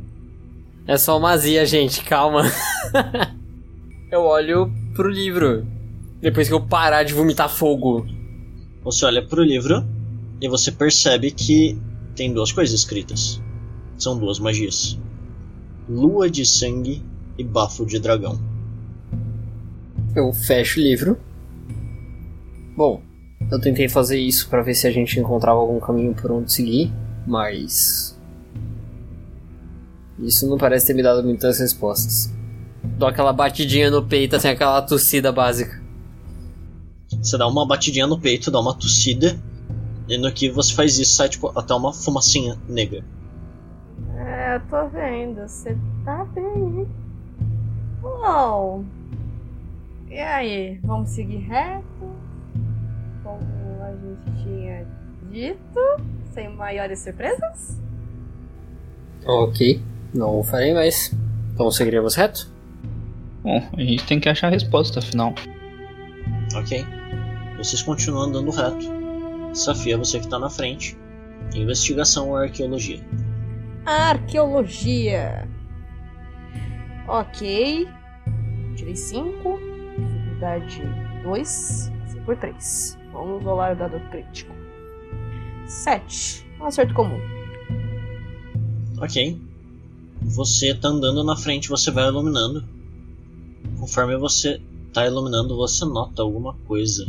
É 0.89 0.97
só 0.97 1.19
uma 1.19 1.29
azia, 1.29 1.63
gente, 1.67 2.03
calma. 2.03 2.41
eu 4.11 4.21
olho 4.21 4.73
pro 4.95 5.07
livro. 5.07 5.63
Depois 6.19 6.47
que 6.47 6.53
eu 6.55 6.65
parar 6.65 7.03
de 7.03 7.13
vomitar 7.13 7.47
fogo. 7.47 8.07
Você 8.83 9.05
olha 9.05 9.23
pro 9.23 9.43
livro 9.43 9.85
e 10.41 10.49
você 10.49 10.71
percebe 10.71 11.29
que 11.29 11.79
tem 12.15 12.33
duas 12.33 12.51
coisas 12.51 12.73
escritas. 12.73 13.39
São 13.99 14.17
duas 14.17 14.39
magias: 14.39 14.97
Lua 15.87 16.27
de 16.27 16.43
Sangue 16.43 17.03
e 17.37 17.43
Bafo 17.43 17.85
de 17.85 17.99
Dragão. 17.99 18.39
Eu 20.15 20.33
fecho 20.33 20.79
o 20.79 20.83
livro. 20.83 21.19
Bom, 22.75 22.99
eu 23.51 23.61
tentei 23.61 23.87
fazer 23.87 24.19
isso 24.19 24.49
para 24.49 24.63
ver 24.63 24.73
se 24.73 24.87
a 24.87 24.91
gente 24.91 25.19
encontrava 25.19 25.59
algum 25.59 25.79
caminho 25.79 26.15
por 26.15 26.31
onde 26.31 26.51
seguir, 26.51 26.91
mas. 27.27 28.18
Isso 30.19 30.47
não 30.47 30.57
parece 30.57 30.87
ter 30.87 30.93
me 30.93 31.01
dado 31.03 31.23
muitas 31.23 31.59
respostas. 31.59 32.33
Dou 32.83 33.07
aquela 33.07 33.31
batidinha 33.33 33.89
no 33.89 34.05
peito, 34.05 34.35
assim, 34.35 34.49
aquela 34.49 34.81
tossida 34.81 35.31
básica. 35.31 35.81
Você 37.21 37.37
dá 37.37 37.47
uma 37.47 37.65
batidinha 37.65 38.05
no 38.07 38.19
peito, 38.19 38.51
dá 38.51 38.59
uma 38.59 38.73
tossida 38.73 39.39
E 40.07 40.17
no 40.17 40.31
que 40.31 40.49
você 40.49 40.73
faz 40.73 40.97
isso, 40.99 41.15
sai 41.15 41.29
tipo 41.29 41.51
até 41.57 41.73
uma 41.73 41.93
fumacinha 41.93 42.57
negra. 42.67 43.03
É, 44.15 44.55
eu 44.55 44.61
tô 44.69 44.87
vendo. 44.89 45.41
Você 45.41 45.77
tá 46.03 46.25
bem, 46.25 46.43
hein? 46.45 46.87
Uou. 48.03 48.83
E 50.09 50.17
aí, 50.19 50.79
vamos 50.83 51.09
seguir 51.09 51.37
reto? 51.39 51.85
Como 53.23 53.83
a 53.83 53.91
gente 53.91 54.43
tinha 54.43 54.87
dito? 55.31 55.79
Sem 56.33 56.49
maiores 56.55 56.99
surpresas? 56.99 57.79
Ok, 59.25 59.81
não 60.13 60.43
farei 60.43 60.73
mais. 60.73 61.13
Então 61.53 61.71
seguiremos 61.71 62.15
reto? 62.15 62.49
Bom, 63.43 63.67
a 63.75 63.81
gente 63.81 64.05
tem 64.05 64.19
que 64.19 64.29
achar 64.29 64.47
a 64.47 64.51
resposta, 64.51 64.99
afinal. 64.99 65.33
Ok? 66.55 66.85
Vocês 67.57 67.81
continuam 67.81 68.25
andando 68.25 68.51
reto. 68.51 68.85
Safia, 69.53 69.97
você 69.97 70.19
que 70.19 70.27
tá 70.27 70.39
na 70.39 70.49
frente. 70.49 70.97
Investigação 71.53 72.29
ou 72.29 72.35
arqueologia? 72.35 73.01
Arqueologia. 73.85 75.47
Ok. 77.07 77.87
Tirei 78.75 78.95
5. 78.95 79.59
Dificuldade 79.97 80.81
2. 81.23 81.91
Passei 82.01 82.21
por 82.21 82.37
3. 82.37 82.99
Vamos 83.11 83.43
rolar 83.43 83.73
o 83.73 83.75
dado 83.75 83.99
crítico. 84.11 84.53
7. 85.65 86.45
Um 86.59 86.65
acerto 86.65 86.93
comum. 86.93 87.19
Ok. 89.01 89.41
Você 90.21 90.73
tá 90.73 90.89
andando 90.89 91.23
na 91.23 91.35
frente, 91.35 91.69
você 91.69 91.91
vai 91.91 92.07
iluminando. 92.07 92.63
Conforme 93.79 94.17
você 94.17 94.61
tá 94.93 95.05
iluminando, 95.05 95.55
você 95.55 95.85
nota 95.85 96.21
alguma 96.21 96.53
coisa. 96.67 97.07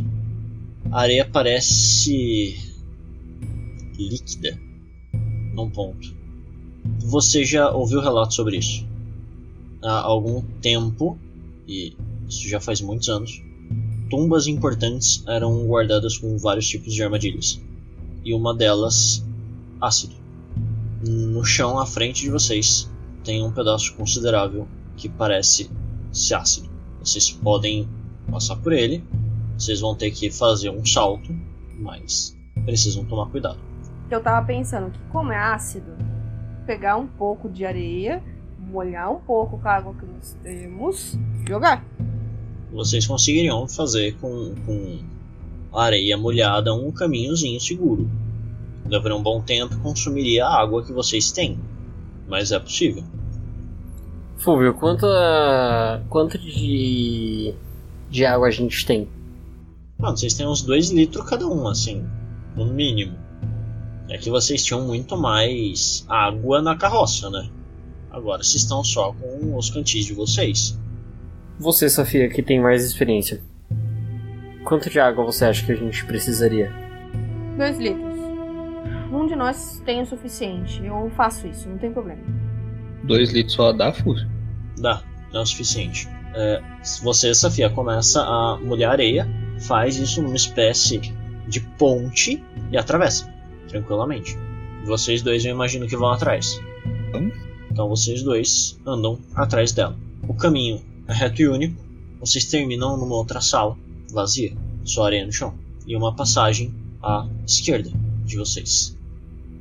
A 0.91 1.01
areia 1.01 1.25
parece 1.25 2.57
líquida 3.97 4.59
num 5.53 5.69
ponto. 5.69 6.15
Você 6.99 7.43
já 7.43 7.69
ouviu 7.71 8.01
relato 8.01 8.33
sobre 8.33 8.57
isso? 8.57 8.85
Há 9.81 10.01
algum 10.01 10.41
tempo, 10.61 11.17
e 11.67 11.95
isso 12.27 12.47
já 12.47 12.59
faz 12.59 12.81
muitos 12.81 13.09
anos, 13.09 13.41
tumbas 14.09 14.47
importantes 14.47 15.23
eram 15.27 15.65
guardadas 15.65 16.17
com 16.17 16.37
vários 16.37 16.67
tipos 16.67 16.93
de 16.93 17.03
armadilhas. 17.03 17.61
E 18.23 18.33
uma 18.33 18.53
delas, 18.53 19.23
ácido. 19.79 20.15
No 21.07 21.43
chão 21.43 21.79
à 21.79 21.85
frente 21.85 22.21
de 22.21 22.29
vocês 22.29 22.90
tem 23.23 23.43
um 23.43 23.51
pedaço 23.51 23.93
considerável 23.95 24.67
que 24.97 25.09
parece 25.09 25.69
ser 26.11 26.35
ácido. 26.35 26.69
Vocês 26.99 27.31
podem 27.31 27.87
passar 28.29 28.55
por 28.57 28.73
ele, 28.73 29.03
vocês 29.57 29.79
vão 29.79 29.95
ter 29.95 30.11
que 30.11 30.29
fazer 30.29 30.69
um 30.69 30.85
salto, 30.85 31.33
mas 31.79 32.37
precisam 32.65 33.05
tomar 33.05 33.29
cuidado. 33.29 33.59
Eu 34.09 34.21
tava 34.21 34.45
pensando 34.45 34.91
que, 34.91 34.99
como 35.11 35.31
é 35.31 35.37
ácido, 35.37 35.91
pegar 36.65 36.97
um 36.97 37.07
pouco 37.07 37.49
de 37.49 37.65
areia, 37.65 38.21
molhar 38.59 39.11
um 39.11 39.19
pouco 39.19 39.57
com 39.57 39.67
a 39.67 39.71
água 39.71 39.93
que 39.93 40.05
nós 40.05 40.37
temos, 40.43 41.17
jogar. 41.47 41.85
Vocês 42.71 43.05
conseguiriam 43.05 43.67
fazer 43.67 44.15
com, 44.17 44.53
com 44.65 44.99
areia 45.73 46.17
molhada 46.17 46.73
um 46.73 46.91
caminhozinho 46.91 47.59
seguro. 47.59 48.09
Levaria 48.85 49.17
um 49.17 49.23
bom 49.23 49.41
tempo 49.41 49.73
e 49.73 49.77
consumiria 49.77 50.45
a 50.45 50.61
água 50.61 50.83
que 50.83 50.91
vocês 50.91 51.31
têm, 51.31 51.57
mas 52.31 52.53
é 52.53 52.59
possível. 52.59 53.03
Fulvio, 54.37 54.73
quanto, 54.73 55.05
a... 55.05 56.01
quanto 56.09 56.37
de... 56.39 57.53
de 58.09 58.25
água 58.25 58.47
a 58.47 58.51
gente 58.51 58.85
tem? 58.85 59.05
Mano, 59.99 60.15
vocês 60.15 60.33
têm 60.33 60.47
uns 60.47 60.61
2 60.63 60.91
litros 60.91 61.29
cada 61.29 61.45
um, 61.45 61.67
assim, 61.67 62.07
no 62.55 62.65
mínimo. 62.65 63.17
É 64.09 64.17
que 64.17 64.29
vocês 64.29 64.63
tinham 64.63 64.81
muito 64.87 65.17
mais 65.17 66.05
água 66.07 66.61
na 66.61 66.77
carroça, 66.77 67.29
né? 67.29 67.49
Agora 68.09 68.41
vocês 68.41 68.63
estão 68.63 68.81
só 68.81 69.11
com 69.11 69.57
os 69.57 69.69
cantis 69.69 70.05
de 70.05 70.13
vocês. 70.13 70.79
Você, 71.59 71.89
Sofia, 71.89 72.29
que 72.29 72.41
tem 72.41 72.61
mais 72.61 72.85
experiência. 72.85 73.41
Quanto 74.63 74.89
de 74.89 75.01
água 75.01 75.25
você 75.25 75.43
acha 75.45 75.65
que 75.65 75.73
a 75.73 75.75
gente 75.75 76.05
precisaria? 76.05 76.71
2 77.57 77.77
litros. 77.77 78.10
Um 79.11 79.27
de 79.27 79.35
nós 79.35 79.81
tem 79.85 80.01
o 80.01 80.05
suficiente. 80.05 80.83
Eu 80.85 81.11
faço 81.15 81.45
isso, 81.47 81.67
não 81.67 81.77
tem 81.77 81.91
problema. 81.91 82.21
Dois 83.03 83.31
litros 83.31 83.55
só 83.55 83.73
dá, 83.73 83.91
Fúvio? 83.91 84.25
Dá, 84.77 85.03
não 85.33 85.41
é 85.41 85.43
o 85.43 85.45
suficiente. 85.45 86.07
É, 86.33 86.61
você, 87.03 87.33
Safia, 87.35 87.69
começa 87.69 88.21
a 88.21 88.57
molhar 88.61 88.93
areia, 88.93 89.27
faz 89.59 89.97
isso 89.97 90.21
numa 90.21 90.35
espécie 90.35 90.99
de 91.47 91.59
ponte 91.59 92.41
e 92.71 92.77
atravessa, 92.77 93.31
tranquilamente. 93.67 94.37
Vocês 94.85 95.21
dois 95.21 95.43
eu 95.43 95.51
imagino 95.51 95.87
que 95.87 95.97
vão 95.97 96.09
atrás. 96.09 96.61
Vamos. 97.11 97.35
Então 97.69 97.89
vocês 97.89 98.23
dois 98.23 98.79
andam 98.85 99.19
atrás 99.35 99.73
dela. 99.73 99.97
O 100.27 100.33
caminho 100.33 100.81
é 101.07 101.13
reto 101.13 101.41
e 101.41 101.47
único. 101.47 101.75
Vocês 102.19 102.45
terminam 102.45 102.95
numa 102.97 103.15
outra 103.15 103.41
sala, 103.41 103.77
vazia, 104.13 104.55
só 104.85 105.05
areia 105.05 105.25
no 105.25 105.33
chão. 105.33 105.53
E 105.85 105.95
uma 105.95 106.15
passagem 106.15 106.73
à 107.03 107.27
esquerda 107.45 107.91
de 108.23 108.37
vocês. 108.37 108.97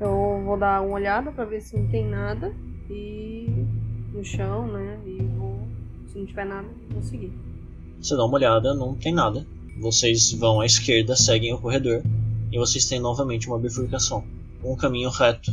Eu 0.01 0.43
vou 0.45 0.57
dar 0.57 0.81
uma 0.83 0.95
olhada 0.95 1.31
pra 1.31 1.45
ver 1.45 1.61
se 1.61 1.77
não 1.77 1.87
tem 1.89 2.07
nada. 2.07 2.53
E 2.89 3.65
no 4.13 4.25
chão, 4.25 4.67
né? 4.67 4.99
E 5.07 5.23
vou. 5.37 5.69
Se 6.13 6.19
não 6.19 6.27
tiver 6.27 6.45
nada, 6.47 6.67
vou 6.91 7.03
seguir. 7.03 7.33
Você 8.01 8.17
dá 8.17 8.25
uma 8.25 8.35
olhada, 8.35 8.75
não 8.75 8.95
tem 8.95 9.13
nada. 9.15 9.47
Vocês 9.81 10.33
vão 10.33 10.61
à 10.61 10.67
esquerda, 10.67 11.15
seguem 11.15 11.53
o 11.55 11.59
corredor. 11.59 12.03
E 12.51 12.59
vocês 12.59 12.87
têm 12.87 12.99
novamente 12.99 13.47
uma 13.47 13.59
bifurcação. 13.59 14.25
Um 14.65 14.75
caminho 14.77 15.09
reto 15.11 15.53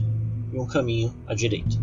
e 0.52 0.57
um 0.60 0.65
caminho 0.65 1.14
à 1.28 1.34
direita. 1.36 1.78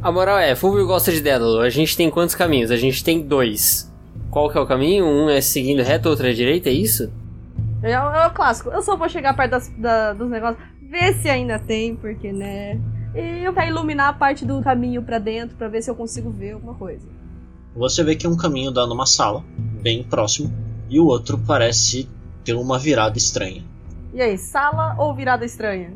A 0.00 0.10
moral 0.10 0.38
é, 0.38 0.54
Fulvio 0.56 0.86
gosta 0.86 1.12
de 1.12 1.20
Dédalo. 1.20 1.60
A 1.60 1.68
gente 1.70 1.96
tem 1.96 2.10
quantos 2.10 2.34
caminhos? 2.34 2.70
A 2.70 2.76
gente 2.76 3.04
tem 3.04 3.20
dois. 3.20 3.92
Qual 4.30 4.50
que 4.50 4.56
é 4.56 4.60
o 4.60 4.66
caminho? 4.66 5.04
Um 5.04 5.28
é 5.28 5.40
seguindo 5.40 5.82
reto, 5.82 6.08
outro 6.08 6.26
é 6.26 6.32
direita, 6.32 6.68
é 6.70 6.72
isso? 6.72 7.12
É, 7.82 7.92
é 7.92 8.26
o 8.26 8.30
clássico. 8.30 8.70
Eu 8.70 8.80
só 8.82 8.96
vou 8.96 9.08
chegar 9.08 9.34
perto 9.36 9.50
das, 9.50 9.68
da- 9.76 10.12
dos 10.14 10.28
negócios, 10.30 10.64
ver 10.92 11.14
se 11.14 11.30
ainda 11.30 11.58
tem, 11.58 11.96
porque, 11.96 12.30
né? 12.30 12.78
E 13.14 13.44
eu 13.44 13.54
quero 13.54 13.68
iluminar 13.68 14.10
a 14.10 14.12
parte 14.12 14.44
do 14.44 14.60
caminho 14.60 15.02
pra 15.02 15.18
dentro 15.18 15.56
pra 15.56 15.66
ver 15.66 15.82
se 15.82 15.90
eu 15.90 15.94
consigo 15.94 16.30
ver 16.30 16.52
alguma 16.52 16.74
coisa. 16.74 17.08
Você 17.74 18.04
vê 18.04 18.14
que 18.14 18.28
um 18.28 18.36
caminho 18.36 18.70
dá 18.70 18.86
numa 18.86 19.06
sala, 19.06 19.42
bem 19.80 20.04
próximo, 20.04 20.52
e 20.90 21.00
o 21.00 21.06
outro 21.06 21.38
parece 21.38 22.06
ter 22.44 22.52
uma 22.52 22.78
virada 22.78 23.16
estranha. 23.16 23.64
E 24.12 24.20
aí, 24.20 24.36
sala 24.36 24.94
ou 24.98 25.14
virada 25.14 25.46
estranha? 25.46 25.94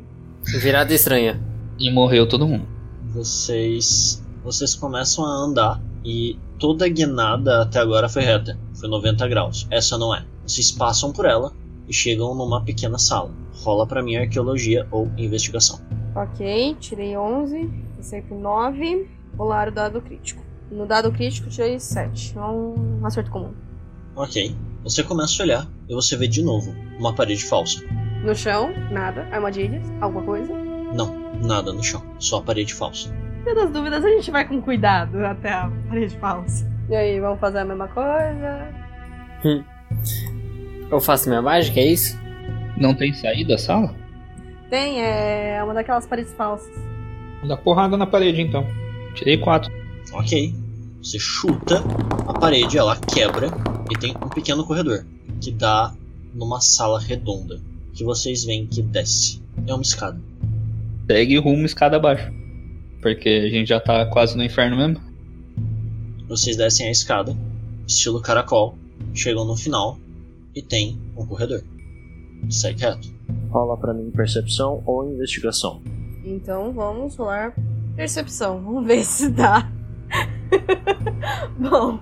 Virada 0.62 0.94
estranha. 0.94 1.39
E 1.78 1.93
morreu 1.93 2.27
todo 2.27 2.48
mundo. 2.48 2.66
Vocês. 3.12 4.24
Vocês 4.43 4.74
começam 4.74 5.27
a 5.27 5.28
andar 5.28 5.81
e 6.02 6.39
toda 6.59 6.86
a 6.86 6.89
guinada 6.89 7.62
até 7.62 7.81
agora 7.81 8.09
foi 8.09 8.23
reta. 8.23 8.59
Foi 8.74 8.89
90 8.89 9.28
graus. 9.28 9.66
Essa 9.70 9.98
não 9.98 10.14
é. 10.14 10.24
Vocês 10.47 10.70
passam 10.70 11.12
por 11.12 11.27
ela 11.27 11.52
e 11.86 11.93
chegam 11.93 12.35
numa 12.35 12.62
pequena 12.62 12.97
sala. 12.97 13.31
Rola 13.62 13.87
pra 13.87 14.03
mim 14.03 14.16
arqueologia 14.16 14.87
ou 14.91 15.11
investigação. 15.16 15.81
Ok, 16.15 16.77
tirei 16.81 17.16
11, 17.16 17.70
passei 17.97 18.23
por 18.23 18.39
9, 18.39 19.09
rolar 19.37 19.69
o 19.69 19.73
dado 19.73 20.01
crítico. 20.01 20.43
No 20.70 20.87
dado 20.87 21.12
crítico, 21.12 21.49
tirei 21.49 21.78
7. 21.78 22.37
É 22.37 22.41
um 22.41 23.05
acerto 23.05 23.31
comum. 23.31 23.53
Ok. 24.15 24.57
Você 24.83 25.03
começa 25.03 25.43
a 25.43 25.45
olhar 25.45 25.69
e 25.89 25.95
você 25.95 26.16
vê 26.16 26.28
de 26.28 26.43
novo 26.43 26.74
uma 26.99 27.12
parede 27.15 27.45
falsa. 27.45 27.85
No 28.24 28.35
chão, 28.35 28.73
nada. 28.91 29.28
Armadilhas, 29.33 29.83
alguma 30.01 30.24
coisa. 30.24 30.53
Não, 30.95 31.12
nada 31.43 31.73
no 31.73 31.83
chão. 31.83 32.03
Só 32.19 32.39
a 32.39 32.43
parede 32.43 32.73
falsa. 32.73 33.12
Das 33.45 33.70
dúvidas, 33.70 34.05
a 34.05 34.09
gente 34.09 34.31
vai 34.31 34.47
com 34.47 34.61
cuidado 34.61 35.24
até 35.24 35.53
a 35.53 35.70
parede 35.89 36.16
falsa. 36.19 36.69
E 36.89 36.95
aí, 36.95 37.20
vamos 37.20 37.39
fazer 37.41 37.59
a 37.59 37.65
mesma 37.65 37.89
coisa? 37.89 38.69
Eu 40.91 41.01
faço 41.01 41.28
minha 41.28 41.43
mágica, 41.43 41.78
é 41.78 41.87
isso? 41.87 42.19
Não 42.77 42.94
tem 42.94 43.12
saída 43.12 43.55
a 43.55 43.59
sala? 43.59 43.94
Tem, 44.69 45.01
é 45.01 45.62
uma 45.62 45.74
daquelas 45.74 46.07
paredes 46.07 46.32
falsas. 46.35 46.74
Vou 47.40 47.48
dar 47.48 47.57
porrada 47.57 47.97
na 47.97 48.07
parede 48.07 48.40
então. 48.40 48.66
Tirei 49.15 49.39
quatro. 49.39 49.73
Ok. 50.12 50.55
Você 51.03 51.19
chuta 51.19 51.85
a 52.27 52.32
parede, 52.32 52.77
ela 52.77 52.97
quebra 52.97 53.48
e 53.90 53.98
tem 53.98 54.12
um 54.12 54.28
pequeno 54.28 54.66
corredor 54.66 55.07
que 55.40 55.53
dá 55.53 55.94
numa 56.35 56.61
sala 56.61 57.01
redonda 57.01 57.61
que 57.94 58.05
vocês 58.05 58.44
veem 58.44 58.66
que 58.66 58.82
desce. 58.82 59.40
É 59.66 59.73
uma 59.73 59.82
escada. 59.82 60.20
Segue 61.07 61.39
rumo 61.39 61.65
escada 61.65 61.97
abaixo. 61.97 62.31
Porque 63.01 63.28
a 63.28 63.48
gente 63.48 63.69
já 63.69 63.81
tá 63.81 64.05
quase 64.07 64.36
no 64.36 64.44
inferno 64.44 64.77
mesmo. 64.77 65.01
Vocês 66.28 66.57
descem 66.57 66.89
a 66.89 66.90
escada, 66.90 67.36
estilo 67.86 68.20
caracol, 68.20 68.77
chegam 69.15 69.44
no 69.44 69.57
final 69.57 69.98
e 70.55 70.61
tem 70.61 70.98
um 71.16 71.24
corredor. 71.24 71.62
Segue 72.51 72.83
reto. 72.83 73.09
Rola 73.51 73.77
pra 73.77 73.95
mim 73.95 74.11
percepção 74.11 74.83
ou 74.87 75.11
investigação. 75.13 75.83
Então 76.25 76.73
vamos 76.73 77.17
rolar 77.17 77.55
percepção. 77.95 78.63
Vamos 78.63 78.87
ver 78.87 79.05
se 79.05 79.29
dá. 79.31 79.71
Bom, 81.59 81.99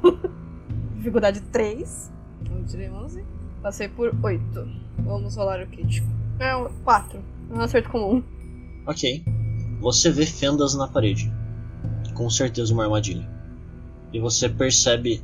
dificuldade 0.96 1.40
3. 1.40 2.12
Eu 2.50 2.64
tirei 2.64 2.90
11. 2.90 3.24
Passei 3.62 3.88
por 3.88 4.14
8. 4.22 4.68
Vamos 5.04 5.36
rolar 5.36 5.62
o 5.62 5.66
crítico. 5.66 6.06
É 6.38 6.56
um 6.56 6.68
4. 6.84 7.20
É 7.50 7.54
um 7.54 7.60
acerto 7.60 7.90
comum. 7.90 8.22
Ok. 8.86 9.24
Você 9.80 10.10
vê 10.10 10.26
fendas 10.26 10.74
na 10.74 10.88
parede. 10.88 11.32
Com 12.14 12.28
certeza 12.30 12.72
uma 12.72 12.84
armadilha. 12.84 13.28
E 14.12 14.20
você 14.20 14.48
percebe 14.48 15.22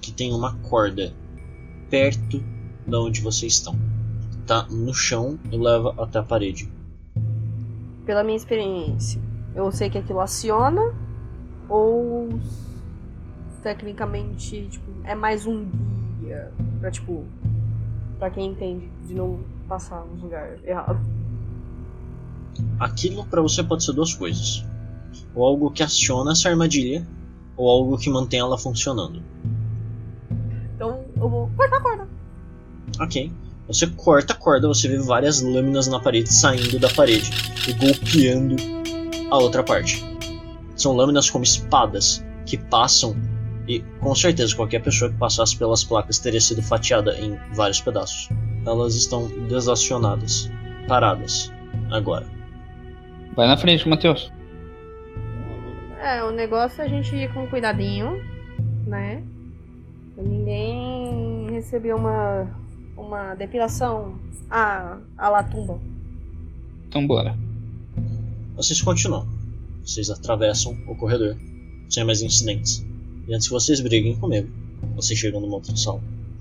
que 0.00 0.12
tem 0.12 0.32
uma 0.32 0.56
corda 0.56 1.12
perto 1.90 2.42
de 2.86 2.96
onde 2.96 3.20
vocês 3.20 3.54
estão. 3.54 3.76
No 4.70 4.92
chão 4.92 5.38
e 5.50 5.56
leva 5.56 5.94
até 5.98 6.18
a 6.18 6.22
parede. 6.22 6.70
Pela 8.04 8.22
minha 8.22 8.36
experiência, 8.36 9.20
eu 9.54 9.70
sei 9.72 9.88
que 9.88 9.98
aquilo 9.98 10.20
aciona 10.20 10.92
ou 11.68 12.28
tecnicamente 13.62 14.66
tipo, 14.68 14.90
é 15.04 15.14
mais 15.14 15.46
um 15.46 15.64
guia 16.20 16.52
pra 16.80 16.90
tipo 16.90 17.24
pra 18.18 18.30
quem 18.30 18.50
entende 18.50 18.90
de 19.06 19.14
não 19.14 19.40
passar 19.68 20.04
nos 20.04 20.22
lugares 20.22 20.62
errados. 20.64 21.06
Aquilo 22.78 23.24
para 23.26 23.40
você 23.40 23.62
pode 23.62 23.84
ser 23.84 23.92
duas 23.92 24.14
coisas: 24.14 24.64
ou 25.34 25.44
algo 25.46 25.70
que 25.70 25.82
aciona 25.82 26.32
essa 26.32 26.48
armadilha, 26.48 27.06
ou 27.56 27.68
algo 27.68 27.96
que 27.96 28.10
mantém 28.10 28.40
ela 28.40 28.58
funcionando. 28.58 29.22
Então 30.74 31.04
eu 31.16 31.28
vou 31.28 31.50
cortar 31.56 31.76
a 31.76 31.80
corda. 31.80 32.08
Ok. 33.00 33.32
Você 33.68 33.86
corta 33.86 34.32
a 34.32 34.36
corda, 34.36 34.68
você 34.68 34.88
vê 34.88 34.98
várias 34.98 35.40
lâminas 35.40 35.86
na 35.86 36.00
parede 36.00 36.32
saindo 36.32 36.78
da 36.78 36.88
parede 36.90 37.30
e 37.68 37.72
golpeando 37.72 38.56
a 39.30 39.38
outra 39.38 39.62
parte. 39.62 40.04
São 40.74 40.92
lâminas 40.92 41.30
como 41.30 41.44
espadas 41.44 42.24
que 42.44 42.58
passam 42.58 43.16
e 43.68 43.80
com 44.00 44.14
certeza 44.14 44.54
qualquer 44.54 44.82
pessoa 44.82 45.10
que 45.10 45.16
passasse 45.16 45.56
pelas 45.56 45.84
placas 45.84 46.18
teria 46.18 46.40
sido 46.40 46.62
fatiada 46.62 47.16
em 47.18 47.38
vários 47.54 47.80
pedaços. 47.80 48.28
Elas 48.66 48.94
estão 48.94 49.28
desacionadas, 49.48 50.50
paradas, 50.88 51.52
agora. 51.90 52.26
Vai 53.36 53.46
na 53.46 53.56
frente, 53.56 53.88
Matheus. 53.88 54.32
É, 56.00 56.22
o 56.24 56.32
negócio 56.32 56.82
é 56.82 56.84
a 56.84 56.88
gente 56.88 57.14
ir 57.14 57.32
com 57.32 57.46
cuidadinho, 57.46 58.20
né? 58.86 59.22
Pra 60.14 60.24
ninguém 60.24 61.46
receber 61.50 61.94
uma, 61.94 62.48
uma 62.96 63.34
depilação 63.34 64.18
à, 64.50 64.98
à 65.16 65.28
la 65.28 65.42
tumba. 65.42 65.80
Então 66.88 67.06
bora. 67.06 67.36
Vocês 68.56 68.80
continuam. 68.80 69.26
Vocês 69.84 70.10
atravessam 70.10 70.76
o 70.86 70.94
corredor 70.94 71.36
sem 71.88 72.04
mais 72.04 72.22
incidentes. 72.22 72.84
E 73.26 73.34
antes 73.34 73.48
que 73.48 73.52
vocês 73.52 73.80
briguem 73.80 74.16
comigo, 74.16 74.48
vocês 74.96 75.18
chegam 75.18 75.40
numa 75.40 75.54
outra 75.54 75.76
sala 75.76 76.00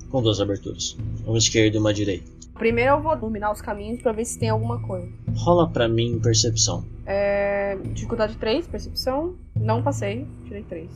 com 0.10 0.22
duas 0.22 0.42
aberturas, 0.42 0.98
uma 1.26 1.38
esquerda 1.38 1.78
e 1.78 1.80
uma 1.80 1.94
direita. 1.94 2.30
Primeiro 2.56 2.92
eu 2.92 3.02
vou 3.02 3.18
dominar 3.18 3.52
os 3.52 3.62
caminhos 3.62 4.02
pra 4.02 4.12
ver 4.12 4.26
se 4.26 4.38
tem 4.38 4.50
alguma 4.50 4.80
coisa. 4.82 5.08
Rola 5.36 5.70
pra 5.70 5.88
mim 5.88 6.20
percepção. 6.20 6.86
É, 7.06 7.78
dificuldade 7.94 8.36
3, 8.36 8.68
percepção. 8.68 9.36
Não 9.56 9.82
passei, 9.82 10.28
tirei 10.46 10.64
3. 10.64 10.90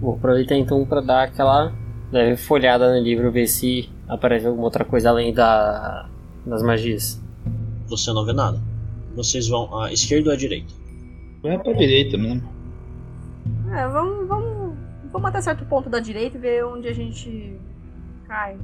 Vou 0.00 0.14
aproveitar 0.14 0.56
então 0.56 0.84
pra 0.84 1.00
dar 1.00 1.22
aquela 1.24 1.72
leve 2.12 2.36
folhada 2.36 2.92
no 2.92 3.02
livro, 3.02 3.30
ver 3.30 3.46
se 3.46 3.88
aparece 4.08 4.46
alguma 4.46 4.64
outra 4.64 4.84
coisa 4.84 5.10
além 5.10 5.32
da 5.32 6.08
das 6.46 6.62
magias. 6.62 7.20
Você 7.88 8.12
não 8.12 8.24
vê 8.24 8.32
nada. 8.32 8.60
Vocês 9.14 9.48
vão 9.48 9.80
à 9.80 9.92
esquerda 9.92 10.30
ou 10.30 10.34
à 10.34 10.36
direita? 10.36 10.72
Vai 11.42 11.58
pra 11.58 11.72
direita 11.72 12.16
mesmo. 12.16 12.42
É, 13.70 13.86
vamos, 13.88 14.26
vamos, 14.26 14.76
vamos 15.12 15.28
até 15.28 15.40
certo 15.40 15.64
ponto 15.66 15.88
da 15.90 15.98
direita 15.98 16.36
e 16.36 16.40
ver 16.40 16.64
onde 16.64 16.88
a 16.88 16.92
gente 16.92 17.58
cai. 18.26 18.56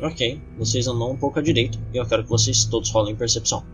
Ok, 0.00 0.40
vocês 0.56 0.86
andam 0.86 1.10
um 1.10 1.16
pouco 1.16 1.38
à 1.38 1.42
direita 1.42 1.78
e 1.92 1.96
eu 1.96 2.06
quero 2.06 2.22
que 2.22 2.28
vocês 2.30 2.64
todos 2.64 2.90
rolem 2.90 3.16
percepção. 3.16 3.64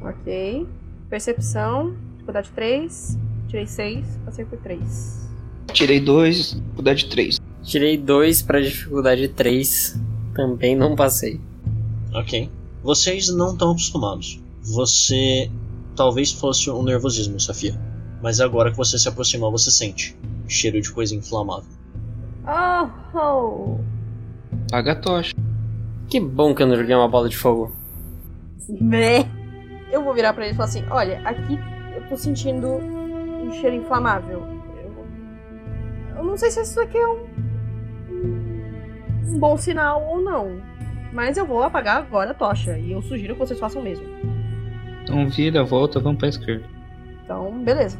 Ok. 0.00 0.66
Percepção, 1.10 1.94
dificuldade 2.12 2.50
3, 2.54 3.18
tirei 3.48 3.66
6, 3.66 4.20
passei 4.24 4.44
por 4.44 4.58
3. 4.58 5.28
Tirei 5.72 6.00
dois, 6.00 6.54
dificuldade 6.54 7.06
três. 7.08 7.40
Tirei 7.70 7.96
2 7.96 8.42
pra 8.42 8.60
dificuldade 8.60 9.28
3, 9.28 9.96
também 10.34 10.74
não 10.74 10.96
passei. 10.96 11.40
Ok. 12.12 12.50
Vocês 12.82 13.32
não 13.32 13.52
estão 13.52 13.70
acostumados. 13.70 14.40
Você 14.60 15.48
talvez 15.94 16.32
fosse 16.32 16.68
um 16.68 16.82
nervosismo, 16.82 17.38
Safia. 17.38 17.80
Mas 18.20 18.40
agora 18.40 18.72
que 18.72 18.76
você 18.76 18.98
se 18.98 19.08
aproximou, 19.08 19.52
você 19.52 19.70
sente 19.70 20.18
cheiro 20.48 20.80
de 20.80 20.90
coisa 20.90 21.14
inflamável. 21.14 21.70
Oh, 22.44 22.88
oh. 23.16 23.78
Paga 24.68 24.90
a 24.90 24.96
tocha. 24.96 25.32
Que 26.08 26.18
bom 26.18 26.52
que 26.52 26.64
eu 26.64 26.66
não 26.66 26.74
joguei 26.74 26.96
uma 26.96 27.08
bola 27.08 27.28
de 27.28 27.36
fogo. 27.36 27.70
Meh. 28.80 29.28
Eu 29.92 30.02
vou 30.02 30.12
virar 30.12 30.32
pra 30.32 30.42
ele 30.42 30.54
e 30.54 30.56
falar 30.56 30.68
assim: 30.70 30.82
Olha, 30.90 31.20
aqui 31.24 31.56
eu 31.94 32.08
tô 32.08 32.16
sentindo 32.16 32.66
um 32.66 33.52
cheiro 33.60 33.76
inflamável. 33.76 34.42
Eu, 34.82 35.06
eu 36.16 36.24
não 36.24 36.36
sei 36.36 36.50
se 36.50 36.62
isso 36.62 36.80
aqui 36.80 36.98
é 36.98 37.06
um, 37.06 37.49
um 39.26 39.38
bom 39.38 39.56
sinal 39.56 40.06
ou 40.06 40.20
não. 40.20 40.60
Mas 41.12 41.36
eu 41.36 41.44
vou 41.44 41.62
apagar 41.62 41.98
agora 41.98 42.30
a 42.30 42.34
tocha. 42.34 42.78
E 42.78 42.92
eu 42.92 43.02
sugiro 43.02 43.34
que 43.34 43.40
vocês 43.40 43.58
façam 43.58 43.80
o 43.80 43.84
mesmo. 43.84 44.04
Então 45.02 45.28
vira, 45.28 45.64
volta, 45.64 45.98
vamos 45.98 46.18
pra 46.18 46.28
esquerda. 46.28 46.64
Então, 47.24 47.62
beleza. 47.64 47.98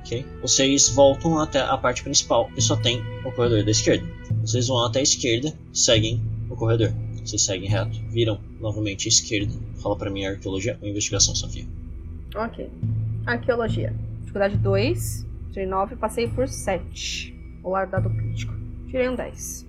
Ok? 0.00 0.26
Vocês 0.42 0.88
voltam 0.90 1.38
até 1.38 1.60
a 1.60 1.76
parte 1.76 2.02
principal 2.02 2.50
e 2.56 2.62
só 2.62 2.76
tem 2.76 3.02
o 3.24 3.32
corredor 3.32 3.64
da 3.64 3.70
esquerda. 3.70 4.06
Vocês 4.40 4.68
vão 4.68 4.84
até 4.84 5.00
a 5.00 5.02
esquerda, 5.02 5.52
seguem 5.72 6.20
o 6.48 6.56
corredor. 6.56 6.92
Vocês 7.24 7.42
seguem 7.42 7.68
reto, 7.68 8.00
viram 8.08 8.40
novamente 8.58 9.06
à 9.06 9.08
esquerda. 9.08 9.52
Fala 9.82 9.96
pra 9.96 10.10
mim 10.10 10.24
arqueologia 10.24 10.78
ou 10.80 10.88
investigação, 10.88 11.34
Sofia. 11.34 11.64
Ok. 12.34 12.70
Arqueologia. 13.26 13.94
Dificuldade 14.20 14.56
2. 14.56 15.26
Tirei 15.52 15.66
9, 15.66 15.96
passei 15.96 16.28
por 16.28 16.48
7. 16.48 17.34
O 17.62 17.70
lar 17.70 17.86
dado 17.86 18.08
crítico. 18.10 18.54
Tirei 18.86 19.08
um 19.08 19.14
10. 19.14 19.66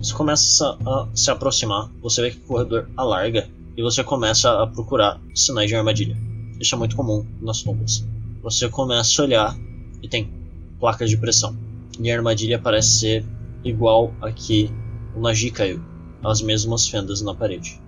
Você 0.00 0.14
começa 0.14 0.78
a 0.86 1.08
se 1.14 1.30
aproximar, 1.30 1.90
você 2.00 2.22
vê 2.22 2.30
que 2.30 2.38
o 2.38 2.46
corredor 2.46 2.88
alarga 2.96 3.46
e 3.76 3.82
você 3.82 4.02
começa 4.02 4.62
a 4.62 4.66
procurar 4.66 5.20
sinais 5.34 5.68
de 5.68 5.76
armadilha. 5.76 6.16
Isso 6.58 6.74
é 6.74 6.78
muito 6.78 6.96
comum 6.96 7.26
nas 7.38 7.62
tumbas. 7.62 8.08
Você 8.42 8.66
começa 8.70 9.20
a 9.20 9.24
olhar 9.26 9.56
e 10.02 10.08
tem 10.08 10.32
placas 10.78 11.10
de 11.10 11.18
pressão. 11.18 11.54
E 11.98 12.10
a 12.10 12.16
armadilha 12.16 12.58
parece 12.58 12.98
ser 12.98 13.26
igual 13.62 14.14
a 14.22 14.32
que 14.32 14.70
o 15.14 15.20
Nagi 15.20 15.50
caiu. 15.50 15.82
As 16.24 16.40
mesmas 16.40 16.88
fendas 16.88 17.20
na 17.20 17.34
parede. 17.34 17.78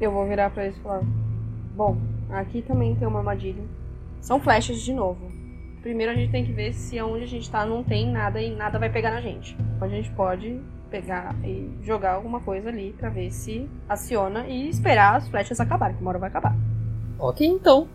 Eu 0.00 0.12
vou 0.12 0.26
virar 0.26 0.48
pra 0.48 0.64
eles 0.64 0.78
e 0.78 0.80
falar: 0.80 1.02
Bom, 1.76 1.98
aqui 2.30 2.62
também 2.62 2.96
tem 2.96 3.06
uma 3.06 3.18
armadilha. 3.18 3.62
São 4.22 4.40
flechas 4.40 4.80
de 4.80 4.94
novo. 4.94 5.30
Primeiro 5.82 6.12
a 6.12 6.14
gente 6.14 6.32
tem 6.32 6.46
que 6.46 6.52
ver 6.52 6.72
se 6.72 6.98
onde 7.02 7.24
a 7.24 7.28
gente 7.28 7.50
tá 7.50 7.66
não 7.66 7.84
tem 7.84 8.10
nada 8.10 8.40
e 8.40 8.54
nada 8.56 8.78
vai 8.78 8.88
pegar 8.90 9.10
na 9.10 9.20
gente. 9.20 9.54
A 9.82 9.86
gente 9.86 10.10
pode 10.12 10.58
pegar 10.90 11.34
e 11.44 11.70
jogar 11.82 12.12
alguma 12.14 12.40
coisa 12.40 12.68
ali 12.68 12.94
pra 12.98 13.08
ver 13.08 13.30
se 13.30 13.68
aciona 13.88 14.46
e 14.46 14.68
esperar 14.68 15.16
as 15.16 15.28
flechas 15.28 15.60
acabarem, 15.60 15.96
que 15.96 16.02
uma 16.02 16.10
hora 16.10 16.18
vai 16.18 16.28
acabar. 16.28 16.56
Ok, 17.18 17.46
então. 17.46 17.88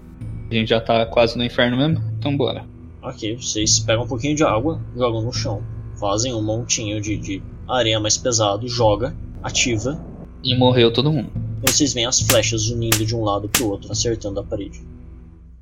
A 0.50 0.54
gente 0.54 0.70
já 0.70 0.82
tá 0.82 1.06
quase 1.06 1.38
no 1.38 1.44
inferno 1.44 1.78
mesmo? 1.78 2.04
Então 2.18 2.36
bora. 2.36 2.66
Ok, 3.02 3.38
vocês 3.38 3.80
pegam 3.80 4.04
um 4.04 4.08
pouquinho 4.08 4.36
de 4.36 4.44
água, 4.44 4.80
jogam 4.96 5.22
no 5.22 5.32
chão, 5.34 5.62
fazem 6.00 6.34
um 6.34 6.42
montinho 6.44 7.02
de, 7.02 7.18
de 7.18 7.44
areia 7.68 8.00
mais 8.00 8.18
pesado, 8.18 8.68
joga, 8.68 9.16
ativa, 9.42 10.00
E 10.44 10.56
morreu 10.58 10.92
todo 10.92 11.12
mundo. 11.12 11.30
e 11.64 11.72
vocês 11.72 11.94
veem 11.94 12.06
as 12.06 12.20
flechas 12.20 12.70
unindo 12.70 13.06
de 13.06 13.16
um 13.16 13.24
lado 13.24 13.48
pro 13.50 13.70
outro, 13.70 13.92
acertando 13.92 14.40
a 14.40 14.44
parede. 14.44 14.82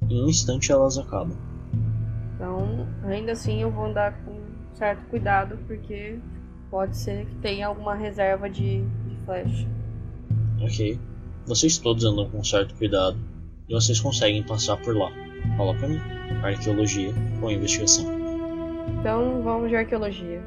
Em 0.09 0.23
um 0.23 0.27
instante 0.29 0.71
elas 0.71 0.97
acabam. 0.97 1.37
Então, 2.35 2.87
ainda 3.05 3.33
assim, 3.33 3.61
eu 3.61 3.69
vou 3.71 3.85
andar 3.85 4.13
com 4.23 4.39
certo 4.73 5.01
cuidado, 5.09 5.57
porque 5.67 6.17
pode 6.69 6.95
ser 6.95 7.25
que 7.25 7.35
tenha 7.35 7.67
alguma 7.67 7.95
reserva 7.95 8.49
de, 8.49 8.81
de 8.81 9.15
flecha. 9.25 9.67
Ok. 10.61 10.99
Vocês 11.45 11.77
todos 11.77 12.03
andam 12.05 12.29
com 12.29 12.43
certo 12.43 12.75
cuidado 12.75 13.17
e 13.67 13.73
vocês 13.73 13.99
conseguem 13.99 14.43
passar 14.43 14.77
por 14.77 14.95
lá. 14.95 15.09
Fala 15.57 15.73
pra 15.75 15.87
mim. 15.87 15.99
Arqueologia 16.43 17.13
ou 17.41 17.51
investigação. 17.51 18.05
Então, 18.99 19.41
vamos 19.41 19.69
de 19.69 19.75
arqueologia. 19.75 20.41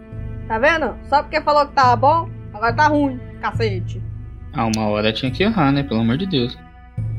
Tá 0.47 0.59
vendo? 0.59 0.97
Só 1.09 1.23
porque 1.23 1.41
falou 1.41 1.67
que 1.67 1.75
tava 1.75 1.97
bom, 1.97 2.31
agora 2.53 2.75
tá 2.75 2.87
ruim, 2.89 3.19
cacete. 3.41 4.03
Ah, 4.53 4.67
uma 4.67 4.89
hora 4.89 5.13
tinha 5.13 5.31
que 5.31 5.43
errar, 5.43 5.73
né? 5.73 5.83
Pelo 5.83 6.01
amor 6.01 6.19
de 6.19 6.27
Deus. 6.27 6.57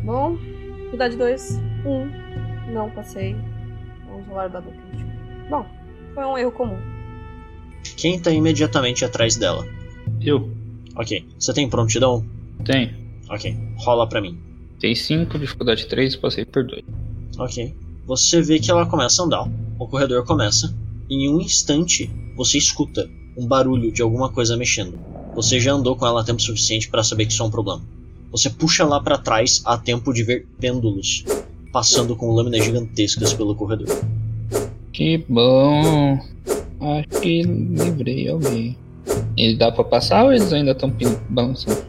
Bom, 0.04 0.36
dificuldade 0.36 1.18
2, 1.18 1.62
1. 1.86 2.72
Não 2.74 2.90
passei. 2.92 3.36
Vamos 4.08 4.28
rolar 4.28 4.46
o 4.46 4.50
dado 4.50 4.70
crítico. 4.70 5.10
Bom, 5.50 5.66
foi 6.14 6.26
um 6.26 6.38
erro 6.38 6.52
comum. 6.52 6.93
Quem 7.98 8.20
tá 8.20 8.32
imediatamente 8.32 9.06
atrás 9.06 9.36
dela? 9.36 9.68
Eu. 10.22 10.50
Ok. 10.96 11.26
Você 11.38 11.54
tem 11.54 11.70
prontidão? 11.70 12.26
Tenho. 12.64 12.92
Ok. 13.30 13.56
Rola 13.78 14.08
pra 14.08 14.22
mim. 14.22 14.38
Tem 14.80 14.94
5, 14.94 15.40
dificuldade 15.40 15.86
3, 15.88 16.16
passei 16.18 16.46
por 16.46 16.64
2. 16.66 16.84
Ok. 17.38 17.74
Você 18.06 18.42
vê 18.42 18.60
que 18.60 18.70
ela 18.70 18.86
começa 18.86 19.22
a 19.22 19.26
andar. 19.26 19.50
O 19.80 19.88
corredor 19.88 20.26
começa. 20.26 20.76
E 21.10 21.26
em 21.26 21.30
um 21.30 21.40
instante, 21.40 22.10
você 22.36 22.58
escuta 22.58 23.10
um 23.38 23.48
barulho 23.48 23.92
de 23.92 24.02
alguma 24.02 24.30
coisa 24.30 24.58
mexendo. 24.58 25.00
Você 25.36 25.60
já 25.60 25.74
andou 25.74 25.96
com 25.96 26.06
ela 26.06 26.24
tempo 26.24 26.42
suficiente 26.42 26.90
para 26.90 27.04
saber 27.04 27.26
que 27.26 27.34
isso 27.34 27.42
é 27.42 27.46
um 27.46 27.52
problema. 27.52 27.82
Você 28.32 28.50
puxa 28.50 28.84
lá 28.84 29.00
para 29.00 29.18
trás 29.18 29.62
a 29.66 29.78
tempo 29.78 30.14
de 30.14 30.24
ver 30.24 30.48
pêndulos 30.60 31.24
passando 31.72 32.16
com 32.16 32.32
lâminas 32.32 32.64
gigantescas 32.64 33.34
pelo 33.34 33.56
corredor. 33.56 33.88
Que 34.92 35.18
bom. 35.28 36.20
Acho 36.84 37.22
que 37.22 37.44
livrei 37.44 38.28
alguém. 38.30 38.78
Ele 39.38 39.56
dá 39.56 39.72
pra 39.72 39.86
passar 39.86 40.26
ou 40.26 40.34
eles 40.34 40.52
ainda 40.52 40.72
estão 40.72 40.94
balançando? 41.30 41.82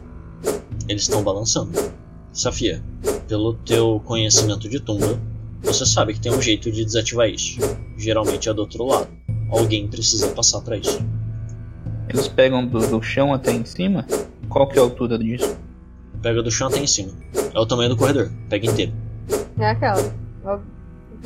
Eles 0.87 1.01
estão 1.01 1.21
balançando. 1.21 1.71
Safia, 2.31 2.81
pelo 3.27 3.55
teu 3.55 4.01
conhecimento 4.05 4.69
de 4.69 4.79
tumba, 4.79 5.19
você 5.61 5.85
sabe 5.85 6.13
que 6.13 6.21
tem 6.21 6.31
um 6.31 6.41
jeito 6.41 6.71
de 6.71 6.85
desativar 6.85 7.29
isso. 7.29 7.59
Geralmente 7.97 8.47
é 8.47 8.53
do 8.53 8.59
outro 8.59 8.85
lado. 8.85 9.07
Alguém 9.49 9.85
precisa 9.87 10.29
passar 10.29 10.61
para 10.61 10.77
isso. 10.77 11.03
Eles 12.07 12.29
pegam 12.29 12.65
do, 12.65 12.79
do, 12.87 13.01
chão 13.01 13.33
até 13.33 13.51
em 13.51 13.65
cima? 13.65 14.05
Qual 14.47 14.67
que 14.67 14.77
é 14.77 14.81
a 14.81 14.85
altura 14.85 15.17
disso? 15.17 15.57
Pega 16.21 16.41
do 16.41 16.51
chão 16.51 16.67
até 16.67 16.79
em 16.79 16.87
cima. 16.87 17.11
É 17.53 17.59
o 17.59 17.65
tamanho 17.65 17.89
do 17.89 17.97
corredor. 17.97 18.31
Pega 18.49 18.65
inteiro. 18.65 18.93
É 19.59 19.69
aquela. 19.71 20.13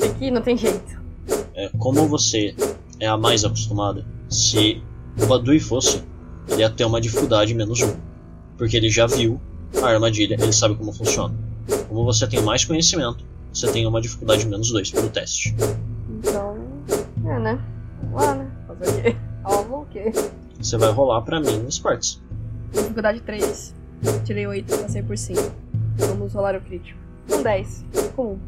Aqui 0.03 0.31
não 0.31 0.41
tem 0.41 0.57
jeito. 0.57 0.99
É, 1.53 1.69
como 1.77 2.07
você 2.07 2.55
é 2.99 3.07
a 3.07 3.17
mais 3.17 3.43
acostumada, 3.43 4.05
se 4.29 4.81
o 5.21 5.25
Badui 5.25 5.59
fosse, 5.59 6.03
ele 6.47 6.61
ia 6.61 6.69
ter 6.69 6.85
uma 6.85 6.99
dificuldade 6.99 7.53
menos 7.53 7.81
um. 7.81 7.95
Porque 8.57 8.75
ele 8.75 8.89
já 8.89 9.07
viu 9.07 9.39
a 9.81 9.87
armadilha, 9.87 10.35
ele 10.39 10.51
sabe 10.51 10.75
como 10.75 10.91
funciona. 10.91 11.33
Como 11.87 12.03
você 12.03 12.27
tem 12.27 12.41
mais 12.41 12.65
conhecimento, 12.65 13.23
você 13.53 13.71
tem 13.71 13.85
uma 13.85 14.01
dificuldade 14.01 14.45
menos 14.47 14.71
dois 14.71 14.91
pelo 14.91 15.09
teste. 15.09 15.55
Então. 16.09 16.57
É, 17.25 17.39
né? 17.39 17.59
Vamos 18.03 18.25
lá, 18.25 18.35
né? 18.35 18.51
Fazer 18.67 18.89
o 18.89 19.01
quê? 19.01 19.15
Alvo 19.43 19.75
o 19.81 19.85
quê? 19.85 20.11
Você 20.59 20.77
vai 20.77 20.91
rolar 20.91 21.21
pra 21.21 21.39
mim 21.39 21.57
nos 21.59 21.79
partes. 21.79 22.21
Dificuldade 22.73 23.21
3. 23.21 23.75
Tirei 24.25 24.47
8, 24.47 24.77
passei 24.77 25.01
por 25.01 25.17
5. 25.17 25.41
Vamos 25.97 26.33
rolar 26.33 26.55
o 26.55 26.61
crítico. 26.61 26.99
Um 27.31 27.41
10. 27.41 27.85
Com 28.15 28.33
1. 28.33 28.39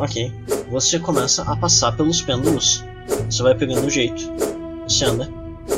Ok. 0.00 0.32
Você 0.70 0.98
começa 0.98 1.42
a 1.42 1.56
passar 1.56 1.96
pelos 1.96 2.20
pêndulos. 2.20 2.84
Você 3.28 3.42
vai 3.42 3.54
pegando 3.54 3.86
o 3.86 3.90
jeito. 3.90 4.22
Você 4.86 5.04
anda, 5.04 5.28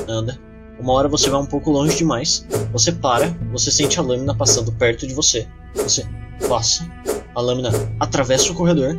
anda. 0.08 0.38
Uma 0.78 0.94
hora 0.94 1.08
você 1.08 1.28
vai 1.28 1.40
um 1.40 1.46
pouco 1.46 1.70
longe 1.70 1.96
demais. 1.96 2.46
Você 2.72 2.92
para, 2.92 3.28
você 3.52 3.70
sente 3.70 3.98
a 3.98 4.02
lâmina 4.02 4.34
passando 4.34 4.72
perto 4.72 5.06
de 5.06 5.14
você. 5.14 5.46
Você 5.74 6.06
passa, 6.48 6.90
a 7.34 7.40
lâmina 7.40 7.70
atravessa 7.98 8.50
o 8.52 8.54
corredor. 8.54 8.96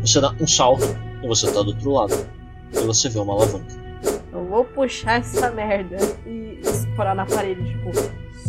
Você 0.00 0.20
dá 0.20 0.34
um 0.40 0.46
salto 0.46 0.84
e 1.22 1.26
você 1.26 1.50
tá 1.50 1.62
do 1.62 1.70
outro 1.70 1.92
lado. 1.92 2.14
E 2.72 2.80
você 2.80 3.08
vê 3.08 3.18
uma 3.18 3.34
alavanca. 3.34 3.74
Eu 4.32 4.44
vou 4.46 4.64
puxar 4.64 5.20
essa 5.20 5.50
merda 5.50 5.96
e 6.26 6.60
explorar 6.62 7.14
na 7.14 7.26
parede, 7.26 7.62
tipo, 7.64 7.90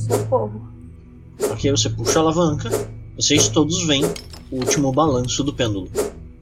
socorro. 0.08 0.68
Ok, 1.52 1.72
você 1.72 1.90
puxa 1.90 2.20
a 2.20 2.22
alavanca. 2.22 2.70
Vocês 3.16 3.50
todos 3.50 3.86
veem 3.86 4.04
o 4.52 4.58
último 4.58 4.92
balanço 4.92 5.44
do 5.44 5.54
pêndulo, 5.54 5.90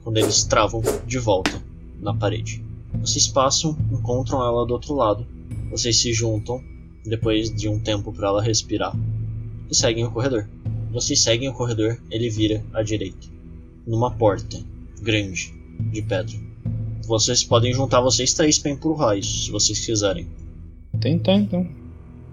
quando 0.04 0.16
eles 0.18 0.44
travam 0.44 0.82
de 1.06 1.18
volta 1.18 1.60
na 2.00 2.14
parede. 2.14 2.67
Vocês 3.00 3.26
passam, 3.28 3.76
encontram 3.90 4.42
ela 4.42 4.66
do 4.66 4.72
outro 4.72 4.94
lado. 4.94 5.26
Vocês 5.70 5.96
se 5.96 6.12
juntam, 6.12 6.62
depois 7.04 7.54
de 7.54 7.68
um 7.68 7.78
tempo 7.78 8.12
para 8.12 8.28
ela 8.28 8.42
respirar, 8.42 8.96
e 9.70 9.74
seguem 9.74 10.04
o 10.04 10.10
corredor. 10.10 10.48
Vocês 10.90 11.20
seguem 11.20 11.48
o 11.48 11.52
corredor, 11.52 11.98
ele 12.10 12.30
vira 12.30 12.64
à 12.72 12.82
direita, 12.82 13.26
numa 13.86 14.10
porta 14.10 14.58
grande 15.00 15.54
de 15.92 16.02
pedra. 16.02 16.36
Vocês 17.06 17.44
podem 17.44 17.72
juntar 17.72 18.00
vocês 18.00 18.34
três 18.34 18.58
para 18.58 18.70
empurrar 18.70 19.16
isso, 19.16 19.44
se 19.44 19.50
vocês 19.50 19.84
quiserem. 19.84 20.28
Tentar 21.00 21.34
então. 21.34 21.66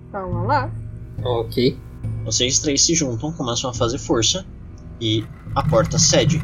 Então 0.10 0.32
vamos 0.32 0.48
lá. 0.48 0.72
Ok. 1.24 1.78
Vocês 2.24 2.60
três 2.60 2.82
se 2.82 2.96
juntam, 2.96 3.32
começam 3.32 3.70
a 3.70 3.74
fazer 3.74 3.98
força 3.98 4.46
e 5.00 5.24
a 5.54 5.64
porta 5.64 5.98
cede. 5.98 6.42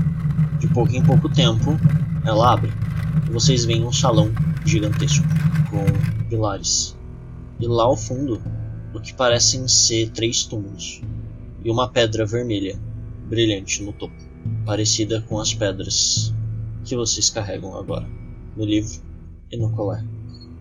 De 0.60 0.68
pouco 0.68 0.96
em 0.96 1.04
pouco 1.04 1.28
tempo, 1.28 1.72
ela 2.26 2.54
abre. 2.54 2.72
Vocês 3.32 3.66
veem 3.66 3.86
um 3.86 3.92
salão 3.92 4.32
gigantesco 4.66 5.26
com 5.70 6.28
pilares. 6.28 6.96
E 7.60 7.68
lá 7.68 7.84
ao 7.84 7.96
fundo, 7.96 8.42
o 8.94 9.00
que 9.00 9.14
parecem 9.14 9.68
ser 9.68 10.10
três 10.10 10.44
túmulos 10.44 11.02
e 11.64 11.70
uma 11.70 11.90
pedra 11.90 12.26
vermelha 12.26 12.78
brilhante 13.28 13.84
no 13.84 13.94
topo, 13.94 14.14
parecida 14.66 15.22
com 15.22 15.40
as 15.40 15.54
pedras 15.54 16.34
que 16.84 16.96
vocês 16.96 17.30
carregam 17.30 17.78
agora 17.78 18.08
no 18.56 18.66
livro 18.66 19.00
e 19.52 19.58
no 19.58 19.72
colar. 19.72 20.04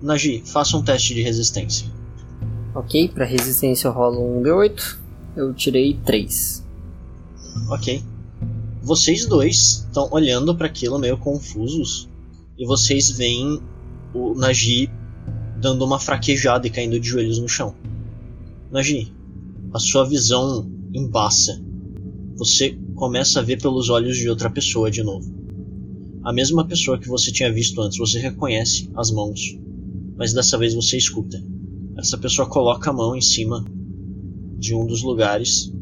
Nagi, 0.00 0.42
faça 0.46 0.76
um 0.76 0.82
teste 0.82 1.14
de 1.14 1.22
resistência. 1.22 1.88
Ok, 2.74 3.08
para 3.08 3.24
resistência 3.24 3.88
eu 3.88 3.92
rolo 3.92 4.38
um 4.38 4.42
D8. 4.42 4.98
Eu 5.36 5.52
tirei 5.54 5.98
3. 6.04 6.64
Ok. 7.68 8.02
Vocês 8.82 9.26
dois 9.26 9.84
estão 9.86 10.08
olhando 10.10 10.54
para 10.54 10.66
aquilo 10.66 10.98
meio 10.98 11.18
confusos 11.18 12.08
e 12.60 12.66
vocês 12.66 13.10
veem 13.10 13.58
o 14.14 14.34
Nagi 14.34 14.90
dando 15.58 15.82
uma 15.82 15.98
fraquejada 15.98 16.66
e 16.66 16.70
caindo 16.70 17.00
de 17.00 17.08
joelhos 17.08 17.38
no 17.38 17.48
chão. 17.48 17.74
Nagi, 18.70 19.10
a 19.72 19.78
sua 19.78 20.04
visão 20.04 20.70
embaça. 20.92 21.58
Você 22.36 22.78
começa 22.94 23.40
a 23.40 23.42
ver 23.42 23.62
pelos 23.62 23.88
olhos 23.88 24.18
de 24.18 24.28
outra 24.28 24.50
pessoa 24.50 24.90
de 24.90 25.02
novo. 25.02 25.34
A 26.22 26.34
mesma 26.34 26.66
pessoa 26.66 26.98
que 26.98 27.08
você 27.08 27.32
tinha 27.32 27.50
visto 27.50 27.80
antes, 27.80 27.96
você 27.96 28.18
reconhece 28.18 28.90
as 28.94 29.10
mãos, 29.10 29.58
mas 30.18 30.34
dessa 30.34 30.58
vez 30.58 30.74
você 30.74 30.98
escuta. 30.98 31.42
Essa 31.96 32.18
pessoa 32.18 32.46
coloca 32.46 32.90
a 32.90 32.92
mão 32.92 33.16
em 33.16 33.22
cima 33.22 33.64
de 34.58 34.74
um 34.74 34.86
dos 34.86 35.02
lugares, 35.02 35.72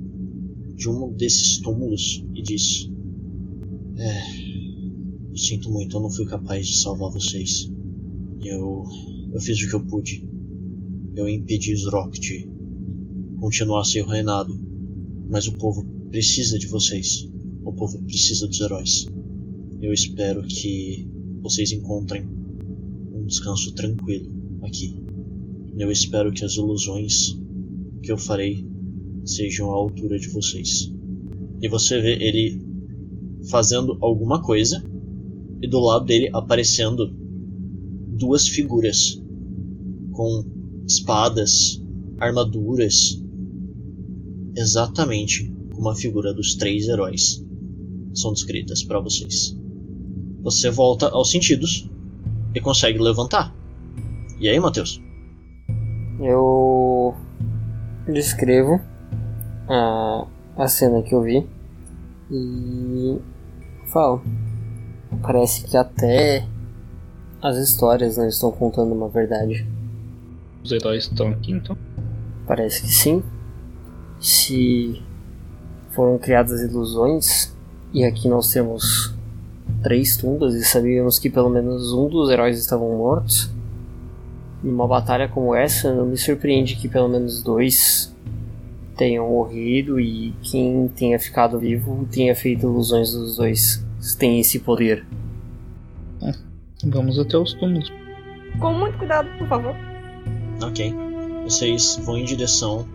de 0.76 0.88
um 0.88 1.12
desses 1.12 1.58
túmulos, 1.58 2.24
e 2.34 2.40
diz: 2.40 2.88
É, 3.96 4.37
sinto 5.36 5.70
muito, 5.70 5.96
eu 5.96 6.00
não 6.00 6.10
fui 6.10 6.26
capaz 6.26 6.66
de 6.66 6.76
salvar 6.78 7.10
vocês. 7.10 7.70
Eu, 8.42 8.84
eu 9.32 9.40
fiz 9.40 9.60
o 9.62 9.68
que 9.68 9.74
eu 9.74 9.84
pude. 9.84 10.28
Eu 11.14 11.28
impedi 11.28 11.74
Zrock 11.76 12.18
de 12.18 12.48
continuar 13.40 13.82
o 13.82 14.06
reinado, 14.08 14.58
mas 15.28 15.46
o 15.46 15.52
povo 15.52 15.84
precisa 16.10 16.58
de 16.58 16.66
vocês. 16.66 17.28
O 17.64 17.72
povo 17.72 18.02
precisa 18.04 18.46
dos 18.46 18.60
heróis. 18.60 19.06
Eu 19.80 19.92
espero 19.92 20.42
que 20.42 21.08
vocês 21.42 21.72
encontrem 21.72 22.26
um 23.12 23.24
descanso 23.26 23.72
tranquilo 23.74 24.30
aqui. 24.62 24.96
Eu 25.76 25.90
espero 25.90 26.32
que 26.32 26.44
as 26.44 26.54
ilusões 26.54 27.38
que 28.02 28.10
eu 28.10 28.18
farei 28.18 28.66
sejam 29.24 29.70
à 29.70 29.74
altura 29.74 30.18
de 30.18 30.28
vocês. 30.28 30.92
E 31.60 31.68
você 31.68 32.00
vê 32.00 32.14
ele 32.14 32.60
fazendo 33.50 33.98
alguma 34.00 34.42
coisa 34.42 34.82
e 35.60 35.68
do 35.68 35.80
lado 35.80 36.04
dele 36.04 36.30
aparecendo 36.32 37.08
duas 38.18 38.48
figuras 38.48 39.20
com 40.12 40.44
espadas, 40.86 41.82
armaduras, 42.18 43.22
exatamente 44.56 45.52
como 45.74 45.88
a 45.88 45.94
figura 45.94 46.34
dos 46.34 46.54
três 46.56 46.88
heróis 46.88 47.44
são 48.14 48.32
descritas 48.32 48.82
para 48.82 48.98
vocês. 48.98 49.56
Você 50.42 50.70
volta 50.70 51.08
aos 51.08 51.30
sentidos 51.30 51.88
e 52.54 52.60
consegue 52.60 52.98
levantar. 52.98 53.54
E 54.40 54.48
aí, 54.48 54.58
Matheus? 54.58 55.00
Eu 56.20 57.14
descrevo 58.06 58.80
a, 59.68 60.26
a 60.56 60.68
cena 60.68 61.02
que 61.02 61.14
eu 61.14 61.22
vi 61.22 61.46
e 62.30 63.18
falo. 63.86 64.22
Parece 65.22 65.64
que 65.64 65.76
até 65.76 66.46
as 67.40 67.56
histórias 67.56 68.16
não 68.16 68.28
estão 68.28 68.50
contando 68.50 68.92
uma 68.92 69.08
verdade. 69.08 69.66
Os 70.62 70.72
heróis 70.72 71.04
estão 71.04 71.28
aqui 71.28 71.52
então? 71.52 71.76
Parece 72.46 72.82
que 72.82 72.88
sim. 72.88 73.22
Se 74.20 75.02
foram 75.92 76.18
criadas 76.18 76.60
ilusões, 76.60 77.54
e 77.92 78.04
aqui 78.04 78.28
nós 78.28 78.52
temos 78.52 79.14
três 79.82 80.16
tumbas 80.16 80.54
e 80.54 80.64
sabíamos 80.64 81.18
que 81.18 81.30
pelo 81.30 81.48
menos 81.48 81.92
um 81.92 82.08
dos 82.08 82.30
heróis 82.30 82.58
estavam 82.58 82.96
mortos. 82.96 83.50
Numa 84.62 84.86
batalha 84.88 85.28
como 85.28 85.54
essa, 85.54 85.94
não 85.94 86.06
me 86.06 86.16
surpreende 86.16 86.74
que 86.76 86.88
pelo 86.88 87.08
menos 87.08 87.42
dois 87.42 88.14
tenham 88.96 89.28
morrido 89.28 90.00
e 90.00 90.34
quem 90.42 90.88
tenha 90.88 91.18
ficado 91.20 91.58
vivo 91.58 92.06
tenha 92.10 92.34
feito 92.34 92.66
ilusões 92.66 93.12
dos 93.12 93.36
dois. 93.36 93.84
Tem 94.18 94.40
esse 94.40 94.58
poder. 94.60 95.06
É, 96.22 96.32
vamos 96.84 97.18
até 97.18 97.36
os 97.36 97.52
túmulos. 97.54 97.92
Com 98.60 98.72
muito 98.72 98.98
cuidado, 98.98 99.28
por 99.38 99.48
favor. 99.48 99.74
Ok. 100.62 100.94
Vocês 101.44 102.00
vão 102.04 102.18
em 102.18 102.24
direção 102.24 102.86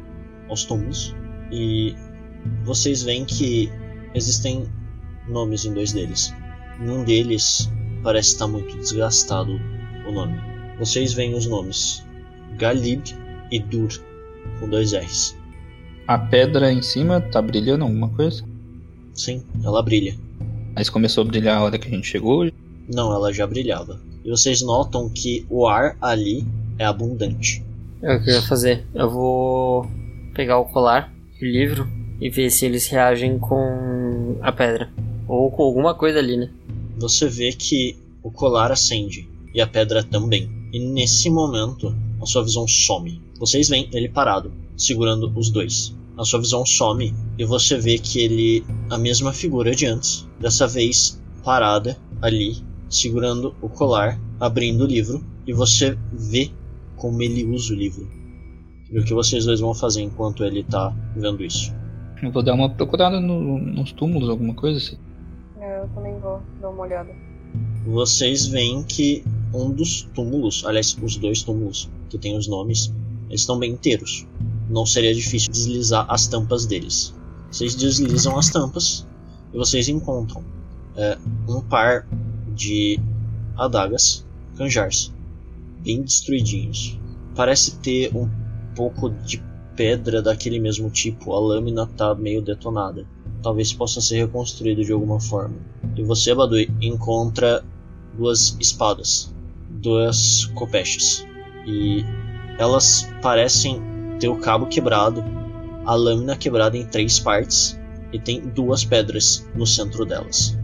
aos 0.49 0.65
túmulos 0.65 1.15
e 1.51 1.95
vocês 2.65 3.03
veem 3.03 3.25
que 3.25 3.71
existem 4.13 4.67
nomes 5.27 5.65
em 5.65 5.73
dois 5.73 5.93
deles. 5.93 6.34
Em 6.80 6.89
um 6.89 7.03
deles 7.03 7.69
parece 8.03 8.30
estar 8.30 8.47
muito 8.47 8.77
desgastado 8.77 9.59
o 10.07 10.11
nome. 10.11 10.39
Vocês 10.77 11.13
veem 11.13 11.34
os 11.34 11.45
nomes 11.45 12.03
Galib 12.57 13.03
e 13.51 13.59
Dur, 13.59 13.89
com 14.59 14.69
dois 14.69 14.93
R's. 14.93 15.35
A 16.07 16.17
pedra 16.17 16.71
em 16.71 16.81
cima 16.81 17.21
tá 17.21 17.41
brilhando 17.41 17.85
alguma 17.85 18.09
coisa? 18.09 18.43
Sim, 19.13 19.43
ela 19.63 19.81
brilha. 19.81 20.15
Mas 20.75 20.89
começou 20.89 21.23
a 21.23 21.27
brilhar 21.27 21.57
a 21.57 21.63
hora 21.63 21.77
que 21.77 21.87
a 21.87 21.91
gente 21.91 22.07
chegou. 22.07 22.49
Não, 22.87 23.13
ela 23.13 23.31
já 23.31 23.45
brilhava. 23.47 23.99
E 24.23 24.29
vocês 24.29 24.61
notam 24.61 25.09
que 25.09 25.45
o 25.49 25.67
ar 25.67 25.97
ali 26.01 26.45
é 26.77 26.85
abundante. 26.85 27.63
É 28.01 28.15
o 28.15 28.23
que 28.23 28.29
eu 28.29 28.35
ia 28.35 28.41
fazer. 28.41 28.85
Eu 28.93 29.09
vou 29.09 29.85
pegar 30.33 30.57
o 30.57 30.65
colar 30.65 31.13
e 31.41 31.45
o 31.45 31.51
livro 31.51 31.87
e 32.19 32.29
ver 32.29 32.49
se 32.49 32.65
eles 32.65 32.87
reagem 32.87 33.37
com 33.37 34.37
a 34.41 34.51
pedra. 34.51 34.89
Ou 35.27 35.51
com 35.51 35.63
alguma 35.63 35.93
coisa 35.93 36.19
ali, 36.19 36.37
né? 36.37 36.49
Você 36.97 37.27
vê 37.27 37.51
que 37.51 37.97
o 38.21 38.31
colar 38.31 38.71
acende 38.71 39.27
e 39.53 39.61
a 39.61 39.67
pedra 39.67 40.03
também. 40.03 40.49
E 40.73 40.79
nesse 40.79 41.29
momento, 41.29 41.95
a 42.21 42.25
sua 42.25 42.43
visão 42.43 42.67
some. 42.67 43.21
Vocês 43.37 43.69
veem 43.69 43.89
ele 43.93 44.09
parado, 44.09 44.51
segurando 44.75 45.31
os 45.35 45.49
dois. 45.49 45.93
A 46.18 46.23
sua 46.23 46.40
visão 46.40 46.65
some 46.65 47.14
e 47.38 47.45
você 47.45 47.77
vê 47.77 47.98
que 47.98 48.19
ele, 48.19 48.64
a 48.90 48.98
mesma 48.98 49.34
figura 49.34 49.73
de 49.73 49.85
antes, 49.85 50.27
dessa 50.40 50.68
vez 50.68 51.19
parada 51.44 51.98
ali, 52.22 52.57
segurando 52.90 53.56
o 53.61 53.68
colar, 53.68 54.19
abrindo 54.40 54.84
o 54.84 54.88
livro, 54.88 55.23
e 55.48 55.53
você 55.53 55.98
vê 56.11 56.52
como 56.95 57.22
ele 57.22 57.44
usa 57.45 57.73
o 57.73 57.76
livro. 57.76 58.07
E 58.91 58.99
o 58.99 59.03
que 59.03 59.14
vocês 59.14 59.45
dois 59.45 59.60
vão 59.60 59.73
fazer 59.73 60.02
enquanto 60.02 60.44
ele 60.44 60.64
tá 60.64 60.94
vendo 61.15 61.44
isso? 61.44 61.73
Eu 62.22 62.31
vou 62.31 62.44
dar 62.44 62.53
uma 62.53 62.69
procurada 62.69 63.19
no- 63.19 63.57
nos 63.57 63.91
túmulos, 63.91 64.30
alguma 64.30 64.53
coisa 64.53 64.77
assim. 64.77 64.98
É, 65.60 65.80
eu 65.81 65.88
também 65.90 66.18
vou 66.19 66.40
dar 66.61 66.69
uma 66.69 66.84
olhada. 66.84 67.14
Vocês 67.85 68.45
veem 68.48 68.84
que 68.84 69.23
um 69.53 69.72
dos 69.72 70.03
túmulos, 70.14 70.64
aliás, 70.65 70.95
os 71.02 71.18
dois 71.18 71.41
túmulos 71.44 71.90
que 72.10 72.18
tem 72.18 72.38
os 72.38 72.48
nomes, 72.48 72.94
eles 73.30 73.41
estão 73.41 73.57
bem 73.60 73.72
inteiros. 73.72 74.26
Não 74.73 74.87
seria 74.87 75.13
difícil 75.13 75.51
deslizar 75.51 76.03
as 76.09 76.25
tampas 76.25 76.65
deles. 76.65 77.13
Vocês 77.51 77.75
deslizam 77.75 78.39
as 78.39 78.49
tampas 78.49 79.05
e 79.53 79.57
vocês 79.57 79.87
encontram 79.87 80.43
é, 80.95 81.15
um 81.47 81.61
par 81.61 82.07
de 82.55 82.99
adagas, 83.55 84.25
canjars, 84.57 85.13
bem 85.83 86.01
destruidinhos. 86.01 86.99
Parece 87.35 87.77
ter 87.77 88.15
um 88.17 88.27
pouco 88.75 89.11
de 89.11 89.43
pedra 89.75 90.23
daquele 90.23 90.59
mesmo 90.59 90.89
tipo. 90.89 91.33
A 91.33 91.39
lâmina 91.39 91.85
tá 91.85 92.15
meio 92.15 92.41
detonada. 92.41 93.05
Talvez 93.43 93.71
possa 93.71 94.01
ser 94.01 94.25
reconstruído 94.25 94.83
de 94.83 94.91
alguma 94.91 95.19
forma. 95.19 95.55
E 95.95 96.01
você, 96.01 96.33
Badui, 96.33 96.71
encontra 96.81 97.63
duas 98.17 98.57
espadas, 98.59 99.31
duas 99.69 100.45
copeches. 100.55 101.23
E 101.67 102.03
elas 102.57 103.07
parecem 103.21 103.93
ter 104.23 104.29
o 104.29 104.37
cabo 104.37 104.67
quebrado, 104.67 105.21
a 105.85 105.93
lâmina 105.95 106.37
quebrada 106.37 106.77
em 106.77 106.85
três 106.85 107.19
partes 107.19 107.77
e 108.13 108.17
tem 108.17 108.39
duas 108.39 108.85
pedras 108.85 109.45
no 109.53 109.67
centro 109.67 110.05
delas. 110.05 110.57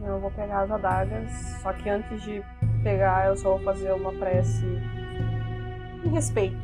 Eu 0.00 0.20
vou 0.20 0.30
pegar 0.30 0.62
as 0.62 0.70
adagas, 0.70 1.32
só 1.60 1.72
que 1.72 1.90
antes 1.90 2.22
de 2.22 2.40
pegar 2.84 3.26
eu 3.26 3.36
só 3.36 3.56
vou 3.56 3.64
fazer 3.64 3.90
uma 3.92 4.12
prece 4.12 4.64
em 6.04 6.10
respeito. 6.10 6.56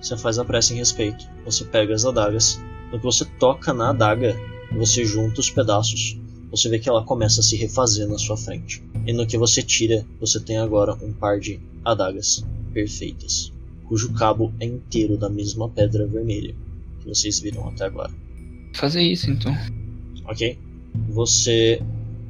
Você 0.00 0.16
faz 0.16 0.38
a 0.38 0.44
prece 0.46 0.72
em 0.72 0.78
respeito. 0.78 1.28
Você 1.44 1.66
pega 1.66 1.94
as 1.94 2.06
adagas. 2.06 2.58
No 2.90 2.98
que 2.98 3.04
você 3.04 3.26
toca 3.38 3.74
na 3.74 3.90
adaga, 3.90 4.34
você 4.72 5.04
junta 5.04 5.38
os 5.38 5.50
pedaços. 5.50 6.18
Você 6.50 6.70
vê 6.70 6.78
que 6.78 6.88
ela 6.88 7.04
começa 7.04 7.40
a 7.40 7.44
se 7.44 7.56
refazer 7.56 8.08
na 8.08 8.16
sua 8.16 8.38
frente. 8.38 8.82
E 9.06 9.12
no 9.12 9.26
que 9.26 9.36
você 9.36 9.62
tira, 9.62 10.02
você 10.18 10.40
tem 10.40 10.56
agora 10.56 10.94
um 10.94 11.12
par 11.12 11.38
de 11.38 11.60
adagas 11.84 12.42
perfeitas, 12.72 13.52
cujo 13.88 14.12
cabo 14.12 14.52
é 14.60 14.66
inteiro 14.66 15.16
da 15.16 15.28
mesma 15.28 15.68
pedra 15.68 16.06
vermelha 16.06 16.54
que 17.00 17.08
vocês 17.08 17.40
viram 17.40 17.66
até 17.68 17.86
agora. 17.86 18.12
Fazer 18.74 19.02
isso 19.02 19.30
então. 19.30 19.52
Ok? 20.26 20.58
Você 21.08 21.82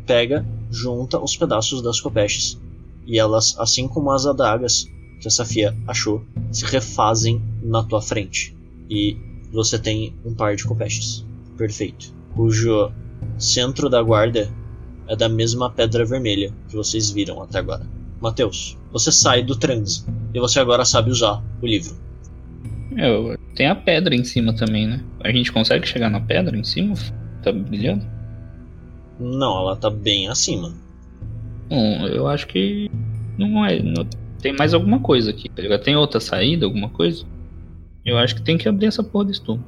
pega, 0.06 0.46
junta 0.70 1.18
os 1.18 1.36
pedaços 1.36 1.82
das 1.82 2.00
copeches 2.00 2.58
e 3.06 3.18
elas, 3.18 3.56
assim 3.58 3.88
como 3.88 4.10
as 4.12 4.24
adagas 4.24 4.86
que 5.20 5.26
a 5.26 5.30
Safia 5.30 5.76
achou, 5.86 6.24
se 6.52 6.64
refazem 6.64 7.42
na 7.62 7.82
tua 7.82 8.00
frente. 8.00 8.56
E 8.88 9.16
você 9.52 9.78
tem 9.78 10.14
um 10.24 10.32
par 10.32 10.54
de 10.54 10.64
copeches. 10.64 11.24
Perfeito. 11.56 12.14
Cujo 12.34 12.92
centro 13.36 13.88
da 13.88 14.00
guarda 14.00 14.48
é 15.08 15.16
da 15.16 15.28
mesma 15.28 15.70
pedra 15.70 16.04
vermelha 16.04 16.52
que 16.68 16.76
vocês 16.76 17.10
viram 17.10 17.42
até 17.42 17.58
agora. 17.58 17.97
Mateus, 18.20 18.76
você 18.92 19.12
sai 19.12 19.42
do 19.42 19.56
transe 19.56 20.04
e 20.34 20.40
você 20.40 20.58
agora 20.60 20.84
sabe 20.84 21.10
usar 21.10 21.42
o 21.62 21.66
livro. 21.66 21.96
Eu, 22.96 23.36
tem 23.54 23.66
a 23.66 23.74
pedra 23.74 24.14
em 24.14 24.24
cima 24.24 24.54
também, 24.54 24.86
né? 24.86 25.04
A 25.22 25.30
gente 25.30 25.52
consegue 25.52 25.86
chegar 25.86 26.10
na 26.10 26.20
pedra 26.20 26.56
em 26.56 26.64
cima? 26.64 26.94
Tá 27.42 27.52
brilhando? 27.52 28.04
Não, 29.20 29.58
ela 29.60 29.76
tá 29.76 29.90
bem 29.90 30.28
acima. 30.28 30.72
Bom, 31.68 32.06
eu 32.06 32.26
acho 32.26 32.46
que 32.46 32.90
não 33.36 33.64
é. 33.64 33.80
não- 33.82 34.06
tem 34.40 34.54
mais 34.56 34.72
alguma 34.72 35.00
coisa 35.00 35.30
aqui, 35.30 35.48
tá? 35.48 35.78
Tem 35.78 35.96
outra 35.96 36.20
saída, 36.20 36.64
alguma 36.64 36.88
coisa? 36.88 37.24
Eu 38.04 38.16
acho 38.16 38.36
que 38.36 38.42
tem 38.42 38.56
que 38.56 38.68
abrir 38.68 38.86
essa 38.86 39.02
porra 39.02 39.26
desse 39.26 39.42
túmulo. 39.42 39.66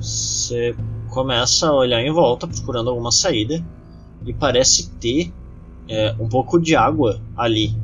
Você 0.00 0.74
começa 1.10 1.68
a 1.68 1.74
olhar 1.74 2.00
em 2.00 2.12
volta 2.12 2.46
procurando 2.46 2.90
alguma 2.90 3.10
saída 3.10 3.62
e 4.24 4.32
parece 4.32 4.90
ter 4.98 5.32
é, 5.88 6.14
um 6.18 6.28
pouco 6.28 6.58
de 6.58 6.74
água 6.76 7.20
ali. 7.36 7.74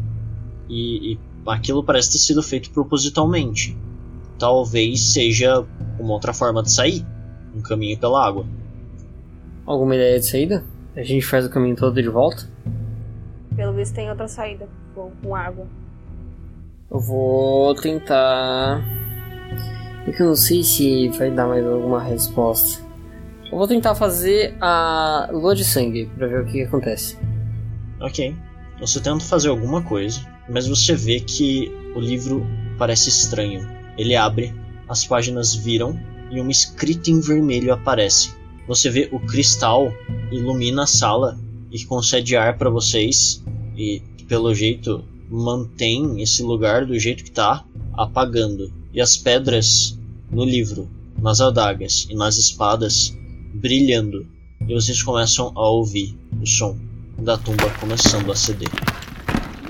E, 0.69 1.13
e 1.13 1.19
aquilo 1.47 1.85
parece 1.85 2.13
ter 2.13 2.19
sido 2.19 2.43
feito 2.43 2.71
propositalmente. 2.71 3.77
Talvez 4.39 5.13
seja 5.13 5.65
uma 5.99 6.15
outra 6.15 6.33
forma 6.33 6.63
de 6.63 6.71
sair 6.71 7.05
um 7.55 7.61
caminho 7.61 7.99
pela 7.99 8.27
água. 8.27 8.47
Alguma 9.67 9.95
ideia 9.95 10.19
de 10.19 10.27
saída? 10.27 10.65
A 10.97 11.03
gente 11.03 11.25
faz 11.25 11.47
o 11.47 11.51
caminho 11.51 11.77
todo 11.77 12.03
de 12.03 12.09
volta? 12.09 12.49
Pelo 13.55 13.73
visto 13.73 13.95
tem 13.95 14.09
outra 14.11 14.29
saída 14.29 14.69
com, 14.95 15.11
com 15.23 15.37
água. 15.37 15.67
Eu 16.91 17.01
vou 17.01 17.75
tentar. 17.75 18.83
É 20.07 20.11
que 20.11 20.23
eu 20.23 20.29
não 20.29 20.37
sei 20.37 20.63
se 20.63 21.09
vai 21.11 21.31
dar 21.31 21.47
mais 21.47 21.65
alguma 21.65 22.03
resposta. 22.03 22.83
Eu 23.51 23.59
vou 23.59 23.69
tentar 23.69 23.95
fazer 23.95 24.57
a 24.61 25.29
lua 25.31 25.55
de 25.55 25.65
sangue 25.65 26.11
pra 26.17 26.27
ver 26.27 26.41
o 26.41 26.47
que, 26.47 26.53
que 26.53 26.63
acontece. 26.63 27.19
Ok. 28.03 28.35
Você 28.81 29.01
tenta 29.01 29.25
fazer 29.25 29.49
alguma 29.49 29.81
coisa, 29.81 30.21
mas 30.51 30.67
você 30.67 30.97
vê 30.97 31.21
que 31.21 31.71
o 31.95 32.01
livro 32.01 32.45
parece 32.77 33.09
estranho. 33.09 33.69
Ele 33.97 34.17
abre, 34.17 34.53
as 34.89 35.07
páginas 35.07 35.55
viram 35.55 35.97
e 36.29 36.41
uma 36.41 36.51
escrita 36.51 37.11
em 37.11 37.21
vermelho 37.21 37.73
aparece. 37.73 38.35
Você 38.67 38.91
vê 38.91 39.09
o 39.13 39.21
cristal 39.21 39.93
ilumina 40.33 40.83
a 40.83 40.87
sala 40.87 41.39
e 41.71 41.85
concede 41.85 42.37
ar 42.37 42.59
para 42.59 42.71
vocês 42.71 43.45
e 43.77 44.03
pelo 44.27 44.53
jeito 44.53 45.05
mantém 45.31 46.21
esse 46.21 46.43
lugar 46.43 46.85
do 46.85 46.99
jeito 46.99 47.23
que 47.23 47.31
tá, 47.31 47.65
apagando. 47.95 48.73
E 48.93 49.01
as 49.01 49.17
pedras 49.17 49.97
no 50.29 50.45
livro, 50.45 50.89
nas 51.19 51.41
adagas 51.41 52.09
e 52.11 52.17
nas 52.17 52.37
espadas 52.37 53.17
brilhando. 53.55 54.27
E 54.67 54.75
vocês 54.75 55.01
começam 55.03 55.53
a 55.55 55.69
ouvir 55.69 56.19
o 56.41 56.47
som 56.47 56.92
da 57.23 57.39
tumba 57.39 57.71
começando 57.79 58.33
a 58.33 58.37
ceder. 58.37 58.69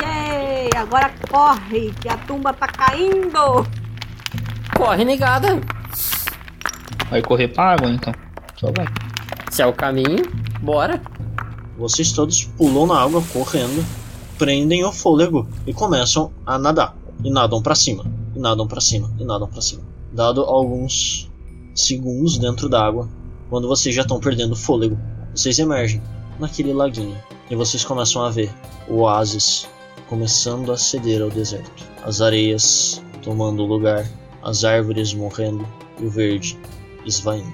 Yay! 0.03 0.71
Agora 0.75 1.13
corre, 1.31 1.93
que 2.01 2.09
a 2.09 2.17
tumba 2.17 2.53
tá 2.53 2.67
caindo! 2.67 3.67
Corre, 4.75 5.05
negada! 5.05 5.61
Vai 7.11 7.21
correr 7.21 7.49
pra 7.49 7.75
água 7.75 7.91
então. 7.91 8.13
Só 8.57 8.73
vai. 8.75 8.87
Se 9.51 9.61
é 9.61 9.67
o 9.67 9.73
caminho, 9.73 10.23
bora! 10.63 11.01
Vocês 11.77 12.13
todos 12.13 12.45
pulam 12.45 12.87
na 12.87 13.03
água 13.03 13.23
correndo, 13.33 13.85
prendem 14.39 14.85
o 14.85 14.93
fôlego 14.93 15.47
e 15.67 15.75
começam 15.75 16.33
a 16.47 16.59
nadar. 16.59 16.97
E 17.23 17.31
nadam 17.31 17.61
pra 17.61 17.75
cima, 17.75 18.05
e 18.35 18.39
nadam 18.39 18.67
pra 18.67 18.81
cima, 18.81 19.13
e 19.19 19.25
nadam 19.25 19.49
pra 19.49 19.61
cima. 19.61 19.83
Dado 20.11 20.41
alguns 20.41 21.31
segundos 21.75 22.39
dentro 22.39 22.69
d'água, 22.69 23.09
quando 23.51 23.69
vocês 23.69 23.95
já 23.95 24.03
estão 24.03 24.19
perdendo 24.19 24.53
o 24.53 24.57
fôlego, 24.57 24.99
vocês 25.35 25.59
emergem 25.59 26.03
naquele 26.39 26.73
laguinho 26.73 27.17
e 27.53 27.55
vocês 27.55 27.85
começam 27.85 28.25
a 28.25 28.31
ver 28.31 28.51
o 28.89 29.01
oásis 29.01 29.69
começando 30.09 30.73
a 30.73 30.77
ceder 30.79 31.21
ao 31.21 31.29
deserto. 31.29 31.85
As 32.03 32.23
areias 32.23 33.03
tomando 33.23 33.67
lugar, 33.67 34.11
as 34.43 34.65
árvores 34.65 35.13
morrendo 35.13 35.69
e 36.01 36.07
o 36.07 36.11
verde 36.11 36.59
esvaindo. 37.05 37.53